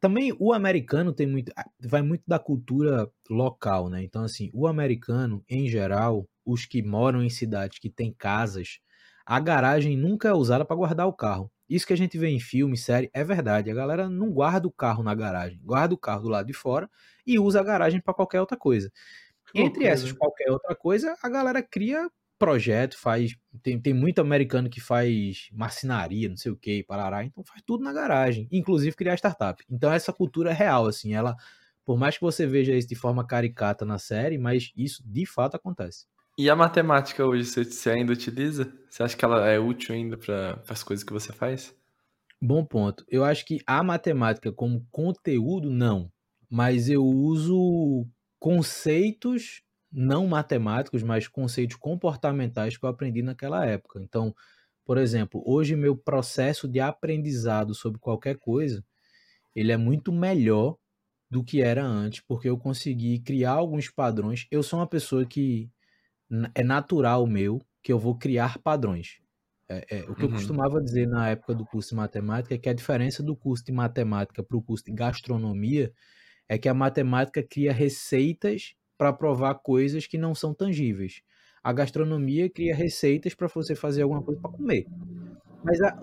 Também 0.00 0.32
o 0.38 0.52
americano 0.52 1.12
tem 1.12 1.26
muito. 1.26 1.52
Vai 1.80 2.02
muito 2.02 2.22
da 2.26 2.38
cultura 2.38 3.10
local, 3.28 3.88
né? 3.88 4.02
Então, 4.02 4.22
assim, 4.24 4.50
o 4.54 4.66
americano, 4.66 5.44
em 5.48 5.68
geral, 5.68 6.28
os 6.44 6.64
que 6.66 6.82
moram 6.82 7.22
em 7.22 7.30
cidades 7.30 7.78
que 7.78 7.90
têm 7.90 8.12
casas, 8.12 8.78
a 9.26 9.40
garagem 9.40 9.96
nunca 9.96 10.28
é 10.28 10.32
usada 10.32 10.64
para 10.64 10.76
guardar 10.76 11.06
o 11.08 11.12
carro. 11.12 11.50
Isso 11.68 11.84
que 11.86 11.92
a 11.92 11.96
gente 11.96 12.16
vê 12.16 12.28
em 12.28 12.38
filme, 12.38 12.76
série, 12.76 13.10
é 13.12 13.24
verdade. 13.24 13.68
A 13.70 13.74
galera 13.74 14.08
não 14.08 14.30
guarda 14.32 14.68
o 14.68 14.72
carro 14.72 15.02
na 15.02 15.14
garagem, 15.16 15.60
guarda 15.64 15.94
o 15.94 15.98
carro 15.98 16.22
do 16.22 16.28
lado 16.28 16.46
de 16.46 16.52
fora 16.52 16.88
e 17.26 17.38
usa 17.40 17.60
a 17.60 17.64
garagem 17.64 18.00
para 18.00 18.14
qualquer 18.14 18.40
outra 18.40 18.56
coisa. 18.56 18.88
Entre 19.54 19.84
essas, 19.86 20.12
qualquer 20.12 20.50
outra 20.50 20.76
coisa, 20.76 21.16
a 21.22 21.28
galera 21.28 21.62
cria 21.62 22.08
projeto, 22.38 22.98
faz. 22.98 23.36
Tem, 23.62 23.80
tem 23.80 23.94
muito 23.94 24.20
americano 24.20 24.68
que 24.68 24.80
faz 24.80 25.48
marcenaria, 25.52 26.28
não 26.28 26.36
sei 26.36 26.52
o 26.52 26.56
que, 26.56 26.82
parará, 26.82 27.24
então 27.24 27.44
faz 27.44 27.62
tudo 27.66 27.82
na 27.82 27.92
garagem, 27.92 28.48
inclusive 28.52 28.96
criar 28.96 29.14
startup. 29.16 29.62
Então 29.70 29.92
essa 29.92 30.12
cultura 30.12 30.50
é 30.50 30.54
real, 30.54 30.86
assim, 30.86 31.14
ela. 31.14 31.36
Por 31.84 31.96
mais 31.96 32.16
que 32.16 32.22
você 32.22 32.46
veja 32.46 32.74
isso 32.74 32.88
de 32.88 32.96
forma 32.96 33.24
caricata 33.24 33.84
na 33.84 33.96
série, 33.96 34.38
mas 34.38 34.72
isso 34.76 35.02
de 35.06 35.24
fato 35.24 35.54
acontece. 35.54 36.06
E 36.36 36.50
a 36.50 36.56
matemática 36.56 37.24
hoje, 37.24 37.44
você 37.44 37.90
ainda 37.90 38.12
utiliza? 38.12 38.70
Você 38.90 39.02
acha 39.02 39.16
que 39.16 39.24
ela 39.24 39.48
é 39.48 39.58
útil 39.58 39.94
ainda 39.94 40.18
para 40.18 40.62
as 40.68 40.82
coisas 40.82 41.04
que 41.04 41.12
você 41.12 41.32
faz? 41.32 41.74
Bom 42.42 42.64
ponto. 42.64 43.04
Eu 43.08 43.24
acho 43.24 43.46
que 43.46 43.60
a 43.66 43.82
matemática 43.82 44.52
como 44.52 44.86
conteúdo, 44.90 45.70
não. 45.70 46.12
Mas 46.50 46.90
eu 46.90 47.04
uso 47.04 48.06
conceitos 48.38 49.62
não 49.98 50.26
matemáticos, 50.26 51.02
mas 51.02 51.26
conceitos 51.26 51.76
comportamentais 51.76 52.76
que 52.76 52.84
eu 52.84 52.90
aprendi 52.90 53.22
naquela 53.22 53.64
época. 53.64 53.98
Então, 54.02 54.34
por 54.84 54.98
exemplo, 54.98 55.42
hoje 55.46 55.74
meu 55.74 55.96
processo 55.96 56.68
de 56.68 56.80
aprendizado 56.80 57.74
sobre 57.74 57.98
qualquer 57.98 58.36
coisa, 58.36 58.84
ele 59.54 59.72
é 59.72 59.76
muito 59.78 60.12
melhor 60.12 60.76
do 61.30 61.42
que 61.42 61.62
era 61.62 61.82
antes, 61.82 62.20
porque 62.20 62.46
eu 62.46 62.58
consegui 62.58 63.20
criar 63.20 63.52
alguns 63.52 63.88
padrões. 63.88 64.46
Eu 64.50 64.62
sou 64.62 64.78
uma 64.78 64.86
pessoa 64.86 65.24
que 65.24 65.70
é 66.54 66.62
natural 66.62 67.26
meu 67.26 67.58
que 67.82 67.90
eu 67.90 67.98
vou 67.98 68.18
criar 68.18 68.58
padrões. 68.58 69.18
É, 69.66 69.86
é, 69.90 70.00
o 70.02 70.14
que 70.14 70.24
uhum. 70.24 70.28
eu 70.28 70.34
costumava 70.34 70.80
dizer 70.80 71.08
na 71.08 71.30
época 71.30 71.54
do 71.54 71.64
curso 71.64 71.88
de 71.88 71.96
matemática 71.96 72.54
é 72.54 72.58
que 72.58 72.68
a 72.68 72.74
diferença 72.74 73.22
do 73.22 73.34
curso 73.34 73.64
de 73.64 73.72
matemática 73.72 74.42
para 74.42 74.56
o 74.58 74.62
curso 74.62 74.84
de 74.84 74.92
gastronomia 74.92 75.90
é 76.48 76.58
que 76.58 76.68
a 76.68 76.74
matemática 76.74 77.42
cria 77.42 77.72
receitas 77.72 78.75
para 78.96 79.12
provar 79.12 79.54
coisas 79.56 80.06
que 80.06 80.18
não 80.18 80.34
são 80.34 80.54
tangíveis. 80.54 81.22
A 81.62 81.72
gastronomia 81.72 82.48
cria 82.48 82.74
receitas 82.74 83.34
para 83.34 83.48
você 83.48 83.74
fazer 83.74 84.02
alguma 84.02 84.22
coisa 84.22 84.40
para 84.40 84.50
comer. 84.50 84.86
Mas 85.64 85.80
a, 85.80 85.98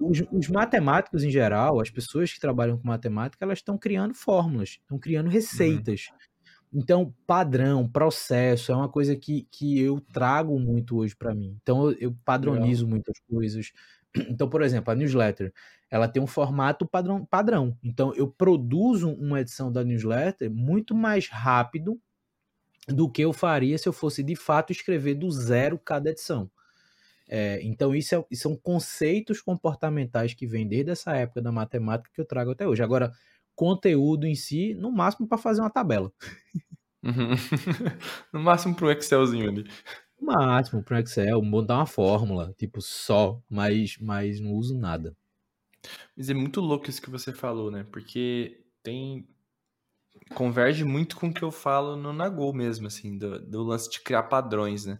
os, 0.00 0.22
os, 0.32 0.48
matemáticos 0.48 1.22
em 1.24 1.30
geral, 1.30 1.80
as 1.80 1.90
pessoas 1.90 2.32
que 2.32 2.40
trabalham 2.40 2.78
com 2.78 2.88
matemática, 2.88 3.44
elas 3.44 3.58
estão 3.58 3.76
criando 3.76 4.14
fórmulas, 4.14 4.78
estão 4.80 4.98
criando 4.98 5.26
uhum. 5.26 5.32
receitas. 5.32 6.08
Uhum. 6.10 6.80
Então, 6.80 7.14
padrão, 7.26 7.88
processo 7.88 8.72
é 8.72 8.74
uma 8.74 8.88
coisa 8.88 9.14
que, 9.14 9.46
que 9.50 9.78
eu 9.78 10.00
trago 10.12 10.58
muito 10.58 10.96
hoje 10.96 11.14
para 11.14 11.34
mim. 11.34 11.56
Então, 11.62 11.90
eu, 11.90 11.96
eu 12.00 12.16
padronizo 12.24 12.84
Legal. 12.84 12.90
muitas 12.90 13.20
coisas. 13.28 13.72
Então, 14.30 14.48
por 14.48 14.62
exemplo, 14.62 14.92
a 14.92 14.94
newsletter, 14.94 15.52
ela 15.90 16.06
tem 16.06 16.22
um 16.22 16.26
formato 16.26 16.86
padrão, 16.86 17.26
padrão. 17.26 17.76
Então, 17.82 18.14
eu 18.14 18.28
produzo 18.28 19.10
uma 19.10 19.40
edição 19.40 19.72
da 19.72 19.82
newsletter 19.82 20.48
muito 20.48 20.94
mais 20.94 21.26
rápido 21.26 22.00
do 22.88 23.08
que 23.10 23.22
eu 23.22 23.32
faria 23.32 23.78
se 23.78 23.88
eu 23.88 23.92
fosse 23.92 24.22
de 24.22 24.36
fato 24.36 24.72
escrever 24.72 25.14
do 25.14 25.30
zero 25.30 25.78
cada 25.78 26.10
edição. 26.10 26.50
É, 27.26 27.60
então, 27.62 27.94
isso, 27.94 28.14
é, 28.14 28.24
isso 28.30 28.42
são 28.42 28.56
conceitos 28.56 29.40
comportamentais 29.40 30.34
que 30.34 30.46
vêm 30.46 30.66
desde 30.66 30.90
essa 30.90 31.16
época 31.16 31.40
da 31.40 31.50
matemática 31.50 32.10
que 32.14 32.20
eu 32.20 32.26
trago 32.26 32.50
até 32.50 32.68
hoje. 32.68 32.82
Agora, 32.82 33.12
conteúdo 33.54 34.26
em 34.26 34.34
si, 34.34 34.74
no 34.74 34.92
máximo 34.92 35.26
para 35.26 35.38
fazer 35.38 35.60
uma 35.60 35.70
tabela. 35.70 36.12
Uhum. 37.02 37.34
no 38.32 38.40
máximo 38.40 38.74
para 38.74 38.86
um 38.86 38.90
Excelzinho 38.90 39.48
ali. 39.48 39.64
No 40.20 40.26
máximo 40.26 40.82
para 40.82 40.96
um 40.96 41.00
Excel, 41.00 41.42
montar 41.42 41.76
uma 41.76 41.86
fórmula, 41.86 42.54
tipo 42.56 42.80
só, 42.80 43.42
mas, 43.48 43.96
mas 43.98 44.40
não 44.40 44.52
uso 44.52 44.76
nada. 44.76 45.16
Mas 46.16 46.30
é 46.30 46.34
muito 46.34 46.60
louco 46.60 46.88
isso 46.88 47.02
que 47.02 47.10
você 47.10 47.32
falou, 47.32 47.70
né? 47.70 47.84
Porque 47.90 48.64
tem. 48.82 49.26
Converge 50.32 50.84
muito 50.84 51.16
com 51.16 51.28
o 51.28 51.34
que 51.34 51.42
eu 51.42 51.50
falo 51.50 51.96
no 51.96 52.12
Nagô 52.12 52.52
mesmo, 52.52 52.86
assim, 52.86 53.18
do, 53.18 53.38
do 53.38 53.62
lance 53.62 53.90
de 53.90 54.00
criar 54.00 54.24
padrões, 54.24 54.86
né? 54.86 54.98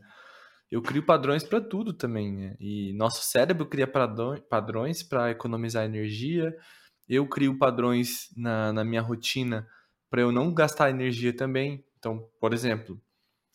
Eu 0.70 0.82
crio 0.82 1.04
padrões 1.04 1.44
para 1.44 1.60
tudo 1.60 1.92
também, 1.92 2.32
né? 2.32 2.56
E 2.60 2.92
nosso 2.94 3.22
cérebro 3.24 3.66
cria 3.66 3.86
padrões 3.86 5.02
para 5.02 5.30
economizar 5.30 5.84
energia, 5.84 6.54
eu 7.08 7.26
crio 7.28 7.58
padrões 7.58 8.28
na, 8.36 8.72
na 8.72 8.84
minha 8.84 9.02
rotina 9.02 9.66
para 10.10 10.22
eu 10.22 10.32
não 10.32 10.52
gastar 10.52 10.90
energia 10.90 11.34
também. 11.34 11.84
Então, 11.98 12.28
por 12.40 12.52
exemplo, 12.52 13.00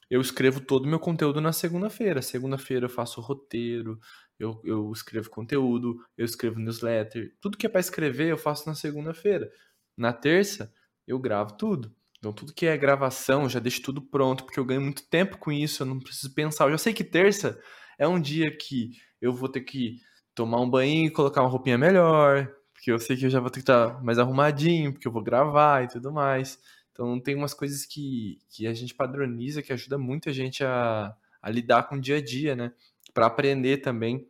eu 0.09 0.21
escrevo 0.21 0.59
todo 0.59 0.85
o 0.85 0.87
meu 0.87 0.99
conteúdo 0.99 1.39
na 1.39 1.51
segunda-feira. 1.51 2.21
Segunda-feira 2.21 2.85
eu 2.85 2.89
faço 2.89 3.21
roteiro, 3.21 3.99
eu, 4.39 4.59
eu 4.63 4.91
escrevo 4.91 5.29
conteúdo, 5.29 6.03
eu 6.17 6.25
escrevo 6.25 6.59
newsletter. 6.59 7.35
Tudo 7.39 7.57
que 7.57 7.65
é 7.65 7.69
para 7.69 7.79
escrever 7.79 8.29
eu 8.29 8.37
faço 8.37 8.67
na 8.67 8.75
segunda-feira. 8.75 9.51
Na 9.95 10.11
terça, 10.11 10.73
eu 11.09 11.19
gravo 11.19 11.53
tudo. 11.53 11.93
Então, 12.19 12.31
tudo 12.31 12.53
que 12.53 12.65
é 12.65 12.77
gravação, 12.77 13.43
eu 13.43 13.49
já 13.49 13.59
deixo 13.59 13.81
tudo 13.81 14.01
pronto, 14.01 14.43
porque 14.43 14.59
eu 14.59 14.65
ganho 14.65 14.81
muito 14.81 15.03
tempo 15.09 15.37
com 15.37 15.51
isso, 15.51 15.81
eu 15.81 15.87
não 15.87 15.99
preciso 15.99 16.33
pensar. 16.33 16.65
Eu 16.65 16.71
já 16.71 16.77
sei 16.77 16.93
que 16.93 17.03
terça 17.03 17.59
é 17.97 18.07
um 18.07 18.19
dia 18.19 18.55
que 18.55 18.91
eu 19.21 19.33
vou 19.33 19.49
ter 19.49 19.61
que 19.61 19.99
tomar 20.35 20.61
um 20.61 20.69
banho 20.69 21.07
e 21.07 21.09
colocar 21.09 21.41
uma 21.41 21.49
roupinha 21.49 21.77
melhor, 21.77 22.53
porque 22.73 22.91
eu 22.91 22.99
sei 22.99 23.17
que 23.17 23.25
eu 23.25 23.29
já 23.29 23.39
vou 23.39 23.49
ter 23.49 23.59
que 23.59 23.63
estar 23.63 24.03
mais 24.03 24.19
arrumadinho, 24.19 24.93
porque 24.93 25.07
eu 25.07 25.11
vou 25.11 25.23
gravar 25.23 25.83
e 25.83 25.87
tudo 25.87 26.11
mais. 26.11 26.59
Então 26.91 27.19
tem 27.19 27.35
umas 27.35 27.53
coisas 27.53 27.85
que, 27.85 28.39
que 28.49 28.67
a 28.67 28.73
gente 28.73 28.93
padroniza 28.93 29.61
que 29.61 29.73
ajuda 29.73 29.97
muito 29.97 30.29
a 30.29 30.33
gente 30.33 30.63
a, 30.63 31.15
a 31.41 31.49
lidar 31.49 31.83
com 31.83 31.95
o 31.95 32.01
dia 32.01 32.17
a 32.17 32.21
dia, 32.21 32.55
né? 32.55 32.71
Para 33.13 33.25
aprender 33.25 33.77
também. 33.77 34.27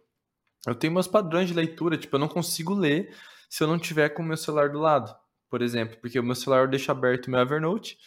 Eu 0.66 0.76
tenho 0.76 0.94
meus 0.94 1.08
padrões 1.08 1.48
de 1.48 1.54
leitura, 1.54 1.98
tipo, 1.98 2.16
eu 2.16 2.20
não 2.20 2.28
consigo 2.28 2.74
ler 2.74 3.14
se 3.50 3.64
eu 3.64 3.68
não 3.68 3.80
tiver 3.80 4.10
com 4.10 4.22
o 4.22 4.26
meu 4.26 4.38
celular 4.38 4.70
do 4.70 4.80
lado, 4.80 5.16
por 5.50 5.62
exemplo, 5.62 5.98
porque 6.02 6.20
o 6.20 6.24
meu 6.24 6.36
celular 6.36 6.64
eu 6.64 6.68
deixo 6.68 6.92
aberto 6.92 7.28
o 7.28 7.32
meu 7.32 7.40
Evernote 7.40 7.98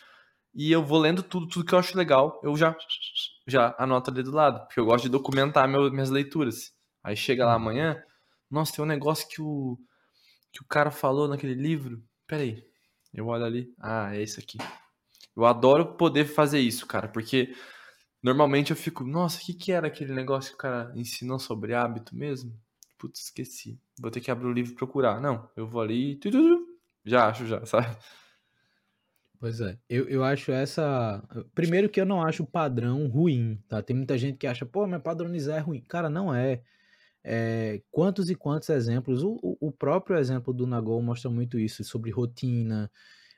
e 0.54 0.70
eu 0.70 0.84
vou 0.84 0.98
lendo 0.98 1.22
tudo, 1.22 1.48
tudo 1.48 1.64
que 1.64 1.74
eu 1.74 1.78
acho 1.78 1.96
legal, 1.96 2.40
eu 2.42 2.56
já 2.56 2.76
já 3.46 3.74
anoto 3.78 4.10
ali 4.10 4.22
do 4.22 4.30
lado, 4.30 4.60
porque 4.66 4.78
eu 4.78 4.84
gosto 4.84 5.04
de 5.04 5.10
documentar 5.10 5.68
meu, 5.68 5.90
minhas 5.90 6.10
leituras. 6.10 6.72
Aí 7.02 7.16
chega 7.16 7.44
lá 7.44 7.54
amanhã, 7.54 8.00
nossa, 8.50 8.72
tem 8.72 8.84
um 8.84 8.88
negócio 8.88 9.26
que 9.28 9.42
o 9.42 9.76
que 10.52 10.60
o 10.60 10.66
cara 10.66 10.90
falou 10.90 11.26
naquele 11.26 11.54
livro. 11.54 12.02
Pera 12.26 12.42
aí, 12.42 12.62
eu 13.12 13.26
olho 13.26 13.44
ali. 13.44 13.74
Ah, 13.80 14.14
é 14.14 14.22
isso 14.22 14.38
aqui. 14.38 14.58
Eu 15.34 15.46
adoro 15.46 15.96
poder 15.96 16.26
fazer 16.26 16.60
isso, 16.60 16.86
cara, 16.86 17.08
porque 17.08 17.54
normalmente 18.22 18.70
eu 18.70 18.76
fico, 18.76 19.02
nossa, 19.02 19.38
o 19.40 19.40
que, 19.40 19.54
que 19.54 19.72
era 19.72 19.86
aquele 19.86 20.12
negócio 20.12 20.50
que 20.50 20.56
o 20.56 20.58
cara 20.58 20.92
ensinou 20.94 21.38
sobre 21.38 21.74
hábito 21.74 22.14
mesmo? 22.14 22.52
Putz, 22.98 23.20
esqueci. 23.24 23.80
Vou 23.98 24.10
ter 24.10 24.20
que 24.20 24.30
abrir 24.30 24.46
o 24.46 24.52
livro 24.52 24.72
e 24.72 24.76
procurar. 24.76 25.20
Não, 25.20 25.50
eu 25.56 25.66
vou 25.66 25.80
ali 25.80 26.16
já 27.04 27.28
acho, 27.28 27.46
já, 27.46 27.64
sabe? 27.66 27.96
Pois 29.38 29.60
é, 29.60 29.76
eu, 29.88 30.08
eu 30.08 30.22
acho 30.22 30.52
essa. 30.52 31.20
Primeiro 31.54 31.88
que 31.88 32.00
eu 32.00 32.06
não 32.06 32.22
acho 32.22 32.46
padrão 32.46 33.08
ruim, 33.08 33.58
tá? 33.68 33.82
Tem 33.82 33.96
muita 33.96 34.16
gente 34.16 34.38
que 34.38 34.46
acha, 34.46 34.64
pô, 34.64 34.86
mas 34.86 35.02
padronizar 35.02 35.56
é 35.58 35.60
ruim. 35.60 35.80
Cara, 35.80 36.08
não 36.08 36.32
é. 36.32 36.62
É, 37.24 37.82
quantos 37.90 38.30
e 38.30 38.36
quantos 38.36 38.68
exemplos? 38.68 39.22
O, 39.24 39.38
o 39.60 39.72
próprio 39.72 40.18
exemplo 40.18 40.54
do 40.54 40.66
Nagol 40.66 41.02
mostra 41.02 41.30
muito 41.30 41.58
isso, 41.58 41.82
sobre 41.84 42.10
rotina. 42.10 42.90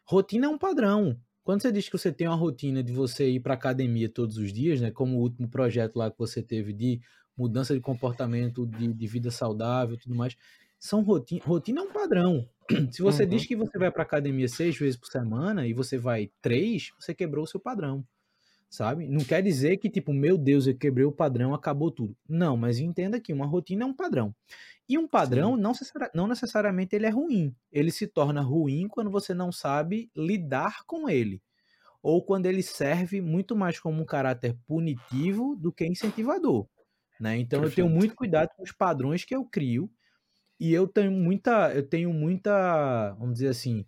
Rotina 0.06 0.46
é 0.46 0.48
um 0.48 0.58
padrão. 0.58 1.18
Quando 1.42 1.62
você 1.62 1.72
diz 1.72 1.88
que 1.88 1.96
você 1.98 2.12
tem 2.12 2.26
uma 2.28 2.36
rotina 2.36 2.82
de 2.82 2.92
você 2.92 3.28
ir 3.30 3.40
para 3.40 3.54
academia 3.54 4.08
todos 4.08 4.38
os 4.38 4.52
dias, 4.52 4.80
né, 4.80 4.90
como 4.90 5.18
o 5.18 5.20
último 5.20 5.48
projeto 5.48 5.96
lá 5.96 6.10
que 6.10 6.18
você 6.18 6.42
teve 6.42 6.72
de 6.72 7.00
mudança 7.36 7.74
de 7.74 7.80
comportamento, 7.80 8.66
de, 8.66 8.92
de 8.92 9.06
vida 9.06 9.30
saudável 9.30 9.96
tudo 9.98 10.14
mais, 10.14 10.36
são 10.84 11.02
rotina. 11.02 11.42
Rotina 11.46 11.80
é 11.80 11.84
um 11.84 11.90
padrão. 11.92 12.46
Se 12.92 13.00
você 13.00 13.24
Uhum. 13.24 13.28
diz 13.28 13.46
que 13.46 13.56
você 13.56 13.78
vai 13.78 13.90
para 13.90 14.02
academia 14.02 14.46
seis 14.48 14.76
vezes 14.76 14.98
por 14.98 15.06
semana 15.08 15.66
e 15.66 15.72
você 15.72 15.96
vai 15.96 16.30
três, 16.42 16.90
você 17.00 17.14
quebrou 17.14 17.44
o 17.44 17.46
seu 17.46 17.58
padrão, 17.58 18.06
sabe? 18.70 19.08
Não 19.08 19.24
quer 19.24 19.42
dizer 19.42 19.78
que, 19.78 19.90
tipo, 19.90 20.12
meu 20.12 20.38
Deus, 20.38 20.66
eu 20.66 20.76
quebrei 20.76 21.06
o 21.06 21.12
padrão, 21.12 21.54
acabou 21.54 21.90
tudo. 21.90 22.16
Não, 22.28 22.56
mas 22.56 22.78
entenda 22.80 23.20
que 23.20 23.32
uma 23.32 23.46
rotina 23.46 23.84
é 23.84 23.86
um 23.86 23.94
padrão. 23.94 24.34
E 24.88 24.98
um 24.98 25.08
padrão, 25.08 25.56
não, 25.56 25.72
não 26.14 26.26
necessariamente 26.28 26.96
ele 26.96 27.06
é 27.06 27.10
ruim. 27.10 27.54
Ele 27.72 27.90
se 27.90 28.06
torna 28.06 28.42
ruim 28.42 28.88
quando 28.88 29.10
você 29.10 29.34
não 29.34 29.52
sabe 29.52 30.10
lidar 30.16 30.84
com 30.86 31.08
ele. 31.08 31.42
Ou 32.02 32.24
quando 32.24 32.46
ele 32.46 32.62
serve 32.62 33.20
muito 33.22 33.56
mais 33.56 33.80
como 33.80 34.02
um 34.02 34.06
caráter 34.06 34.56
punitivo 34.66 35.56
do 35.56 35.72
que 35.72 35.86
incentivador. 35.86 36.68
Né? 37.18 37.38
Então 37.38 37.64
eu 37.64 37.70
tenho 37.70 37.88
Perfeito. 37.88 37.88
muito 37.88 38.14
cuidado 38.14 38.50
com 38.56 38.62
os 38.62 38.72
padrões 38.72 39.24
que 39.24 39.34
eu 39.34 39.44
crio 39.44 39.90
e 40.60 40.72
eu 40.72 40.86
tenho 40.88 41.10
muita, 41.12 41.74
eu 41.74 41.88
tenho 41.88 42.12
muita, 42.12 43.12
vamos 43.14 43.34
dizer 43.34 43.48
assim, 43.48 43.86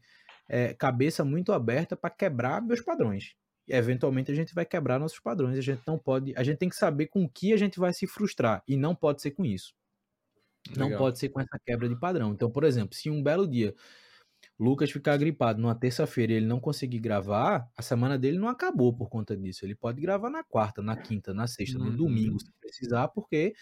é, 0.48 0.74
cabeça 0.74 1.24
muito 1.24 1.52
aberta 1.52 1.96
para 1.96 2.10
quebrar 2.10 2.62
meus 2.62 2.80
padrões. 2.82 3.34
E, 3.68 3.72
eventualmente 3.74 4.30
a 4.30 4.34
gente 4.34 4.54
vai 4.54 4.64
quebrar 4.66 4.98
nossos 5.00 5.20
padrões. 5.20 5.58
A 5.58 5.62
gente 5.62 5.82
não 5.86 5.98
pode, 5.98 6.34
a 6.36 6.42
gente 6.44 6.58
tem 6.58 6.68
que 6.68 6.76
saber 6.76 7.06
com 7.08 7.24
o 7.24 7.28
que 7.30 7.52
a 7.52 7.56
gente 7.56 7.78
vai 7.80 7.92
se 7.92 8.06
frustrar 8.06 8.62
e 8.68 8.76
não 8.76 8.94
pode 8.94 9.22
ser 9.22 9.32
com 9.32 9.44
isso. 9.44 9.74
Não 10.76 10.88
Legal. 10.88 10.98
pode 10.98 11.18
ser 11.18 11.28
com 11.28 11.40
essa 11.40 11.58
quebra 11.64 11.88
de 11.88 11.96
padrão. 11.98 12.32
Então, 12.32 12.50
por 12.50 12.64
exemplo, 12.64 12.94
se 12.96 13.08
um 13.10 13.22
belo 13.22 13.46
dia 13.48 13.74
Lucas 14.58 14.90
ficar 14.90 15.16
gripado 15.18 15.60
numa 15.60 15.74
terça-feira 15.74 16.32
e 16.32 16.36
ele 16.36 16.46
não 16.46 16.60
conseguir 16.60 16.98
gravar, 17.00 17.68
a 17.76 17.82
semana 17.82 18.18
dele 18.18 18.38
não 18.38 18.48
acabou 18.48 18.94
por 18.96 19.08
conta 19.10 19.36
disso. 19.36 19.64
Ele 19.66 19.74
pode 19.74 20.00
gravar 20.00 20.30
na 20.30 20.44
quarta, 20.44 20.82
na 20.82 20.96
quinta, 20.96 21.34
na 21.34 21.46
sexta, 21.46 21.78
no 21.78 21.90
Uhum. 21.90 21.96
domingo, 21.96 22.40
se 22.40 22.52
precisar, 22.60 23.08
porque 23.08 23.54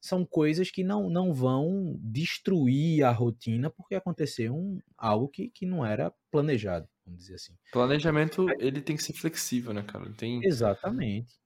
são 0.00 0.24
coisas 0.24 0.70
que 0.70 0.84
não, 0.84 1.10
não 1.10 1.32
vão 1.32 1.98
destruir 2.00 3.04
a 3.04 3.10
rotina 3.10 3.70
porque 3.70 3.94
aconteceu 3.94 4.54
um, 4.54 4.80
algo 4.96 5.28
que, 5.28 5.50
que 5.50 5.66
não 5.66 5.84
era 5.84 6.12
planejado, 6.30 6.88
vamos 7.04 7.20
dizer 7.20 7.34
assim. 7.34 7.54
Planejamento, 7.72 8.46
ele 8.60 8.80
tem 8.80 8.96
que 8.96 9.02
ser 9.02 9.12
flexível, 9.12 9.72
né, 9.72 9.82
cara? 9.82 10.10
Tem... 10.12 10.40
Exatamente. 10.42 11.38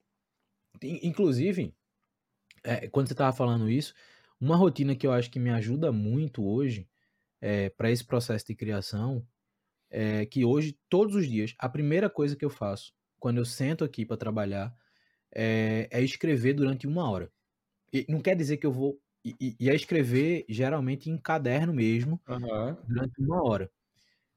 In- 0.82 1.00
Inclusive, 1.02 1.74
é, 2.64 2.88
quando 2.88 3.08
você 3.08 3.14
estava 3.14 3.34
falando 3.36 3.70
isso, 3.70 3.94
uma 4.40 4.56
rotina 4.56 4.94
que 4.94 5.06
eu 5.06 5.12
acho 5.12 5.30
que 5.30 5.38
me 5.38 5.50
ajuda 5.50 5.92
muito 5.92 6.44
hoje 6.44 6.88
para 7.76 7.90
esse 7.90 8.04
processo 8.04 8.46
de 8.46 8.54
criação 8.54 9.26
é 9.90 10.24
que 10.26 10.44
hoje, 10.44 10.78
todos 10.88 11.14
os 11.16 11.28
dias, 11.28 11.54
a 11.58 11.68
primeira 11.68 12.08
coisa 12.08 12.36
que 12.36 12.44
eu 12.44 12.50
faço 12.50 12.92
quando 13.18 13.38
eu 13.38 13.44
sento 13.44 13.84
aqui 13.84 14.06
para 14.06 14.16
trabalhar 14.16 14.74
é, 15.34 15.88
é 15.90 16.02
escrever 16.02 16.54
durante 16.54 16.86
uma 16.86 17.10
hora. 17.10 17.32
E 17.92 18.06
não 18.08 18.20
quer 18.20 18.36
dizer 18.36 18.56
que 18.58 18.66
eu 18.66 18.72
vou. 18.72 18.98
E, 19.24 19.36
e- 19.60 19.68
é 19.70 19.74
escrever 19.74 20.44
geralmente 20.48 21.08
em 21.10 21.16
caderno 21.18 21.72
mesmo, 21.72 22.20
Aham. 22.26 22.76
durante 22.82 23.20
uma 23.20 23.42
hora. 23.44 23.70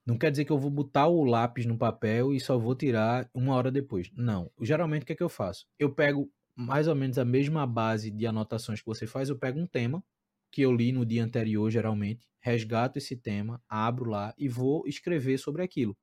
Não 0.06 0.16
quer 0.18 0.30
dizer 0.30 0.44
que 0.44 0.52
eu 0.52 0.58
vou 0.58 0.70
botar 0.70 1.08
o 1.08 1.24
lápis 1.24 1.66
no 1.66 1.76
papel 1.78 2.32
e 2.32 2.40
só 2.40 2.58
vou 2.58 2.74
tirar 2.76 3.28
uma 3.34 3.54
hora 3.54 3.70
depois. 3.72 4.10
Não. 4.16 4.50
Geralmente 4.60 5.02
o 5.02 5.06
que 5.06 5.12
é 5.12 5.16
que 5.16 5.22
eu 5.22 5.28
faço? 5.28 5.66
Eu 5.78 5.94
pego 5.94 6.30
mais 6.56 6.88
ou 6.88 6.94
menos 6.94 7.18
a 7.18 7.24
mesma 7.24 7.66
base 7.66 8.10
de 8.10 8.26
anotações 8.26 8.80
que 8.80 8.86
você 8.86 9.06
faz, 9.06 9.28
eu 9.28 9.38
pego 9.38 9.58
um 9.60 9.66
tema 9.66 10.04
que 10.52 10.62
eu 10.62 10.72
li 10.72 10.92
no 10.92 11.04
dia 11.04 11.24
anterior, 11.24 11.70
geralmente, 11.70 12.28
resgato 12.40 12.96
esse 12.98 13.16
tema, 13.16 13.62
abro 13.68 14.08
lá 14.10 14.34
e 14.38 14.48
vou 14.48 14.86
escrever 14.86 15.38
sobre 15.38 15.62
aquilo. 15.62 15.96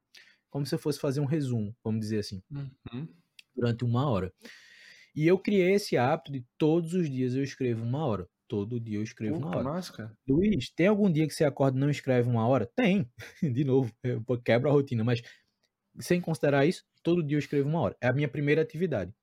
Como 0.49 0.65
se 0.65 0.75
eu 0.75 0.79
fosse 0.79 0.99
fazer 0.99 1.21
um 1.21 1.25
resumo, 1.25 1.75
vamos 1.83 2.01
dizer 2.01 2.19
assim 2.19 2.41
Uhum. 2.49 3.23
durante 3.55 3.83
uma 3.83 4.09
hora. 4.09 4.33
E 5.15 5.27
eu 5.27 5.37
criei 5.37 5.73
esse 5.73 5.95
hábito 5.95 6.31
de 6.31 6.45
todos 6.57 6.93
os 6.93 7.09
dias 7.09 7.35
eu 7.35 7.43
escrevo 7.43 7.83
uma 7.83 8.05
hora. 8.05 8.27
Todo 8.47 8.79
dia 8.79 8.97
eu 8.97 9.03
escrevo 9.03 9.37
uma 9.37 9.49
hora. 9.49 9.63
massa, 9.63 9.93
cara. 9.93 10.17
Luiz, 10.27 10.69
tem 10.69 10.87
algum 10.87 11.11
dia 11.11 11.27
que 11.27 11.33
você 11.33 11.43
acorda 11.43 11.77
e 11.77 11.79
não 11.79 11.89
escreve 11.89 12.29
uma 12.29 12.47
hora? 12.47 12.69
Tem. 12.75 13.09
De 13.41 13.63
novo, 13.63 13.93
pô, 14.25 14.37
quebra 14.37 14.69
a 14.69 14.73
rotina, 14.73 15.03
mas 15.03 15.21
sem 15.99 16.19
considerar 16.19 16.65
isso, 16.65 16.83
todo 17.01 17.23
dia 17.23 17.35
eu 17.35 17.39
escrevo 17.39 17.69
uma 17.69 17.79
hora. 17.79 17.97
É 18.01 18.07
a 18.07 18.13
minha 18.13 18.27
primeira 18.27 18.61
atividade. 18.61 19.13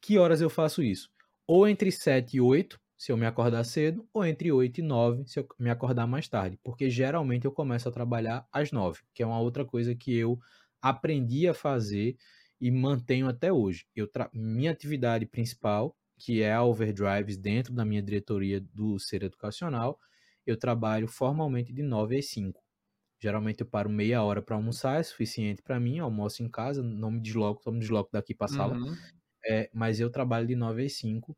Que 0.00 0.18
horas 0.18 0.40
eu 0.40 0.50
faço 0.50 0.82
isso? 0.82 1.10
Ou 1.46 1.68
entre 1.68 1.90
7 1.90 2.36
e 2.36 2.40
8, 2.40 2.78
se 2.96 3.12
eu 3.12 3.16
me 3.16 3.26
acordar 3.26 3.64
cedo, 3.64 4.06
ou 4.12 4.24
entre 4.24 4.50
8 4.50 4.78
e 4.78 4.82
9, 4.82 5.26
se 5.26 5.38
eu 5.38 5.46
me 5.58 5.70
acordar 5.70 6.06
mais 6.06 6.28
tarde. 6.28 6.58
Porque 6.62 6.88
geralmente 6.88 7.44
eu 7.44 7.52
começo 7.52 7.88
a 7.88 7.92
trabalhar 7.92 8.46
às 8.52 8.72
9, 8.72 9.00
que 9.14 9.22
é 9.22 9.26
uma 9.26 9.40
outra 9.40 9.64
coisa 9.64 9.94
que 9.94 10.16
eu 10.16 10.38
aprendi 10.80 11.48
a 11.48 11.54
fazer 11.54 12.16
e 12.60 12.70
mantenho 12.70 13.28
até 13.28 13.52
hoje. 13.52 13.86
Eu 13.94 14.08
Minha 14.32 14.70
atividade 14.72 15.26
principal, 15.26 15.96
que 16.18 16.42
é 16.42 16.52
a 16.52 16.62
Overdrives 16.64 17.36
dentro 17.36 17.74
da 17.74 17.84
minha 17.84 18.02
diretoria 18.02 18.60
do 18.60 18.98
Ser 18.98 19.22
Educacional, 19.22 19.98
eu 20.46 20.58
trabalho 20.58 21.08
formalmente 21.08 21.72
de 21.72 21.82
9 21.82 22.18
às 22.18 22.26
5. 22.30 22.62
Geralmente 23.20 23.60
eu 23.60 23.66
paro 23.66 23.90
meia 23.90 24.22
hora 24.22 24.42
para 24.42 24.56
almoçar, 24.56 25.00
é 25.00 25.02
suficiente 25.02 25.62
para 25.62 25.80
mim, 25.80 25.98
almoço 25.98 26.42
em 26.42 26.48
casa, 26.50 26.82
não 26.82 27.10
me 27.10 27.20
desloco, 27.20 27.62
só 27.62 27.70
me 27.72 27.80
desloco 27.80 28.10
daqui 28.12 28.34
para 28.34 28.46
a 28.46 28.48
sala. 28.48 28.76
Uhum. 28.76 28.96
É, 29.44 29.70
mas 29.72 30.00
eu 30.00 30.10
trabalho 30.10 30.46
de 30.46 30.56
9 30.56 30.84
às 30.84 30.94
5. 30.94 31.36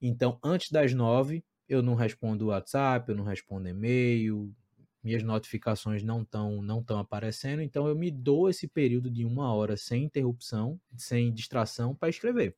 Então, 0.00 0.38
antes 0.44 0.70
das 0.70 0.94
9, 0.94 1.44
eu 1.68 1.82
não 1.82 1.94
respondo 1.94 2.46
WhatsApp, 2.48 3.10
eu 3.10 3.16
não 3.16 3.24
respondo 3.24 3.68
e-mail, 3.68 4.54
minhas 5.02 5.22
notificações 5.22 6.02
não 6.02 6.22
estão 6.22 6.62
não 6.62 6.82
tão 6.82 6.98
aparecendo, 6.98 7.62
então 7.62 7.86
eu 7.88 7.96
me 7.96 8.10
dou 8.10 8.48
esse 8.50 8.68
período 8.68 9.10
de 9.10 9.24
uma 9.24 9.52
hora 9.54 9.76
sem 9.76 10.04
interrupção, 10.04 10.80
sem 10.96 11.32
distração 11.32 11.94
para 11.94 12.08
escrever. 12.08 12.56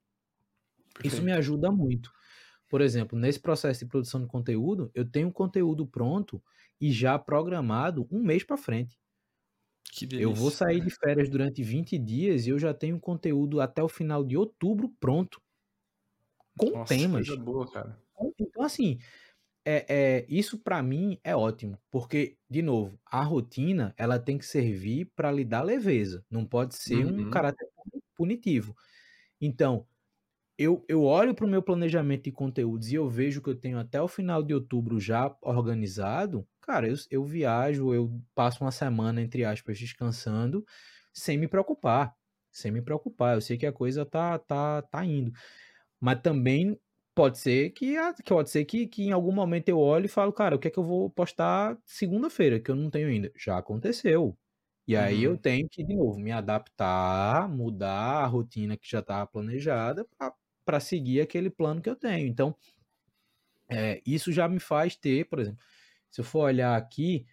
Isso 1.02 1.22
me 1.22 1.30
Perfeito. 1.30 1.32
ajuda 1.32 1.70
muito. 1.70 2.10
Por 2.68 2.80
exemplo, 2.80 3.18
nesse 3.18 3.40
processo 3.40 3.80
de 3.80 3.86
produção 3.90 4.20
de 4.22 4.28
conteúdo, 4.28 4.90
eu 4.94 5.08
tenho 5.10 5.32
conteúdo 5.32 5.86
pronto 5.86 6.42
e 6.80 6.92
já 6.92 7.18
programado 7.18 8.08
um 8.10 8.22
mês 8.22 8.44
para 8.44 8.56
frente. 8.56 8.98
Que 9.92 10.06
Eu 10.16 10.32
vou 10.32 10.52
delícia. 10.52 10.52
sair 10.52 10.80
de 10.80 10.88
férias 10.88 11.28
durante 11.28 11.64
20 11.64 11.98
dias 11.98 12.46
e 12.46 12.50
eu 12.50 12.60
já 12.60 12.72
tenho 12.72 13.00
conteúdo 13.00 13.60
até 13.60 13.82
o 13.82 13.88
final 13.88 14.22
de 14.24 14.36
outubro 14.36 14.88
pronto, 15.00 15.42
com 16.56 16.70
Nossa, 16.72 16.86
temas. 16.86 17.26
boa. 17.36 18.00
Então, 18.38 18.62
assim, 18.62 18.98
é, 19.64 20.18
é, 20.22 20.26
isso 20.28 20.58
para 20.58 20.82
mim 20.82 21.18
é 21.24 21.34
ótimo, 21.36 21.78
porque, 21.90 22.38
de 22.48 22.62
novo, 22.62 22.98
a 23.06 23.22
rotina 23.22 23.94
ela 23.96 24.18
tem 24.18 24.38
que 24.38 24.46
servir 24.46 25.12
para 25.16 25.30
lhe 25.32 25.44
dar 25.44 25.62
leveza, 25.62 26.24
não 26.30 26.44
pode 26.46 26.74
ser 26.76 27.06
um 27.06 27.24
Uhum. 27.24 27.26
caráter 27.26 27.68
punitivo. 28.16 28.74
Então, 29.40 29.86
eu, 30.58 30.84
eu 30.88 31.04
olho 31.04 31.34
para 31.34 31.46
o 31.46 31.48
meu 31.48 31.62
planejamento 31.62 32.24
de 32.24 32.32
conteúdos 32.32 32.90
e 32.92 32.94
eu 32.96 33.08
vejo 33.08 33.42
que 33.42 33.50
eu 33.50 33.56
tenho 33.56 33.78
até 33.78 34.00
o 34.02 34.08
final 34.08 34.42
de 34.42 34.54
outubro 34.54 35.00
já 35.00 35.34
organizado, 35.42 36.46
cara, 36.60 36.88
eu, 36.88 36.94
eu 37.10 37.24
viajo, 37.24 37.94
eu 37.94 38.20
passo 38.34 38.62
uma 38.64 38.72
semana, 38.72 39.22
entre 39.22 39.44
aspas, 39.44 39.78
descansando, 39.78 40.64
sem 41.12 41.38
me 41.38 41.48
preocupar, 41.48 42.14
sem 42.52 42.70
me 42.72 42.82
preocupar. 42.82 43.36
Eu 43.36 43.40
sei 43.40 43.56
que 43.58 43.66
a 43.66 43.72
coisa 43.72 44.04
tá, 44.06 44.38
tá, 44.38 44.82
tá 44.82 45.04
indo. 45.04 45.32
Mas 46.00 46.20
também 46.22 46.78
pode 47.20 47.38
ser 47.38 47.70
que, 47.70 47.96
pode 48.26 48.50
ser 48.50 48.64
que, 48.64 48.86
que 48.86 49.04
em 49.04 49.12
algum 49.12 49.32
momento 49.32 49.68
eu 49.68 49.78
olho 49.78 50.06
e 50.06 50.08
falo, 50.08 50.32
cara, 50.32 50.56
o 50.56 50.58
que 50.58 50.68
é 50.68 50.70
que 50.70 50.78
eu 50.78 50.82
vou 50.84 51.10
postar 51.10 51.78
segunda-feira, 51.84 52.60
que 52.60 52.70
eu 52.70 52.76
não 52.76 52.90
tenho 52.90 53.08
ainda? 53.08 53.30
Já 53.36 53.58
aconteceu. 53.58 54.38
E 54.86 54.96
aí 54.96 55.22
eu 55.22 55.36
Uhum. 55.36 55.38
tenho 55.38 55.68
que, 55.70 55.84
de 55.84 55.94
novo, 55.94 56.18
me 56.18 56.32
adaptar, 56.32 57.48
mudar 57.48 58.24
a 58.24 58.26
rotina 58.26 58.76
que 58.76 58.88
já 58.88 59.00
estava 59.00 59.26
planejada 59.26 60.06
para 60.64 60.80
seguir 60.80 61.20
aquele 61.20 61.50
plano 61.50 61.82
que 61.82 61.90
eu 61.90 61.96
tenho. 61.96 62.26
Então, 62.26 62.56
é, 63.68 64.00
isso 64.06 64.32
já 64.32 64.48
me 64.48 64.58
faz 64.60 64.96
ter, 64.96 65.26
por 65.28 65.38
exemplo, 65.38 65.62
se 66.10 66.20
eu 66.20 66.24
for 66.24 66.40
olhar 66.44 66.76
aqui, 66.76 67.26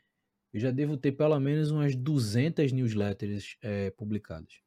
eu 0.54 0.60
já 0.62 0.72
devo 0.72 0.98
ter 0.98 1.14
pelo 1.14 1.40
menos 1.40 1.72
umas 1.72 1.96
200 1.96 2.72
newsletters 2.74 3.58
é, 3.62 3.92
publicadas. 3.92 4.62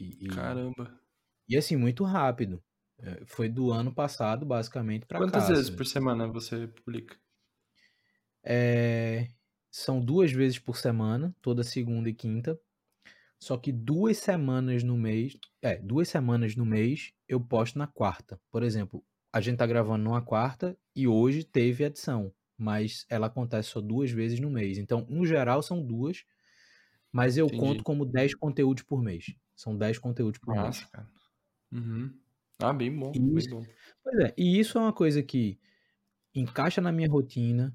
E, 0.00 0.54
e, 0.54 0.56
Caramba. 0.56 1.00
e 1.48 1.56
assim, 1.58 1.76
muito 1.76 2.04
rápido. 2.04 2.62
É, 2.98 3.24
foi 3.26 3.48
do 3.48 3.72
ano 3.72 3.92
passado, 3.94 4.46
basicamente, 4.46 5.06
para 5.06 5.18
Quantas 5.18 5.44
cá. 5.44 5.48
vezes 5.48 5.66
assim. 5.66 5.76
por 5.76 5.86
semana 5.86 6.26
você 6.28 6.66
publica? 6.66 7.16
É, 8.42 9.28
são 9.70 10.00
duas 10.00 10.32
vezes 10.32 10.58
por 10.58 10.76
semana, 10.76 11.34
toda 11.42 11.62
segunda 11.64 12.08
e 12.08 12.14
quinta. 12.14 12.58
Só 13.38 13.56
que 13.58 13.70
duas 13.72 14.18
semanas 14.18 14.82
no 14.82 14.96
mês, 14.96 15.36
é, 15.62 15.76
duas 15.76 16.08
semanas 16.08 16.56
no 16.56 16.64
mês 16.64 17.12
eu 17.28 17.40
posto 17.40 17.78
na 17.78 17.86
quarta. 17.86 18.40
Por 18.50 18.62
exemplo, 18.62 19.04
a 19.32 19.40
gente 19.40 19.58
tá 19.58 19.66
gravando 19.66 20.04
numa 20.04 20.22
quarta 20.22 20.78
e 20.94 21.06
hoje 21.06 21.44
teve 21.44 21.84
edição, 21.84 22.32
mas 22.56 23.04
ela 23.10 23.26
acontece 23.26 23.70
só 23.70 23.80
duas 23.80 24.10
vezes 24.10 24.40
no 24.40 24.50
mês. 24.50 24.78
Então, 24.78 25.06
no 25.10 25.26
geral 25.26 25.62
são 25.62 25.82
duas, 25.84 26.24
mas 27.12 27.36
eu 27.36 27.46
Entendi. 27.46 27.60
conto 27.60 27.84
como 27.84 28.04
10 28.06 28.34
conteúdos 28.34 28.82
por 28.82 29.02
mês. 29.02 29.34
São 29.54 29.76
10 29.76 29.98
conteúdos 29.98 30.40
por 30.40 30.56
mês. 30.56 30.66
Massa, 30.66 30.88
cara. 30.90 31.08
Uhum. 31.72 32.18
Ah, 32.60 32.72
bem 32.72 32.94
bom, 32.94 33.12
E 33.12 33.18
bem 33.18 33.38
isso, 33.38 33.50
bom. 33.50 33.64
pois 34.02 34.18
é, 34.20 34.34
e 34.36 34.58
isso 34.58 34.78
é 34.78 34.80
uma 34.80 34.92
coisa 34.92 35.22
que 35.22 35.58
encaixa 36.34 36.80
na 36.80 36.92
minha 36.92 37.08
rotina. 37.08 37.74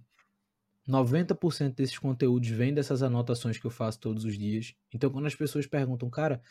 90% 0.88 1.76
desses 1.76 1.98
conteúdos 2.00 2.50
vêm 2.50 2.74
dessas 2.74 3.04
anotações 3.04 3.58
que 3.60 3.66
eu 3.66 3.72
faço 3.72 4.00
todos 4.00 4.26
os 4.26 4.38
dias. 4.38 4.76
Então, 4.94 5.10
quando 5.12 5.28
as 5.28 5.36
pessoas 5.36 5.68
perguntam, 5.68 6.10
cara, 6.10 6.42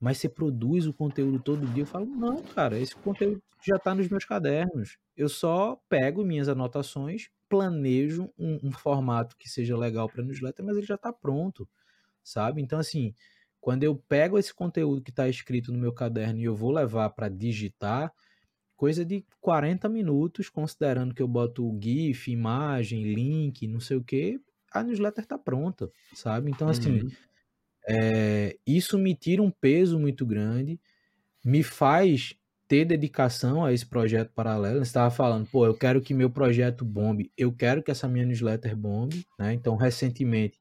mas 0.00 0.18
você 0.18 0.28
produz 0.28 0.86
o 0.86 0.94
conteúdo 0.94 1.40
todo 1.40 1.66
dia. 1.68 1.82
Eu 1.82 1.86
falo, 1.86 2.06
não, 2.06 2.42
cara, 2.42 2.78
esse 2.78 2.94
conteúdo 2.96 3.42
já 3.66 3.76
está 3.76 3.94
nos 3.94 4.08
meus 4.08 4.24
cadernos. 4.24 4.98
Eu 5.16 5.28
só 5.28 5.76
pego 5.88 6.24
minhas 6.24 6.48
anotações, 6.48 7.30
planejo 7.48 8.32
um, 8.38 8.58
um 8.68 8.72
formato 8.72 9.36
que 9.36 9.48
seja 9.48 9.76
legal 9.76 10.08
para 10.08 10.22
newsletter, 10.24 10.64
mas 10.64 10.76
ele 10.76 10.86
já 10.86 10.94
está 10.96 11.12
pronto, 11.12 11.68
sabe? 12.24 12.62
Então, 12.62 12.78
assim, 12.78 13.14
quando 13.60 13.84
eu 13.84 13.94
pego 13.94 14.38
esse 14.38 14.54
conteúdo 14.54 15.02
que 15.02 15.10
está 15.10 15.28
escrito 15.28 15.72
no 15.72 15.78
meu 15.78 15.92
caderno 15.92 16.40
e 16.40 16.44
eu 16.44 16.56
vou 16.56 16.72
levar 16.72 17.10
para 17.10 17.28
digitar, 17.28 18.12
coisa 18.76 19.04
de 19.04 19.24
40 19.40 19.88
minutos, 19.88 20.48
considerando 20.48 21.14
que 21.14 21.20
eu 21.20 21.28
boto 21.28 21.78
GIF, 21.80 22.30
imagem, 22.30 23.12
link, 23.12 23.66
não 23.66 23.80
sei 23.80 23.98
o 23.98 24.04
que, 24.04 24.40
a 24.72 24.82
newsletter 24.82 25.24
está 25.24 25.36
pronta, 25.36 25.90
sabe? 26.14 26.50
Então, 26.50 26.68
assim, 26.68 27.02
uhum. 27.02 27.10
é, 27.88 28.56
isso 28.66 28.96
me 28.98 29.14
tira 29.14 29.42
um 29.42 29.50
peso 29.50 29.98
muito 29.98 30.24
grande, 30.24 30.80
me 31.44 31.62
faz 31.62 32.34
ter 32.70 32.84
dedicação 32.84 33.64
a 33.64 33.72
esse 33.72 33.84
projeto 33.84 34.30
paralelo. 34.32 34.76
Você 34.76 34.90
estava 34.90 35.10
falando, 35.10 35.44
pô, 35.46 35.66
eu 35.66 35.74
quero 35.74 36.00
que 36.00 36.14
meu 36.14 36.30
projeto 36.30 36.84
bombe, 36.84 37.32
eu 37.36 37.52
quero 37.52 37.82
que 37.82 37.90
essa 37.90 38.06
minha 38.06 38.24
newsletter 38.24 38.76
bombe, 38.76 39.26
né? 39.36 39.52
Então, 39.52 39.74
recentemente, 39.74 40.59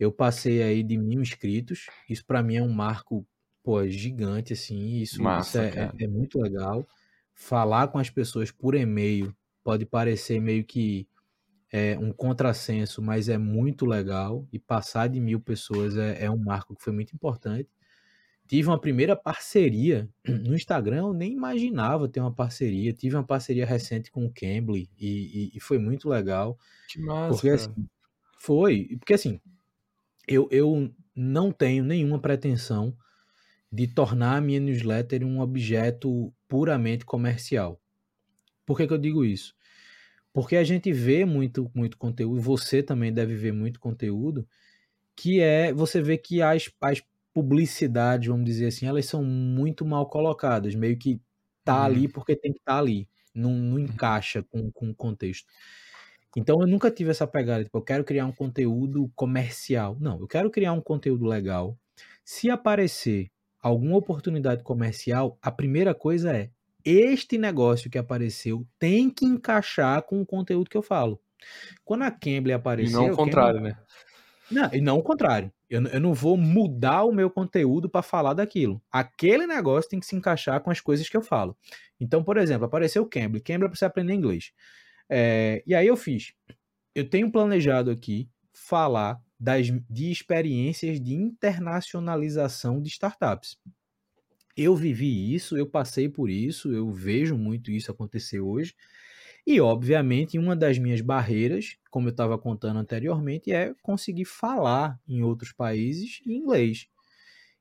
eu 0.00 0.10
passei 0.10 0.62
aí 0.62 0.82
de 0.82 0.96
mil 0.96 1.20
inscritos. 1.20 1.86
Isso 2.08 2.24
para 2.24 2.42
mim 2.42 2.56
é 2.56 2.62
um 2.62 2.72
marco, 2.72 3.26
pô, 3.62 3.86
gigante, 3.86 4.54
assim. 4.54 4.96
Isso, 4.96 5.22
Massa, 5.22 5.68
isso 5.68 5.78
é, 5.78 5.82
é, 5.82 6.04
é, 6.04 6.08
muito 6.08 6.40
legal. 6.40 6.84
Falar 7.34 7.88
com 7.88 7.98
as 7.98 8.10
pessoas 8.10 8.50
por 8.50 8.74
e-mail 8.74 9.32
pode 9.62 9.86
parecer 9.86 10.40
meio 10.40 10.64
que 10.64 11.06
é, 11.70 11.96
um 11.98 12.12
contrassenso, 12.12 13.00
mas 13.00 13.28
é 13.28 13.38
muito 13.38 13.84
legal. 13.84 14.48
E 14.52 14.58
passar 14.58 15.06
de 15.08 15.20
mil 15.20 15.38
pessoas 15.38 15.96
é, 15.96 16.24
é 16.24 16.30
um 16.30 16.38
marco 16.38 16.74
que 16.74 16.82
foi 16.82 16.92
muito 16.92 17.14
importante 17.14 17.68
tive 18.50 18.68
uma 18.68 18.80
primeira 18.80 19.14
parceria 19.14 20.08
no 20.26 20.56
Instagram, 20.56 20.96
eu 20.96 21.12
nem 21.12 21.32
imaginava 21.32 22.08
ter 22.08 22.18
uma 22.18 22.34
parceria. 22.34 22.92
Tive 22.92 23.14
uma 23.14 23.22
parceria 23.22 23.64
recente 23.64 24.10
com 24.10 24.26
o 24.26 24.32
Cambly 24.32 24.90
e, 24.98 25.52
e, 25.52 25.56
e 25.56 25.60
foi 25.60 25.78
muito 25.78 26.08
legal. 26.08 26.58
Que 26.88 27.00
massa. 27.00 27.32
Porque, 27.32 27.48
assim, 27.48 27.86
foi, 28.36 28.96
porque 28.98 29.14
assim, 29.14 29.40
eu, 30.26 30.48
eu 30.50 30.92
não 31.14 31.52
tenho 31.52 31.84
nenhuma 31.84 32.20
pretensão 32.20 32.96
de 33.72 33.86
tornar 33.86 34.36
a 34.36 34.40
minha 34.40 34.58
newsletter 34.58 35.24
um 35.24 35.40
objeto 35.40 36.32
puramente 36.48 37.04
comercial. 37.04 37.80
Por 38.66 38.76
que, 38.76 38.86
que 38.86 38.92
eu 38.92 38.98
digo 38.98 39.24
isso? 39.24 39.54
Porque 40.32 40.56
a 40.56 40.64
gente 40.64 40.92
vê 40.92 41.24
muito, 41.24 41.70
muito 41.74 41.96
conteúdo, 41.98 42.40
você 42.40 42.82
também 42.82 43.12
deve 43.12 43.34
ver 43.34 43.52
muito 43.52 43.80
conteúdo, 43.80 44.46
que 45.16 45.40
é 45.40 45.72
você 45.72 46.00
vê 46.00 46.16
que 46.16 46.40
as, 46.40 46.70
as 46.80 47.02
publicidades, 47.32 48.28
vamos 48.28 48.44
dizer 48.44 48.66
assim, 48.66 48.86
elas 48.86 49.06
são 49.06 49.24
muito 49.24 49.84
mal 49.84 50.08
colocadas, 50.08 50.74
meio 50.74 50.96
que 50.96 51.20
tá 51.64 51.78
uhum. 51.80 51.84
ali 51.84 52.08
porque 52.08 52.36
tem 52.36 52.52
que 52.52 52.58
estar 52.58 52.74
tá 52.74 52.78
ali, 52.78 53.08
não, 53.34 53.52
não 53.52 53.76
uhum. 53.76 53.80
encaixa 53.80 54.42
com, 54.42 54.70
com 54.70 54.90
o 54.90 54.94
contexto. 54.94 55.46
Então 56.36 56.60
eu 56.60 56.66
nunca 56.66 56.90
tive 56.90 57.10
essa 57.10 57.26
pegada, 57.26 57.64
tipo, 57.64 57.76
eu 57.76 57.82
quero 57.82 58.04
criar 58.04 58.26
um 58.26 58.32
conteúdo 58.32 59.10
comercial. 59.16 59.96
Não, 60.00 60.20
eu 60.20 60.28
quero 60.28 60.50
criar 60.50 60.72
um 60.72 60.80
conteúdo 60.80 61.26
legal. 61.26 61.76
Se 62.24 62.48
aparecer 62.50 63.30
alguma 63.60 63.96
oportunidade 63.96 64.62
comercial, 64.62 65.36
a 65.42 65.50
primeira 65.50 65.94
coisa 65.94 66.36
é 66.36 66.50
este 66.84 67.36
negócio 67.36 67.90
que 67.90 67.98
apareceu 67.98 68.66
tem 68.78 69.10
que 69.10 69.26
encaixar 69.26 70.02
com 70.02 70.20
o 70.20 70.26
conteúdo 70.26 70.70
que 70.70 70.76
eu 70.76 70.82
falo. 70.82 71.20
Quando 71.84 72.02
a 72.02 72.10
Cambly 72.10 72.52
apareceu. 72.52 73.02
E 73.02 73.06
não 73.06 73.12
o 73.12 73.16
contrário, 73.16 73.56
Cambly... 73.56 73.72
né? 73.72 73.78
Não, 74.50 74.70
e 74.72 74.80
não 74.80 74.98
o 74.98 75.02
contrário. 75.02 75.52
Eu, 75.68 75.82
eu 75.86 76.00
não 76.00 76.12
vou 76.12 76.36
mudar 76.36 77.04
o 77.04 77.12
meu 77.12 77.30
conteúdo 77.30 77.88
para 77.88 78.02
falar 78.02 78.34
daquilo. 78.34 78.82
Aquele 78.90 79.46
negócio 79.46 79.88
tem 79.88 80.00
que 80.00 80.06
se 80.06 80.16
encaixar 80.16 80.60
com 80.60 80.70
as 80.70 80.80
coisas 80.80 81.08
que 81.08 81.16
eu 81.16 81.22
falo. 81.22 81.56
Então, 82.00 82.24
por 82.24 82.36
exemplo, 82.36 82.66
apareceu 82.66 83.02
o 83.02 83.06
Cambly. 83.06 83.40
Cambly 83.40 83.66
é 83.66 83.68
para 83.68 83.76
você 83.76 83.84
aprender 83.84 84.14
inglês. 84.14 84.52
É, 85.10 85.62
e 85.66 85.74
aí 85.74 85.88
eu 85.88 85.96
fiz. 85.96 86.32
Eu 86.94 87.08
tenho 87.08 87.30
planejado 87.32 87.90
aqui 87.90 88.28
falar 88.52 89.20
das, 89.38 89.66
de 89.88 90.10
experiências 90.10 91.00
de 91.00 91.14
internacionalização 91.14 92.80
de 92.80 92.88
startups. 92.88 93.58
Eu 94.56 94.76
vivi 94.76 95.34
isso, 95.34 95.56
eu 95.56 95.66
passei 95.66 96.08
por 96.08 96.30
isso, 96.30 96.72
eu 96.72 96.92
vejo 96.92 97.36
muito 97.36 97.70
isso 97.70 97.90
acontecer 97.90 98.40
hoje. 98.40 98.74
E, 99.46 99.60
obviamente, 99.60 100.38
uma 100.38 100.54
das 100.54 100.78
minhas 100.78 101.00
barreiras, 101.00 101.76
como 101.90 102.08
eu 102.08 102.10
estava 102.10 102.38
contando 102.38 102.78
anteriormente, 102.78 103.50
é 103.50 103.74
conseguir 103.82 104.26
falar 104.26 105.00
em 105.08 105.22
outros 105.22 105.52
países 105.52 106.20
em 106.26 106.34
inglês. 106.34 106.86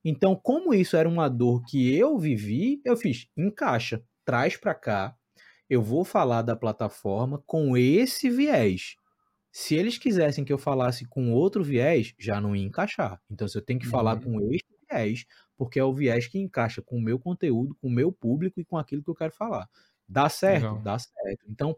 Então, 0.04 0.36
como 0.36 0.74
isso 0.74 0.98
era 0.98 1.08
uma 1.08 1.30
dor 1.30 1.64
que 1.66 1.96
eu 1.96 2.18
vivi, 2.18 2.82
eu 2.86 2.96
fiz, 2.98 3.28
encaixa, 3.36 4.04
traz 4.26 4.58
para 4.58 4.76
cá, 4.76 5.16
eu 5.70 5.82
vou 5.82 6.04
falar 6.04 6.42
da 6.42 6.56
plataforma 6.56 7.42
com 7.46 7.78
esse 7.78 8.30
viés. 8.30 8.96
Se 9.52 9.76
eles 9.76 9.98
quisessem 9.98 10.44
que 10.44 10.54
eu 10.54 10.58
falasse 10.58 11.06
com 11.06 11.32
outro 11.32 11.64
viés, 11.64 12.14
já 12.18 12.42
não 12.42 12.56
ia 12.56 12.66
encaixar. 12.66 13.22
Então, 13.30 13.48
se 13.48 13.58
eu 13.58 13.62
tenho 13.62 13.80
que 13.80 13.86
uhum. 13.86 13.92
falar 13.92 14.20
com 14.20 14.42
esse 14.52 14.66
viés, 14.90 15.26
porque 15.58 15.80
é 15.80 15.84
o 15.84 15.94
viés 15.94 16.28
que 16.28 16.40
encaixa 16.40 16.82
com 16.82 16.98
o 16.98 17.02
meu 17.02 17.20
conteúdo, 17.20 17.76
com 17.76 17.88
o 17.88 17.92
meu 17.92 18.12
público 18.12 18.60
e 18.60 18.66
com 18.66 18.78
aquilo 18.78 19.04
que 19.04 19.10
eu 19.10 19.16
quero 19.16 19.34
falar. 19.34 19.68
Dá 20.08 20.28
certo? 20.30 20.64
Legal. 20.64 20.82
Dá 20.82 20.98
certo. 20.98 21.46
Então, 21.48 21.76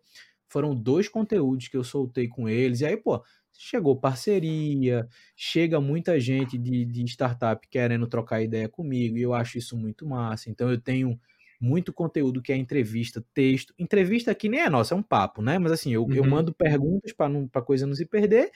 foram 0.48 0.76
dois 0.76 1.10
conteúdos 1.10 1.68
que 1.68 1.78
eu 1.78 1.84
soltei 1.84 2.28
com 2.28 2.48
eles. 2.48 2.82
E 2.82 2.86
aí, 2.86 2.98
pô, 2.98 3.24
chegou 3.54 4.00
parceria, 4.00 5.08
chega 5.36 5.82
muita 5.82 6.20
gente 6.20 6.58
de, 6.58 6.86
de 6.86 7.04
startup 7.06 7.66
querendo 7.70 8.08
trocar 8.08 8.42
ideia 8.42 8.70
comigo, 8.70 9.18
e 9.18 9.22
eu 9.22 9.34
acho 9.34 9.58
isso 9.58 9.78
muito 9.78 10.06
massa. 10.06 10.50
Então, 10.50 10.70
eu 10.70 10.80
tenho 10.80 11.20
muito 11.62 11.94
conteúdo 11.94 12.42
que 12.42 12.52
é 12.52 12.58
entrevista, 12.58 13.24
texto. 13.34 13.74
Entrevista 13.78 14.32
aqui 14.32 14.50
nem 14.50 14.62
é 14.62 14.70
nossa, 14.70 14.96
é 14.96 14.98
um 14.98 15.04
papo, 15.04 15.42
né? 15.44 15.60
Mas 15.60 15.72
assim, 15.72 15.94
eu, 15.94 16.04
uhum. 16.04 16.14
eu 16.14 16.24
mando 16.26 16.52
perguntas 16.52 17.14
para 17.14 17.32
a 17.54 17.62
coisa 17.62 17.86
não 17.86 17.94
se 17.94 18.06
perder. 18.06 18.52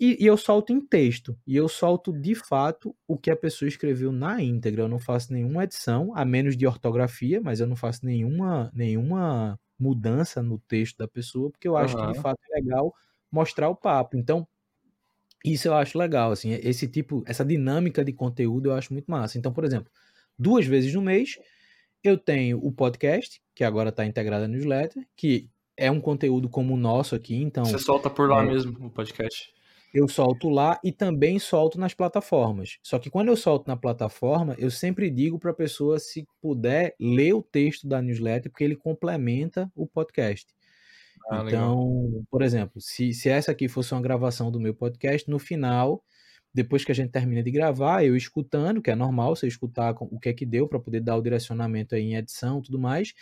E, 0.00 0.16
e, 0.22 0.26
eu 0.26 0.36
solto 0.36 0.72
em 0.72 0.80
texto. 0.80 1.36
E 1.44 1.56
eu 1.56 1.68
solto 1.68 2.12
de 2.12 2.36
fato 2.36 2.94
o 3.08 3.18
que 3.18 3.32
a 3.32 3.36
pessoa 3.36 3.68
escreveu 3.68 4.12
na 4.12 4.40
íntegra. 4.40 4.82
Eu 4.82 4.88
não 4.88 5.00
faço 5.00 5.32
nenhuma 5.32 5.64
edição, 5.64 6.12
a 6.14 6.24
menos 6.24 6.56
de 6.56 6.64
ortografia, 6.64 7.40
mas 7.40 7.58
eu 7.58 7.66
não 7.66 7.74
faço 7.74 8.06
nenhuma, 8.06 8.70
nenhuma 8.72 9.58
mudança 9.76 10.40
no 10.40 10.58
texto 10.60 10.98
da 10.98 11.08
pessoa, 11.08 11.50
porque 11.50 11.66
eu 11.66 11.76
acho 11.76 11.96
uhum. 11.96 12.06
que 12.06 12.12
de 12.12 12.20
fato 12.20 12.38
é 12.48 12.60
legal 12.60 12.94
mostrar 13.30 13.68
o 13.68 13.74
papo. 13.74 14.16
Então, 14.16 14.46
isso 15.44 15.66
eu 15.66 15.74
acho 15.74 15.98
legal, 15.98 16.30
assim, 16.30 16.52
esse 16.52 16.86
tipo, 16.86 17.24
essa 17.26 17.44
dinâmica 17.44 18.04
de 18.04 18.12
conteúdo 18.12 18.70
eu 18.70 18.74
acho 18.74 18.92
muito 18.92 19.10
massa. 19.10 19.38
Então, 19.38 19.52
por 19.52 19.64
exemplo, 19.64 19.90
duas 20.38 20.64
vezes 20.64 20.94
no 20.94 21.02
mês 21.02 21.38
eu 22.02 22.16
tenho 22.16 22.58
o 22.64 22.72
podcast, 22.72 23.40
que 23.54 23.64
agora 23.64 23.90
está 23.90 24.04
integrado 24.04 24.42
na 24.42 24.48
newsletter, 24.48 25.06
que 25.16 25.48
é 25.76 25.90
um 25.90 26.00
conteúdo 26.00 26.48
como 26.48 26.74
o 26.74 26.76
nosso 26.76 27.14
aqui, 27.14 27.36
então... 27.36 27.64
Você 27.64 27.78
solta 27.78 28.10
por 28.10 28.28
lá 28.28 28.42
é, 28.42 28.46
mesmo 28.46 28.86
o 28.86 28.90
podcast? 28.90 29.52
eu 29.92 30.06
solto 30.06 30.48
lá 30.48 30.78
e 30.84 30.92
também 30.92 31.38
solto 31.38 31.78
nas 31.78 31.94
plataformas. 31.94 32.78
Só 32.82 32.98
que 32.98 33.10
quando 33.10 33.28
eu 33.28 33.36
solto 33.36 33.66
na 33.66 33.76
plataforma, 33.76 34.54
eu 34.58 34.70
sempre 34.70 35.10
digo 35.10 35.38
para 35.38 35.50
a 35.50 35.54
pessoa, 35.54 35.98
se 35.98 36.26
puder, 36.40 36.94
ler 37.00 37.32
o 37.34 37.42
texto 37.42 37.88
da 37.88 38.02
newsletter, 38.02 38.50
porque 38.50 38.64
ele 38.64 38.76
complementa 38.76 39.70
o 39.74 39.86
podcast. 39.86 40.46
Ah, 41.30 41.44
então, 41.46 42.04
legal. 42.06 42.22
por 42.30 42.42
exemplo, 42.42 42.80
se, 42.80 43.12
se 43.12 43.28
essa 43.28 43.50
aqui 43.52 43.68
fosse 43.68 43.92
uma 43.92 44.00
gravação 44.00 44.50
do 44.50 44.60
meu 44.60 44.74
podcast, 44.74 45.28
no 45.28 45.38
final, 45.38 46.02
depois 46.52 46.84
que 46.84 46.92
a 46.92 46.94
gente 46.94 47.10
termina 47.10 47.42
de 47.42 47.50
gravar, 47.50 48.04
eu 48.04 48.16
escutando, 48.16 48.82
que 48.82 48.90
é 48.90 48.94
normal 48.94 49.36
você 49.36 49.46
escutar 49.46 49.94
o 50.00 50.18
que 50.18 50.28
é 50.28 50.32
que 50.32 50.46
deu 50.46 50.66
para 50.66 50.80
poder 50.80 51.00
dar 51.00 51.16
o 51.16 51.22
direcionamento 51.22 51.94
aí 51.94 52.02
em 52.02 52.16
edição 52.16 52.62
tudo 52.62 52.78
mais, 52.78 53.14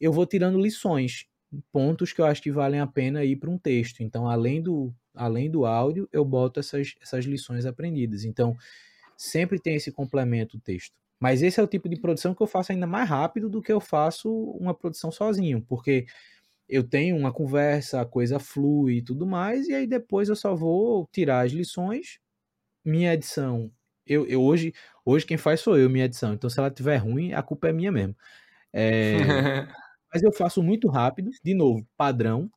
eu 0.00 0.12
vou 0.12 0.26
tirando 0.26 0.60
lições, 0.60 1.26
pontos 1.70 2.12
que 2.12 2.20
eu 2.20 2.24
acho 2.24 2.42
que 2.42 2.50
valem 2.50 2.80
a 2.80 2.86
pena 2.86 3.24
ir 3.24 3.36
para 3.36 3.50
um 3.50 3.58
texto. 3.58 4.02
Então, 4.02 4.26
além 4.28 4.60
do, 4.60 4.92
além 5.14 5.50
do 5.50 5.64
áudio, 5.64 6.08
eu 6.12 6.24
boto 6.24 6.58
essas, 6.58 6.94
essas 7.00 7.24
lições 7.24 7.66
aprendidas. 7.66 8.24
Então, 8.24 8.56
sempre 9.16 9.58
tem 9.58 9.76
esse 9.76 9.92
complemento 9.92 10.58
texto. 10.58 10.94
Mas 11.20 11.40
esse 11.40 11.60
é 11.60 11.62
o 11.62 11.68
tipo 11.68 11.88
de 11.88 12.00
produção 12.00 12.34
que 12.34 12.42
eu 12.42 12.48
faço 12.48 12.72
ainda 12.72 12.86
mais 12.86 13.08
rápido 13.08 13.48
do 13.48 13.62
que 13.62 13.72
eu 13.72 13.80
faço 13.80 14.28
uma 14.58 14.74
produção 14.74 15.12
sozinho, 15.12 15.62
porque 15.68 16.06
eu 16.68 16.82
tenho 16.82 17.16
uma 17.16 17.32
conversa, 17.32 18.00
a 18.00 18.04
coisa 18.04 18.40
flui 18.40 18.94
e 18.96 19.02
tudo 19.02 19.26
mais, 19.26 19.68
e 19.68 19.74
aí 19.74 19.86
depois 19.86 20.28
eu 20.28 20.34
só 20.34 20.54
vou 20.54 21.08
tirar 21.12 21.46
as 21.46 21.52
lições. 21.52 22.18
Minha 22.84 23.14
edição, 23.14 23.70
eu, 24.06 24.26
eu 24.26 24.42
hoje, 24.42 24.74
hoje 25.04 25.26
quem 25.26 25.36
faz 25.36 25.60
sou 25.60 25.78
eu, 25.78 25.88
minha 25.90 26.04
edição. 26.06 26.32
Então, 26.34 26.50
se 26.50 26.58
ela 26.58 26.70
tiver 26.70 26.96
ruim, 26.96 27.32
a 27.32 27.42
culpa 27.42 27.68
é 27.68 27.72
minha 27.72 27.92
mesmo. 27.92 28.16
É, 28.74 29.68
mas 30.10 30.22
eu 30.22 30.32
faço 30.32 30.62
muito 30.62 30.88
rápido, 30.88 31.30
de 31.44 31.52
novo, 31.52 31.86
padrão. 31.94 32.50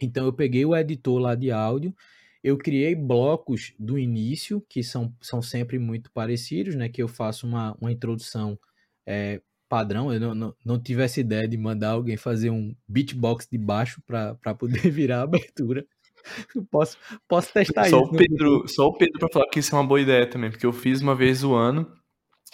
Então 0.00 0.26
eu 0.26 0.32
peguei 0.32 0.64
o 0.64 0.76
editor 0.76 1.18
lá 1.18 1.34
de 1.34 1.50
áudio, 1.50 1.94
eu 2.42 2.56
criei 2.58 2.94
blocos 2.94 3.72
do 3.78 3.98
início, 3.98 4.64
que 4.68 4.82
são, 4.82 5.12
são 5.20 5.42
sempre 5.42 5.78
muito 5.78 6.10
parecidos, 6.12 6.74
né? 6.74 6.88
Que 6.88 7.02
eu 7.02 7.08
faço 7.08 7.46
uma, 7.46 7.76
uma 7.80 7.90
introdução 7.90 8.58
é, 9.06 9.40
padrão. 9.68 10.12
Eu 10.12 10.20
não, 10.20 10.34
não, 10.34 10.56
não 10.64 10.80
tive 10.80 11.02
essa 11.02 11.20
ideia 11.20 11.48
de 11.48 11.56
mandar 11.56 11.90
alguém 11.90 12.16
fazer 12.16 12.50
um 12.50 12.74
beatbox 12.86 13.48
de 13.50 13.58
baixo 13.58 14.02
para 14.06 14.54
poder 14.54 14.78
virar 14.90 15.20
a 15.20 15.22
abertura. 15.22 15.86
posso, 16.70 16.96
posso 17.28 17.52
testar 17.52 17.88
só 17.88 18.00
isso. 18.00 18.12
O 18.12 18.16
Pedro, 18.16 18.68
Só 18.68 18.86
o 18.86 18.92
Pedro 18.96 19.18
para 19.18 19.28
falar 19.32 19.48
que 19.48 19.60
isso 19.60 19.74
é 19.74 19.78
uma 19.78 19.86
boa 19.86 20.00
ideia 20.00 20.26
também, 20.26 20.50
porque 20.50 20.66
eu 20.66 20.72
fiz 20.72 21.00
uma 21.00 21.14
vez 21.14 21.44
o 21.44 21.54
ano 21.54 21.86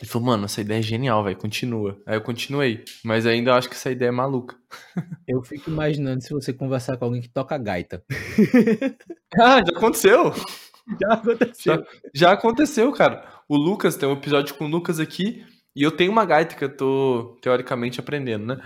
Ele 0.01 0.11
falou, 0.11 0.27
mano, 0.27 0.45
essa 0.45 0.61
ideia 0.61 0.79
é 0.79 0.83
genial, 0.83 1.23
velho, 1.25 1.37
continua. 1.37 2.01
Aí 2.07 2.17
eu 2.17 2.23
continuei, 2.23 2.85
mas 3.05 3.27
ainda 3.27 3.55
acho 3.55 3.69
que 3.69 3.75
essa 3.75 3.91
ideia 3.91 4.09
é 4.09 4.13
maluca. 4.13 4.57
Eu 5.29 5.43
fico 5.43 5.71
imaginando 5.71 6.23
se 6.23 6.33
você 6.33 6.53
conversar 6.53 6.97
com 6.97 7.05
alguém 7.05 7.21
que 7.21 7.29
toca 7.29 7.57
gaita. 7.57 8.03
ah, 9.39 9.63
já 9.65 9.77
aconteceu! 9.77 10.33
Já 11.01 11.13
aconteceu. 11.15 11.75
Já, 11.75 11.85
já, 12.13 12.33
aconteceu, 12.33 12.93
cara. 12.93 13.25
O 13.49 13.57
Lucas, 13.57 13.97
tem 13.97 14.09
um 14.09 14.15
episódio 14.15 14.55
com 14.57 14.65
o 14.65 14.69
Lucas 14.69 14.99
aqui, 14.99 15.47
e 15.75 15.83
eu 15.83 15.91
tenho 15.91 16.11
uma 16.11 16.25
gaita 16.25 16.55
que 16.55 16.65
eu 16.65 16.77
tô, 16.77 17.39
teoricamente, 17.41 18.01
aprendendo, 18.01 18.47
né? 18.47 18.61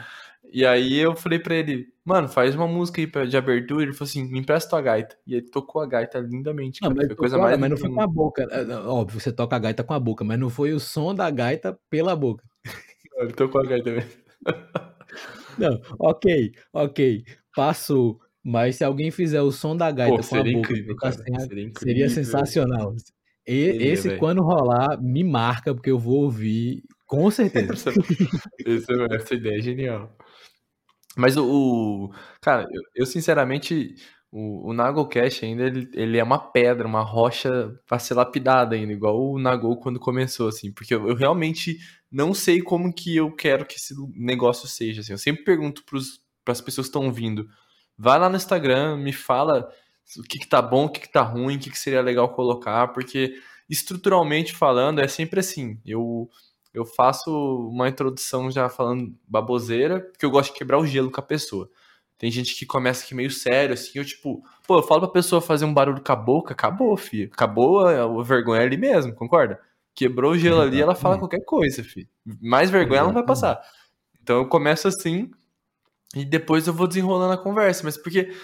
E 0.52 0.64
aí 0.64 0.96
eu 0.96 1.14
falei 1.14 1.38
pra 1.38 1.54
ele, 1.54 1.86
mano, 2.04 2.28
faz 2.28 2.54
uma 2.54 2.66
música 2.66 3.00
aí 3.00 3.26
de 3.26 3.36
abertura. 3.36 3.82
Ele 3.82 3.92
falou 3.92 4.08
assim, 4.08 4.24
me 4.24 4.38
empresta 4.38 4.70
tua 4.70 4.80
gaita. 4.80 5.16
E 5.26 5.34
ele 5.34 5.50
tocou 5.50 5.82
a 5.82 5.86
gaita 5.86 6.18
lindamente. 6.18 6.80
Não, 6.82 6.92
mas, 6.94 7.06
foi 7.06 7.16
coisa 7.16 7.38
mais 7.38 7.58
mas 7.58 7.70
não 7.70 7.76
foi 7.76 7.90
com 7.90 8.00
a 8.00 8.06
boca. 8.06 8.46
É, 8.50 8.74
óbvio, 8.76 9.20
você 9.20 9.32
toca 9.32 9.56
a 9.56 9.58
gaita 9.58 9.84
com 9.84 9.94
a 9.94 10.00
boca, 10.00 10.24
mas 10.24 10.38
não 10.38 10.50
foi 10.50 10.72
o 10.72 10.80
som 10.80 11.14
da 11.14 11.30
gaita 11.30 11.78
pela 11.90 12.14
boca. 12.14 12.44
Não, 13.12 13.24
ele 13.24 13.32
tocou 13.32 13.60
a 13.60 13.66
gaita 13.66 13.90
mesmo. 13.90 14.10
Não, 15.58 15.80
ok, 15.98 16.52
ok. 16.72 17.24
Passou. 17.54 18.20
Mas 18.44 18.76
se 18.76 18.84
alguém 18.84 19.10
fizer 19.10 19.40
o 19.40 19.50
som 19.50 19.76
da 19.76 19.90
gaita 19.90 20.18
Pô, 20.18 20.28
com 20.28 20.36
a 20.36 20.38
boca, 20.38 20.50
incrível, 20.50 20.96
seria, 21.10 21.42
incrível. 21.42 21.72
seria 21.78 22.08
sensacional. 22.08 22.94
E, 23.46 23.72
seria, 23.72 23.92
esse, 23.92 24.08
véio. 24.08 24.20
quando 24.20 24.42
rolar, 24.42 25.00
me 25.02 25.24
marca, 25.24 25.74
porque 25.74 25.90
eu 25.90 25.98
vou 25.98 26.24
ouvir 26.24 26.82
com 27.06 27.30
certeza. 27.30 27.90
essa, 28.66 28.92
essa 29.14 29.34
ideia 29.34 29.58
é 29.58 29.62
genial. 29.62 30.16
Mas 31.16 31.36
o. 31.36 31.44
o 31.44 32.10
cara, 32.40 32.66
eu, 32.70 32.82
eu, 32.94 33.06
sinceramente. 33.06 33.94
O, 34.30 34.70
o 34.70 35.08
ainda 35.42 35.64
ele, 35.64 35.88
ele 35.94 36.18
é 36.18 36.22
uma 36.22 36.38
pedra, 36.38 36.86
uma 36.86 37.00
rocha 37.00 37.72
pra 37.86 37.98
ser 37.98 38.14
lapidada 38.14 38.74
ainda, 38.74 38.92
igual 38.92 39.18
o 39.18 39.38
Nagol 39.38 39.78
quando 39.78 40.00
começou, 40.00 40.48
assim. 40.48 40.72
Porque 40.72 40.94
eu, 40.94 41.08
eu 41.08 41.14
realmente 41.14 41.78
não 42.10 42.34
sei 42.34 42.60
como 42.60 42.92
que 42.92 43.16
eu 43.16 43.34
quero 43.34 43.64
que 43.64 43.76
esse 43.76 43.94
negócio 44.14 44.68
seja. 44.68 45.00
Assim. 45.00 45.12
Eu 45.12 45.18
sempre 45.18 45.44
pergunto 45.44 45.84
para 46.44 46.52
as 46.52 46.60
pessoas 46.60 46.86
que 46.88 46.90
estão 46.96 47.12
vindo 47.12 47.48
vai 47.96 48.18
lá 48.18 48.28
no 48.28 48.36
Instagram, 48.36 48.96
me 48.96 49.12
fala 49.12 49.68
o 50.18 50.22
que, 50.22 50.38
que 50.38 50.46
tá 50.46 50.60
bom, 50.62 50.86
o 50.86 50.88
que, 50.88 51.00
que 51.00 51.10
tá 51.12 51.22
ruim, 51.22 51.56
o 51.56 51.58
que, 51.58 51.70
que 51.70 51.78
seria 51.78 52.00
legal 52.00 52.28
colocar, 52.28 52.88
porque 52.88 53.34
estruturalmente 53.68 54.54
falando 54.54 55.00
é 55.00 55.08
sempre 55.08 55.40
assim. 55.40 55.80
Eu, 55.84 56.28
eu 56.76 56.84
faço 56.84 57.30
uma 57.70 57.88
introdução 57.88 58.50
já 58.50 58.68
falando 58.68 59.16
baboseira, 59.26 60.00
porque 60.00 60.26
eu 60.26 60.30
gosto 60.30 60.52
de 60.52 60.58
quebrar 60.58 60.78
o 60.78 60.86
gelo 60.86 61.10
com 61.10 61.18
a 61.18 61.24
pessoa. 61.24 61.70
Tem 62.18 62.30
gente 62.30 62.54
que 62.54 62.66
começa 62.66 63.02
aqui 63.02 63.14
meio 63.14 63.30
sério, 63.30 63.72
assim, 63.72 63.92
eu 63.98 64.04
tipo, 64.04 64.44
pô, 64.66 64.78
eu 64.78 64.82
falo 64.82 65.00
pra 65.00 65.10
pessoa 65.10 65.40
fazer 65.40 65.64
um 65.64 65.72
barulho 65.72 66.02
com 66.04 66.12
a 66.12 66.16
boca, 66.16 66.52
acabou, 66.52 66.94
filho. 66.98 67.30
Acabou 67.32 67.86
a, 67.86 68.22
vergonha 68.22 68.60
ali 68.60 68.76
mesmo, 68.76 69.14
concorda? 69.14 69.58
Quebrou 69.94 70.32
o 70.32 70.38
gelo 70.38 70.60
ali, 70.60 70.82
ela 70.82 70.94
fala 70.94 71.18
qualquer 71.18 71.42
coisa, 71.46 71.82
filho. 71.82 72.08
Mais 72.42 72.68
vergonha 72.68 72.98
ela 72.98 73.08
não 73.08 73.14
vai 73.14 73.24
passar. 73.24 73.58
Então 74.22 74.36
eu 74.36 74.48
começo 74.48 74.86
assim, 74.86 75.30
e 76.14 76.26
depois 76.26 76.66
eu 76.66 76.74
vou 76.74 76.86
desenrolando 76.86 77.32
a 77.32 77.38
conversa, 77.38 77.84
mas 77.84 77.96
porque 77.96 78.34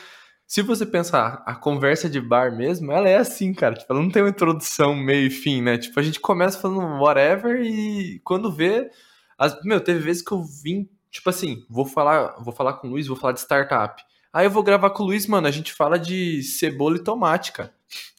se 0.52 0.60
você 0.60 0.84
pensar, 0.84 1.42
a 1.46 1.54
conversa 1.54 2.10
de 2.10 2.20
bar 2.20 2.54
mesmo, 2.54 2.92
ela 2.92 3.08
é 3.08 3.16
assim, 3.16 3.54
cara. 3.54 3.74
Tipo, 3.74 3.90
ela 3.90 4.02
não 4.02 4.10
tem 4.10 4.22
uma 4.22 4.28
introdução, 4.28 4.94
meio 4.94 5.28
e 5.28 5.30
fim, 5.30 5.62
né? 5.62 5.78
Tipo, 5.78 5.98
a 5.98 6.02
gente 6.02 6.20
começa 6.20 6.60
falando 6.60 7.00
whatever 7.00 7.62
e 7.62 8.20
quando 8.22 8.52
vê. 8.52 8.90
As... 9.38 9.58
Meu, 9.64 9.80
teve 9.80 10.00
vezes 10.00 10.20
que 10.20 10.30
eu 10.30 10.44
vim, 10.44 10.86
tipo 11.10 11.30
assim, 11.30 11.64
vou 11.70 11.86
falar, 11.86 12.36
vou 12.38 12.52
falar 12.52 12.74
com 12.74 12.86
o 12.86 12.90
Luiz, 12.90 13.06
vou 13.06 13.16
falar 13.16 13.32
de 13.32 13.40
startup. 13.40 14.04
Aí 14.30 14.44
eu 14.44 14.50
vou 14.50 14.62
gravar 14.62 14.90
com 14.90 15.04
o 15.04 15.06
Luiz, 15.06 15.26
mano, 15.26 15.46
a 15.46 15.50
gente 15.50 15.72
fala 15.72 15.98
de 15.98 16.42
cebola 16.42 16.96
e 16.96 17.02
tomate, 17.02 17.52
cara. 17.52 17.72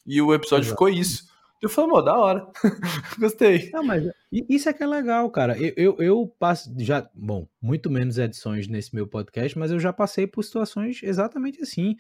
E 0.04 0.20
o 0.20 0.34
episódio 0.34 0.66
Exato. 0.66 0.74
ficou 0.74 0.90
isso. 0.90 1.28
Eu 1.64 1.70
falei, 1.70 1.92
mô, 1.92 2.02
da 2.02 2.18
hora. 2.18 2.46
Gostei. 3.18 3.70
Não, 3.72 3.86
mas 3.86 4.04
isso 4.30 4.68
é 4.68 4.74
que 4.74 4.84
é 4.84 4.86
legal, 4.86 5.30
cara. 5.30 5.58
Eu, 5.58 5.74
eu, 5.78 5.96
eu, 6.00 6.36
passo 6.38 6.70
já, 6.78 7.10
bom, 7.16 7.48
muito 7.62 7.90
menos 7.90 8.18
edições 8.18 8.68
nesse 8.68 8.94
meu 8.94 9.08
podcast, 9.08 9.58
mas 9.58 9.72
eu 9.72 9.80
já 9.80 9.94
passei 9.94 10.28
por 10.28 10.44
situações 10.44 11.00
exatamente 11.02 11.62
assim. 11.62 11.96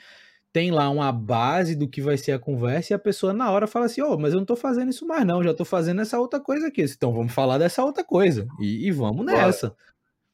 Tem 0.51 0.69
lá 0.69 0.89
uma 0.89 1.13
base 1.13 1.77
do 1.77 1.87
que 1.87 2.01
vai 2.01 2.17
ser 2.17 2.33
a 2.33 2.39
conversa 2.39 2.91
e 2.91 2.93
a 2.93 2.99
pessoa 2.99 3.31
na 3.31 3.49
hora 3.49 3.65
fala 3.65 3.85
assim: 3.85 4.01
Ô, 4.01 4.11
oh, 4.11 4.17
mas 4.17 4.33
eu 4.33 4.39
não 4.39 4.45
tô 4.45 4.57
fazendo 4.57 4.89
isso 4.89 5.07
mais, 5.07 5.25
não, 5.25 5.41
já 5.41 5.53
tô 5.53 5.63
fazendo 5.63 6.01
essa 6.01 6.19
outra 6.19 6.41
coisa 6.41 6.67
aqui. 6.67 6.83
Então 6.83 7.13
vamos 7.13 7.31
falar 7.31 7.57
dessa 7.57 7.85
outra 7.85 8.03
coisa. 8.03 8.45
E, 8.59 8.85
e 8.85 8.91
vamos 8.91 9.25
nessa. 9.25 9.73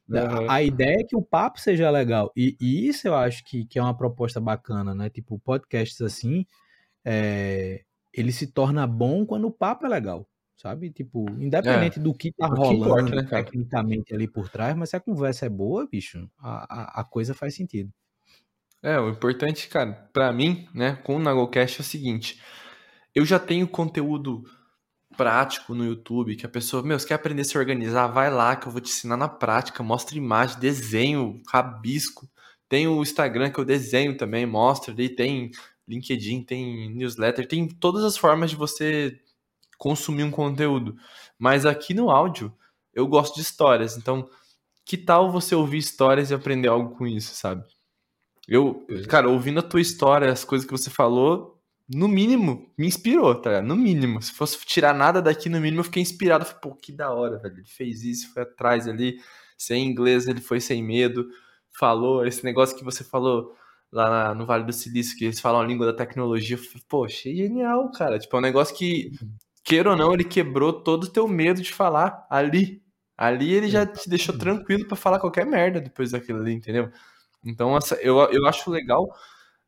Uhum. 0.09 0.49
A, 0.49 0.63
ideia 0.63 1.01
é 1.01 1.03
que 1.03 1.15
o 1.15 1.21
papo 1.21 1.61
seja 1.61 1.87
legal. 1.91 2.31
E, 2.35 2.57
e, 2.59 2.87
isso 2.87 3.07
eu 3.07 3.13
acho 3.13 3.45
que, 3.45 3.63
que 3.65 3.77
é 3.77 3.81
uma 3.81 3.95
proposta 3.95 4.41
bacana, 4.41 4.95
né? 4.95 5.07
Tipo, 5.07 5.37
podcasts 5.37 6.01
assim. 6.01 6.47
É, 7.05 7.83
ele 8.13 8.31
se 8.31 8.47
torna 8.47 8.85
bom 8.87 9.25
quando 9.25 9.45
o 9.45 9.51
papo 9.51 9.85
é 9.85 9.89
legal, 9.89 10.27
sabe? 10.57 10.91
Tipo, 10.91 11.29
independente 11.39 11.99
é, 11.99 12.01
do 12.01 12.13
que 12.13 12.31
tá 12.31 12.47
rolando 12.47 12.73
importa, 12.73 13.15
né, 13.15 13.23
tecnicamente 13.23 14.13
ali 14.13 14.27
por 14.27 14.49
trás, 14.49 14.75
mas 14.75 14.89
se 14.89 14.95
a 14.95 14.99
conversa 14.99 15.45
é 15.45 15.49
boa, 15.49 15.87
bicho, 15.87 16.29
a, 16.39 16.99
a, 16.99 17.01
a 17.01 17.03
coisa 17.03 17.33
faz 17.33 17.55
sentido. 17.55 17.91
É, 18.81 18.99
o 18.99 19.09
importante, 19.09 19.67
cara, 19.67 20.09
para 20.13 20.31
mim, 20.31 20.67
né, 20.73 20.95
com 21.03 21.17
o 21.17 21.19
Nagocast 21.19 21.79
é 21.79 21.81
o 21.81 21.85
seguinte: 21.85 22.41
eu 23.13 23.25
já 23.25 23.37
tenho 23.37 23.67
conteúdo 23.67 24.43
prático 25.17 25.75
no 25.75 25.83
YouTube, 25.83 26.35
que 26.35 26.45
a 26.45 26.49
pessoa, 26.49 26.81
meu, 26.81 26.97
você 26.97 27.07
quer 27.07 27.15
aprender 27.15 27.41
a 27.41 27.45
se 27.45 27.57
organizar, 27.57 28.07
vai 28.07 28.31
lá 28.31 28.55
que 28.55 28.67
eu 28.67 28.71
vou 28.71 28.79
te 28.79 28.89
ensinar 28.89 29.17
na 29.17 29.27
prática, 29.27 29.83
mostra 29.83 30.17
imagem, 30.17 30.59
desenho, 30.59 31.41
rabisco. 31.47 32.29
Tem 32.69 32.87
o 32.87 33.01
Instagram 33.01 33.49
que 33.49 33.59
eu 33.59 33.65
desenho 33.65 34.15
também, 34.15 34.45
mostra 34.45 34.93
ali, 34.93 35.09
tem 35.09 35.51
LinkedIn, 35.89 36.43
tem 36.43 36.89
newsletter, 36.91 37.47
tem 37.47 37.67
todas 37.67 38.03
as 38.03 38.15
formas 38.15 38.51
de 38.51 38.55
você 38.55 39.19
consumir 39.77 40.23
um 40.23 40.31
conteúdo. 40.31 40.95
Mas 41.37 41.65
aqui 41.65 41.93
no 41.93 42.11
áudio, 42.11 42.53
eu 42.93 43.07
gosto 43.07 43.35
de 43.35 43.41
histórias. 43.41 43.97
Então, 43.97 44.29
que 44.85 44.97
tal 44.97 45.31
você 45.31 45.55
ouvir 45.55 45.79
histórias 45.79 46.29
e 46.29 46.33
aprender 46.33 46.67
algo 46.67 46.95
com 46.95 47.07
isso, 47.07 47.33
sabe? 47.33 47.63
Eu, 48.47 48.85
cara, 49.07 49.29
ouvindo 49.29 49.59
a 49.59 49.63
tua 49.63 49.81
história, 49.81 50.31
as 50.31 50.43
coisas 50.43 50.65
que 50.65 50.71
você 50.71 50.89
falou, 50.89 51.59
no 51.87 52.07
mínimo, 52.07 52.71
me 52.77 52.87
inspirou, 52.87 53.33
tá? 53.35 53.61
No 53.61 53.75
mínimo. 53.75 54.21
Se 54.21 54.31
fosse 54.31 54.63
tirar 54.65 54.93
nada 54.93 55.21
daqui, 55.21 55.49
no 55.49 55.59
mínimo, 55.59 55.79
eu 55.79 55.85
fiquei 55.85 56.01
inspirado. 56.01 56.45
Falei, 56.45 56.61
pô, 56.61 56.75
que 56.75 56.91
da 56.91 57.11
hora, 57.11 57.39
velho. 57.39 57.57
Ele 57.57 57.65
fez 57.67 58.03
isso, 58.03 58.33
foi 58.33 58.43
atrás 58.43 58.87
ali, 58.87 59.19
sem 59.57 59.85
inglês, 59.85 60.27
ele 60.27 60.41
foi 60.41 60.59
sem 60.59 60.83
medo. 60.83 61.27
Falou, 61.71 62.25
esse 62.25 62.43
negócio 62.43 62.75
que 62.75 62.83
você 62.83 63.03
falou 63.03 63.55
lá 63.91 64.09
na, 64.09 64.35
no 64.35 64.45
Vale 64.45 64.63
do 64.63 64.73
Silício, 64.73 65.17
que 65.17 65.25
eles 65.25 65.39
falam 65.39 65.61
a 65.61 65.65
língua 65.65 65.85
da 65.85 65.93
tecnologia. 65.93 66.57
Poxa, 66.87 67.29
genial, 67.33 67.91
cara. 67.91 68.19
Tipo, 68.19 68.35
é 68.35 68.39
um 68.39 68.43
negócio 68.43 68.75
que, 68.75 69.11
queira 69.63 69.91
ou 69.91 69.97
não, 69.97 70.13
ele 70.13 70.23
quebrou 70.23 70.73
todo 70.73 71.05
o 71.05 71.09
teu 71.09 71.27
medo 71.27 71.61
de 71.61 71.71
falar 71.71 72.25
ali. 72.29 72.81
Ali 73.17 73.53
ele 73.53 73.69
já 73.69 73.85
te 73.85 74.09
deixou 74.09 74.37
tranquilo 74.37 74.87
para 74.87 74.95
falar 74.95 75.19
qualquer 75.19 75.45
merda 75.45 75.81
depois 75.81 76.11
daquilo 76.11 76.39
ali, 76.39 76.53
entendeu? 76.53 76.91
Então, 77.43 77.75
essa, 77.75 77.95
eu, 77.95 78.17
eu 78.31 78.47
acho 78.47 78.69
legal 78.71 79.07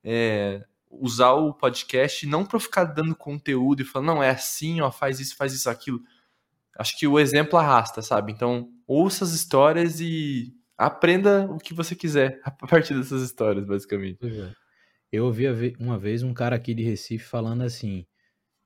é, 0.03 0.63
usar 0.89 1.33
o 1.33 1.53
podcast 1.53 2.25
não 2.25 2.45
para 2.45 2.59
ficar 2.59 2.85
dando 2.85 3.15
conteúdo 3.15 3.81
e 3.81 3.85
falando, 3.85 4.07
não, 4.07 4.23
é 4.23 4.29
assim, 4.29 4.81
ó, 4.81 4.91
faz 4.91 5.19
isso, 5.19 5.35
faz 5.35 5.53
isso, 5.53 5.69
aquilo. 5.69 6.01
Acho 6.77 6.97
que 6.97 7.07
o 7.07 7.19
exemplo 7.19 7.59
arrasta, 7.59 8.01
sabe? 8.01 8.31
Então, 8.31 8.69
ouça 8.87 9.23
as 9.23 9.31
histórias 9.31 9.99
e 9.99 10.53
aprenda 10.85 11.45
o 11.45 11.57
que 11.57 11.73
você 11.73 11.95
quiser 11.95 12.39
a 12.43 12.51
partir 12.51 12.95
dessas 12.95 13.21
histórias, 13.21 13.65
basicamente. 13.65 14.25
É. 14.25 14.51
Eu 15.11 15.25
ouvi 15.25 15.45
uma 15.79 15.99
vez 15.99 16.23
um 16.23 16.33
cara 16.33 16.55
aqui 16.55 16.73
de 16.73 16.83
Recife 16.83 17.25
falando 17.25 17.63
assim, 17.63 18.05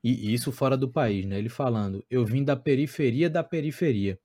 e 0.03 0.33
isso 0.33 0.51
fora 0.51 0.77
do 0.77 0.87
país, 0.87 1.25
né? 1.25 1.37
Ele 1.37 1.49
falando, 1.49 2.05
eu 2.09 2.23
vim 2.23 2.43
da 2.43 2.55
periferia 2.55 3.29
da 3.29 3.43
periferia. 3.43 4.19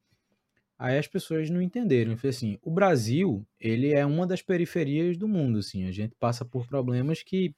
Aí 0.79 0.99
as 0.99 1.07
pessoas 1.07 1.51
não 1.51 1.61
entenderam. 1.61 2.17
Foi 2.17 2.31
assim, 2.31 2.59
o 2.63 2.71
Brasil, 2.71 3.47
ele 3.59 3.93
é 3.93 4.05
uma 4.05 4.27
das 4.27 4.43
periferias 4.43 5.17
do 5.17 5.27
mundo, 5.27 5.59
assim. 5.59 5.87
A 5.87 5.93
gente 5.93 6.15
passa 6.17 6.45
por 6.45 6.67
problemas 6.67 7.23
que 7.23 7.55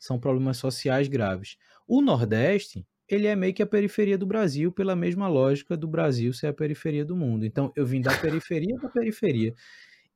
são 0.00 0.18
problemas 0.18 0.56
sociais 0.56 1.08
graves. 1.08 1.56
O 1.86 2.00
Nordeste, 2.00 2.86
ele 3.08 3.26
é 3.26 3.36
meio 3.36 3.54
que 3.54 3.62
a 3.62 3.66
periferia 3.66 4.18
do 4.18 4.26
Brasil, 4.26 4.72
pela 4.72 4.96
mesma 4.96 5.28
lógica 5.28 5.76
do 5.76 5.86
Brasil 5.86 6.32
ser 6.32 6.48
a 6.48 6.52
periferia 6.52 7.04
do 7.04 7.16
mundo. 7.16 7.44
Então, 7.44 7.72
eu 7.76 7.86
vim 7.86 8.00
da 8.00 8.16
periferia 8.18 8.76
da 8.78 8.88
periferia 8.88 9.54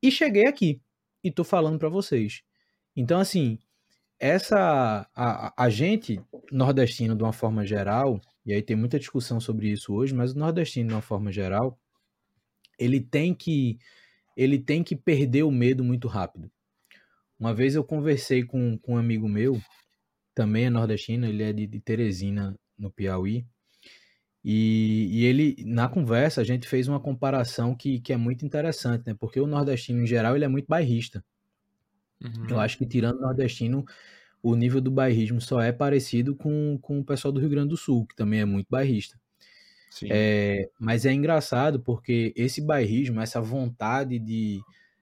e 0.03 0.11
cheguei 0.11 0.47
aqui 0.47 0.81
e 1.23 1.31
tô 1.31 1.45
falando 1.45 1.79
para 1.79 1.89
vocês. 1.89 2.43
Então, 2.97 3.21
assim, 3.21 3.59
essa 4.19 5.09
a, 5.15 5.55
a 5.57 5.71
gente 5.71 6.21
nordestino 6.51 7.17
de 7.17 7.23
uma 7.23 7.33
forma 7.33 7.65
geral, 7.65 8.21
e 8.45 8.53
aí 8.53 8.62
tem 8.62 8.77
muita 8.77 8.99
discussão 8.99 9.41
sobre 9.41 9.69
isso 9.71 9.95
hoje, 9.95 10.15
mas 10.15 10.33
o 10.33 10.39
nordestino 10.39 10.89
de 10.89 10.95
uma 10.95 11.03
forma 11.03 11.31
geral, 11.31 11.79
ele 12.79 13.01
tem 13.01 13.35
que 13.35 13.79
ele 14.37 14.59
tem 14.59 14.83
que 14.83 14.97
perder 14.97 15.43
o 15.43 15.51
medo 15.51 15.85
muito 15.85 16.09
rápido. 16.09 16.51
Uma 17.39 17.55
vez 17.55 17.75
eu 17.75 17.85
conversei 17.85 18.45
com, 18.45 18.77
com 18.79 18.95
um 18.95 18.99
amigo 18.99 19.29
meu, 19.29 19.61
também 20.35 20.67
é 20.67 20.71
nordestino, 20.71 21.27
ele 21.27 21.43
é 21.43 21.53
de, 21.53 21.67
de 21.67 21.81
Teresina, 21.81 22.55
no 22.81 22.90
Piauí. 22.90 23.47
E, 24.43 25.09
e, 25.12 25.24
ele, 25.27 25.57
na 25.66 25.86
conversa, 25.86 26.40
a 26.40 26.44
gente 26.44 26.66
fez 26.66 26.89
uma 26.89 26.98
comparação 26.98 27.74
que, 27.74 28.01
que 28.01 28.12
é 28.12 28.16
muito 28.16 28.44
interessante, 28.44 29.07
né? 29.07 29.15
Porque 29.19 29.39
o 29.39 29.47
nordestino, 29.47 30.02
em 30.02 30.07
geral, 30.07 30.35
ele 30.35 30.47
é 30.47 30.48
muito 30.48 30.66
bairrista. 30.66 31.23
Uhum. 32.23 32.47
Eu 32.48 32.61
acho 32.61 32.78
que, 32.78 32.86
tirando 32.86 33.19
o 33.19 33.20
nordestino, 33.20 33.85
o 34.43 34.55
nível 34.55 34.81
do 34.81 34.90
bairrismo 34.90 35.40
só 35.40 35.61
é 35.61 35.73
parecido 35.73 36.35
com, 36.35 36.78
com 36.81 37.01
o 37.01 37.05
pessoal 37.05 37.32
do 37.32 37.40
Rio 37.40 37.51
Grande 37.51 37.69
do 37.69 37.77
Sul, 37.77 38.07
que 38.07 38.16
também 38.16 38.40
é 38.40 38.44
muito 38.44 38.69
bairrista. 38.70 39.20
É, 40.09 40.70
mas 40.78 41.05
é 41.05 41.12
engraçado 41.12 41.81
porque 41.81 42.32
esse 42.36 42.61
bairrismo, 42.61 43.20
essa 43.20 43.40
vontade 43.40 44.19
de, 44.19 44.61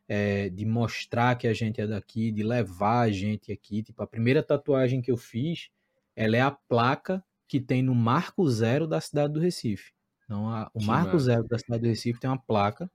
é, 0.09 0.49
de 0.49 0.65
mostrar 0.65 1.37
que 1.37 1.47
a 1.47 1.53
gente 1.53 1.81
é 1.81 1.87
daqui, 1.87 2.33
de 2.33 2.43
levar 2.43 3.01
a 3.01 3.11
gente 3.11 3.53
aqui. 3.53 3.83
Tipo, 3.83 4.03
a 4.03 4.07
primeira 4.07 4.43
tatuagem 4.43 5.03
que 5.03 5.11
eu 5.11 5.17
fiz, 5.17 5.69
ela 6.17 6.37
é 6.37 6.41
a 6.41 6.51
placa 6.51 7.23
que 7.49 7.59
tem 7.59 7.83
no 7.83 7.95
Marco 7.95 8.49
Zero 8.49 8.87
da 8.87 9.01
cidade 9.01 9.33
do 9.33 9.41
Recife. 9.41 9.93
Então, 10.25 10.49
a, 10.49 10.71
o 10.75 10.79
que 10.79 10.87
Marco 10.87 11.15
massa. 11.15 11.25
Zero 11.25 11.49
da 11.49 11.59
cidade 11.59 11.83
do 11.83 11.89
Recife 11.89 12.21
tem 12.21 12.29
uma 12.29 12.39
placa. 12.39 12.91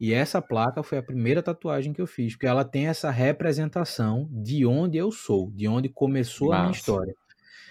E 0.00 0.12
essa 0.12 0.42
placa 0.42 0.82
foi 0.82 0.98
a 0.98 1.02
primeira 1.02 1.42
tatuagem 1.42 1.92
que 1.92 2.00
eu 2.00 2.06
fiz, 2.06 2.34
porque 2.34 2.46
ela 2.46 2.64
tem 2.64 2.86
essa 2.86 3.10
representação 3.10 4.28
de 4.30 4.66
onde 4.66 4.98
eu 4.98 5.10
sou, 5.10 5.50
de 5.52 5.66
onde 5.66 5.88
começou 5.88 6.48
massa. 6.48 6.58
a 6.58 6.62
minha 6.62 6.72
história. 6.72 7.14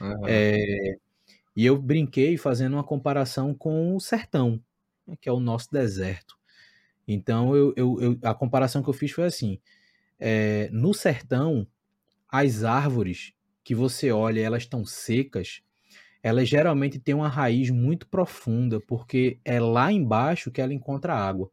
Uhum. 0.02 0.28
É, 0.28 0.98
e 1.56 1.66
eu 1.66 1.82
brinquei 1.82 2.38
fazendo 2.38 2.74
uma 2.74 2.84
comparação 2.84 3.54
com 3.54 3.96
o 3.96 4.00
sertão, 4.00 4.62
né, 5.06 5.16
que 5.20 5.30
é 5.30 5.32
o 5.32 5.40
nosso 5.40 5.72
deserto. 5.72 6.38
Então, 7.08 7.56
eu, 7.56 7.74
eu, 7.78 8.02
eu, 8.02 8.20
a 8.24 8.34
comparação 8.34 8.84
que 8.84 8.90
eu 8.90 8.94
fiz 8.94 9.12
foi 9.12 9.26
assim: 9.26 9.60
é, 10.20 10.70
no 10.72 10.94
sertão, 10.94 11.66
as 12.30 12.64
árvores 12.64 13.34
que 13.64 13.74
você 13.74 14.12
olha, 14.12 14.42
elas 14.42 14.64
estão 14.64 14.86
secas, 14.86 15.62
elas 16.28 16.50
geralmente 16.50 17.00
têm 17.00 17.16
uma 17.16 17.30
raiz 17.30 17.70
muito 17.70 18.06
profunda, 18.08 18.82
porque 18.82 19.40
é 19.46 19.62
lá 19.62 19.92
embaixo 19.94 20.52
que 20.52 20.60
ela 20.60 20.74
encontra 20.74 21.16
água. 21.16 21.50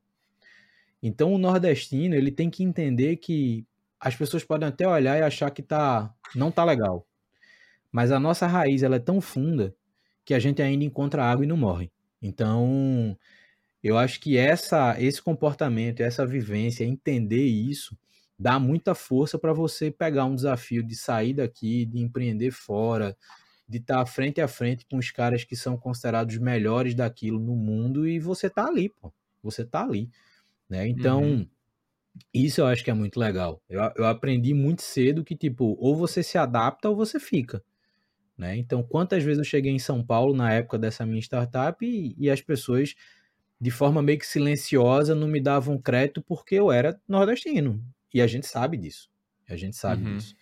Então, 1.00 1.32
o 1.32 1.38
nordestino 1.38 2.14
ele 2.14 2.32
tem 2.32 2.50
que 2.50 2.64
entender 2.64 3.16
que 3.18 3.64
as 4.00 4.16
pessoas 4.16 4.42
podem 4.42 4.68
até 4.68 4.86
olhar 4.86 5.16
e 5.16 5.22
achar 5.22 5.50
que 5.50 5.62
tá, 5.62 6.12
não 6.34 6.50
tá 6.50 6.64
legal, 6.64 7.06
mas 7.92 8.10
a 8.10 8.18
nossa 8.18 8.48
raiz 8.48 8.82
ela 8.82 8.96
é 8.96 8.98
tão 8.98 9.20
funda 9.20 9.74
que 10.24 10.34
a 10.34 10.40
gente 10.40 10.60
ainda 10.60 10.84
encontra 10.84 11.24
água 11.24 11.44
e 11.44 11.48
não 11.48 11.56
morre. 11.56 11.92
Então, 12.20 13.16
eu 13.82 13.96
acho 13.96 14.18
que 14.18 14.36
essa, 14.36 15.00
esse 15.00 15.22
comportamento, 15.22 16.00
essa 16.00 16.26
vivência, 16.26 16.84
entender 16.84 17.44
isso, 17.44 17.96
dá 18.36 18.58
muita 18.58 18.92
força 18.92 19.38
para 19.38 19.52
você 19.52 19.90
pegar 19.90 20.24
um 20.24 20.34
desafio 20.34 20.82
de 20.82 20.96
sair 20.96 21.34
daqui, 21.34 21.86
de 21.86 22.00
empreender 22.00 22.50
fora, 22.50 23.16
de 23.68 23.78
estar 23.78 23.98
tá 23.98 24.06
frente 24.06 24.40
a 24.40 24.48
frente 24.48 24.86
com 24.86 24.98
os 24.98 25.10
caras 25.10 25.44
que 25.44 25.56
são 25.56 25.76
considerados 25.76 26.36
melhores 26.38 26.94
daquilo 26.94 27.38
no 27.38 27.56
mundo 27.56 28.06
e 28.06 28.18
você 28.18 28.48
tá 28.50 28.66
ali, 28.66 28.88
pô. 28.88 29.12
Você 29.42 29.64
tá 29.64 29.82
ali, 29.82 30.10
né? 30.68 30.86
Então, 30.88 31.22
uhum. 31.22 31.48
isso 32.32 32.60
eu 32.60 32.66
acho 32.66 32.82
que 32.82 32.90
é 32.90 32.94
muito 32.94 33.18
legal. 33.18 33.62
Eu, 33.68 33.82
eu 33.96 34.06
aprendi 34.06 34.54
muito 34.54 34.82
cedo 34.82 35.24
que, 35.24 35.36
tipo, 35.36 35.76
ou 35.78 35.94
você 35.94 36.22
se 36.22 36.38
adapta 36.38 36.88
ou 36.88 36.96
você 36.96 37.20
fica. 37.20 37.62
Né? 38.36 38.56
Então, 38.56 38.82
quantas 38.82 39.22
vezes 39.22 39.38
eu 39.38 39.44
cheguei 39.44 39.70
em 39.70 39.78
São 39.78 40.04
Paulo 40.04 40.34
na 40.34 40.52
época 40.52 40.78
dessa 40.78 41.06
minha 41.06 41.20
startup 41.20 41.84
e, 41.84 42.14
e 42.18 42.30
as 42.30 42.40
pessoas, 42.40 42.94
de 43.60 43.70
forma 43.70 44.02
meio 44.02 44.18
que 44.18 44.26
silenciosa, 44.26 45.14
não 45.14 45.28
me 45.28 45.40
davam 45.40 45.78
crédito 45.78 46.22
porque 46.22 46.56
eu 46.56 46.72
era 46.72 46.98
nordestino. 47.06 47.82
E 48.12 48.20
a 48.20 48.26
gente 48.26 48.46
sabe 48.46 48.76
disso. 48.76 49.08
A 49.48 49.56
gente 49.56 49.76
sabe 49.76 50.04
uhum. 50.04 50.16
disso. 50.16 50.34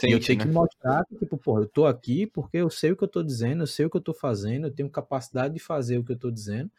Sente, 0.00 0.10
e 0.10 0.12
eu 0.12 0.20
tenho 0.20 0.38
né? 0.38 0.44
que 0.44 0.50
mostrar 0.52 1.04
que, 1.06 1.16
tipo, 1.16 1.36
pô, 1.36 1.60
eu 1.60 1.66
tô 1.66 1.86
aqui 1.86 2.26
porque 2.26 2.58
eu 2.58 2.70
sei 2.70 2.92
o 2.92 2.96
que 2.96 3.04
eu 3.04 3.08
tô 3.08 3.22
dizendo, 3.22 3.62
eu 3.62 3.66
sei 3.66 3.86
o 3.86 3.90
que 3.90 3.96
eu 3.96 4.00
tô 4.00 4.12
fazendo, 4.14 4.66
eu 4.66 4.70
tenho 4.70 4.90
capacidade 4.90 5.54
de 5.54 5.60
fazer 5.60 5.98
o 5.98 6.04
que 6.04 6.12
eu 6.12 6.18
tô 6.18 6.30
dizendo. 6.30 6.70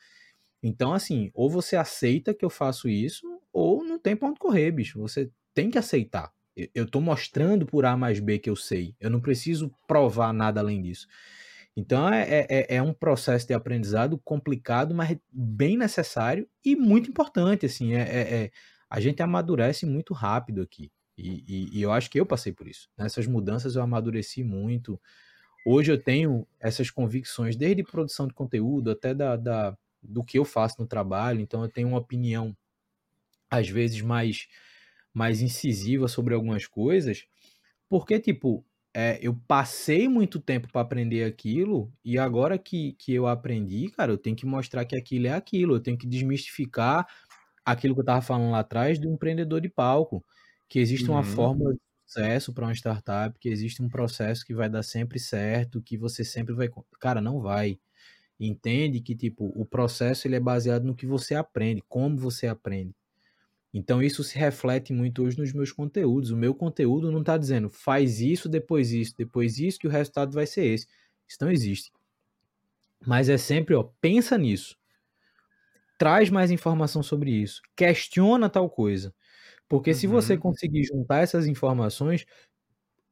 Então, 0.61 0.94
assim, 0.94 1.31
ou 1.34 1.49
você 1.49 1.76
aceita 1.76 2.34
que 2.34 2.44
eu 2.44 2.49
faço 2.49 2.89
isso, 2.89 3.26
ou 3.52 3.84
não 3.84 3.99
tem 3.99 4.18
onde 4.22 4.39
correr, 4.39 4.72
bicho. 4.72 4.99
Você 4.99 5.31
tem 5.53 5.69
que 5.69 5.77
aceitar. 5.77 6.31
Eu 6.73 6.85
estou 6.85 7.02
mostrando 7.02 7.65
por 7.65 7.85
A 7.85 7.95
mais 7.95 8.19
B 8.19 8.39
que 8.39 8.49
eu 8.49 8.56
sei. 8.56 8.95
Eu 8.99 9.10
não 9.10 9.22
preciso 9.22 9.72
provar 9.88 10.34
nada 10.34 10.60
além 10.60 10.81
disso. 10.81 11.07
Então 11.76 12.11
é, 12.11 12.23
é, 12.23 12.48
é, 12.49 12.76
é 12.77 12.81
um 12.81 12.91
processo 12.91 13.45
de 13.48 13.53
aprendizado 13.53 14.18
complicado, 14.18 14.95
mas 14.95 15.15
bem 15.31 15.77
necessário 15.77 16.49
e 16.65 16.76
muito 16.76 17.10
importante. 17.10 17.68
Assim, 17.68 17.94
é, 17.94 18.02
é, 18.02 18.44
é 18.44 18.52
a 18.89 18.99
gente 18.99 19.22
amadurece 19.22 19.85
muito 19.85 20.14
rápido 20.14 20.61
aqui. 20.61 20.91
E, 21.18 21.44
e, 21.48 21.80
e, 21.80 21.81
eu 21.81 21.91
acho 21.91 22.10
que 22.10 22.19
eu 22.19 22.26
passei 22.26 22.52
por 22.52 22.68
isso. 22.68 22.89
Nessas 22.98 23.26
mudanças 23.27 23.76
eu 23.76 23.81
amadureci 23.81 24.44
muito. 24.44 24.99
Hoje 25.65 25.91
eu 25.91 26.02
tenho 26.02 26.48
essas 26.60 26.91
convicções, 26.91 27.56
desde 27.56 27.84
produção 27.84 28.27
de 28.27 28.34
conteúdo 28.34 28.91
até 28.91 29.14
da, 29.14 29.35
da, 29.35 29.77
do 30.02 30.23
que 30.23 30.38
eu 30.38 30.45
faço 30.45 30.76
no 30.80 30.88
trabalho. 30.88 31.41
Então 31.41 31.64
eu 31.64 31.69
tenho 31.69 31.88
uma 31.88 31.98
opinião, 31.98 32.56
às 33.49 33.68
vezes, 33.69 34.02
mais 34.02 34.48
mais 35.18 35.41
incisiva 35.41 36.07
sobre 36.07 36.35
algumas 36.35 36.68
coisas, 36.68 37.26
porque, 37.89 38.19
tipo, 38.19 38.64
é, 38.94 39.18
eu 39.22 39.35
passei 39.48 40.07
muito 40.07 40.39
tempo 40.39 40.68
para 40.72 40.81
aprender 40.81 41.23
aquilo 41.23 41.91
e 42.06 42.19
agora 42.19 42.57
que, 42.57 42.94
que 42.99 43.14
eu 43.14 43.27
aprendi, 43.27 43.89
cara, 43.89 44.11
eu 44.11 44.18
tenho 44.18 44.35
que 44.35 44.45
mostrar 44.45 44.85
que 44.85 44.95
aquilo 44.95 45.27
é 45.27 45.34
aquilo, 45.34 45.76
eu 45.76 45.80
tenho 45.80 45.98
que 45.98 46.07
desmistificar 46.07 47.07
aquilo 47.65 47.95
que 47.95 47.99
eu 48.02 48.03
estava 48.03 48.22
falando 48.22 48.52
lá 48.52 48.60
atrás 48.60 48.99
do 48.99 49.10
empreendedor 49.10 49.60
de 49.61 49.69
palco, 49.69 50.23
que 50.68 50.80
existe 50.80 51.10
uhum. 51.10 51.15
uma 51.15 51.23
fórmula 51.23 51.73
de 51.73 51.80
sucesso 52.06 52.53
para 52.53 52.65
uma 52.65 52.73
startup, 52.73 53.38
que 53.39 53.49
existe 53.49 53.81
um 53.81 53.89
processo 53.89 54.45
que 54.45 54.53
vai 54.53 54.69
dar 54.69 54.84
sempre 54.84 55.19
certo, 55.19 55.81
que 55.81 55.98
você 55.98 56.23
sempre 56.23 56.53
vai, 56.53 56.69
cara, 56.99 57.22
não 57.22 57.41
vai. 57.41 57.80
Entende 58.39 59.02
que 59.02 59.15
tipo, 59.15 59.52
o 59.56 59.65
processo 59.65 60.27
ele 60.27 60.35
é 60.35 60.39
baseado 60.39 60.84
no 60.84 60.95
que 60.95 61.06
você 61.06 61.35
aprende, 61.35 61.84
como 61.88 62.18
você 62.18 62.48
aprende. 62.48 62.94
Então 63.73 64.02
isso 64.02 64.23
se 64.23 64.38
reflete 64.38 64.94
muito 64.94 65.23
hoje 65.23 65.38
nos 65.38 65.53
meus 65.53 65.72
conteúdos. 65.72 66.31
O 66.31 66.38
meu 66.38 66.53
conteúdo 66.53 67.11
não 67.11 67.19
está 67.19 67.38
dizendo 67.38 67.69
faz 67.69 68.19
isso, 68.22 68.48
depois 68.48 68.91
isso, 68.91 69.15
depois 69.18 69.60
isso, 69.60 69.80
que 69.80 69.88
o 69.88 69.91
resultado 69.91 70.31
vai 70.34 70.45
ser 70.45 70.65
esse. 70.65 70.88
Isso 71.27 71.38
não 71.41 71.52
existe. 71.52 71.91
Mas 73.06 73.30
é 73.30 73.38
sempre, 73.38 73.76
ó, 73.76 73.84
pensa 74.02 74.38
nisso. 74.38 74.77
Traz 75.98 76.30
mais 76.30 76.52
informação 76.52 77.02
sobre 77.02 77.31
isso. 77.31 77.61
Questiona 77.76 78.49
tal 78.49 78.69
coisa. 78.69 79.14
Porque 79.68 79.91
uhum. 79.91 79.95
se 79.98 80.07
você 80.07 80.34
uhum. 80.34 80.39
conseguir 80.39 80.84
juntar 80.84 81.19
essas 81.19 81.48
informações, 81.48 82.26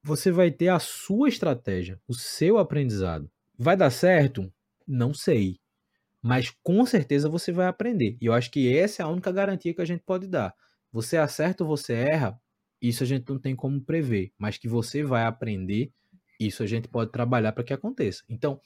você 0.04 0.32
vai 0.32 0.52
ter 0.52 0.70
a 0.70 0.80
sua 0.80 1.30
estratégia, 1.30 2.00
o 2.08 2.14
seu 2.14 2.58
aprendizado. 2.58 3.30
Vai 3.58 3.76
dar 3.76 3.90
certo? 3.90 4.52
Não 4.88 5.14
sei 5.14 5.60
mas 6.26 6.50
com 6.64 6.84
certeza 6.88 7.30
você 7.30 7.52
vai 7.52 7.68
aprender. 7.68 8.18
E 8.20 8.26
eu 8.26 8.34
acho 8.34 8.50
que 8.50 8.76
essa 8.76 9.04
é 9.04 9.06
a 9.06 9.08
única 9.08 9.32
garantia 9.32 9.76
que 9.76 9.82
a 9.82 9.86
gente 9.86 10.02
pode 10.02 10.26
dar. 10.26 10.56
Você 10.92 11.18
acerta 11.18 11.64
ou 11.64 11.70
você 11.70 11.94
erra, 11.94 12.42
isso 12.82 13.04
a 13.04 13.06
gente 13.06 13.30
não 13.30 13.38
tem 13.38 13.56
como 13.56 13.80
prever, 13.80 14.34
mas 14.36 14.58
que 14.58 14.68
você 14.68 15.04
vai 15.04 15.24
aprender, 15.26 15.92
isso 16.40 16.64
a 16.64 16.66
gente 16.66 16.88
pode 16.88 17.12
trabalhar 17.12 17.52
para 17.52 17.64
que 17.64 17.72
aconteça. 17.72 18.24
Então, 18.28 18.60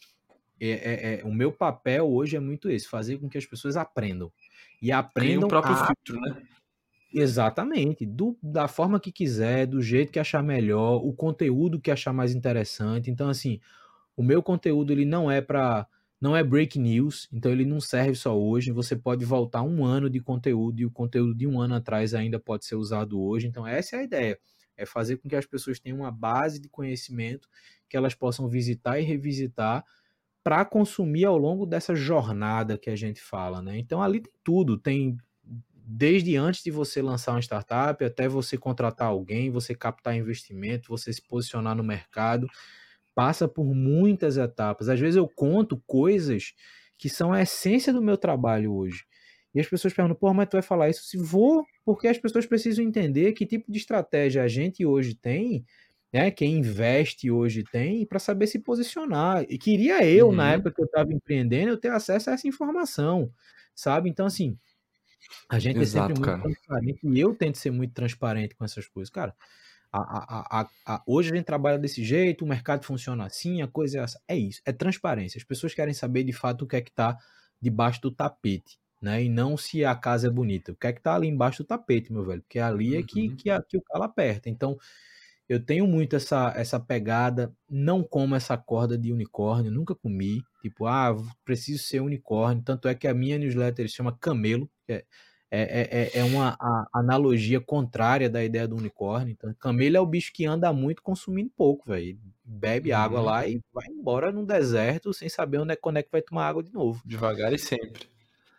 é, 0.57 0.69
é, 0.69 1.19
é, 1.19 1.23
o 1.25 1.33
meu 1.33 1.51
papel 1.51 2.09
hoje 2.09 2.37
é 2.37 2.39
muito 2.39 2.69
esse, 2.69 2.87
fazer 2.87 3.17
com 3.17 3.27
que 3.27 3.37
as 3.37 3.45
pessoas 3.45 3.75
aprendam. 3.75 4.31
E 4.81 4.89
aprendam. 4.89 5.39
Tem 5.39 5.43
o 5.43 5.47
próprio 5.49 5.75
a... 5.75 5.85
filtro, 5.85 6.17
né? 6.21 6.41
Exatamente, 7.11 8.05
do, 8.05 8.37
da 8.41 8.67
forma 8.67 8.99
que 8.99 9.11
quiser, 9.11 9.65
do 9.65 9.81
jeito 9.81 10.11
que 10.11 10.19
achar 10.19 10.43
melhor, 10.43 10.97
o 11.03 11.11
conteúdo 11.11 11.79
que 11.79 11.89
achar 11.89 12.13
mais 12.13 12.35
interessante. 12.35 13.09
Então, 13.09 13.29
assim, 13.29 13.59
o 14.15 14.23
meu 14.23 14.43
conteúdo 14.43 14.91
ele 14.93 15.05
não 15.05 15.31
é 15.31 15.41
para 15.41 15.87
não 16.21 16.35
é 16.35 16.43
break 16.43 16.77
news, 16.79 17.29
então 17.31 17.51
ele 17.51 17.65
não 17.65 17.79
serve 17.81 18.15
só 18.15 18.37
hoje. 18.37 18.71
Você 18.71 18.95
pode 18.95 19.25
voltar 19.25 19.63
um 19.63 19.85
ano 19.85 20.09
de 20.09 20.19
conteúdo 20.19 20.81
e 20.81 20.85
o 20.85 20.91
conteúdo 20.91 21.33
de 21.35 21.47
um 21.47 21.61
ano 21.61 21.75
atrás 21.75 22.13
ainda 22.13 22.39
pode 22.39 22.65
ser 22.65 22.75
usado 22.75 23.21
hoje. 23.21 23.47
Então, 23.47 23.65
essa 23.65 23.95
é 23.95 23.99
a 23.99 24.03
ideia: 24.03 24.39
é 24.77 24.85
fazer 24.85 25.17
com 25.17 25.29
que 25.29 25.35
as 25.35 25.45
pessoas 25.45 25.79
tenham 25.79 25.99
uma 25.99 26.11
base 26.11 26.59
de 26.59 26.69
conhecimento 26.69 27.47
que 27.89 27.97
elas 27.97 28.13
possam 28.15 28.47
visitar 28.49 28.99
e 28.99 29.03
revisitar 29.03 29.83
para 30.43 30.65
consumir 30.65 31.25
ao 31.25 31.37
longo 31.37 31.65
dessa 31.65 31.95
jornada 31.95 32.77
que 32.77 32.89
a 32.89 32.95
gente 32.95 33.21
fala, 33.21 33.61
né? 33.61 33.77
Então, 33.79 34.01
ali 34.01 34.21
tem 34.21 34.33
tudo: 34.43 34.77
tem 34.77 35.17
desde 35.91 36.35
antes 36.35 36.63
de 36.63 36.69
você 36.69 37.01
lançar 37.01 37.31
uma 37.31 37.41
startup 37.41 38.03
até 38.03 38.27
você 38.27 38.57
contratar 38.57 39.07
alguém, 39.07 39.49
você 39.49 39.73
captar 39.73 40.15
investimento, 40.15 40.89
você 40.89 41.11
se 41.11 41.21
posicionar 41.21 41.75
no 41.75 41.83
mercado 41.83 42.47
passa 43.15 43.47
por 43.47 43.73
muitas 43.73 44.37
etapas. 44.37 44.87
Às 44.87 44.99
vezes 44.99 45.15
eu 45.15 45.27
conto 45.27 45.81
coisas 45.87 46.53
que 46.97 47.09
são 47.09 47.33
a 47.33 47.41
essência 47.41 47.91
do 47.91 48.01
meu 48.01 48.17
trabalho 48.17 48.73
hoje. 48.73 49.03
E 49.53 49.59
as 49.59 49.67
pessoas 49.67 49.93
perguntam, 49.93 50.15
pô, 50.15 50.31
mas 50.31 50.47
tu 50.47 50.53
vai 50.53 50.61
falar 50.61 50.89
isso? 50.89 51.03
Se 51.03 51.17
vou, 51.17 51.65
porque 51.83 52.07
as 52.07 52.19
pessoas 52.19 52.45
precisam 52.45 52.85
entender 52.85 53.33
que 53.33 53.45
tipo 53.45 53.71
de 53.71 53.79
estratégia 53.79 54.43
a 54.43 54.47
gente 54.47 54.85
hoje 54.85 55.15
tem, 55.15 55.65
né? 56.13 56.29
Quem 56.29 56.59
investe 56.59 57.31
hoje 57.31 57.63
tem, 57.63 58.05
para 58.05 58.19
saber 58.19 58.45
se 58.45 58.59
posicionar. 58.59 59.43
E 59.49 59.57
queria 59.57 60.05
eu, 60.05 60.27
uhum. 60.27 60.35
na 60.35 60.51
época 60.53 60.71
que 60.71 60.81
eu 60.81 60.85
estava 60.85 61.11
empreendendo, 61.11 61.71
eu 61.71 61.77
ter 61.77 61.91
acesso 61.91 62.29
a 62.29 62.33
essa 62.33 62.47
informação, 62.47 63.31
sabe? 63.73 64.07
Então, 64.07 64.27
assim, 64.27 64.55
a 65.49 65.59
gente 65.59 65.79
Exato, 65.79 66.11
é 66.11 66.15
sempre 66.15 66.19
muito 66.19 66.25
cara. 66.25 66.41
transparente. 66.41 66.99
E 67.03 67.19
eu 67.19 67.35
tento 67.35 67.57
ser 67.57 67.71
muito 67.71 67.93
transparente 67.93 68.55
com 68.55 68.65
essas 68.65 68.87
coisas. 68.87 69.09
Cara, 69.09 69.35
a, 69.91 70.61
a, 70.61 70.69
a, 70.85 71.03
hoje 71.07 71.31
a 71.31 71.35
gente 71.35 71.45
trabalha 71.45 71.79
desse 71.79 72.03
jeito, 72.03 72.45
o 72.45 72.47
mercado 72.47 72.85
funciona 72.85 73.25
assim, 73.25 73.61
a 73.61 73.67
coisa 73.67 73.99
é 73.99 74.01
essa. 74.03 74.21
É 74.27 74.37
isso, 74.37 74.61
é 74.65 74.71
transparência. 74.71 75.37
As 75.37 75.43
pessoas 75.43 75.73
querem 75.73 75.93
saber 75.93 76.23
de 76.23 76.33
fato 76.33 76.63
o 76.63 76.67
que 76.67 76.75
é 76.75 76.81
que 76.81 76.91
está 76.91 77.17
debaixo 77.61 77.99
do 78.01 78.11
tapete, 78.11 78.77
né? 79.01 79.23
E 79.23 79.29
não 79.29 79.57
se 79.57 79.83
a 79.83 79.95
casa 79.95 80.27
é 80.27 80.29
bonita. 80.29 80.71
O 80.71 80.75
que 80.75 80.87
é 80.87 80.93
que 80.93 80.99
está 80.99 81.15
ali 81.15 81.27
embaixo 81.27 81.63
do 81.63 81.67
tapete, 81.67 82.13
meu 82.13 82.23
velho? 82.25 82.41
Porque 82.41 82.59
ali 82.59 82.95
é 82.95 83.03
que, 83.03 83.29
uhum. 83.29 83.35
que, 83.35 83.61
que 83.67 83.77
o 83.77 83.81
calo 83.81 84.03
aperta. 84.03 84.49
Então, 84.49 84.77
Eu 85.49 85.59
tenho 85.59 85.87
muito 85.87 86.15
essa, 86.15 86.53
essa 86.55 86.79
pegada, 86.79 87.51
não 87.67 88.03
como 88.03 88.35
essa 88.35 88.55
corda 88.55 88.95
de 88.95 89.11
unicórnio, 89.11 89.71
nunca 89.71 89.95
comi. 89.95 90.43
Tipo, 90.61 90.85
ah, 90.85 91.15
preciso 91.43 91.83
ser 91.83 92.01
unicórnio. 92.01 92.63
Tanto 92.63 92.87
é 92.87 92.93
que 92.93 93.07
a 93.07 93.15
minha 93.15 93.37
newsletter 93.39 93.89
se 93.89 93.95
chama 93.95 94.15
Camelo, 94.19 94.69
é, 94.89 95.03
é, 95.51 95.89
é, 95.91 96.19
é 96.19 96.23
uma 96.23 96.57
analogia 96.93 97.59
contrária 97.59 98.29
da 98.29 98.43
ideia 98.43 98.67
do 98.67 98.75
unicórnio. 98.75 99.31
Então, 99.31 99.53
camelo 99.59 99.97
é 99.97 99.99
o 99.99 100.05
bicho 100.05 100.31
que 100.33 100.45
anda 100.45 100.71
muito 100.71 101.01
consumindo 101.01 101.51
pouco, 101.55 101.89
velho. 101.89 102.19
Bebe 102.43 102.91
uhum. 102.91 102.97
água 102.97 103.21
lá 103.21 103.47
e 103.47 103.59
vai 103.73 103.87
embora 103.87 104.31
no 104.31 104.45
deserto 104.45 105.13
sem 105.13 105.27
saber 105.27 105.59
onde 105.59 105.73
é, 105.73 105.75
quando 105.75 105.97
é 105.97 106.03
que 106.03 106.11
vai 106.11 106.21
tomar 106.21 106.47
água 106.47 106.63
de 106.63 106.71
novo. 106.71 107.01
Devagar 107.05 107.51
e 107.53 107.57
sempre. 107.57 108.07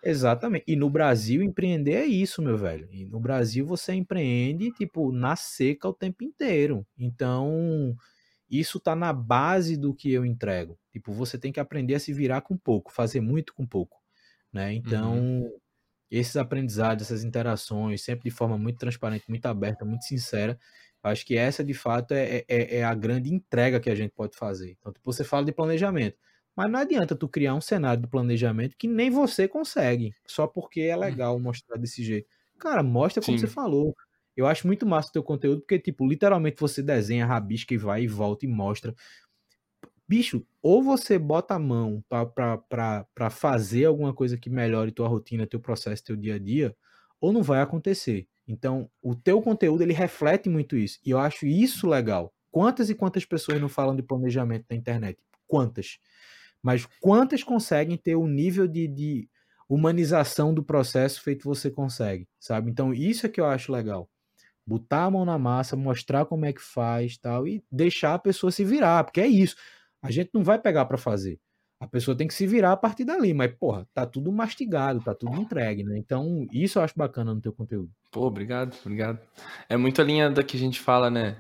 Exatamente. 0.02 0.65
E 0.66 0.74
no 0.74 0.89
Brasil, 0.89 1.43
empreender 1.43 1.94
é 1.94 2.07
isso, 2.07 2.43
meu 2.43 2.57
velho. 2.57 2.89
E 2.90 3.05
no 3.05 3.20
Brasil, 3.20 3.66
você 3.66 3.93
empreende, 3.93 4.73
tipo, 4.73 5.12
na 5.12 5.36
seca 5.36 5.89
o 5.89 5.94
tempo 5.94 6.24
inteiro. 6.24 6.86
Então, 6.98 7.94
isso 8.51 8.81
tá 8.81 8.97
na 8.97 9.12
base 9.12 9.77
do 9.77 9.94
que 9.94 10.12
eu 10.12 10.24
entrego. 10.24 10.78
Tipo, 10.90 11.12
você 11.12 11.39
tem 11.39 11.52
que 11.52 11.61
aprender 11.61 11.94
a 11.94 12.01
se 12.01 12.12
virar 12.12 12.40
com 12.40 12.57
pouco, 12.57 12.90
fazer 12.90 13.20
muito 13.20 13.55
com 13.55 13.66
pouco, 13.66 13.98
né? 14.52 14.73
Então, 14.73 15.19
uhum. 15.19 15.52
Esses 16.11 16.37
aprendizados, 16.37 17.07
essas 17.07 17.24
interações, 17.24 18.03
sempre 18.03 18.24
de 18.24 18.31
forma 18.35 18.59
muito 18.59 18.78
transparente, 18.78 19.24
muito 19.28 19.47
aberta, 19.47 19.85
muito 19.85 20.05
sincera, 20.05 20.59
acho 21.03 21.24
que 21.24 21.37
essa, 21.37 21.65
de 21.65 21.74
fato, 21.74 22.12
é, 22.12 22.45
é, 22.49 22.78
é 22.78 22.85
a 22.85 22.95
grande 22.95 23.32
entrega 23.32 23.81
que 23.81 23.91
a 23.91 23.95
gente 23.95 24.12
pode 24.12 24.37
fazer. 24.37 24.77
Então, 24.78 24.93
tipo, 24.93 25.05
você 25.12 25.24
fala 25.24 25.45
de 25.45 25.53
planejamento. 25.53 26.16
Mas 26.57 26.70
não 26.70 26.81
adianta 26.81 27.15
tu 27.16 27.28
criar 27.28 27.55
um 27.55 27.61
cenário 27.61 28.03
de 28.03 28.09
planejamento 28.09 28.77
que 28.77 28.89
nem 28.89 29.11
você 29.11 29.49
consegue, 29.49 30.12
só 30.27 30.47
porque 30.47 30.82
é 30.82 30.97
hum. 30.97 31.01
legal 31.01 31.39
mostrar 31.39 31.77
desse 31.78 32.03
jeito. 32.03 32.28
Cara, 32.59 32.82
mostra 32.82 33.23
como 33.23 33.39
Sim. 33.39 33.47
você 33.47 33.53
falou. 33.53 33.95
Eu 34.37 34.47
acho 34.47 34.66
muito 34.66 34.87
massa 34.87 35.09
o 35.09 35.12
teu 35.12 35.23
conteúdo, 35.23 35.61
porque, 35.61 35.78
tipo, 35.78 36.07
literalmente 36.07 36.57
você 36.61 36.82
desenha, 36.82 37.27
rabisca 37.27 37.74
e 37.74 37.78
vai 37.78 38.03
e 38.03 38.07
volta 38.07 38.45
e 38.47 38.49
mostra. 38.49 38.95
Bicho, 40.11 40.45
ou 40.61 40.82
você 40.82 41.20
bota 41.20 41.55
a 41.55 41.59
mão 41.61 42.03
para 42.09 43.31
fazer 43.31 43.85
alguma 43.85 44.12
coisa 44.12 44.37
que 44.37 44.51
melhore 44.51 44.91
tua 44.91 45.07
rotina, 45.07 45.47
teu 45.47 45.61
processo, 45.61 46.03
teu 46.03 46.16
dia 46.16 46.35
a 46.35 46.39
dia, 46.41 46.77
ou 47.20 47.32
não 47.32 47.45
vai 47.45 47.61
acontecer. 47.61 48.27
Então, 48.45 48.91
o 49.01 49.15
teu 49.15 49.41
conteúdo, 49.41 49.82
ele 49.82 49.93
reflete 49.93 50.49
muito 50.49 50.77
isso. 50.77 50.99
E 51.07 51.11
eu 51.11 51.19
acho 51.20 51.47
isso 51.47 51.89
legal. 51.89 52.35
Quantas 52.51 52.91
e 52.91 52.95
quantas 52.97 53.24
pessoas 53.24 53.61
não 53.61 53.69
falam 53.69 53.95
de 53.95 54.03
planejamento 54.03 54.66
na 54.69 54.74
internet? 54.74 55.16
Quantas? 55.47 56.01
Mas 56.61 56.89
quantas 57.01 57.45
conseguem 57.45 57.97
ter 57.97 58.16
o 58.16 58.27
nível 58.27 58.66
de, 58.66 58.89
de 58.89 59.28
humanização 59.69 60.53
do 60.53 60.65
processo 60.65 61.23
feito 61.23 61.45
você 61.45 61.70
consegue, 61.70 62.27
sabe? 62.41 62.69
Então, 62.69 62.93
isso 62.93 63.27
é 63.27 63.28
que 63.28 63.41
eu 63.41 63.47
acho 63.47 63.70
legal. 63.70 64.11
Botar 64.66 65.05
a 65.05 65.11
mão 65.12 65.24
na 65.24 65.39
massa, 65.39 65.77
mostrar 65.77 66.24
como 66.27 66.47
é 66.47 66.53
que 66.53 66.61
faz 66.61 67.16
tal, 67.16 67.47
e 67.47 67.62
deixar 67.70 68.15
a 68.15 68.19
pessoa 68.19 68.51
se 68.51 68.65
virar, 68.65 69.05
porque 69.05 69.20
é 69.20 69.28
isso. 69.28 69.55
A 70.02 70.10
gente 70.10 70.31
não 70.32 70.43
vai 70.43 70.59
pegar 70.59 70.85
para 70.86 70.98
fazer. 70.98 71.39
A 71.78 71.86
pessoa 71.86 72.16
tem 72.16 72.28
que 72.28 72.35
se 72.35 72.47
virar 72.47 72.72
a 72.72 72.77
partir 72.77 73.05
dali, 73.05 73.32
mas, 73.32 73.52
porra, 73.59 73.86
tá 73.94 74.05
tudo 74.05 74.31
mastigado, 74.31 75.01
tá 75.01 75.14
tudo 75.14 75.40
entregue, 75.40 75.82
né? 75.82 75.97
Então, 75.97 76.47
isso 76.52 76.78
eu 76.78 76.82
acho 76.82 76.94
bacana 76.94 77.35
no 77.35 77.40
teu 77.40 77.52
conteúdo. 77.52 77.90
Pô, 78.10 78.27
obrigado, 78.27 78.77
obrigado. 78.85 79.18
É 79.68 79.77
muito 79.78 80.01
a 80.01 80.05
linha 80.05 80.31
da 80.31 80.43
que 80.43 80.56
a 80.59 80.60
gente 80.60 80.78
fala, 80.78 81.10
né? 81.10 81.39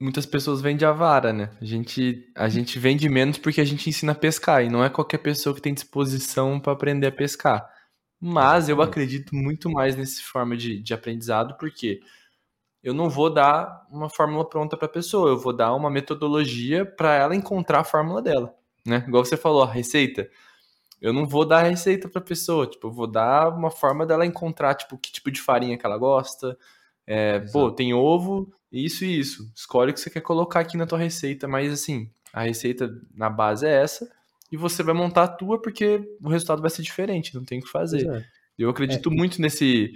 muitas 0.00 0.24
pessoas 0.24 0.62
vendem 0.62 0.88
a 0.88 0.92
vara, 0.92 1.32
né? 1.32 1.50
A 1.60 1.64
gente, 1.64 2.32
a 2.34 2.48
gente 2.48 2.78
vende 2.78 3.08
menos 3.08 3.36
porque 3.36 3.60
a 3.60 3.64
gente 3.64 3.88
ensina 3.88 4.12
a 4.12 4.14
pescar 4.14 4.64
e 4.64 4.70
não 4.70 4.82
é 4.82 4.88
qualquer 4.88 5.18
pessoa 5.18 5.54
que 5.54 5.60
tem 5.60 5.74
disposição 5.74 6.58
para 6.58 6.72
aprender 6.72 7.08
a 7.08 7.12
pescar. 7.12 7.68
Mas 8.18 8.68
eu 8.68 8.80
acredito 8.80 9.34
muito 9.34 9.70
mais 9.70 9.96
nessa 9.96 10.22
forma 10.22 10.56
de, 10.56 10.82
de 10.82 10.94
aprendizado 10.94 11.56
porque 11.58 12.00
eu 12.82 12.94
não 12.94 13.10
vou 13.10 13.28
dar 13.28 13.86
uma 13.90 14.08
fórmula 14.08 14.48
pronta 14.48 14.76
para 14.76 14.86
a 14.86 14.90
pessoa, 14.90 15.30
eu 15.30 15.38
vou 15.38 15.52
dar 15.52 15.74
uma 15.74 15.90
metodologia 15.90 16.84
para 16.84 17.14
ela 17.14 17.36
encontrar 17.36 17.80
a 17.80 17.84
fórmula 17.84 18.22
dela, 18.22 18.54
né? 18.86 19.04
Igual 19.06 19.24
você 19.24 19.36
falou, 19.36 19.62
a 19.62 19.70
receita. 19.70 20.28
Eu 21.00 21.12
não 21.12 21.26
vou 21.26 21.46
dar 21.46 21.64
a 21.64 21.68
receita 21.68 22.08
para 22.08 22.20
a 22.20 22.24
pessoa, 22.24 22.66
tipo, 22.66 22.86
eu 22.88 22.92
vou 22.92 23.06
dar 23.06 23.48
uma 23.48 23.70
forma 23.70 24.06
dela 24.06 24.26
encontrar, 24.26 24.74
tipo, 24.74 24.98
que 24.98 25.12
tipo 25.12 25.30
de 25.30 25.40
farinha 25.40 25.76
que 25.78 25.86
ela 25.86 25.96
gosta. 25.96 26.56
É, 27.06 27.40
pô, 27.40 27.70
tem 27.70 27.94
ovo, 27.94 28.52
isso 28.70 29.04
e 29.04 29.18
isso. 29.18 29.50
Escolhe 29.54 29.90
o 29.90 29.94
que 29.94 30.00
você 30.00 30.10
quer 30.10 30.20
colocar 30.20 30.60
aqui 30.60 30.76
na 30.76 30.86
tua 30.86 30.98
receita, 30.98 31.48
mas 31.48 31.72
assim, 31.72 32.10
a 32.32 32.42
receita 32.42 32.90
na 33.14 33.28
base 33.28 33.66
é 33.66 33.82
essa 33.82 34.10
e 34.52 34.56
você 34.56 34.82
vai 34.82 34.94
montar 34.94 35.24
a 35.24 35.28
tua 35.28 35.60
porque 35.60 36.02
o 36.20 36.28
resultado 36.28 36.60
vai 36.60 36.70
ser 36.70 36.82
diferente, 36.82 37.34
não 37.34 37.44
tem 37.44 37.58
o 37.58 37.62
que 37.62 37.68
fazer. 37.68 38.08
É. 38.08 38.24
Eu 38.58 38.68
acredito 38.70 39.10
é. 39.10 39.14
muito 39.14 39.40
nesse 39.40 39.92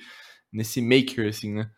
nesse 0.53 0.81
maker 0.81 1.29
assim, 1.29 1.53
né? 1.53 1.71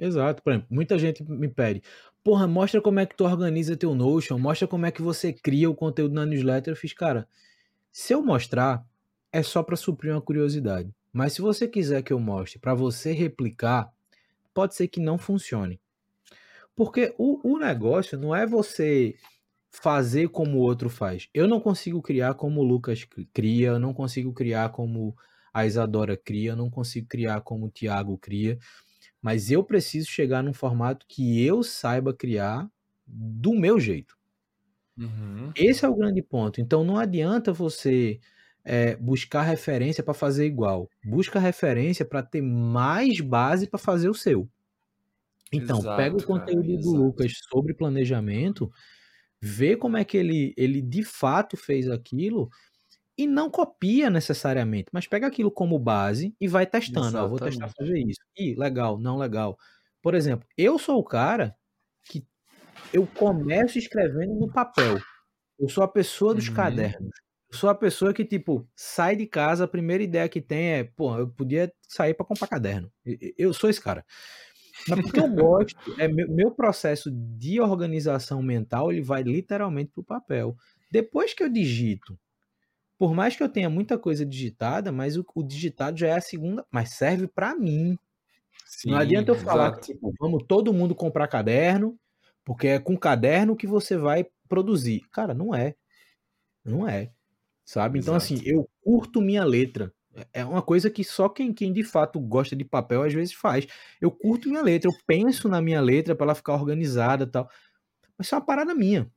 Exato, 0.00 0.42
por 0.42 0.52
exemplo, 0.54 0.68
muita 0.70 0.98
gente 0.98 1.22
me 1.22 1.46
pede, 1.46 1.82
porra, 2.24 2.48
mostra 2.48 2.80
como 2.80 2.98
é 3.00 3.04
que 3.04 3.14
tu 3.14 3.24
organiza 3.24 3.76
teu 3.76 3.94
Notion, 3.94 4.38
mostra 4.38 4.66
como 4.66 4.86
é 4.86 4.90
que 4.90 5.02
você 5.02 5.30
cria 5.30 5.68
o 5.68 5.74
conteúdo 5.74 6.14
na 6.14 6.24
newsletter. 6.24 6.72
Eu 6.72 6.76
fiz, 6.76 6.94
cara, 6.94 7.28
se 7.92 8.14
eu 8.14 8.22
mostrar, 8.22 8.82
é 9.30 9.42
só 9.42 9.62
para 9.62 9.76
suprir 9.76 10.12
uma 10.12 10.22
curiosidade. 10.22 10.90
Mas 11.12 11.34
se 11.34 11.42
você 11.42 11.68
quiser 11.68 12.02
que 12.02 12.12
eu 12.12 12.18
mostre 12.18 12.58
para 12.58 12.72
você 12.72 13.12
replicar, 13.12 13.92
pode 14.54 14.74
ser 14.74 14.88
que 14.88 15.00
não 15.00 15.18
funcione. 15.18 15.78
Porque 16.74 17.14
o, 17.18 17.54
o 17.54 17.58
negócio 17.58 18.18
não 18.18 18.34
é 18.34 18.46
você 18.46 19.14
fazer 19.70 20.28
como 20.28 20.58
o 20.58 20.62
outro 20.62 20.88
faz. 20.88 21.28
Eu 21.34 21.46
não 21.46 21.60
consigo 21.60 22.00
criar 22.00 22.34
como 22.34 22.60
o 22.60 22.64
Lucas 22.64 23.06
cria, 23.34 23.68
eu 23.68 23.78
não 23.78 23.92
consigo 23.92 24.32
criar 24.32 24.70
como 24.70 25.14
a 25.52 25.66
Isadora 25.66 26.16
cria, 26.16 26.52
eu 26.52 26.56
não 26.56 26.70
consigo 26.70 27.06
criar 27.08 27.40
como 27.42 27.66
o 27.66 27.70
Thiago 27.70 28.16
cria, 28.18 28.58
mas 29.22 29.50
eu 29.50 29.62
preciso 29.62 30.08
chegar 30.08 30.42
num 30.42 30.52
formato 30.52 31.06
que 31.08 31.44
eu 31.44 31.62
saiba 31.62 32.14
criar 32.14 32.68
do 33.06 33.54
meu 33.54 33.78
jeito. 33.78 34.16
Uhum. 34.96 35.52
Esse 35.56 35.84
é 35.84 35.88
o 35.88 35.94
grande 35.94 36.22
ponto. 36.22 36.60
Então 36.60 36.84
não 36.84 36.96
adianta 36.96 37.52
você 37.52 38.20
é, 38.64 38.96
buscar 38.96 39.42
referência 39.42 40.02
para 40.02 40.14
fazer 40.14 40.46
igual. 40.46 40.88
Busca 41.04 41.38
referência 41.38 42.04
para 42.04 42.22
ter 42.22 42.42
mais 42.42 43.20
base 43.20 43.66
para 43.66 43.78
fazer 43.78 44.08
o 44.08 44.14
seu. 44.14 44.48
Então, 45.52 45.78
exato, 45.78 45.96
pega 45.96 46.16
o 46.16 46.24
conteúdo 46.24 46.68
cara, 46.68 46.82
do 46.82 46.92
Lucas 46.92 47.32
sobre 47.50 47.74
planejamento, 47.74 48.70
vê 49.40 49.76
como 49.76 49.96
é 49.96 50.04
que 50.04 50.16
ele, 50.16 50.54
ele 50.56 50.80
de 50.80 51.02
fato 51.02 51.56
fez 51.56 51.90
aquilo 51.90 52.48
e 53.20 53.26
não 53.26 53.50
copia 53.50 54.08
necessariamente, 54.08 54.88
mas 54.90 55.06
pega 55.06 55.26
aquilo 55.26 55.50
como 55.50 55.78
base 55.78 56.34
e 56.40 56.48
vai 56.48 56.64
testando. 56.64 57.18
Ah, 57.18 57.26
vou 57.26 57.38
testar 57.38 57.68
fazer 57.68 57.98
isso. 57.98 58.20
E 58.34 58.54
legal, 58.54 58.98
não 58.98 59.18
legal. 59.18 59.58
Por 60.00 60.14
exemplo, 60.14 60.48
eu 60.56 60.78
sou 60.78 60.98
o 60.98 61.04
cara 61.04 61.54
que 62.06 62.26
eu 62.94 63.06
começo 63.06 63.78
escrevendo 63.78 64.32
no 64.40 64.50
papel. 64.50 64.98
Eu 65.58 65.68
sou 65.68 65.84
a 65.84 65.88
pessoa 65.88 66.34
dos 66.34 66.48
uhum. 66.48 66.54
cadernos. 66.54 67.10
Eu 67.52 67.58
sou 67.58 67.68
a 67.68 67.74
pessoa 67.74 68.14
que, 68.14 68.24
tipo, 68.24 68.66
sai 68.74 69.16
de 69.16 69.26
casa, 69.26 69.64
a 69.64 69.68
primeira 69.68 70.02
ideia 70.02 70.26
que 70.26 70.40
tem 70.40 70.70
é, 70.72 70.84
pô, 70.84 71.18
eu 71.18 71.28
podia 71.28 71.70
sair 71.86 72.14
para 72.14 72.24
comprar 72.24 72.48
caderno. 72.48 72.90
Eu 73.36 73.52
sou 73.52 73.68
esse 73.68 73.82
cara. 73.82 74.02
Mas 74.88 75.02
porque 75.02 75.20
eu 75.20 75.28
gosto, 75.28 75.76
é 75.98 76.08
meu, 76.08 76.26
meu, 76.30 76.50
processo 76.52 77.10
de 77.10 77.60
organização 77.60 78.42
mental, 78.42 78.90
ele 78.90 79.02
vai 79.02 79.22
literalmente 79.22 79.90
pro 79.92 80.02
papel. 80.02 80.56
Depois 80.90 81.34
que 81.34 81.42
eu 81.42 81.50
digito, 81.50 82.18
por 83.00 83.14
mais 83.14 83.34
que 83.34 83.42
eu 83.42 83.48
tenha 83.48 83.70
muita 83.70 83.96
coisa 83.96 84.26
digitada, 84.26 84.92
mas 84.92 85.16
o, 85.16 85.24
o 85.34 85.42
digitado 85.42 85.98
já 85.98 86.08
é 86.08 86.12
a 86.12 86.20
segunda, 86.20 86.66
mas 86.70 86.90
serve 86.90 87.26
para 87.26 87.54
mim. 87.56 87.96
Sim, 88.66 88.90
não 88.90 88.98
adianta 88.98 89.30
eu 89.30 89.36
falar 89.36 89.72
que 89.72 89.94
tipo, 89.94 90.12
vamos 90.20 90.44
todo 90.46 90.70
mundo 90.70 90.94
comprar 90.94 91.26
caderno, 91.26 91.98
porque 92.44 92.66
é 92.68 92.78
com 92.78 92.94
caderno 92.98 93.56
que 93.56 93.66
você 93.66 93.96
vai 93.96 94.26
produzir. 94.46 95.00
Cara, 95.10 95.32
não 95.32 95.54
é. 95.54 95.74
Não 96.62 96.86
é. 96.86 97.10
Sabe? 97.64 97.98
Então, 97.98 98.14
assim, 98.14 98.38
eu 98.44 98.68
curto 98.82 99.22
minha 99.22 99.44
letra. 99.44 99.90
É 100.30 100.44
uma 100.44 100.60
coisa 100.60 100.90
que 100.90 101.02
só 101.02 101.26
quem, 101.26 101.54
quem 101.54 101.72
de 101.72 101.82
fato 101.82 102.20
gosta 102.20 102.54
de 102.54 102.66
papel 102.66 103.02
às 103.02 103.14
vezes 103.14 103.32
faz. 103.32 103.66
Eu 103.98 104.10
curto 104.10 104.50
minha 104.50 104.60
letra, 104.60 104.90
eu 104.90 104.94
penso 105.06 105.48
na 105.48 105.62
minha 105.62 105.80
letra 105.80 106.14
para 106.14 106.26
ela 106.26 106.34
ficar 106.34 106.52
organizada 106.52 107.26
tal. 107.26 107.48
Mas 108.18 108.26
isso 108.26 108.34
é 108.34 108.38
uma 108.38 108.44
parada 108.44 108.74
minha. 108.74 109.10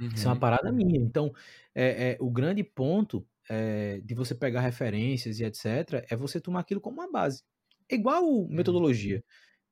Uhum. 0.00 0.08
Isso 0.08 0.24
é 0.24 0.28
uma 0.28 0.34
uhum. 0.34 0.40
parada 0.40 0.72
minha. 0.72 0.98
Então, 0.98 1.30
é, 1.76 2.12
é 2.12 2.16
o 2.18 2.30
grande 2.30 2.64
ponto 2.64 3.26
é, 3.50 4.00
de 4.00 4.14
você 4.14 4.34
pegar 4.34 4.62
referências 4.62 5.38
e 5.38 5.44
etc. 5.44 6.06
é 6.10 6.16
você 6.16 6.40
tomar 6.40 6.60
aquilo 6.60 6.80
como 6.80 7.00
uma 7.00 7.12
base. 7.12 7.44
É 7.90 7.94
igual 7.94 8.24
uhum. 8.24 8.48
metodologia. 8.48 9.22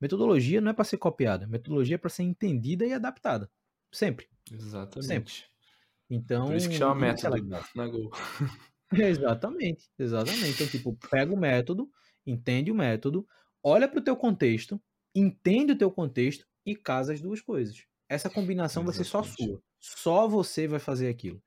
Metodologia 0.00 0.60
não 0.60 0.70
é 0.70 0.74
para 0.74 0.84
ser 0.84 0.98
copiada, 0.98 1.46
metodologia 1.46 1.94
é 1.94 1.98
para 1.98 2.10
ser 2.10 2.24
entendida 2.24 2.84
e 2.84 2.92
adaptada. 2.92 3.50
Sempre. 3.90 4.28
Exatamente. 4.52 5.06
Sempre. 5.06 5.32
Então, 6.10 6.46
Por 6.46 6.56
isso 6.56 6.68
que 6.68 6.76
chama 6.76 7.06
é 7.06 7.12
método 7.12 7.48
na 7.74 7.88
Go. 7.88 8.10
Exatamente, 8.92 9.88
exatamente. 9.98 10.50
Então, 10.50 10.66
tipo, 10.66 10.96
pega 11.10 11.32
o 11.32 11.36
método, 11.36 11.90
entende 12.26 12.70
o 12.70 12.74
método, 12.74 13.26
olha 13.62 13.88
para 13.88 13.98
o 13.98 14.04
teu 14.04 14.16
contexto, 14.16 14.80
entende 15.14 15.72
o 15.72 15.78
teu 15.78 15.90
contexto 15.90 16.46
e 16.66 16.76
casa 16.76 17.12
as 17.12 17.20
duas 17.20 17.40
coisas. 17.40 17.86
Essa 18.08 18.28
combinação 18.28 18.82
exatamente. 18.82 18.96
vai 18.96 19.04
ser 19.04 19.10
só 19.10 19.22
sua. 19.22 19.62
Só 19.80 20.28
você 20.28 20.68
vai 20.68 20.78
fazer 20.78 21.08
aquilo. 21.08 21.42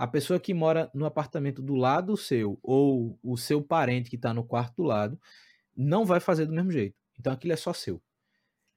A 0.00 0.06
pessoa 0.06 0.40
que 0.40 0.54
mora 0.54 0.90
no 0.94 1.04
apartamento 1.04 1.60
do 1.60 1.74
lado 1.74 2.16
seu 2.16 2.58
ou 2.62 3.18
o 3.22 3.36
seu 3.36 3.62
parente 3.62 4.08
que 4.08 4.16
está 4.16 4.32
no 4.32 4.42
quarto 4.42 4.76
do 4.76 4.82
lado 4.82 5.20
não 5.76 6.06
vai 6.06 6.18
fazer 6.18 6.46
do 6.46 6.54
mesmo 6.54 6.72
jeito. 6.72 6.96
Então 7.18 7.30
aquilo 7.30 7.52
é 7.52 7.56
só 7.56 7.74
seu. 7.74 8.00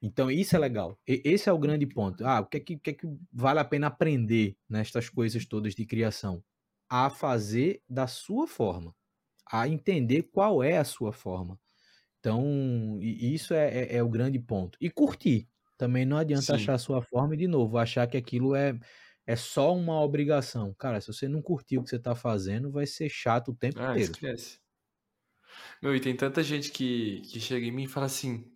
Então, 0.01 0.29
isso 0.29 0.53
é 0.53 0.59
legal. 0.59 0.99
E, 1.07 1.21
esse 1.23 1.47
é 1.47 1.53
o 1.53 1.57
grande 1.57 1.87
ponto. 1.87 2.27
Ah, 2.27 2.41
o 2.41 2.45
que 2.45 2.57
é 2.57 2.59
que, 2.59 2.77
que, 2.77 2.89
é 2.89 2.93
que 2.93 3.07
vale 3.31 3.57
a 3.57 3.63
pena 3.63 3.87
aprender 3.87 4.57
nestas 4.67 5.07
coisas 5.07 5.45
todas 5.45 5.73
de 5.73 5.85
criação? 5.85 6.43
A 6.89 7.09
fazer 7.09 7.81
da 7.87 8.05
sua 8.05 8.45
forma, 8.45 8.93
a 9.49 9.65
entender 9.65 10.23
qual 10.23 10.61
é 10.61 10.77
a 10.77 10.83
sua 10.83 11.13
forma. 11.13 11.57
Então, 12.19 12.99
isso 13.01 13.53
é, 13.53 13.83
é, 13.83 13.95
é 13.95 14.03
o 14.03 14.09
grande 14.09 14.39
ponto. 14.39 14.77
E 14.81 14.89
curtir. 14.89 15.47
Também 15.77 16.05
não 16.05 16.17
adianta 16.17 16.43
Sim. 16.43 16.55
achar 16.55 16.73
a 16.73 16.77
sua 16.77 17.01
forma 17.01 17.33
e, 17.33 17.37
de 17.37 17.47
novo, 17.47 17.77
achar 17.77 18.05
que 18.07 18.17
aquilo 18.17 18.53
é, 18.53 18.77
é 19.25 19.35
só 19.35 19.73
uma 19.75 20.01
obrigação. 20.01 20.73
Cara, 20.73 20.99
se 20.99 21.07
você 21.07 21.27
não 21.27 21.41
curtir 21.41 21.77
o 21.77 21.83
que 21.83 21.89
você 21.89 21.95
está 21.95 22.15
fazendo, 22.15 22.71
vai 22.71 22.85
ser 22.85 23.09
chato 23.09 23.51
o 23.51 23.55
tempo 23.55 23.79
ah, 23.79 23.91
inteiro. 23.91 24.11
Esquece. 24.11 24.59
Meu, 25.81 25.95
e 25.95 25.99
tem 25.99 26.15
tanta 26.15 26.43
gente 26.43 26.71
que, 26.71 27.21
que 27.21 27.39
chega 27.39 27.65
em 27.65 27.71
mim 27.71 27.83
e 27.83 27.87
fala 27.87 28.05
assim: 28.05 28.51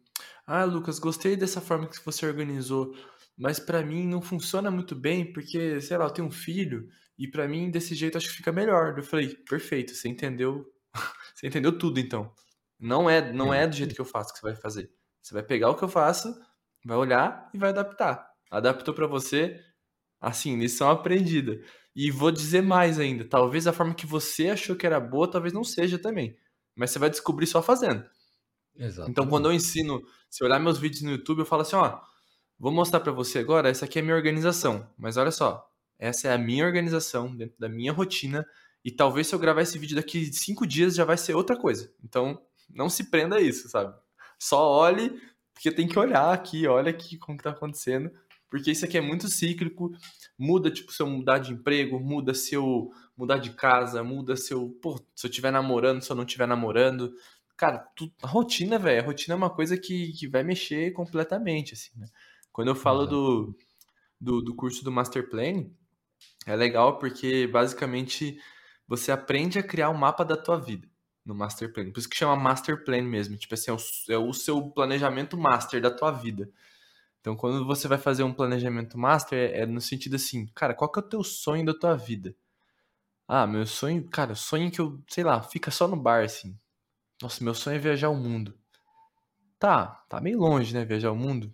Ah, 0.45 0.64
Lucas, 0.64 0.99
gostei 0.99 1.35
dessa 1.35 1.61
forma 1.61 1.88
que 1.88 2.03
você 2.03 2.26
organizou, 2.26 2.95
mas 3.38 3.60
para 3.60 3.84
mim 3.84 4.07
não 4.07 4.22
funciona 4.22 4.69
muito 4.72 4.95
bem 4.95 5.31
porque, 5.31 5.80
sei 5.81 5.98
lá, 5.98 6.06
eu 6.06 6.11
tenho 6.11 6.27
um 6.27 6.31
filho 6.31 6.88
e 7.18 7.27
para 7.27 7.48
mim 7.48 7.72
desse 7.72 7.95
jeito 7.95 8.18
acho 8.18 8.30
que 8.30 8.38
fica 8.38 8.52
melhor. 8.52 8.98
Eu 8.98 9.03
falei: 9.03 9.35
Perfeito, 9.49 9.94
você 9.94 10.10
entendeu, 10.10 10.65
você 11.35 11.48
entendeu 11.48 11.77
tudo 11.77 11.99
então. 11.99 12.34
Não 12.80 13.10
é, 13.10 13.31
não 13.34 13.53
é 13.53 13.65
do 13.68 13.76
jeito 13.76 13.95
que 13.95 14.02
eu 14.02 14.06
faço 14.06 14.34
que 14.34 14.39
você 14.39 14.48
vai 14.48 14.56
fazer. 14.56 14.91
Você 15.22 15.34
vai 15.34 15.44
pegar 15.44 15.69
o 15.69 15.76
que 15.76 15.84
eu 15.84 15.89
faço, 15.89 16.34
vai 16.85 16.98
olhar 16.98 17.49
e 17.53 17.57
vai 17.57 17.69
adaptar. 17.69 18.27
Adaptou 18.52 18.94
para 18.94 19.07
você, 19.07 19.60
assim, 20.19 20.57
lição 20.57 20.89
aprendida. 20.89 21.60
E 21.95 22.11
vou 22.11 22.31
dizer 22.31 22.61
mais 22.61 22.99
ainda, 22.99 23.26
talvez 23.26 23.65
a 23.65 23.73
forma 23.73 23.94
que 23.94 24.06
você 24.06 24.49
achou 24.49 24.76
que 24.76 24.85
era 24.85 24.99
boa, 24.99 25.30
talvez 25.30 25.53
não 25.53 25.64
seja 25.64 25.98
também. 25.98 26.38
Mas 26.76 26.91
você 26.91 26.99
vai 26.99 27.10
descobrir 27.10 27.48
só 27.48 27.61
fazendo. 27.61 28.06
Exato. 28.76 29.10
Então, 29.10 29.27
quando 29.27 29.45
eu 29.45 29.53
ensino, 29.53 30.03
se 30.30 30.44
olhar 30.44 30.60
meus 30.60 30.77
vídeos 30.77 31.02
no 31.02 31.11
YouTube, 31.11 31.39
eu 31.39 31.45
falo 31.45 31.64
assim, 31.64 31.76
ó, 31.76 31.99
vou 32.60 32.72
mostrar 32.72 32.99
para 32.99 33.11
você 33.11 33.39
agora, 33.39 33.69
essa 33.69 33.85
aqui 33.85 33.98
é 33.98 34.02
a 34.02 34.06
minha 34.06 34.15
organização. 34.15 34.88
Mas 34.98 35.18
olha 35.18 35.31
só, 35.31 35.68
essa 35.98 36.27
é 36.27 36.34
a 36.34 36.38
minha 36.38 36.65
organização 36.65 37.35
dentro 37.35 37.57
da 37.57 37.68
minha 37.68 37.91
rotina. 37.91 38.45
E 38.85 38.91
talvez 38.91 39.27
se 39.27 39.35
eu 39.35 39.39
gravar 39.39 39.64
esse 39.64 39.80
vídeo 39.80 39.95
daqui 39.95 40.31
cinco 40.31 40.68
dias 40.68 40.95
já 40.95 41.03
vai 41.03 41.18
ser 41.18 41.34
outra 41.34 41.57
coisa. 41.57 41.91
Então, 42.03 42.39
não 42.69 42.89
se 42.89 43.10
prenda 43.10 43.38
a 43.38 43.41
isso, 43.41 43.68
sabe? 43.69 43.94
Só 44.39 44.69
olhe, 44.69 45.19
porque 45.53 45.72
tem 45.72 45.88
que 45.88 45.98
olhar 45.98 46.31
aqui, 46.31 46.68
olha 46.68 46.91
aqui 46.91 47.18
como 47.18 47.38
que 47.38 47.44
tá 47.44 47.49
acontecendo. 47.49 48.11
Porque 48.49 48.72
isso 48.72 48.86
aqui 48.86 48.98
é 48.98 49.02
muito 49.02 49.28
cíclico, 49.28 49.91
muda, 50.38 50.72
tipo, 50.72 50.91
se 50.91 51.02
eu 51.02 51.07
mudar 51.07 51.40
de 51.40 51.53
emprego, 51.53 51.99
muda 51.99 52.34
se 52.34 52.56
eu 52.56 52.91
mudar 53.15 53.38
de 53.38 53.52
casa, 53.52 54.03
muda 54.03 54.36
se 54.36 54.53
eu, 54.53 54.69
pô, 54.82 54.98
se 55.15 55.26
eu 55.26 55.30
estiver 55.30 55.52
namorando, 55.52 56.02
se 56.02 56.11
eu 56.11 56.15
não 56.15 56.24
estiver 56.24 56.48
namorando. 56.48 57.14
Cara, 57.57 57.80
tu, 57.95 58.11
a 58.22 58.28
rotina, 58.28 58.78
velho, 58.80 59.02
a 59.02 59.06
rotina 59.06 59.34
é 59.34 59.38
uma 59.38 59.49
coisa 59.49 59.78
que, 59.78 60.14
que 60.14 60.28
vai 60.28 60.44
mexer 60.44 60.91
completamente, 60.94 61.74
assim, 61.74 61.91
né? 61.98 62.07
Quando 62.52 62.69
eu 62.69 62.76
falo 62.76 63.06
do, 63.06 63.57
do, 64.19 64.41
do 64.41 64.56
curso 64.56 64.84
do 64.84 64.91
Master 64.91 65.30
Plan, 65.30 65.65
é 66.45 66.56
legal 66.56 66.98
porque, 66.98 67.48
basicamente, 67.48 68.40
você 68.88 69.11
aprende 69.11 69.60
a 69.60 69.64
criar 69.64 69.90
um 69.90 69.98
mapa 69.98 70.24
da 70.24 70.38
tua 70.38 70.57
vida 70.57 70.88
no 71.26 71.36
Master 71.36 71.72
Plan. 71.72 71.91
Por 71.91 71.99
isso 71.99 72.10
que 72.10 72.15
chama 72.15 72.36
Master 72.36 72.84
Plan 72.84 73.02
mesmo. 73.03 73.38
Tipo 73.38 73.53
assim, 73.53 73.69
é 73.69 73.74
o, 73.74 73.78
é 74.10 74.18
o 74.18 74.34
seu 74.34 74.72
planejamento 74.72 75.38
master 75.38 75.82
da 75.82 75.91
tua 75.91 76.11
vida. 76.11 76.49
Então, 77.28 77.36
quando 77.36 77.66
você 77.66 77.90
vai 77.90 77.98
fazer 77.98 78.24
um 78.24 78.32
planejamento 78.32 78.98
master, 78.98 79.38
é, 79.38 79.64
é, 79.64 79.66
no 79.66 79.82
sentido 79.82 80.16
assim, 80.16 80.45
cara, 80.56 80.74
qual 80.74 80.90
que 80.90 80.98
é 80.98 81.04
o 81.04 81.10
teu 81.10 81.22
sonho 81.26 81.66
da 81.66 81.78
tua 81.78 81.94
vida? 81.94 82.34
Ah, 83.28 83.45
meu 83.45 83.66
sonho, 83.66 84.10
cara, 84.10 84.34
sonho 84.34 84.72
que 84.72 84.80
eu, 84.80 85.04
sei 85.10 85.26
lá, 85.26 85.44
fica 85.44 85.70
só 85.70 85.90
no 85.90 85.98
bar, 85.98 86.24
assim. 86.24 86.58
Nossa, 87.22 87.44
meu 87.44 87.54
sonho 87.54 87.76
é 87.76 87.80
viajar 87.80 88.08
o 88.08 88.16
mundo. 88.16 88.58
Tá, 89.60 90.06
tá 90.08 90.22
meio 90.22 90.40
longe, 90.40 90.74
né, 90.74 90.86
viajar 90.86 91.12
o 91.12 91.18
mundo. 91.18 91.52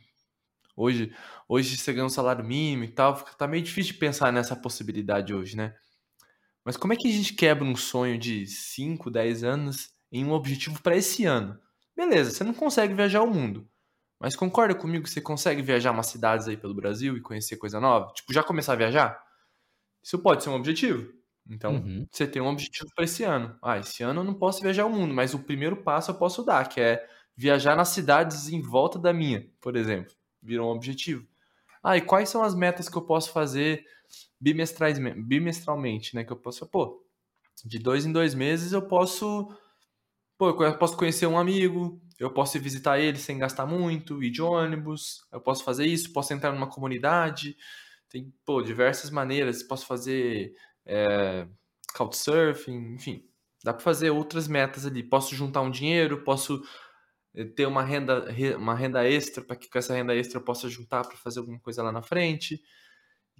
Hoje, 0.77 1.11
hoje 1.49 1.75
você 1.75 1.91
ganha 1.91 2.05
um 2.05 2.09
salário 2.09 2.45
mínimo 2.45 2.83
e 2.83 2.89
tal, 2.89 3.15
tá 3.15 3.47
meio 3.47 3.63
difícil 3.63 3.93
de 3.93 3.99
pensar 3.99 4.31
nessa 4.31 4.55
possibilidade 4.55 5.33
hoje, 5.33 5.57
né? 5.57 5.75
Mas 6.63 6.77
como 6.77 6.93
é 6.93 6.95
que 6.95 7.07
a 7.07 7.11
gente 7.11 7.33
quebra 7.33 7.63
um 7.63 7.75
sonho 7.75 8.19
de 8.19 8.45
5, 8.45 9.09
10 9.09 9.43
anos 9.43 9.89
em 10.11 10.23
um 10.23 10.33
objetivo 10.33 10.83
para 10.83 10.95
esse 10.95 11.25
ano? 11.25 11.59
Beleza, 11.97 12.29
você 12.29 12.43
não 12.43 12.53
consegue 12.53 12.93
viajar 12.93 13.23
o 13.23 13.33
mundo. 13.33 13.67
Mas 14.23 14.37
concorda 14.37 14.73
comigo 14.73 15.03
que 15.03 15.09
você 15.09 15.19
consegue 15.19 15.61
viajar 15.61 15.91
umas 15.91 16.07
cidades 16.07 16.47
aí 16.47 16.55
pelo 16.55 16.73
Brasil 16.73 17.17
e 17.17 17.19
conhecer 17.19 17.57
coisa 17.57 17.77
nova? 17.77 18.09
Tipo, 18.13 18.31
já 18.31 18.41
começar 18.41 18.71
a 18.71 18.77
viajar? 18.77 19.21
Isso 20.01 20.17
pode 20.17 20.41
ser 20.41 20.49
um 20.49 20.55
objetivo. 20.55 21.11
Então, 21.45 21.73
uhum. 21.73 22.07
você 22.09 22.25
tem 22.25 22.41
um 22.41 22.47
objetivo 22.47 22.89
para 22.95 23.03
esse 23.03 23.25
ano. 23.25 23.53
Ah, 23.61 23.79
esse 23.79 24.01
ano 24.01 24.21
eu 24.21 24.23
não 24.23 24.33
posso 24.33 24.61
viajar 24.61 24.85
o 24.85 24.89
mundo, 24.89 25.13
mas 25.13 25.33
o 25.33 25.39
primeiro 25.39 25.75
passo 25.75 26.11
eu 26.11 26.15
posso 26.15 26.41
dar, 26.41 26.69
que 26.69 26.79
é 26.79 27.05
viajar 27.35 27.75
nas 27.75 27.89
cidades 27.89 28.47
em 28.47 28.61
volta 28.61 28.97
da 28.97 29.11
minha, 29.11 29.45
por 29.59 29.75
exemplo. 29.75 30.15
Virou 30.41 30.71
um 30.71 30.73
objetivo. 30.73 31.27
Ah, 31.83 31.97
e 31.97 32.01
quais 32.01 32.29
são 32.29 32.43
as 32.43 32.55
metas 32.55 32.87
que 32.87 32.97
eu 32.97 33.01
posso 33.01 33.29
fazer 33.33 33.85
bimestralmente, 34.39 36.15
né? 36.15 36.23
Que 36.23 36.31
eu 36.31 36.37
posso, 36.37 36.65
pô, 36.65 37.05
de 37.65 37.77
dois 37.77 38.05
em 38.05 38.11
dois 38.13 38.33
meses 38.33 38.71
eu 38.71 38.83
posso, 38.83 39.53
pô, 40.37 40.63
eu 40.63 40.77
posso 40.77 40.95
conhecer 40.95 41.27
um 41.27 41.37
amigo, 41.37 42.01
eu 42.19 42.31
posso 42.31 42.57
ir 42.57 42.59
visitar 42.59 42.99
ele 42.99 43.17
sem 43.17 43.37
gastar 43.37 43.65
muito, 43.65 44.23
ir 44.23 44.29
de 44.29 44.41
ônibus, 44.41 45.25
eu 45.31 45.41
posso 45.41 45.63
fazer 45.63 45.85
isso, 45.85 46.13
posso 46.13 46.33
entrar 46.33 46.51
numa 46.51 46.69
comunidade, 46.69 47.55
tem, 48.09 48.33
pô, 48.45 48.61
diversas 48.61 49.09
maneiras, 49.09 49.63
posso 49.63 49.85
fazer 49.85 50.53
é, 50.85 51.47
couchsurfing, 51.95 52.93
enfim, 52.95 53.25
dá 53.63 53.73
para 53.73 53.83
fazer 53.83 54.09
outras 54.09 54.47
metas 54.47 54.85
ali, 54.85 55.03
posso 55.03 55.35
juntar 55.35 55.61
um 55.61 55.71
dinheiro, 55.71 56.23
posso 56.23 56.61
eh, 57.33 57.45
ter 57.45 57.65
uma 57.65 57.83
renda, 57.83 58.25
uma 58.57 58.75
renda 58.75 59.07
extra 59.07 59.43
para 59.43 59.55
que 59.55 59.69
com 59.69 59.77
essa 59.79 59.93
renda 59.93 60.15
extra 60.15 60.39
eu 60.39 60.43
possa 60.43 60.69
juntar 60.69 61.03
para 61.07 61.17
fazer 61.17 61.39
alguma 61.39 61.59
coisa 61.59 61.81
lá 61.83 61.91
na 61.91 62.01
frente. 62.01 62.61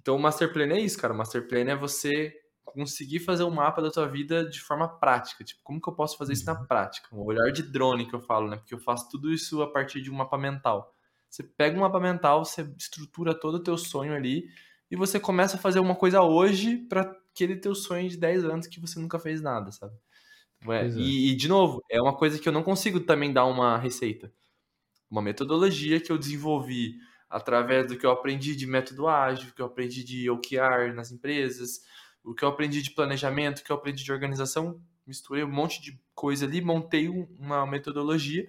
Então 0.00 0.16
o 0.16 0.18
Master 0.18 0.52
Plan 0.52 0.68
é 0.68 0.80
isso, 0.80 0.98
cara. 0.98 1.12
O 1.14 1.16
Master 1.16 1.46
Plan 1.48 1.60
é 1.70 1.76
você 1.76 2.34
conseguir 2.64 3.20
fazer 3.20 3.44
um 3.44 3.50
mapa 3.50 3.80
da 3.80 3.90
tua 3.90 4.08
vida 4.08 4.48
de 4.48 4.60
forma 4.60 4.88
prática. 4.88 5.44
Tipo, 5.44 5.60
como 5.62 5.80
que 5.80 5.88
eu 5.88 5.94
posso 5.94 6.16
fazer 6.16 6.32
isso 6.32 6.46
na 6.46 6.58
uhum. 6.58 6.66
prática? 6.66 7.08
Um 7.12 7.22
olhar 7.22 7.50
de 7.52 7.62
drone 7.62 8.06
que 8.06 8.14
eu 8.14 8.20
falo, 8.20 8.48
né? 8.48 8.56
Porque 8.56 8.74
eu 8.74 8.78
faço 8.78 9.08
tudo 9.10 9.32
isso 9.32 9.62
a 9.62 9.70
partir 9.70 10.00
de 10.00 10.10
um 10.10 10.14
mapa 10.14 10.38
mental. 10.38 10.94
Você 11.28 11.42
pega 11.42 11.76
um 11.76 11.80
mapa 11.80 12.00
mental, 12.00 12.44
você 12.44 12.62
estrutura 12.78 13.34
todo 13.34 13.56
o 13.56 13.62
teu 13.62 13.76
sonho 13.76 14.14
ali 14.14 14.48
e 14.90 14.96
você 14.96 15.18
começa 15.18 15.56
a 15.56 15.60
fazer 15.60 15.80
uma 15.80 15.94
coisa 15.94 16.22
hoje 16.22 16.76
para 16.76 17.02
aquele 17.02 17.56
teu 17.56 17.74
sonho 17.74 18.08
de 18.08 18.16
10 18.16 18.44
anos 18.44 18.66
que 18.66 18.80
você 18.80 19.00
nunca 19.00 19.18
fez 19.18 19.40
nada, 19.40 19.72
sabe? 19.72 19.94
É. 20.68 20.86
E, 20.88 21.32
e, 21.32 21.36
de 21.36 21.48
novo, 21.48 21.82
é 21.90 22.00
uma 22.00 22.16
coisa 22.16 22.38
que 22.38 22.48
eu 22.48 22.52
não 22.52 22.62
consigo 22.62 23.00
também 23.00 23.32
dar 23.32 23.44
uma 23.44 23.76
receita. 23.76 24.32
Uma 25.10 25.20
metodologia 25.20 26.00
que 26.00 26.10
eu 26.10 26.16
desenvolvi 26.16 26.96
através 27.28 27.88
do 27.88 27.98
que 27.98 28.06
eu 28.06 28.10
aprendi 28.10 28.54
de 28.54 28.66
método 28.66 29.08
ágil, 29.08 29.52
que 29.54 29.60
eu 29.60 29.66
aprendi 29.66 30.04
de 30.04 30.30
OKR 30.30 30.94
nas 30.94 31.10
empresas, 31.10 31.80
o 32.24 32.34
que 32.34 32.44
eu 32.44 32.48
aprendi 32.48 32.82
de 32.82 32.90
planejamento, 32.92 33.60
o 33.60 33.64
que 33.64 33.70
eu 33.70 33.76
aprendi 33.76 34.02
de 34.04 34.12
organização, 34.12 34.80
misturei 35.06 35.44
um 35.44 35.50
monte 35.50 35.80
de 35.82 36.00
coisa 36.14 36.46
ali, 36.46 36.60
montei 36.60 37.08
uma 37.08 37.66
metodologia 37.66 38.48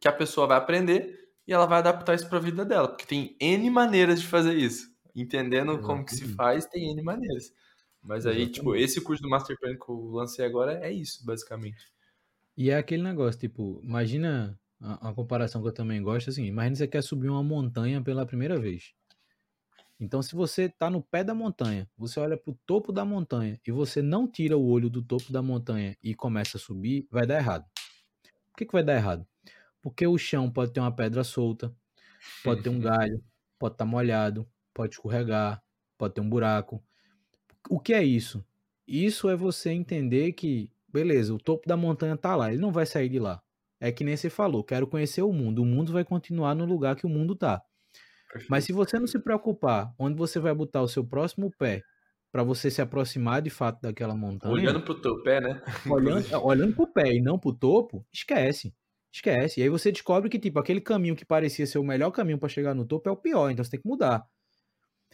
que 0.00 0.08
a 0.08 0.12
pessoa 0.12 0.46
vai 0.46 0.58
aprender 0.58 1.30
e 1.46 1.52
ela 1.52 1.66
vai 1.66 1.78
adaptar 1.78 2.14
isso 2.14 2.28
para 2.28 2.38
a 2.38 2.40
vida 2.40 2.64
dela, 2.64 2.88
porque 2.88 3.06
tem 3.06 3.36
N 3.40 3.70
maneiras 3.70 4.20
de 4.20 4.26
fazer 4.26 4.54
isso. 4.56 4.90
Entendendo 5.14 5.72
Exatamente. 5.72 5.86
como 5.86 6.04
que 6.04 6.12
se 6.12 6.26
faz, 6.28 6.66
tem 6.66 6.90
N 6.92 7.02
maneiras. 7.02 7.52
Mas 8.02 8.26
aí, 8.26 8.48
Exatamente. 8.48 8.52
tipo, 8.52 8.74
esse 8.76 9.00
curso 9.02 9.22
do 9.22 9.28
Master 9.28 9.58
Plan 9.58 9.76
que 9.76 9.88
eu 9.90 9.96
lancei 10.12 10.44
agora 10.44 10.74
é 10.84 10.92
isso, 10.92 11.24
basicamente. 11.26 11.90
E 12.56 12.70
é 12.70 12.76
aquele 12.76 13.02
negócio, 13.02 13.40
tipo, 13.40 13.80
imagina 13.82 14.58
a, 14.80 15.10
a 15.10 15.14
comparação 15.14 15.62
que 15.62 15.68
eu 15.68 15.72
também 15.72 16.02
gosto 16.02 16.30
assim: 16.30 16.44
imagina 16.44 16.76
você 16.76 16.88
quer 16.88 17.02
subir 17.02 17.28
uma 17.28 17.42
montanha 17.42 18.02
pela 18.02 18.26
primeira 18.26 18.58
vez. 18.58 18.92
Então, 20.00 20.22
se 20.22 20.34
você 20.34 20.62
está 20.62 20.88
no 20.88 21.02
pé 21.02 21.22
da 21.22 21.34
montanha, 21.34 21.86
você 21.94 22.18
olha 22.18 22.34
para 22.34 22.50
o 22.50 22.58
topo 22.64 22.90
da 22.90 23.04
montanha 23.04 23.60
e 23.66 23.70
você 23.70 24.00
não 24.00 24.26
tira 24.26 24.56
o 24.56 24.66
olho 24.66 24.88
do 24.88 25.02
topo 25.02 25.30
da 25.30 25.42
montanha 25.42 25.94
e 26.02 26.14
começa 26.14 26.56
a 26.56 26.60
subir, 26.60 27.06
vai 27.10 27.26
dar 27.26 27.36
errado. 27.36 27.66
Por 28.48 28.56
que, 28.56 28.64
que 28.64 28.72
vai 28.72 28.82
dar 28.82 28.94
errado? 28.94 29.26
Porque 29.82 30.06
o 30.06 30.16
chão 30.16 30.50
pode 30.50 30.72
ter 30.72 30.80
uma 30.80 30.90
pedra 30.90 31.22
solta, 31.22 31.70
pode 32.42 32.62
ter 32.62 32.70
um 32.70 32.80
galho, 32.80 33.22
pode 33.58 33.74
estar 33.74 33.84
tá 33.84 33.90
molhado, 33.90 34.48
pode 34.72 34.94
escorregar, 34.94 35.62
pode 35.98 36.14
ter 36.14 36.22
um 36.22 36.30
buraco. 36.30 36.82
O 37.68 37.78
que 37.78 37.92
é 37.92 38.02
isso? 38.02 38.42
Isso 38.88 39.28
é 39.28 39.36
você 39.36 39.70
entender 39.70 40.32
que, 40.32 40.72
beleza, 40.88 41.34
o 41.34 41.38
topo 41.38 41.68
da 41.68 41.76
montanha 41.76 42.14
está 42.14 42.34
lá, 42.34 42.50
ele 42.50 42.60
não 42.60 42.72
vai 42.72 42.86
sair 42.86 43.10
de 43.10 43.18
lá. 43.18 43.42
É 43.78 43.92
que 43.92 44.02
nem 44.02 44.16
você 44.16 44.30
falou, 44.30 44.64
quero 44.64 44.86
conhecer 44.86 45.22
o 45.22 45.32
mundo. 45.32 45.62
O 45.62 45.66
mundo 45.66 45.92
vai 45.92 46.04
continuar 46.04 46.54
no 46.54 46.64
lugar 46.64 46.96
que 46.96 47.06
o 47.06 47.08
mundo 47.08 47.34
Mas 48.48 48.64
se 48.64 48.72
você 48.72 48.98
não 48.98 49.06
se 49.06 49.18
preocupar 49.18 49.92
onde 49.98 50.16
você 50.16 50.38
vai 50.38 50.54
botar 50.54 50.82
o 50.82 50.88
seu 50.88 51.04
próximo 51.04 51.50
pé 51.58 51.82
para 52.32 52.42
você 52.42 52.70
se 52.70 52.80
aproximar 52.80 53.42
de 53.42 53.50
fato 53.50 53.80
daquela 53.82 54.14
montanha. 54.14 54.54
Olhando 54.54 54.82
pro 54.82 54.94
teu 54.94 55.22
pé, 55.22 55.40
né? 55.40 55.60
Olhando, 55.90 56.44
olhando 56.44 56.74
pro 56.74 56.86
pé 56.86 57.14
e 57.14 57.20
não 57.20 57.38
pro 57.38 57.52
topo, 57.52 58.06
esquece. 58.12 58.72
Esquece. 59.12 59.58
E 59.58 59.62
aí 59.64 59.68
você 59.68 59.90
descobre 59.90 60.30
que, 60.30 60.38
tipo, 60.38 60.58
aquele 60.58 60.80
caminho 60.80 61.16
que 61.16 61.24
parecia 61.24 61.66
ser 61.66 61.78
o 61.78 61.84
melhor 61.84 62.12
caminho 62.12 62.38
para 62.38 62.48
chegar 62.48 62.74
no 62.74 62.84
topo 62.84 63.08
é 63.08 63.12
o 63.12 63.16
pior, 63.16 63.50
então 63.50 63.64
você 63.64 63.72
tem 63.72 63.80
que 63.80 63.88
mudar. 63.88 64.24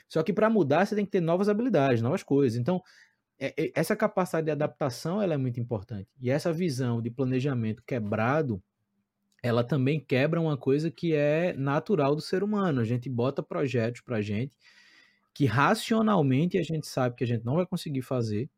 Só 0.08 0.22
que 0.22 0.32
para 0.32 0.50
mudar 0.50 0.86
você 0.86 0.94
tem 0.94 1.04
que 1.04 1.10
ter 1.10 1.20
novas 1.20 1.48
habilidades, 1.48 2.02
novas 2.02 2.22
coisas. 2.22 2.58
Então, 2.58 2.82
é, 3.38 3.54
é, 3.56 3.72
essa 3.74 3.96
capacidade 3.96 4.44
de 4.44 4.50
adaptação 4.50 5.20
ela 5.22 5.34
é 5.34 5.36
muito 5.38 5.58
importante. 5.58 6.08
E 6.20 6.30
essa 6.30 6.52
visão 6.52 7.00
de 7.00 7.10
planejamento 7.10 7.82
quebrado, 7.86 8.62
ela 9.42 9.62
também 9.62 10.00
quebra 10.00 10.40
uma 10.40 10.56
coisa 10.56 10.90
que 10.90 11.14
é 11.14 11.52
natural 11.54 12.14
do 12.14 12.20
ser 12.20 12.42
humano. 12.42 12.80
A 12.80 12.84
gente 12.84 13.08
bota 13.08 13.42
projetos 13.42 14.00
pra 14.00 14.22
gente 14.22 14.52
que 15.34 15.44
racionalmente 15.44 16.56
a 16.56 16.62
gente 16.62 16.86
sabe 16.86 17.14
que 17.14 17.22
a 17.22 17.26
gente 17.26 17.44
não 17.44 17.56
vai 17.56 17.66
conseguir 17.66 18.00
fazer, 18.00 18.48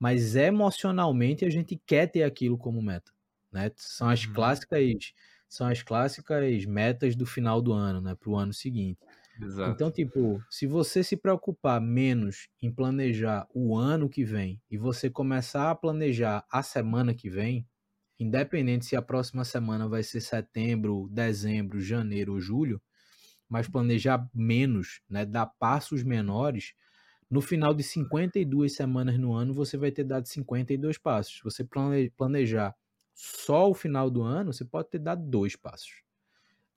mas 0.00 0.34
emocionalmente 0.34 1.44
a 1.44 1.50
gente 1.50 1.80
quer 1.86 2.06
ter 2.06 2.22
aquilo 2.22 2.56
como 2.56 2.80
meta, 2.80 3.12
né? 3.52 3.70
São 3.76 4.08
as 4.08 4.24
uhum. 4.24 4.32
clássicas 4.32 5.12
são 5.48 5.66
as 5.68 5.82
clássicas 5.82 6.64
metas 6.64 7.14
do 7.14 7.24
final 7.24 7.62
do 7.62 7.72
ano, 7.72 8.00
né, 8.00 8.14
para 8.14 8.30
o 8.30 8.36
ano 8.36 8.52
seguinte. 8.52 8.98
Exato. 9.40 9.70
Então, 9.70 9.90
tipo, 9.90 10.42
se 10.50 10.66
você 10.66 11.04
se 11.04 11.16
preocupar 11.16 11.80
menos 11.80 12.48
em 12.60 12.72
planejar 12.72 13.46
o 13.54 13.76
ano 13.76 14.08
que 14.08 14.24
vem 14.24 14.60
e 14.70 14.78
você 14.78 15.10
começar 15.10 15.70
a 15.70 15.74
planejar 15.74 16.44
a 16.50 16.62
semana 16.62 17.14
que 17.14 17.28
vem, 17.28 17.66
independente 18.18 18.86
se 18.86 18.96
a 18.96 19.02
próxima 19.02 19.44
semana 19.44 19.88
vai 19.88 20.02
ser 20.02 20.20
setembro, 20.20 21.08
dezembro, 21.10 21.80
janeiro 21.80 22.32
ou 22.34 22.40
julho, 22.40 22.80
mas 23.48 23.68
planejar 23.68 24.28
menos, 24.34 25.00
né, 25.08 25.24
dar 25.24 25.46
passos 25.46 26.02
menores, 26.02 26.74
no 27.30 27.40
final 27.40 27.74
de 27.74 27.82
52 27.82 28.74
semanas 28.74 29.18
no 29.18 29.32
ano, 29.32 29.52
você 29.52 29.76
vai 29.76 29.90
ter 29.90 30.04
dado 30.04 30.26
52 30.26 30.96
passos. 30.98 31.38
Se 31.38 31.44
você 31.44 31.66
planejar 32.16 32.74
só 33.14 33.68
o 33.68 33.74
final 33.74 34.10
do 34.10 34.22
ano, 34.22 34.52
você 34.52 34.64
pode 34.64 34.90
ter 34.90 34.98
dado 34.98 35.24
dois 35.24 35.56
passos. 35.56 36.02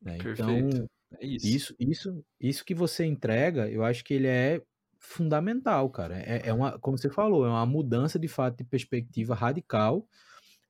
Né? 0.02 0.18
Então, 0.18 0.88
é 1.20 1.26
isso. 1.26 1.48
isso. 1.48 1.76
isso 1.80 2.26
isso 2.40 2.66
que 2.66 2.74
você 2.74 3.06
entrega, 3.06 3.70
eu 3.70 3.84
acho 3.84 4.04
que 4.04 4.14
ele 4.14 4.28
é 4.28 4.62
fundamental, 5.00 5.90
cara. 5.90 6.18
É, 6.20 6.50
é 6.50 6.54
uma, 6.54 6.80
como 6.80 6.98
você 6.98 7.10
falou, 7.10 7.46
é 7.46 7.50
uma 7.50 7.66
mudança 7.66 8.18
de 8.18 8.28
fato 8.28 8.58
de 8.58 8.64
perspectiva 8.64 9.36
radical 9.36 10.08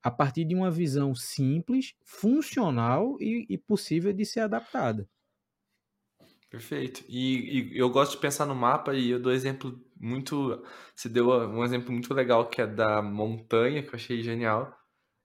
a 0.02 0.10
partir 0.10 0.44
de 0.44 0.54
uma 0.54 0.70
visão 0.70 1.14
simples, 1.14 1.94
funcional 2.04 3.16
e, 3.20 3.46
e 3.48 3.58
possível 3.58 4.12
de 4.12 4.24
ser 4.24 4.40
adaptada. 4.40 5.08
Perfeito. 6.50 7.04
E, 7.08 7.74
e, 7.74 7.78
eu 7.78 7.88
gosto 7.90 8.12
de 8.12 8.18
pensar 8.18 8.44
no 8.44 8.56
mapa 8.56 8.92
e 8.92 9.10
eu 9.10 9.20
dou 9.20 9.32
exemplo 9.32 9.80
muito. 9.96 10.60
Você 10.96 11.08
deu 11.08 11.28
um 11.28 11.64
exemplo 11.64 11.92
muito 11.92 12.12
legal 12.12 12.48
que 12.48 12.60
é 12.60 12.66
da 12.66 13.00
montanha, 13.00 13.82
que 13.82 13.90
eu 13.90 13.94
achei 13.94 14.20
genial. 14.20 14.76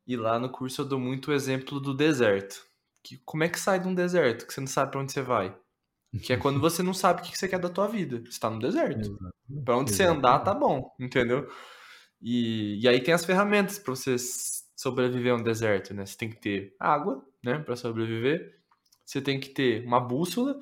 E 0.06 0.16
lá 0.16 0.38
no 0.38 0.52
curso 0.52 0.82
eu 0.82 0.86
dou 0.86 1.00
muito 1.00 1.32
o 1.32 1.34
exemplo 1.34 1.80
do 1.80 1.96
deserto. 1.96 2.64
Que, 3.04 3.18
como 3.26 3.44
é 3.44 3.50
que 3.50 3.60
sai 3.60 3.80
de 3.80 3.88
um 3.88 3.96
deserto 3.96 4.46
que 4.46 4.54
você 4.54 4.60
não 4.60 4.68
sabe 4.68 4.92
para 4.92 5.02
onde 5.02 5.12
você 5.12 5.24
vai? 5.24 5.58
Que 6.22 6.34
é 6.34 6.38
quando 6.38 6.60
você 6.62 6.84
não 6.84 6.94
sabe 6.94 7.22
o 7.22 7.24
que 7.24 7.36
você 7.36 7.48
quer 7.48 7.60
da 7.60 7.70
tua 7.70 7.88
vida. 7.88 8.22
Você 8.30 8.40
tá 8.40 8.50
no 8.50 8.60
deserto. 8.60 9.18
Para 9.64 9.78
onde 9.78 9.94
você 9.94 10.04
andar, 10.04 10.40
tá 10.42 10.54
bom, 10.54 10.94
entendeu? 11.00 11.50
E, 12.22 12.80
e 12.84 12.88
aí 12.88 13.02
tem 13.02 13.14
as 13.14 13.26
ferramentas 13.26 13.80
para 13.80 13.96
você 13.96 14.16
sobreviver 14.76 15.34
a 15.34 15.36
um 15.38 15.44
deserto, 15.44 15.94
né? 15.94 16.06
Você 16.06 16.18
tem 16.18 16.30
que 16.30 16.38
ter 16.38 16.76
água, 16.80 17.26
né, 17.44 17.60
para 17.60 17.76
sobreviver. 17.76 18.60
Você 19.06 19.22
tem 19.22 19.40
que 19.40 19.50
ter 19.50 19.86
uma 19.86 20.00
bússola 20.00 20.60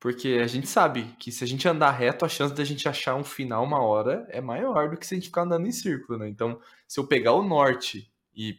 porque 0.00 0.40
a 0.42 0.46
gente 0.46 0.66
sabe 0.66 1.14
que 1.18 1.30
se 1.30 1.44
a 1.44 1.46
gente 1.46 1.68
andar 1.68 1.90
reto, 1.90 2.24
a 2.24 2.28
chance 2.28 2.54
da 2.54 2.64
gente 2.64 2.88
achar 2.88 3.14
um 3.14 3.22
final 3.22 3.62
uma 3.62 3.82
hora 3.82 4.26
é 4.30 4.40
maior 4.40 4.88
do 4.88 4.96
que 4.96 5.06
se 5.06 5.14
a 5.14 5.18
gente 5.18 5.26
ficar 5.26 5.42
andando 5.42 5.66
em 5.66 5.72
círculo, 5.72 6.18
né? 6.18 6.26
Então, 6.26 6.58
se 6.88 6.98
eu 6.98 7.06
pegar 7.06 7.34
o 7.34 7.46
norte 7.46 8.10
e 8.34 8.58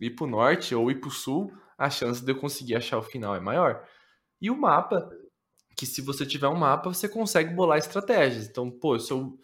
ir 0.00 0.10
pro 0.10 0.28
norte 0.28 0.76
ou 0.76 0.92
ir 0.92 1.00
pro 1.00 1.10
sul, 1.10 1.52
a 1.76 1.90
chance 1.90 2.24
de 2.24 2.30
eu 2.30 2.36
conseguir 2.36 2.76
achar 2.76 2.98
o 2.98 3.02
final 3.02 3.34
é 3.34 3.40
maior. 3.40 3.84
E 4.40 4.48
o 4.48 4.56
mapa, 4.56 5.10
que 5.76 5.84
se 5.84 6.00
você 6.00 6.24
tiver 6.24 6.46
um 6.46 6.56
mapa, 6.56 6.88
você 6.88 7.08
consegue 7.08 7.52
bolar 7.52 7.78
estratégias. 7.78 8.46
Então, 8.46 8.70
pô, 8.70 8.96
se 8.96 9.10
eu, 9.10 9.36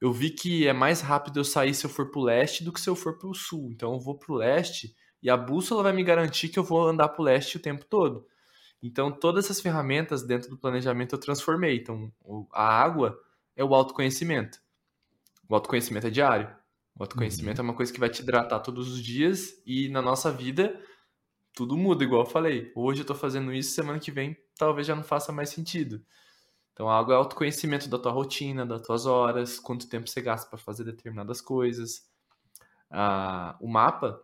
eu 0.00 0.12
vi 0.12 0.30
que 0.30 0.66
é 0.66 0.72
mais 0.72 1.00
rápido 1.00 1.40
eu 1.40 1.44
sair 1.44 1.74
se 1.74 1.84
eu 1.84 1.90
for 1.90 2.10
pro 2.10 2.20
leste 2.20 2.62
do 2.62 2.72
que 2.72 2.80
se 2.80 2.88
eu 2.88 2.94
for 2.94 3.18
pro 3.18 3.34
sul. 3.34 3.70
Então, 3.72 3.94
eu 3.94 4.00
vou 4.00 4.16
pro 4.16 4.34
leste 4.34 4.94
e 5.22 5.28
a 5.28 5.36
bússola 5.36 5.82
vai 5.82 5.92
me 5.92 6.04
garantir 6.04 6.48
que 6.48 6.58
eu 6.58 6.64
vou 6.64 6.86
andar 6.86 7.08
pro 7.08 7.24
leste 7.24 7.56
o 7.56 7.60
tempo 7.60 7.84
todo. 7.84 8.26
Então, 8.82 9.10
todas 9.10 9.44
essas 9.44 9.60
ferramentas 9.60 10.22
dentro 10.22 10.50
do 10.50 10.56
planejamento 10.56 11.14
eu 11.14 11.20
transformei. 11.20 11.76
Então, 11.76 12.12
a 12.52 12.64
água 12.64 13.18
é 13.56 13.64
o 13.64 13.74
autoconhecimento. 13.74 14.60
O 15.48 15.54
autoconhecimento 15.54 16.06
é 16.06 16.10
diário. 16.10 16.48
O 16.96 17.02
autoconhecimento 17.02 17.60
uhum. 17.60 17.66
é 17.66 17.70
uma 17.70 17.76
coisa 17.76 17.92
que 17.92 18.00
vai 18.00 18.08
te 18.08 18.22
hidratar 18.22 18.60
todos 18.60 18.92
os 18.92 19.02
dias 19.02 19.60
e 19.66 19.88
na 19.88 20.02
nossa 20.02 20.30
vida 20.30 20.80
tudo 21.52 21.76
muda, 21.76 22.04
igual 22.04 22.22
eu 22.22 22.30
falei. 22.30 22.70
Hoje 22.76 23.00
eu 23.02 23.04
tô 23.04 23.14
fazendo 23.16 23.52
isso, 23.52 23.72
semana 23.72 23.98
que 23.98 24.12
vem 24.12 24.36
talvez 24.56 24.86
já 24.86 24.94
não 24.94 25.02
faça 25.02 25.32
mais 25.32 25.48
sentido. 25.48 26.04
Então, 26.78 26.88
a 26.88 26.96
água 26.96 27.14
é 27.14 27.16
autoconhecimento 27.16 27.88
da 27.88 27.98
tua 27.98 28.12
rotina, 28.12 28.64
das 28.64 28.80
tuas 28.82 29.04
horas, 29.04 29.58
quanto 29.58 29.88
tempo 29.88 30.08
você 30.08 30.20
gasta 30.20 30.48
para 30.48 30.60
fazer 30.60 30.84
determinadas 30.84 31.40
coisas. 31.40 32.08
Ah, 32.88 33.56
o 33.60 33.66
mapa 33.66 34.22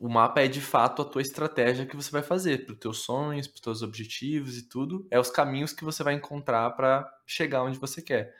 o 0.00 0.08
mapa 0.08 0.40
é 0.40 0.48
de 0.48 0.60
fato 0.60 1.02
a 1.02 1.04
tua 1.04 1.20
estratégia 1.20 1.84
que 1.84 1.94
você 1.94 2.10
vai 2.10 2.22
fazer 2.22 2.64
para 2.64 2.72
os 2.72 2.78
teus 2.78 2.98
sonhos, 3.00 3.46
para 3.46 3.56
os 3.56 3.60
teus 3.60 3.82
objetivos 3.82 4.56
e 4.56 4.62
tudo. 4.62 5.06
É 5.10 5.20
os 5.20 5.30
caminhos 5.30 5.74
que 5.74 5.84
você 5.84 6.02
vai 6.02 6.14
encontrar 6.14 6.70
para 6.70 7.10
chegar 7.26 7.62
onde 7.62 7.78
você 7.78 8.00
quer. 8.00 8.34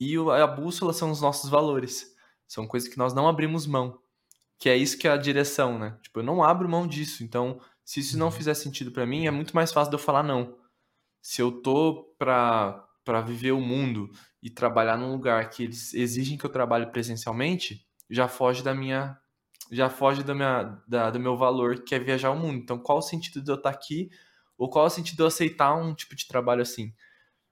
E 0.00 0.16
a 0.16 0.46
bússola 0.46 0.94
são 0.94 1.10
os 1.10 1.20
nossos 1.20 1.50
valores. 1.50 2.14
São 2.46 2.66
coisas 2.66 2.88
que 2.88 2.96
nós 2.96 3.12
não 3.12 3.28
abrimos 3.28 3.66
mão. 3.66 4.00
Que 4.58 4.70
é 4.70 4.76
isso 4.76 4.96
que 4.96 5.06
é 5.06 5.10
a 5.10 5.18
direção, 5.18 5.78
né? 5.78 5.98
Tipo, 6.02 6.20
eu 6.20 6.24
não 6.24 6.42
abro 6.42 6.66
mão 6.66 6.86
disso. 6.86 7.22
Então, 7.22 7.60
se 7.84 8.00
isso 8.00 8.16
não 8.18 8.26
uhum. 8.26 8.32
fizer 8.32 8.54
sentido 8.54 8.90
para 8.90 9.06
mim, 9.06 9.26
é 9.26 9.30
muito 9.30 9.54
mais 9.54 9.70
fácil 9.70 9.90
de 9.90 9.96
eu 9.96 10.00
falar 10.00 10.22
não. 10.22 10.56
Se 11.20 11.42
eu 11.42 11.50
tô 11.62 12.14
para 12.18 12.84
para 13.04 13.22
viver 13.22 13.52
o 13.52 13.60
mundo 13.60 14.10
e 14.42 14.50
trabalhar 14.50 14.98
num 14.98 15.12
lugar 15.12 15.48
que 15.48 15.62
eles 15.62 15.94
exigem 15.94 16.36
que 16.36 16.44
eu 16.44 16.50
trabalhe 16.50 16.84
presencialmente, 16.84 17.86
já 18.10 18.28
foge 18.28 18.62
da 18.62 18.74
minha 18.74 19.18
já 19.70 19.88
foge 19.90 20.22
da 20.22 20.34
minha, 20.34 20.78
da, 20.86 21.10
do 21.10 21.20
meu 21.20 21.36
valor, 21.36 21.82
que 21.82 21.94
é 21.94 21.98
viajar 21.98 22.30
o 22.30 22.38
mundo. 22.38 22.58
Então, 22.58 22.78
qual 22.78 22.98
o 22.98 23.02
sentido 23.02 23.42
de 23.42 23.50
eu 23.50 23.56
estar 23.56 23.70
aqui? 23.70 24.10
Ou 24.56 24.70
qual 24.70 24.86
o 24.86 24.90
sentido 24.90 25.16
de 25.16 25.22
eu 25.22 25.26
aceitar 25.26 25.74
um 25.74 25.94
tipo 25.94 26.16
de 26.16 26.26
trabalho 26.26 26.62
assim? 26.62 26.92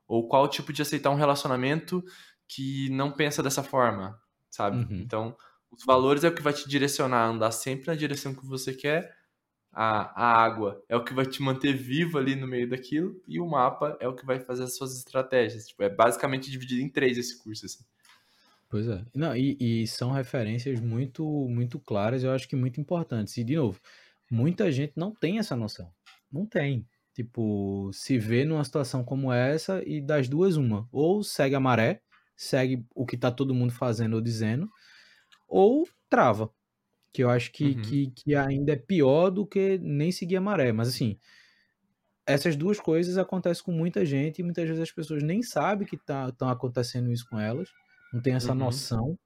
Ou 0.08 0.28
qual 0.28 0.44
o 0.44 0.48
tipo 0.48 0.72
de 0.72 0.82
aceitar 0.82 1.10
um 1.10 1.16
relacionamento 1.16 2.02
que 2.48 2.88
não 2.90 3.12
pensa 3.12 3.42
dessa 3.42 3.62
forma, 3.62 4.18
sabe? 4.50 4.78
Uhum. 4.78 5.00
Então, 5.00 5.36
os 5.70 5.84
valores 5.84 6.24
é 6.24 6.28
o 6.28 6.34
que 6.34 6.42
vai 6.42 6.52
te 6.52 6.68
direcionar 6.68 7.28
andar 7.28 7.50
sempre 7.50 7.86
na 7.88 7.94
direção 7.94 8.34
que 8.34 8.46
você 8.46 8.72
quer. 8.72 9.14
A, 9.78 10.24
a 10.24 10.42
água 10.42 10.82
é 10.88 10.96
o 10.96 11.04
que 11.04 11.12
vai 11.12 11.26
te 11.26 11.42
manter 11.42 11.74
vivo 11.74 12.16
ali 12.16 12.34
no 12.34 12.46
meio 12.46 12.66
daquilo. 12.66 13.22
E 13.28 13.38
o 13.38 13.46
mapa 13.46 13.94
é 14.00 14.08
o 14.08 14.14
que 14.14 14.24
vai 14.24 14.40
fazer 14.40 14.64
as 14.64 14.74
suas 14.74 14.96
estratégias. 14.96 15.68
Tipo, 15.68 15.82
é 15.82 15.90
basicamente 15.90 16.50
dividido 16.50 16.80
em 16.80 16.88
três 16.88 17.18
esse 17.18 17.42
curso, 17.42 17.66
assim. 17.66 17.84
Pois 18.70 18.88
é. 18.88 19.04
Não, 19.14 19.36
e, 19.36 19.54
e 19.60 19.86
são 19.86 20.10
referências 20.10 20.80
muito, 20.80 21.22
muito 21.50 21.78
claras, 21.78 22.24
eu 22.24 22.32
acho 22.32 22.48
que 22.48 22.56
muito 22.56 22.80
importantes. 22.80 23.36
E, 23.36 23.44
de 23.44 23.54
novo, 23.54 23.78
muita 24.30 24.72
gente 24.72 24.94
não 24.96 25.14
tem 25.14 25.38
essa 25.38 25.54
noção. 25.54 25.92
Não 26.32 26.46
tem. 26.46 26.88
Tipo, 27.12 27.90
se 27.92 28.18
vê 28.18 28.46
numa 28.46 28.64
situação 28.64 29.04
como 29.04 29.30
essa 29.30 29.82
e 29.86 30.00
das 30.00 30.26
duas, 30.26 30.56
uma. 30.56 30.88
Ou 30.90 31.22
segue 31.22 31.54
a 31.54 31.60
maré, 31.60 32.00
segue 32.34 32.82
o 32.94 33.04
que 33.04 33.18
tá 33.18 33.30
todo 33.30 33.54
mundo 33.54 33.74
fazendo 33.74 34.14
ou 34.14 34.22
dizendo, 34.22 34.70
ou 35.46 35.86
trava. 36.08 36.50
Que 37.12 37.24
eu 37.24 37.30
acho 37.30 37.50
que, 37.52 37.64
uhum. 37.64 37.82
que, 37.82 38.10
que 38.10 38.34
ainda 38.34 38.72
é 38.72 38.76
pior 38.76 39.30
do 39.30 39.46
que 39.46 39.78
nem 39.78 40.12
seguir 40.12 40.36
a 40.36 40.40
maré. 40.40 40.72
Mas 40.72 40.88
assim, 40.88 41.18
essas 42.26 42.56
duas 42.56 42.78
coisas 42.78 43.16
acontecem 43.16 43.64
com 43.64 43.72
muita 43.72 44.04
gente 44.04 44.40
e 44.40 44.42
muitas 44.42 44.66
vezes 44.66 44.82
as 44.82 44.92
pessoas 44.92 45.22
nem 45.22 45.42
sabem 45.42 45.86
que 45.86 45.96
estão 45.96 46.30
tá, 46.32 46.50
acontecendo 46.50 47.10
isso 47.10 47.26
com 47.28 47.38
elas 47.38 47.70
não 48.12 48.20
tem 48.20 48.34
essa 48.34 48.52
uhum. 48.52 48.58
noção, 48.58 49.18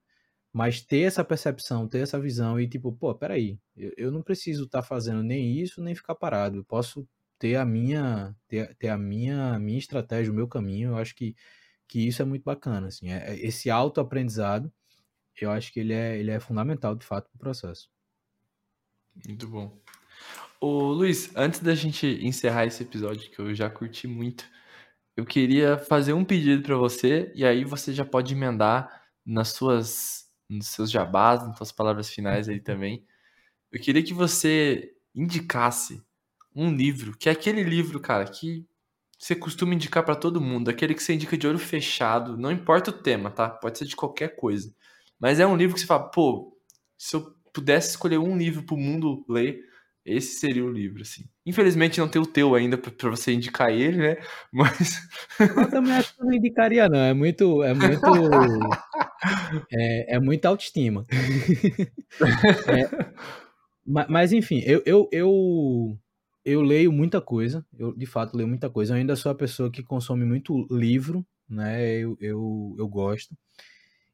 mas 0.53 0.81
ter 0.81 1.03
essa 1.03 1.25
percepção, 1.25 1.87
ter 1.87 1.99
essa 1.99 2.19
visão 2.19 2.59
e 2.59 2.69
tipo, 2.69 2.93
pô, 2.93 3.15
peraí, 3.15 3.59
eu, 3.77 3.93
eu 3.97 4.11
não 4.11 4.23
preciso 4.23 4.65
estar 4.65 4.83
tá 4.83 4.87
fazendo 4.87 5.23
nem 5.23 5.59
isso, 5.59 5.83
nem 5.83 5.95
ficar 5.95 6.15
parado. 6.15 6.59
Eu 6.59 6.65
posso 6.65 7.09
ter 7.39 7.57
a 7.57 7.65
minha, 7.65 8.35
ter, 8.49 8.75
ter 8.77 8.89
a 8.89 8.99
minha, 8.99 9.59
minha 9.59 9.79
estratégia, 9.79 10.33
o 10.33 10.35
meu 10.35 10.49
caminho. 10.49 10.91
Eu 10.91 10.97
acho 10.97 11.15
que, 11.15 11.37
que 11.87 12.07
isso 12.07 12.21
é 12.21 12.25
muito 12.25 12.43
bacana, 12.43 12.89
assim. 12.89 13.11
É, 13.11 13.33
é 13.33 13.47
esse 13.47 13.71
autoaprendizado, 13.71 14.73
eu 15.45 15.51
acho 15.51 15.73
que 15.73 15.81
ele 15.81 15.93
é, 15.93 16.19
ele 16.19 16.31
é 16.31 16.41
fundamental, 16.41 16.95
de 16.95 17.05
fato, 17.05 17.29
para 17.31 17.37
o 17.37 17.39
processo. 17.39 17.89
Muito 19.27 19.47
bom. 19.49 19.79
Ô, 20.61 20.93
Luiz, 20.93 21.35
antes 21.35 21.61
da 21.61 21.75
gente 21.75 22.07
encerrar 22.23 22.67
esse 22.67 22.83
episódio, 22.83 23.31
que 23.31 23.39
eu 23.39 23.55
já 23.55 23.71
curti 23.71 24.07
muito, 24.07 24.45
eu 25.17 25.25
queria 25.25 25.79
fazer 25.79 26.13
um 26.13 26.25
pedido 26.25 26.63
para 26.63 26.77
você 26.77 27.33
e 27.35 27.45
aí 27.45 27.65
você 27.65 27.93
já 27.93 28.05
pode 28.05 28.35
emendar 28.35 29.05
nas 29.25 29.49
suas 29.49 30.29
nos 30.49 30.67
seus 30.67 30.91
jabás, 30.91 31.47
nas 31.47 31.57
suas 31.57 31.71
palavras 31.71 32.11
finais 32.11 32.49
aí 32.49 32.61
também. 32.61 33.07
Eu 33.71 33.81
queria 33.81 34.03
que 34.03 34.13
você 34.13 34.93
indicasse 35.15 36.03
um 36.55 36.75
livro, 36.75 37.17
que 37.17 37.29
é 37.29 37.33
aquele 37.33 37.63
livro, 37.63 38.01
cara, 38.01 38.25
que 38.25 38.67
você 39.17 39.37
costuma 39.37 39.75
indicar 39.75 40.05
para 40.05 40.17
todo 40.17 40.41
mundo, 40.41 40.69
aquele 40.69 40.95
que 40.95 41.03
você 41.03 41.15
indica 41.15 41.37
de 41.37 41.47
olho 41.47 41.59
fechado, 41.59 42.37
não 42.37 42.51
importa 42.51 42.91
o 42.91 42.95
tema, 42.95 43.31
tá? 43.31 43.49
Pode 43.49 43.79
ser 43.79 43.85
de 43.85 43.95
qualquer 43.95 44.35
coisa. 44.35 44.75
Mas 45.21 45.39
é 45.41 45.47
um 45.47 45.57
livro 45.57 45.75
que 45.75 45.81
você 45.81 45.87
fala, 45.87 46.11
pô, 46.11 46.57
se 46.99 47.17
eu 47.17 47.35
pudesse 47.53 47.91
escolher 47.91 48.19
um 48.19 48.37
livro 48.37 48.63
pro 48.63 48.77
mundo 48.77 49.25
ler, 49.29 49.61
esse 50.05 50.39
seria 50.41 50.65
o 50.65 50.73
livro, 50.73 51.03
assim. 51.03 51.25
Infelizmente 51.45 52.01
não 52.01 52.09
tem 52.09 52.21
o 52.21 52.27
teu 52.27 52.55
ainda 52.55 52.79
para 52.79 53.11
você 53.11 53.33
indicar 53.33 53.71
ele, 53.71 53.99
né? 53.99 54.17
Mas. 54.53 54.99
Eu 55.39 55.71
também 55.71 55.93
acho 55.93 56.15
que 56.15 56.23
eu 56.23 56.27
não 56.27 56.33
indicaria, 56.33 56.89
não. 56.89 56.99
É 56.99 57.13
muito. 57.15 57.63
É 57.63 57.75
muito. 57.75 58.01
é, 59.73 60.17
é 60.17 60.21
muita 60.21 60.49
autoestima. 60.49 61.07
é, 62.69 63.11
Mas, 63.87 64.07
mas 64.09 64.33
enfim, 64.33 64.63
eu, 64.65 64.83
eu, 64.87 65.09
eu, 65.13 65.99
eu 66.45 66.63
leio 66.63 66.93
muita 66.93 67.21
coisa, 67.21 67.65
eu 67.79 67.95
de 67.97 68.07
fato 68.07 68.37
leio 68.37 68.49
muita 68.49 68.71
coisa. 68.71 68.95
Eu 68.95 68.99
ainda 68.99 69.17
sou 69.17 69.33
a 69.33 69.35
pessoa 69.35 69.71
que 69.71 69.83
consome 69.83 70.25
muito 70.25 70.67
livro, 70.71 71.27
né? 71.49 71.97
Eu, 71.99 72.17
eu, 72.21 72.77
eu 72.79 72.89
gosto. 72.89 73.35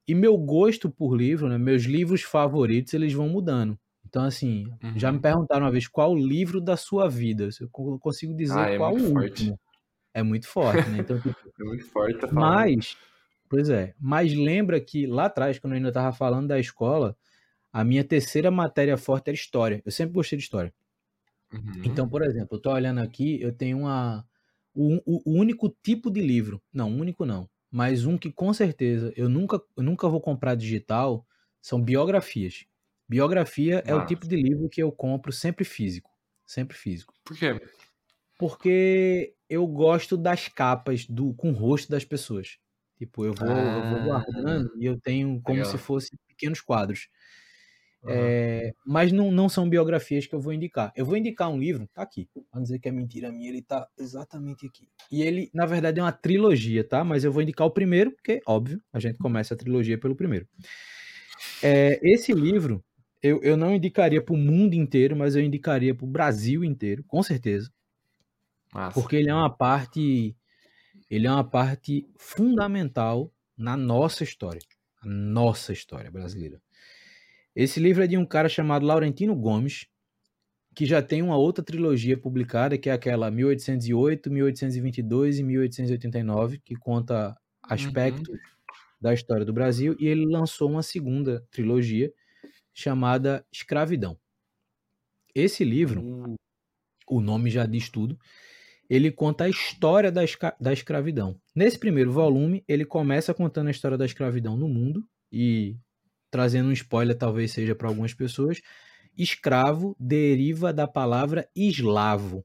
E 0.06 0.14
meu 0.14 0.36
gosto 0.36 0.88
por 0.88 1.16
livro, 1.16 1.48
né? 1.48 1.58
Meus 1.58 1.82
livros 1.82 2.22
favoritos, 2.22 2.94
eles 2.94 3.12
vão 3.12 3.28
mudando. 3.28 3.78
Então, 4.04 4.22
assim, 4.22 4.66
uhum. 4.82 4.96
já 4.96 5.10
me 5.10 5.18
perguntaram 5.18 5.64
uma 5.64 5.70
vez 5.70 5.88
qual 5.88 6.12
o 6.12 6.16
livro 6.16 6.60
da 6.60 6.76
sua 6.76 7.08
vida. 7.08 7.48
Eu 7.60 7.68
consigo 7.98 8.34
dizer 8.34 8.58
ah, 8.58 8.70
é 8.70 8.76
qual 8.76 8.92
o 8.92 8.94
último. 8.94 9.20
Forte. 9.20 9.54
É 10.14 10.22
muito 10.22 10.46
forte, 10.46 10.88
né? 10.88 10.98
Então, 11.00 11.20
tipo, 11.20 11.34
é 11.60 11.64
muito 11.64 11.86
forte. 11.86 12.20
Tá 12.20 12.28
mas, 12.32 12.96
pois 13.48 13.68
é. 13.68 13.94
Mas 14.00 14.32
lembra 14.32 14.80
que 14.80 15.06
lá 15.06 15.26
atrás, 15.26 15.58
quando 15.58 15.72
eu 15.72 15.76
ainda 15.76 15.88
estava 15.88 16.12
falando 16.12 16.48
da 16.48 16.58
escola, 16.58 17.16
a 17.72 17.84
minha 17.84 18.04
terceira 18.04 18.50
matéria 18.50 18.96
forte 18.96 19.28
era 19.28 19.34
história. 19.34 19.82
Eu 19.84 19.90
sempre 19.90 20.14
gostei 20.14 20.38
de 20.38 20.44
história. 20.44 20.72
Uhum. 21.52 21.82
Então, 21.84 22.08
por 22.08 22.22
exemplo, 22.22 22.48
eu 22.52 22.56
estou 22.58 22.72
olhando 22.72 23.00
aqui, 23.00 23.40
eu 23.40 23.52
tenho 23.52 23.78
uma 23.78 24.24
o, 24.76 25.00
o, 25.06 25.38
único 25.38 25.74
tipo 25.82 26.10
de 26.10 26.20
livro, 26.20 26.62
não, 26.72 26.90
único 26.90 27.24
não, 27.24 27.48
mas 27.76 28.06
um 28.06 28.16
que 28.16 28.32
com 28.32 28.54
certeza 28.54 29.12
eu 29.14 29.28
nunca, 29.28 29.60
eu 29.76 29.82
nunca 29.82 30.08
vou 30.08 30.18
comprar 30.18 30.54
digital 30.54 31.26
são 31.60 31.78
biografias. 31.78 32.64
Biografia 33.06 33.82
Nossa. 33.86 33.90
é 33.90 33.94
o 33.94 34.06
tipo 34.06 34.26
de 34.26 34.34
livro 34.34 34.66
que 34.70 34.82
eu 34.82 34.90
compro 34.90 35.30
sempre 35.30 35.62
físico, 35.62 36.10
sempre 36.46 36.74
físico. 36.74 37.12
Por 37.22 37.36
quê? 37.36 37.60
Porque 38.38 39.34
eu 39.46 39.66
gosto 39.66 40.16
das 40.16 40.48
capas 40.48 41.04
do 41.04 41.34
com 41.34 41.50
o 41.50 41.54
rosto 41.54 41.90
das 41.90 42.02
pessoas. 42.02 42.56
Tipo, 42.96 43.26
eu 43.26 43.34
vou, 43.34 43.50
ah, 43.50 43.60
eu 43.60 43.90
vou 43.90 44.04
guardando 44.04 44.72
e 44.78 44.86
eu 44.86 44.98
tenho 44.98 45.38
como 45.42 45.58
legal. 45.58 45.70
se 45.70 45.76
fossem 45.76 46.18
pequenos 46.26 46.62
quadros. 46.62 47.10
Uhum. 48.02 48.10
É, 48.12 48.72
mas 48.84 49.10
não, 49.10 49.30
não 49.32 49.48
são 49.48 49.68
biografias 49.68 50.26
que 50.26 50.34
eu 50.34 50.40
vou 50.40 50.52
indicar. 50.52 50.92
Eu 50.94 51.04
vou 51.04 51.16
indicar 51.16 51.50
um 51.50 51.58
livro, 51.58 51.88
tá 51.92 52.02
aqui. 52.02 52.28
Vamos 52.52 52.68
dizer 52.68 52.78
que 52.78 52.88
é 52.88 52.92
mentira 52.92 53.32
minha, 53.32 53.48
ele 53.48 53.62
tá 53.62 53.88
exatamente 53.98 54.66
aqui. 54.66 54.88
E 55.10 55.22
ele, 55.22 55.50
na 55.52 55.66
verdade, 55.66 55.98
é 55.98 56.02
uma 56.02 56.12
trilogia, 56.12 56.84
tá? 56.84 57.02
Mas 57.02 57.24
eu 57.24 57.32
vou 57.32 57.42
indicar 57.42 57.66
o 57.66 57.70
primeiro, 57.70 58.12
porque, 58.12 58.40
óbvio, 58.46 58.80
a 58.92 59.00
gente 59.00 59.18
começa 59.18 59.54
a 59.54 59.56
trilogia 59.56 59.98
pelo 59.98 60.14
primeiro. 60.14 60.46
É, 61.62 61.98
esse 62.02 62.32
livro, 62.32 62.84
eu, 63.22 63.42
eu 63.42 63.56
não 63.56 63.74
indicaria 63.74 64.22
para 64.22 64.34
o 64.34 64.38
mundo 64.38 64.74
inteiro, 64.74 65.16
mas 65.16 65.34
eu 65.34 65.42
indicaria 65.42 65.94
para 65.94 66.04
o 66.04 66.08
Brasil 66.08 66.64
inteiro, 66.64 67.02
com 67.08 67.22
certeza. 67.22 67.70
Nossa. 68.72 69.00
Porque 69.00 69.16
ele 69.16 69.30
é 69.30 69.34
uma 69.34 69.50
parte. 69.50 70.36
Ele 71.10 71.26
é 71.26 71.30
uma 71.30 71.48
parte 71.48 72.06
fundamental 72.16 73.32
na 73.56 73.76
nossa 73.76 74.22
história. 74.22 74.60
A 75.00 75.06
nossa 75.06 75.72
história 75.72 76.10
brasileira. 76.10 76.60
Esse 77.56 77.80
livro 77.80 78.04
é 78.04 78.06
de 78.06 78.18
um 78.18 78.26
cara 78.26 78.50
chamado 78.50 78.84
Laurentino 78.84 79.34
Gomes, 79.34 79.86
que 80.74 80.84
já 80.84 81.00
tem 81.00 81.22
uma 81.22 81.38
outra 81.38 81.64
trilogia 81.64 82.18
publicada, 82.18 82.76
que 82.76 82.90
é 82.90 82.92
aquela 82.92 83.30
1808, 83.30 84.30
1822 84.30 85.38
e 85.38 85.42
1889, 85.42 86.58
que 86.62 86.76
conta 86.76 87.34
aspectos 87.62 88.28
uhum. 88.28 88.38
da 89.00 89.14
história 89.14 89.46
do 89.46 89.54
Brasil, 89.54 89.96
e 89.98 90.06
ele 90.06 90.26
lançou 90.26 90.70
uma 90.70 90.82
segunda 90.82 91.46
trilogia 91.50 92.12
chamada 92.74 93.42
Escravidão. 93.50 94.18
Esse 95.34 95.64
livro, 95.64 96.02
uhum. 96.02 96.34
o 97.08 97.22
nome 97.22 97.48
já 97.48 97.64
diz 97.64 97.88
tudo, 97.88 98.18
ele 98.88 99.10
conta 99.10 99.44
a 99.44 99.48
história 99.48 100.12
da, 100.12 100.20
da 100.60 100.74
escravidão. 100.74 101.40
Nesse 101.54 101.78
primeiro 101.78 102.12
volume, 102.12 102.62
ele 102.68 102.84
começa 102.84 103.32
contando 103.32 103.68
a 103.68 103.70
história 103.70 103.96
da 103.96 104.04
escravidão 104.04 104.58
no 104.58 104.68
mundo 104.68 105.02
e 105.32 105.74
trazendo 106.36 106.68
um 106.68 106.72
spoiler 106.72 107.16
talvez 107.16 107.50
seja 107.50 107.74
para 107.74 107.88
algumas 107.88 108.12
pessoas, 108.12 108.60
escravo 109.16 109.96
deriva 109.98 110.70
da 110.70 110.86
palavra 110.86 111.48
eslavo, 111.56 112.44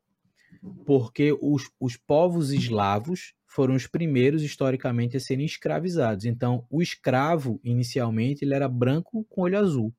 porque 0.85 1.37
os, 1.41 1.69
os 1.77 1.97
povos 1.97 2.51
eslavos 2.51 3.33
foram 3.45 3.75
os 3.75 3.87
primeiros 3.87 4.43
historicamente 4.43 5.17
a 5.17 5.19
serem 5.19 5.45
escravizados. 5.45 6.23
Então, 6.23 6.65
o 6.69 6.81
escravo, 6.81 7.59
inicialmente, 7.65 8.45
ele 8.45 8.55
era 8.55 8.69
branco 8.69 9.25
com 9.29 9.41
olho 9.41 9.59
azul. 9.59 9.93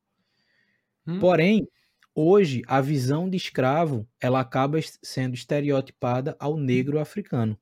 Hum. 1.07 1.19
Porém, 1.19 1.69
hoje, 2.15 2.63
a 2.67 2.81
visão 2.81 3.29
de 3.29 3.37
escravo, 3.37 4.09
ela 4.19 4.41
acaba 4.41 4.79
sendo 5.03 5.35
estereotipada 5.35 6.35
ao 6.41 6.57
negro 6.57 6.99
africano. 6.99 7.59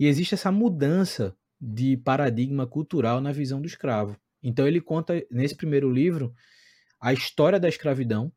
E 0.00 0.06
existe 0.06 0.34
essa 0.34 0.50
mudança 0.50 1.36
de 1.60 1.96
paradigma 1.96 2.66
cultural 2.66 3.20
na 3.20 3.30
visão 3.30 3.60
do 3.60 3.68
escravo. 3.68 4.16
Então 4.42 4.66
ele 4.66 4.80
conta 4.80 5.24
nesse 5.30 5.56
primeiro 5.56 5.90
livro 5.90 6.34
a 7.00 7.12
história 7.12 7.60
da 7.60 7.68
escravidão, 7.68 8.32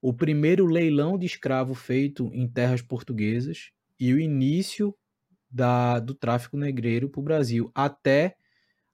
o 0.00 0.12
primeiro 0.12 0.66
leilão 0.66 1.18
de 1.18 1.26
escravo 1.26 1.74
feito 1.74 2.30
em 2.34 2.46
terras 2.46 2.82
portuguesas 2.82 3.70
e 3.98 4.12
o 4.12 4.20
início 4.20 4.94
da, 5.50 6.00
do 6.00 6.14
tráfico 6.14 6.56
negreiro 6.56 7.08
para 7.08 7.20
o 7.20 7.24
Brasil, 7.24 7.70
até 7.74 8.36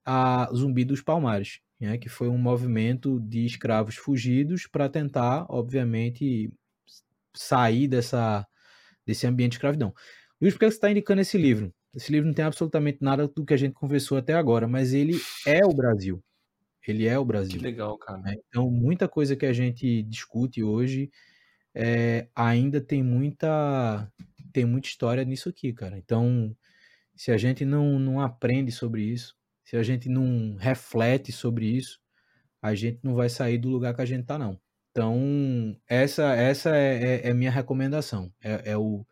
a 0.05 0.49
Zumbi 0.55 0.85
dos 0.85 1.01
Palmares, 1.01 1.61
né, 1.81 1.99
que 1.99 2.09
foi 2.09 2.29
um 2.29 2.39
movimento 2.39 3.19
de 3.21 3.45
escravos 3.45 3.97
fugidos 3.97 4.67
para 4.67 4.89
tentar, 4.89 5.47
obviamente, 5.49 6.53
sair 7.35 7.89
dessa, 7.89 8.47
desse 9.07 9.27
ambiente 9.27 9.53
de 9.53 9.57
escravidão. 9.57 9.95
Luiz, 10.41 10.55
por 10.55 10.61
que 10.61 10.67
você 10.67 10.77
está 10.77 10.91
indicando 10.91 11.23
esse 11.23 11.39
livro? 11.39 11.73
Esse 11.95 12.13
livro 12.13 12.29
não 12.29 12.35
tem 12.35 12.45
absolutamente 12.45 12.99
nada 13.01 13.27
do 13.27 13.45
que 13.45 13.55
a 13.55 13.57
gente 13.57 13.73
conversou 13.73 14.19
até 14.19 14.35
agora, 14.35 14.69
mas 14.69 14.93
ele 14.93 15.21
é 15.47 15.65
o 15.65 15.73
Brasil. 15.73 16.23
Ele 16.87 17.07
é 17.07 17.19
o 17.19 17.25
Brasil. 17.25 17.59
Que 17.59 17.65
legal, 17.65 17.99
cara. 17.99 18.19
Né? 18.19 18.37
Então, 18.49 18.71
muita 18.71 19.09
coisa 19.09 19.37
que 19.37 19.47
a 19.47 19.53
gente 19.53 20.03
discute 20.05 20.63
hoje 20.63 21.11
é, 21.75 22.29
ainda 22.35 22.81
tem 22.81 23.03
muita 23.03 24.11
tem 24.53 24.65
muita 24.65 24.89
história 24.89 25.25
nisso 25.25 25.49
aqui, 25.49 25.73
cara. 25.73 25.97
Então, 25.97 26.57
se 27.15 27.31
a 27.31 27.37
gente 27.37 27.65
não, 27.65 27.99
não 27.99 28.21
aprende 28.21 28.73
sobre 28.73 29.03
isso, 29.03 29.37
se 29.65 29.77
a 29.77 29.83
gente 29.83 30.09
não 30.09 30.57
reflete 30.57 31.31
sobre 31.31 31.67
isso, 31.67 32.01
a 32.61 32.75
gente 32.75 32.99
não 33.03 33.15
vai 33.15 33.29
sair 33.29 33.59
do 33.59 33.69
lugar 33.69 33.95
que 33.95 34.03
a 34.03 34.07
gente 34.07 34.25
tá, 34.25 34.39
não. 34.39 34.61
Então, 34.91 35.77
essa 35.89 36.35
essa 36.35 36.77
é, 36.77 37.21
é, 37.27 37.29
é 37.29 37.35
minha 37.35 37.51
recomendação. 37.51 38.33
É, 38.43 38.73
é, 38.73 38.77
o, 38.77 39.07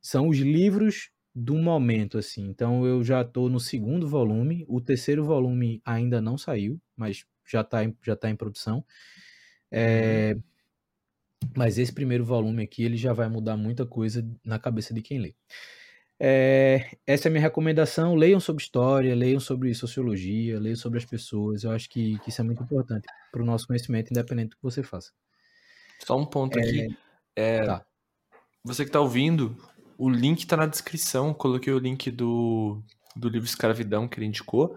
são 0.00 0.28
os 0.28 0.38
livros 0.38 1.10
do 1.40 1.54
momento, 1.54 2.18
assim. 2.18 2.46
Então 2.48 2.84
eu 2.84 3.02
já 3.02 3.22
estou 3.22 3.48
no 3.48 3.58
segundo 3.58 4.06
volume, 4.06 4.64
o 4.68 4.80
terceiro 4.80 5.24
volume 5.24 5.80
ainda 5.84 6.20
não 6.20 6.36
saiu, 6.36 6.78
mas 6.94 7.24
já 7.48 7.62
está 7.62 7.82
em, 7.82 7.96
já 8.02 8.14
tá 8.14 8.28
em 8.28 8.36
produção. 8.36 8.84
É, 9.72 10.36
mas 11.56 11.78
esse 11.78 11.92
primeiro 11.92 12.24
volume 12.24 12.62
aqui, 12.62 12.84
ele 12.84 12.96
já 12.96 13.14
vai 13.14 13.28
mudar 13.28 13.56
muita 13.56 13.86
coisa 13.86 14.26
na 14.44 14.58
cabeça 14.58 14.92
de 14.92 15.00
quem 15.00 15.18
lê. 15.18 15.34
É, 16.22 16.94
essa 17.06 17.28
é 17.28 17.30
a 17.30 17.32
minha 17.32 17.42
recomendação. 17.42 18.14
Leiam 18.14 18.38
sobre 18.38 18.62
história, 18.62 19.14
leiam 19.14 19.40
sobre 19.40 19.74
sociologia, 19.74 20.60
leiam 20.60 20.76
sobre 20.76 20.98
as 20.98 21.06
pessoas. 21.06 21.64
Eu 21.64 21.70
acho 21.70 21.88
que, 21.88 22.18
que 22.18 22.28
isso 22.28 22.42
é 22.42 22.44
muito 22.44 22.62
importante 22.62 23.06
para 23.32 23.42
o 23.42 23.46
nosso 23.46 23.66
conhecimento, 23.66 24.10
independente 24.10 24.50
do 24.50 24.56
que 24.56 24.62
você 24.62 24.82
faça. 24.82 25.10
Só 26.04 26.18
um 26.18 26.26
ponto 26.26 26.58
é, 26.58 26.62
aqui. 26.62 26.98
É, 27.34 27.62
tá. 27.64 27.86
Você 28.62 28.84
que 28.84 28.90
está 28.90 29.00
ouvindo, 29.00 29.56
o 30.00 30.08
link 30.08 30.46
tá 30.46 30.56
na 30.56 30.64
descrição. 30.64 31.34
Coloquei 31.34 31.70
o 31.74 31.78
link 31.78 32.10
do, 32.10 32.82
do 33.14 33.28
livro 33.28 33.46
Escravidão 33.46 34.08
que 34.08 34.18
ele 34.18 34.26
indicou. 34.26 34.74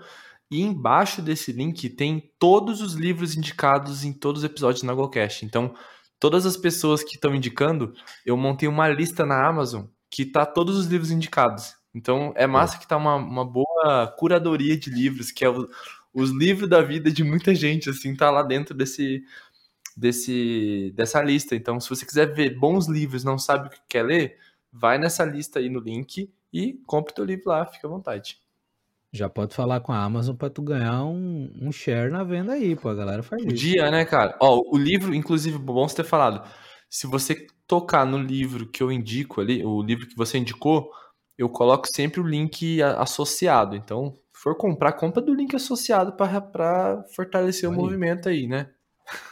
E 0.52 0.62
embaixo 0.62 1.22
desse 1.22 1.54
link 1.54 1.90
tem 1.92 2.30
todos 2.38 2.82
os 2.82 2.94
livros 2.94 3.34
indicados 3.34 4.04
em 4.04 4.12
todos 4.12 4.44
os 4.44 4.46
episódios 4.46 4.82
do 4.82 4.88
Nagocast. 4.88 5.46
Então, 5.46 5.74
todas 6.20 6.46
as 6.46 6.58
pessoas 6.58 7.06
que 7.06 7.16
estão 7.16 7.34
indicando, 7.34 7.94
eu 8.26 8.36
montei 8.36 8.68
uma 8.68 8.90
lista 8.90 9.26
na 9.26 9.48
Amazon 9.48 9.86
que 10.12 10.26
tá 10.26 10.46
todos 10.46 10.78
os 10.78 10.88
livros 10.88 11.10
indicados. 11.10 11.74
Então, 11.96 12.34
é 12.36 12.46
massa 12.46 12.78
que 12.78 12.88
tá 12.88 12.98
uma, 12.98 13.16
uma 13.16 13.46
boa 13.46 14.14
curadoria 14.20 14.78
de 14.78 14.90
livros, 14.90 15.32
que 15.32 15.46
é 15.46 15.50
o, 15.50 15.70
os 16.14 16.32
livros 16.32 16.70
da 16.70 16.82
vida 16.82 17.10
de 17.10 17.24
muita 17.24 17.56
gente, 17.56 17.90
assim, 17.90 18.14
tá 18.14 18.30
lá 18.30 18.44
dentro 18.44 18.76
desse, 18.76 19.24
desse 19.96 20.92
dessa 20.98 21.22
lista. 21.22 21.56
Então, 21.56 21.80
se 21.80 21.90
você 21.90 22.06
quiser 22.06 22.34
ver 22.34 22.60
bons 22.60 22.90
livros, 22.90 23.24
não 23.24 23.38
sabe 23.38 23.68
o 23.68 23.72
que 23.72 23.80
quer 23.88 24.04
ler, 24.04 24.38
vai 24.74 24.98
nessa 24.98 25.24
lista 25.24 25.60
aí 25.60 25.70
no 25.70 25.80
link 25.80 26.34
e 26.52 26.74
compre 26.86 27.14
teu 27.14 27.24
livro 27.24 27.50
lá, 27.50 27.66
fica 27.66 27.88
à 27.88 27.90
vontade. 27.90 28.42
Já 29.12 29.30
pode 29.30 29.54
falar 29.54 29.80
com 29.80 29.92
a 29.92 30.04
Amazon 30.04 30.36
para 30.36 30.50
tu 30.50 30.64
ganhar 30.64 31.04
um, 31.06 31.52
um, 31.62 31.72
share 31.72 32.12
na 32.12 32.24
venda 32.24 32.54
aí, 32.54 32.76
pô, 32.76 32.90
a 32.90 32.96
galera 32.96 33.22
faz 33.22 33.44
isso. 33.44 33.54
Dia, 33.54 33.92
né, 33.92 34.04
cara? 34.06 34.36
Ó, 34.42 34.64
o 34.66 34.76
livro, 34.76 35.14
inclusive, 35.14 35.56
bom 35.60 35.88
você 35.88 35.98
ter 35.98 36.04
falado. 36.04 36.50
Se 36.90 37.06
você 37.06 37.46
tocar 37.68 38.06
no 38.06 38.18
livro 38.18 38.68
que 38.68 38.82
eu 38.82 38.92
indico 38.92 39.40
ali, 39.40 39.64
o 39.64 39.84
livro 39.84 40.08
que 40.08 40.16
você 40.16 40.40
indicou, 40.40 40.92
eu 41.38 41.48
coloco 41.48 41.88
sempre 41.88 42.20
o 42.20 42.28
link 42.28 42.82
associado. 42.82 43.76
Então, 43.76 44.16
se 44.34 44.42
for 44.42 44.58
comprar, 44.58 44.94
compra 44.94 45.22
do 45.22 45.34
link 45.34 45.56
associado 45.56 46.14
para 46.14 47.04
fortalecer 47.16 47.70
aí. 47.70 47.76
o 47.76 47.80
movimento 47.80 48.28
aí, 48.28 48.48
né? 48.48 48.72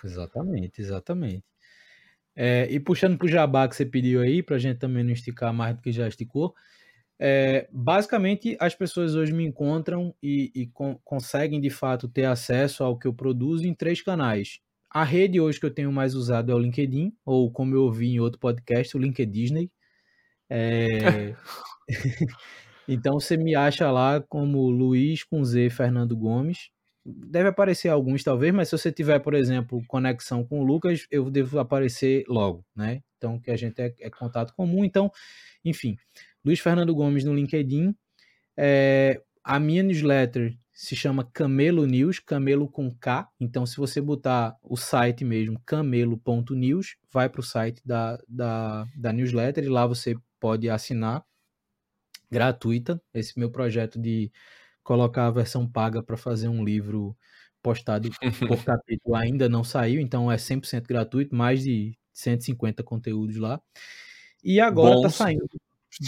Exatamente, 0.03 0.80
exatamente. 0.80 1.43
É, 2.36 2.68
e 2.70 2.80
puxando 2.80 3.18
para 3.18 3.26
o 3.26 3.30
jabá 3.30 3.68
que 3.68 3.76
você 3.76 3.86
pediu 3.86 4.22
aí, 4.22 4.41
para 4.41 4.56
a 4.56 4.60
gente 4.60 4.78
também 4.78 5.03
não 5.03 5.12
esticar 5.12 5.53
mais 5.53 5.76
do 5.76 5.82
que 5.82 5.91
já 5.91 6.08
esticou, 6.08 6.53
é, 7.20 7.68
basicamente 7.72 8.58
as 8.60 8.74
pessoas 8.74 9.16
hoje 9.16 9.32
me 9.32 9.45
encontram 9.45 10.16
e, 10.24 10.52
e 10.56 10.68
con 10.68 10.95
conseguem 11.03 11.62
de 11.62 11.70
fato 11.70 12.08
ter 12.08 12.26
acesso 12.26 12.84
ao 12.84 12.98
que 12.98 13.08
eu 13.08 13.14
produzo 13.14 13.68
em 13.68 13.76
três 13.76 14.02
canais. 14.02 14.60
a 14.90 15.03
rede 15.03 15.40
hoje 15.40 15.60
que 15.60 15.66
eu 15.66 15.74
tenho 15.74 15.91
mais 15.91 16.16
usado 16.16 16.52
é 16.52 16.56
o 16.56 16.60
LinkedIn, 16.60 17.14
ou 17.26 17.52
como 17.52 17.76
eu 17.76 17.84
ouvi 17.84 18.08
em 18.08 18.20
outro 18.20 18.40
podcast, 18.40 18.98
o 18.98 18.99
LinkedIn 18.99 19.32
Disney. 19.32 19.72
É... 20.49 21.36
então 22.88 23.20
você 23.20 23.38
me 23.38 23.56
acha 23.56 23.91
lá 23.91 24.22
como 24.22 24.70
Luiz 24.70 25.24
com 25.24 25.44
Z 25.44 25.70
Fernando 25.70 26.16
Gomes. 26.18 26.70
Deve 27.06 27.49
aparecer 27.49 27.90
alguns 27.90 28.23
talvez, 28.23 28.53
mas 28.53 28.69
se 28.69 28.78
você 28.78 28.91
tiver, 28.91 29.19
por 29.19 29.34
exemplo, 29.34 29.84
conexão 29.88 30.44
com 30.45 30.61
o 30.61 30.64
Lucas, 30.64 31.07
eu 31.10 31.30
devo 31.32 31.60
aparecer 31.60 32.23
logo, 32.28 32.64
né? 32.76 33.02
Então 33.18 33.40
que 33.40 33.49
a 33.49 33.57
gente 33.57 33.82
é, 33.82 33.94
é 33.99 34.10
contato 34.10 34.53
comum. 34.53 34.84
Então, 34.84 35.11
enfim, 35.65 35.98
Luiz 36.45 36.60
Fernando 36.60 36.94
Gomes 36.94 37.23
no 37.23 37.34
LinkedIn. 37.34 37.95
É, 38.57 39.22
a 39.44 39.60
minha 39.60 39.82
newsletter 39.82 40.56
se 40.72 40.95
chama 40.95 41.23
Camelo 41.23 41.86
News, 41.86 42.19
Camelo 42.19 42.68
com 42.68 42.90
K. 42.90 43.30
Então, 43.40 43.65
se 43.65 43.78
você 43.78 44.02
botar 44.02 44.57
o 44.64 44.76
site 44.76 45.23
mesmo, 45.23 45.61
camelo.news, 45.65 46.98
vai 47.11 47.30
para 47.30 47.41
o 47.41 47.44
site 47.44 47.82
da, 47.86 48.18
da, 48.28 48.88
da 48.95 49.14
newsletter 49.14 49.64
e 49.64 49.69
lá 49.69 49.86
você 49.86 50.15
pode 50.40 50.69
assinar 50.69 51.23
gratuita. 52.32 52.99
Esse 53.14 53.38
meu 53.38 53.52
projeto 53.52 53.99
de 53.99 54.32
colocar 54.91 55.27
a 55.27 55.31
versão 55.31 55.65
paga 55.65 56.03
para 56.03 56.18
fazer 56.18 56.49
um 56.49 56.65
livro 56.65 57.15
postado 57.63 58.09
por 58.09 58.19
capítulo 58.65 59.15
ainda 59.15 59.47
não 59.47 59.63
saiu, 59.63 60.01
então 60.01 60.30
é 60.30 60.35
100% 60.35 60.85
gratuito, 60.85 61.34
mais 61.34 61.61
de 61.61 61.97
150 62.11 62.84
conteúdos 62.84 63.38
lá. 63.38 63.61
E 64.43 64.59
agora 64.59 64.95
tá 64.95 65.01
Bons. 65.03 65.03
tá 65.03 65.09
saindo 65.09 65.47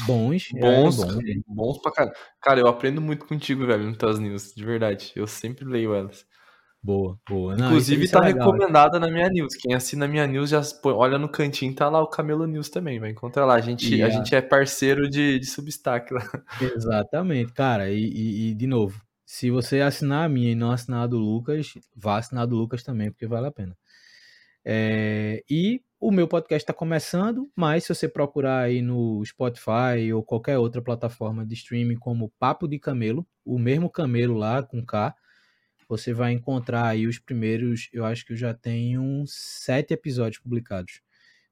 Bons, 0.06 0.50
bons, 0.54 1.00
é, 1.00 1.36
bom. 1.46 1.56
bons 1.56 1.82
pra 1.82 1.92
caralho. 1.92 2.16
Cara, 2.42 2.60
eu 2.60 2.68
aprendo 2.68 3.00
muito 3.00 3.26
contigo, 3.26 3.66
velho, 3.66 3.86
no 3.86 3.96
Tuas 3.96 4.20
News, 4.20 4.54
de 4.54 4.66
verdade. 4.66 5.14
Eu 5.16 5.28
sempre 5.28 5.64
leio 5.64 5.94
elas. 5.94 6.26
Boa, 6.84 7.18
boa. 7.30 7.56
Não, 7.56 7.68
Inclusive, 7.68 8.04
isso 8.04 8.14
tá 8.14 8.28
é 8.28 8.34
recomendada 8.34 9.00
na 9.00 9.10
minha 9.10 9.30
news. 9.30 9.56
Quem 9.56 9.74
assina 9.74 10.04
a 10.04 10.08
minha 10.08 10.28
news 10.28 10.50
já 10.50 10.62
olha 10.84 11.18
no 11.18 11.30
cantinho, 11.30 11.74
tá 11.74 11.88
lá 11.88 12.02
o 12.02 12.08
Camelo 12.08 12.46
News 12.46 12.68
também, 12.68 13.00
vai 13.00 13.12
encontrar 13.12 13.46
lá. 13.46 13.56
A 13.56 13.62
gente, 13.62 14.04
a, 14.04 14.08
a 14.08 14.10
gente 14.10 14.36
é 14.36 14.42
parceiro 14.42 15.10
de, 15.10 15.40
de 15.40 15.46
Substack 15.46 16.14
lá. 16.14 16.30
Exatamente, 16.60 17.54
cara. 17.54 17.90
E, 17.90 18.04
e, 18.04 18.50
e, 18.50 18.54
de 18.54 18.68
novo, 18.68 19.02
se 19.26 19.50
você 19.50 19.80
assinar 19.80 20.26
a 20.26 20.30
minha 20.30 20.52
e 20.52 20.56
não 20.56 20.72
assinar 20.72 21.04
a 21.04 21.08
do 21.08 21.18
Lucas, 21.18 21.74
vá 21.96 22.18
assinar 22.18 22.44
a 22.44 22.48
do 22.48 22.58
Lucas 22.58 22.84
também, 22.84 23.10
porque 23.10 23.28
vale 23.28 23.48
a 23.48 23.52
pena. 23.52 23.78
É, 24.66 25.42
e 25.50 25.82
o 26.02 26.12
meu 26.12 26.28
podcast 26.28 26.64
está 26.64 26.74
começando, 26.74 27.50
mas 27.56 27.86
se 27.86 27.96
você 27.96 28.10
procurar 28.10 28.60
aí 28.60 28.82
no 28.82 29.24
Spotify 29.26 30.12
ou 30.14 30.22
qualquer 30.22 30.58
outra 30.58 30.82
plataforma 30.82 31.46
de 31.46 31.54
streaming 31.54 31.96
como 31.96 32.32
Papo 32.38 32.68
de 32.68 32.78
Camelo, 32.78 33.26
o 33.46 33.58
mesmo 33.58 33.90
Camelo 33.90 34.36
lá 34.36 34.62
com 34.62 34.86
K, 34.86 35.16
você 35.98 36.12
vai 36.12 36.34
encontrar 36.34 36.88
aí 36.88 37.06
os 37.06 37.20
primeiros, 37.20 37.90
eu 37.94 38.04
acho 38.04 38.26
que 38.26 38.34
eu 38.34 38.38
já 38.38 38.54
tenho 38.54 39.24
sete 39.28 39.94
episódios 39.94 40.42
publicados. 40.42 41.02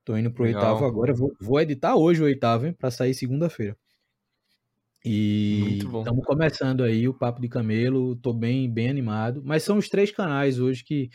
Tô 0.03 0.17
indo 0.17 0.31
pro 0.31 0.43
Legal. 0.43 0.61
oitavo 0.63 0.85
agora, 0.85 1.13
vou, 1.13 1.31
vou 1.39 1.61
editar 1.61 1.95
hoje 1.95 2.21
o 2.21 2.25
oitavo, 2.25 2.65
hein, 2.65 2.73
para 2.73 2.89
sair 2.89 3.13
segunda-feira. 3.13 3.77
E 5.05 5.79
estamos 5.79 6.25
começando 6.25 6.83
aí 6.83 7.07
o 7.07 7.13
Papo 7.13 7.41
de 7.41 7.47
Camelo, 7.47 8.15
tô 8.15 8.33
bem, 8.33 8.71
bem 8.71 8.89
animado, 8.89 9.41
mas 9.43 9.63
são 9.63 9.77
os 9.77 9.89
três 9.89 10.11
canais 10.11 10.59
hoje 10.59 10.83
que 10.83 11.09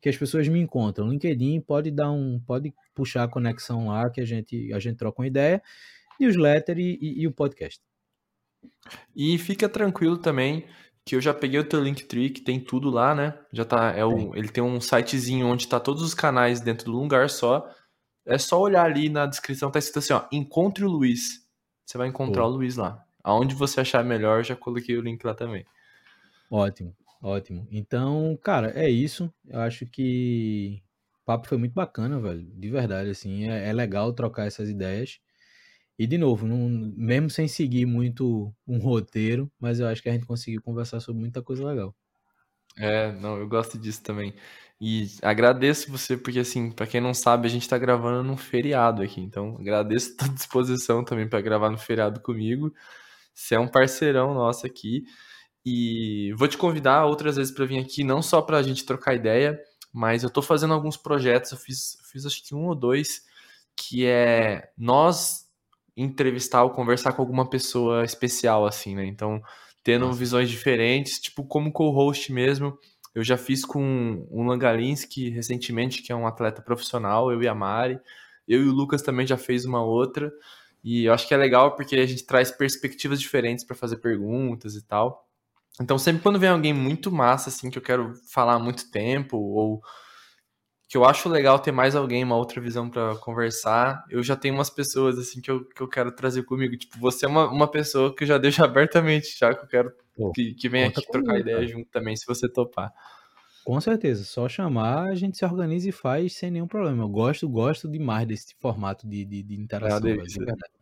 que 0.00 0.08
as 0.10 0.18
pessoas 0.18 0.46
me 0.48 0.60
encontram. 0.60 1.08
LinkedIn 1.08 1.62
pode 1.62 1.90
dar 1.90 2.10
um, 2.10 2.38
pode 2.38 2.74
puxar 2.94 3.24
a 3.24 3.28
conexão 3.28 3.88
lá 3.88 4.10
que 4.10 4.20
a 4.20 4.24
gente 4.26 4.70
a 4.72 4.78
gente 4.78 4.98
troca 4.98 5.22
uma 5.22 5.26
ideia, 5.26 5.62
newsletter 6.20 6.78
e, 6.78 6.98
e, 7.00 7.22
e 7.22 7.26
o 7.26 7.32
podcast. 7.32 7.80
E 9.16 9.38
fica 9.38 9.66
tranquilo 9.68 10.18
também 10.18 10.66
que 11.04 11.14
eu 11.14 11.20
já 11.20 11.34
peguei 11.34 11.60
o 11.60 11.68
teu 11.68 11.82
Linktree, 11.82 12.30
que 12.30 12.40
tem 12.40 12.58
tudo 12.58 12.90
lá, 12.90 13.14
né? 13.14 13.38
Já 13.52 13.64
tá, 13.64 13.92
é 13.92 14.04
o, 14.04 14.34
ele 14.34 14.48
tem 14.48 14.64
um 14.64 14.80
sitezinho 14.80 15.46
onde 15.46 15.68
tá 15.68 15.78
todos 15.78 16.02
os 16.02 16.14
canais 16.14 16.60
dentro 16.60 16.86
do 16.86 16.98
lugar 16.98 17.28
só. 17.28 17.70
É 18.26 18.38
só 18.38 18.58
olhar 18.60 18.84
ali 18.84 19.10
na 19.10 19.26
descrição, 19.26 19.70
tá 19.70 19.78
escrito 19.78 19.98
assim, 19.98 20.14
ó, 20.14 20.24
encontre 20.32 20.84
o 20.84 20.88
Luiz. 20.88 21.46
Você 21.84 21.98
vai 21.98 22.08
encontrar 22.08 22.42
Pô. 22.44 22.48
o 22.48 22.52
Luiz 22.52 22.76
lá. 22.76 23.04
Aonde 23.22 23.54
você 23.54 23.80
achar 23.80 24.02
melhor, 24.02 24.42
já 24.42 24.56
coloquei 24.56 24.96
o 24.96 25.02
link 25.02 25.22
lá 25.24 25.34
também. 25.34 25.66
Ótimo. 26.50 26.96
Ótimo. 27.22 27.66
Então, 27.70 28.38
cara, 28.42 28.70
é 28.74 28.88
isso. 28.88 29.32
Eu 29.46 29.60
acho 29.60 29.86
que 29.86 30.82
o 31.22 31.24
papo 31.24 31.48
foi 31.48 31.56
muito 31.56 31.72
bacana, 31.72 32.20
velho. 32.20 32.42
De 32.42 32.70
verdade, 32.70 33.10
assim. 33.10 33.48
É, 33.48 33.70
é 33.70 33.72
legal 33.72 34.12
trocar 34.12 34.46
essas 34.46 34.68
ideias. 34.68 35.18
E, 35.98 36.06
de 36.06 36.18
novo, 36.18 36.46
mesmo 36.46 37.30
sem 37.30 37.46
seguir 37.46 37.86
muito 37.86 38.52
um 38.66 38.78
roteiro, 38.78 39.50
mas 39.60 39.78
eu 39.78 39.86
acho 39.86 40.02
que 40.02 40.08
a 40.08 40.12
gente 40.12 40.26
conseguiu 40.26 40.60
conversar 40.60 41.00
sobre 41.00 41.20
muita 41.20 41.42
coisa 41.42 41.64
legal. 41.64 41.94
É, 42.76 43.12
não, 43.12 43.38
eu 43.38 43.48
gosto 43.48 43.78
disso 43.78 44.02
também. 44.02 44.34
E 44.80 45.06
agradeço 45.22 45.90
você, 45.90 46.16
porque, 46.16 46.40
assim, 46.40 46.70
para 46.70 46.86
quem 46.86 47.00
não 47.00 47.14
sabe, 47.14 47.46
a 47.46 47.50
gente 47.50 47.68
tá 47.68 47.78
gravando 47.78 48.24
num 48.24 48.36
feriado 48.36 49.02
aqui. 49.02 49.20
Então, 49.20 49.56
agradeço 49.58 50.14
a 50.18 50.24
tua 50.24 50.34
disposição 50.34 51.04
também 51.04 51.28
para 51.28 51.40
gravar 51.40 51.70
no 51.70 51.78
feriado 51.78 52.20
comigo. 52.20 52.74
Você 53.34 53.54
é 53.54 53.60
um 53.60 53.68
parceirão 53.68 54.34
nosso 54.34 54.66
aqui. 54.66 55.04
E 55.64 56.32
vou 56.36 56.48
te 56.48 56.58
convidar 56.58 57.06
outras 57.06 57.36
vezes 57.36 57.52
para 57.52 57.64
vir 57.64 57.78
aqui, 57.78 58.04
não 58.04 58.20
só 58.20 58.42
para 58.42 58.58
a 58.58 58.62
gente 58.62 58.84
trocar 58.84 59.14
ideia, 59.14 59.58
mas 59.92 60.22
eu 60.22 60.28
estou 60.28 60.42
fazendo 60.42 60.74
alguns 60.74 60.96
projetos, 60.96 61.52
eu 61.52 61.58
fiz, 61.58 61.96
fiz 62.12 62.26
acho 62.26 62.44
que 62.44 62.54
um 62.54 62.66
ou 62.66 62.74
dois, 62.74 63.22
que 63.74 64.04
é 64.04 64.70
nós 64.76 65.43
entrevistar 65.96 66.62
ou 66.62 66.70
conversar 66.70 67.12
com 67.12 67.22
alguma 67.22 67.48
pessoa 67.48 68.04
especial, 68.04 68.66
assim, 68.66 68.94
né? 68.94 69.06
Então, 69.06 69.40
tendo 69.82 70.06
Nossa. 70.06 70.18
visões 70.18 70.48
diferentes, 70.48 71.18
tipo 71.18 71.44
como 71.44 71.72
co-host 71.72 72.32
mesmo. 72.32 72.76
Eu 73.14 73.22
já 73.22 73.36
fiz 73.36 73.64
com 73.64 74.26
o 74.30 74.42
Langalinski 74.42 75.30
recentemente, 75.30 76.02
que 76.02 76.10
é 76.10 76.16
um 76.16 76.26
atleta 76.26 76.60
profissional, 76.60 77.30
eu 77.30 77.40
e 77.42 77.46
a 77.46 77.54
Mari. 77.54 78.00
Eu 78.46 78.62
e 78.62 78.68
o 78.68 78.72
Lucas 78.72 79.02
também 79.02 79.26
já 79.26 79.36
fez 79.36 79.64
uma 79.64 79.84
outra. 79.84 80.32
E 80.82 81.04
eu 81.04 81.14
acho 81.14 81.26
que 81.28 81.32
é 81.32 81.36
legal 81.36 81.76
porque 81.76 81.96
a 81.96 82.06
gente 82.06 82.26
traz 82.26 82.50
perspectivas 82.50 83.20
diferentes 83.20 83.64
para 83.64 83.76
fazer 83.76 83.98
perguntas 83.98 84.74
e 84.74 84.82
tal. 84.82 85.28
Então, 85.80 85.98
sempre 85.98 86.22
quando 86.22 86.38
vem 86.38 86.50
alguém 86.50 86.72
muito 86.72 87.10
massa, 87.10 87.48
assim, 87.48 87.70
que 87.70 87.78
eu 87.78 87.82
quero 87.82 88.14
falar 88.30 88.54
há 88.54 88.58
muito 88.58 88.90
tempo, 88.90 89.36
ou 89.36 89.82
que 90.88 90.96
eu 90.96 91.04
acho 91.04 91.28
legal 91.28 91.58
ter 91.58 91.72
mais 91.72 91.96
alguém, 91.96 92.22
uma 92.22 92.36
outra 92.36 92.60
visão 92.60 92.88
para 92.88 93.16
conversar, 93.16 94.04
eu 94.10 94.22
já 94.22 94.36
tenho 94.36 94.54
umas 94.54 94.70
pessoas, 94.70 95.18
assim, 95.18 95.40
que 95.40 95.50
eu, 95.50 95.64
que 95.64 95.80
eu 95.80 95.88
quero 95.88 96.12
trazer 96.12 96.42
comigo. 96.44 96.76
Tipo, 96.76 96.98
você 96.98 97.26
é 97.26 97.28
uma, 97.28 97.50
uma 97.50 97.70
pessoa 97.70 98.14
que 98.14 98.24
eu 98.24 98.28
já 98.28 98.38
deixo 98.38 98.62
abertamente, 98.64 99.38
já 99.38 99.54
que 99.54 99.64
eu 99.64 99.68
quero 99.68 99.92
Pô, 100.16 100.32
que, 100.32 100.54
que 100.54 100.68
venha 100.68 100.88
aqui 100.88 101.06
trocar 101.10 101.38
ideia 101.38 101.56
cara. 101.56 101.68
junto 101.68 101.88
também, 101.90 102.16
se 102.16 102.26
você 102.26 102.48
topar. 102.48 102.92
Com 103.64 103.80
certeza, 103.80 104.24
só 104.24 104.46
chamar, 104.46 105.08
a 105.08 105.14
gente 105.14 105.38
se 105.38 105.44
organiza 105.44 105.88
e 105.88 105.92
faz 105.92 106.34
sem 106.34 106.50
nenhum 106.50 106.66
problema. 106.66 107.02
Eu 107.02 107.08
gosto, 107.08 107.48
gosto 107.48 107.90
demais 107.90 108.28
desse 108.28 108.54
formato 108.60 109.08
de, 109.08 109.24
de, 109.24 109.42
de 109.42 109.54
interação. 109.58 110.06
É, 110.06 110.16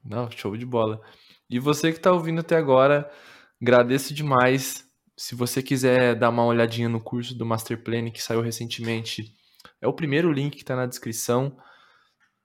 Não, 0.05 0.29
show 0.31 0.57
de 0.57 0.67
bola. 0.67 1.01
E 1.49 1.61
você 1.61 1.93
que 1.93 1.99
está 1.99 2.11
ouvindo 2.11 2.41
até 2.41 2.57
agora, 2.57 3.09
Agradeço 3.63 4.13
demais. 4.13 4.85
Se 5.17 5.37
você 5.37 5.63
quiser 5.63 6.17
dar 6.17 6.31
uma 6.31 6.45
olhadinha 6.45 6.89
no 6.89 7.01
curso 7.01 7.33
do 7.33 7.47
Master 7.47 7.81
Plan 7.81 8.11
que 8.11 8.21
saiu 8.21 8.41
recentemente, 8.41 9.33
é 9.83 9.89
o 9.89 9.93
primeiro 9.93 10.33
link 10.33 10.55
que 10.55 10.63
está 10.63 10.77
na 10.77 10.87
descrição. 10.87 11.59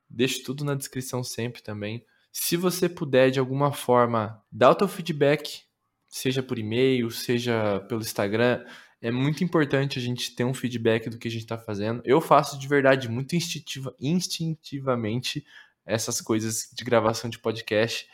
Deixo 0.09 0.43
tudo 0.43 0.65
na 0.65 0.75
descrição 0.75 1.23
sempre 1.23 1.61
também. 1.61 2.03
Se 2.33 2.57
você 2.57 2.89
puder, 2.89 3.29
de 3.29 3.39
alguma 3.39 3.71
forma, 3.71 4.43
dar 4.51 4.71
o 4.71 4.75
teu 4.75 4.87
feedback, 4.87 5.61
seja 6.09 6.41
por 6.41 6.57
e-mail, 6.57 7.09
seja 7.11 7.79
pelo 7.87 8.01
Instagram, 8.01 8.65
é 8.99 9.11
muito 9.11 9.43
importante 9.43 9.99
a 9.99 10.01
gente 10.01 10.35
ter 10.35 10.43
um 10.43 10.53
feedback 10.53 11.09
do 11.09 11.19
que 11.19 11.27
a 11.27 11.31
gente 11.31 11.43
está 11.43 11.57
fazendo. 11.57 12.01
Eu 12.03 12.19
faço 12.19 12.57
de 12.57 12.67
verdade 12.67 13.07
muito 13.07 13.35
instintiva, 13.35 13.95
instintivamente 13.99 15.45
essas 15.85 16.19
coisas 16.19 16.69
de 16.73 16.83
gravação 16.83 17.29
de 17.29 17.39
podcast. 17.39 18.07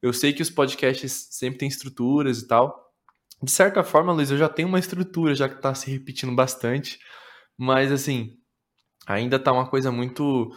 Eu 0.00 0.12
sei 0.12 0.32
que 0.32 0.42
os 0.42 0.50
podcasts 0.50 1.28
sempre 1.30 1.58
têm 1.58 1.68
estruturas 1.68 2.38
e 2.40 2.48
tal. 2.48 2.90
De 3.42 3.50
certa 3.50 3.84
forma, 3.84 4.12
Luiz, 4.12 4.30
eu 4.30 4.38
já 4.38 4.48
tenho 4.48 4.68
uma 4.68 4.78
estrutura, 4.78 5.34
já 5.34 5.48
que 5.48 5.56
está 5.56 5.74
se 5.74 5.90
repetindo 5.90 6.34
bastante. 6.34 6.98
Mas, 7.56 7.92
assim, 7.92 8.39
ainda 9.06 9.38
tá 9.38 9.52
uma 9.52 9.68
coisa 9.68 9.90
muito 9.92 10.52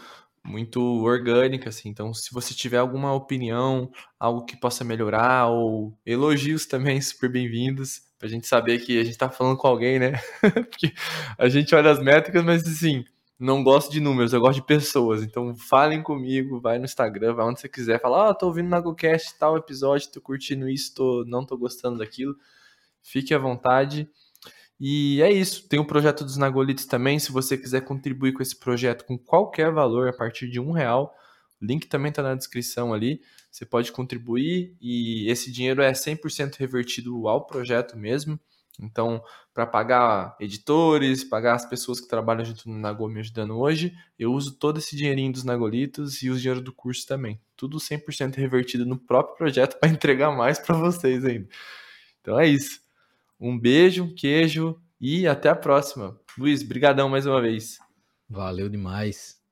muito 0.45 0.81
orgânica, 1.03 1.69
assim. 1.69 1.89
Então, 1.89 2.13
se 2.13 2.33
você 2.33 2.53
tiver 2.53 2.77
alguma 2.77 3.13
opinião, 3.13 3.89
algo 4.19 4.45
que 4.45 4.57
possa 4.57 4.83
melhorar, 4.83 5.47
ou 5.47 5.97
elogios 6.05 6.65
também, 6.65 6.99
super 7.01 7.29
bem-vindos, 7.31 8.01
pra 8.19 8.27
gente 8.27 8.45
saber 8.47 8.79
que 8.79 8.99
a 8.99 9.03
gente 9.05 9.17
tá 9.17 9.29
falando 9.29 9.57
com 9.57 9.67
alguém, 9.67 9.99
né? 9.99 10.13
Porque 10.69 10.93
a 11.37 11.47
gente 11.49 11.73
olha 11.73 11.91
as 11.91 11.99
métricas, 11.99 12.43
mas 12.43 12.67
assim, 12.67 13.05
não 13.39 13.63
gosto 13.63 13.91
de 13.91 13.99
números, 14.01 14.33
eu 14.33 14.41
gosto 14.41 14.55
de 14.59 14.65
pessoas. 14.67 15.23
Então 15.23 15.55
falem 15.55 16.03
comigo, 16.03 16.59
vai 16.61 16.77
no 16.77 16.85
Instagram, 16.85 17.33
vai 17.35 17.45
onde 17.45 17.59
você 17.61 17.69
quiser. 17.69 18.01
Fala, 18.01 18.29
ah, 18.29 18.33
tô 18.33 18.47
ouvindo 18.47 18.69
na 18.69 18.79
GoCast 18.81 19.37
tal 19.39 19.57
episódio, 19.57 20.11
tô 20.11 20.21
curtindo 20.21 20.69
isso, 20.69 20.93
tô, 20.95 21.23
não 21.25 21.45
tô 21.45 21.57
gostando 21.57 21.97
daquilo. 21.99 22.35
Fique 23.01 23.33
à 23.33 23.37
vontade. 23.37 24.09
E 24.85 25.21
é 25.21 25.31
isso. 25.31 25.65
Tem 25.69 25.79
o 25.79 25.85
projeto 25.85 26.25
dos 26.25 26.35
Nagolitos 26.35 26.85
também. 26.85 27.17
Se 27.17 27.31
você 27.31 27.57
quiser 27.57 27.85
contribuir 27.85 28.33
com 28.33 28.43
esse 28.43 28.53
projeto 28.53 29.05
com 29.05 29.17
qualquer 29.17 29.71
valor, 29.71 30.09
a 30.09 30.13
partir 30.13 30.49
de 30.49 30.59
um 30.59 30.73
real, 30.73 31.15
o 31.61 31.65
link 31.65 31.87
também 31.87 32.09
está 32.09 32.21
na 32.21 32.35
descrição 32.35 32.93
ali. 32.93 33.21
Você 33.49 33.65
pode 33.65 33.93
contribuir 33.93 34.75
e 34.81 35.25
esse 35.31 35.49
dinheiro 35.49 35.81
é 35.81 35.93
100% 35.93 36.57
revertido 36.57 37.29
ao 37.29 37.47
projeto 37.47 37.95
mesmo. 37.95 38.37
Então, 38.77 39.23
para 39.53 39.65
pagar 39.65 40.35
editores, 40.37 41.23
pagar 41.23 41.53
as 41.53 41.65
pessoas 41.65 42.01
que 42.01 42.07
trabalham 42.09 42.43
junto 42.43 42.67
no 42.67 42.77
Nagô 42.77 43.07
me 43.07 43.21
ajudando 43.21 43.57
hoje, 43.57 43.95
eu 44.19 44.33
uso 44.33 44.51
todo 44.57 44.79
esse 44.79 44.97
dinheirinho 44.97 45.31
dos 45.31 45.45
Nagolitos 45.45 46.21
e 46.21 46.29
o 46.29 46.37
dinheiro 46.37 46.59
do 46.59 46.73
curso 46.73 47.07
também. 47.07 47.39
Tudo 47.55 47.77
100% 47.77 48.35
revertido 48.35 48.85
no 48.85 48.99
próprio 48.99 49.37
projeto 49.37 49.77
para 49.79 49.87
entregar 49.87 50.35
mais 50.35 50.59
para 50.59 50.75
vocês 50.75 51.23
ainda. 51.23 51.47
Então 52.19 52.37
é 52.37 52.47
isso. 52.49 52.82
Um 53.45 53.59
beijo, 53.59 54.05
um 54.05 54.15
queijo 54.15 54.81
e 55.01 55.27
até 55.27 55.49
a 55.49 55.55
próxima. 55.55 56.17
Luiz, 56.37 56.63
brigadão 56.63 57.09
mais 57.09 57.25
uma 57.25 57.41
vez. 57.41 57.77
Valeu 58.29 58.69
demais. 58.69 59.42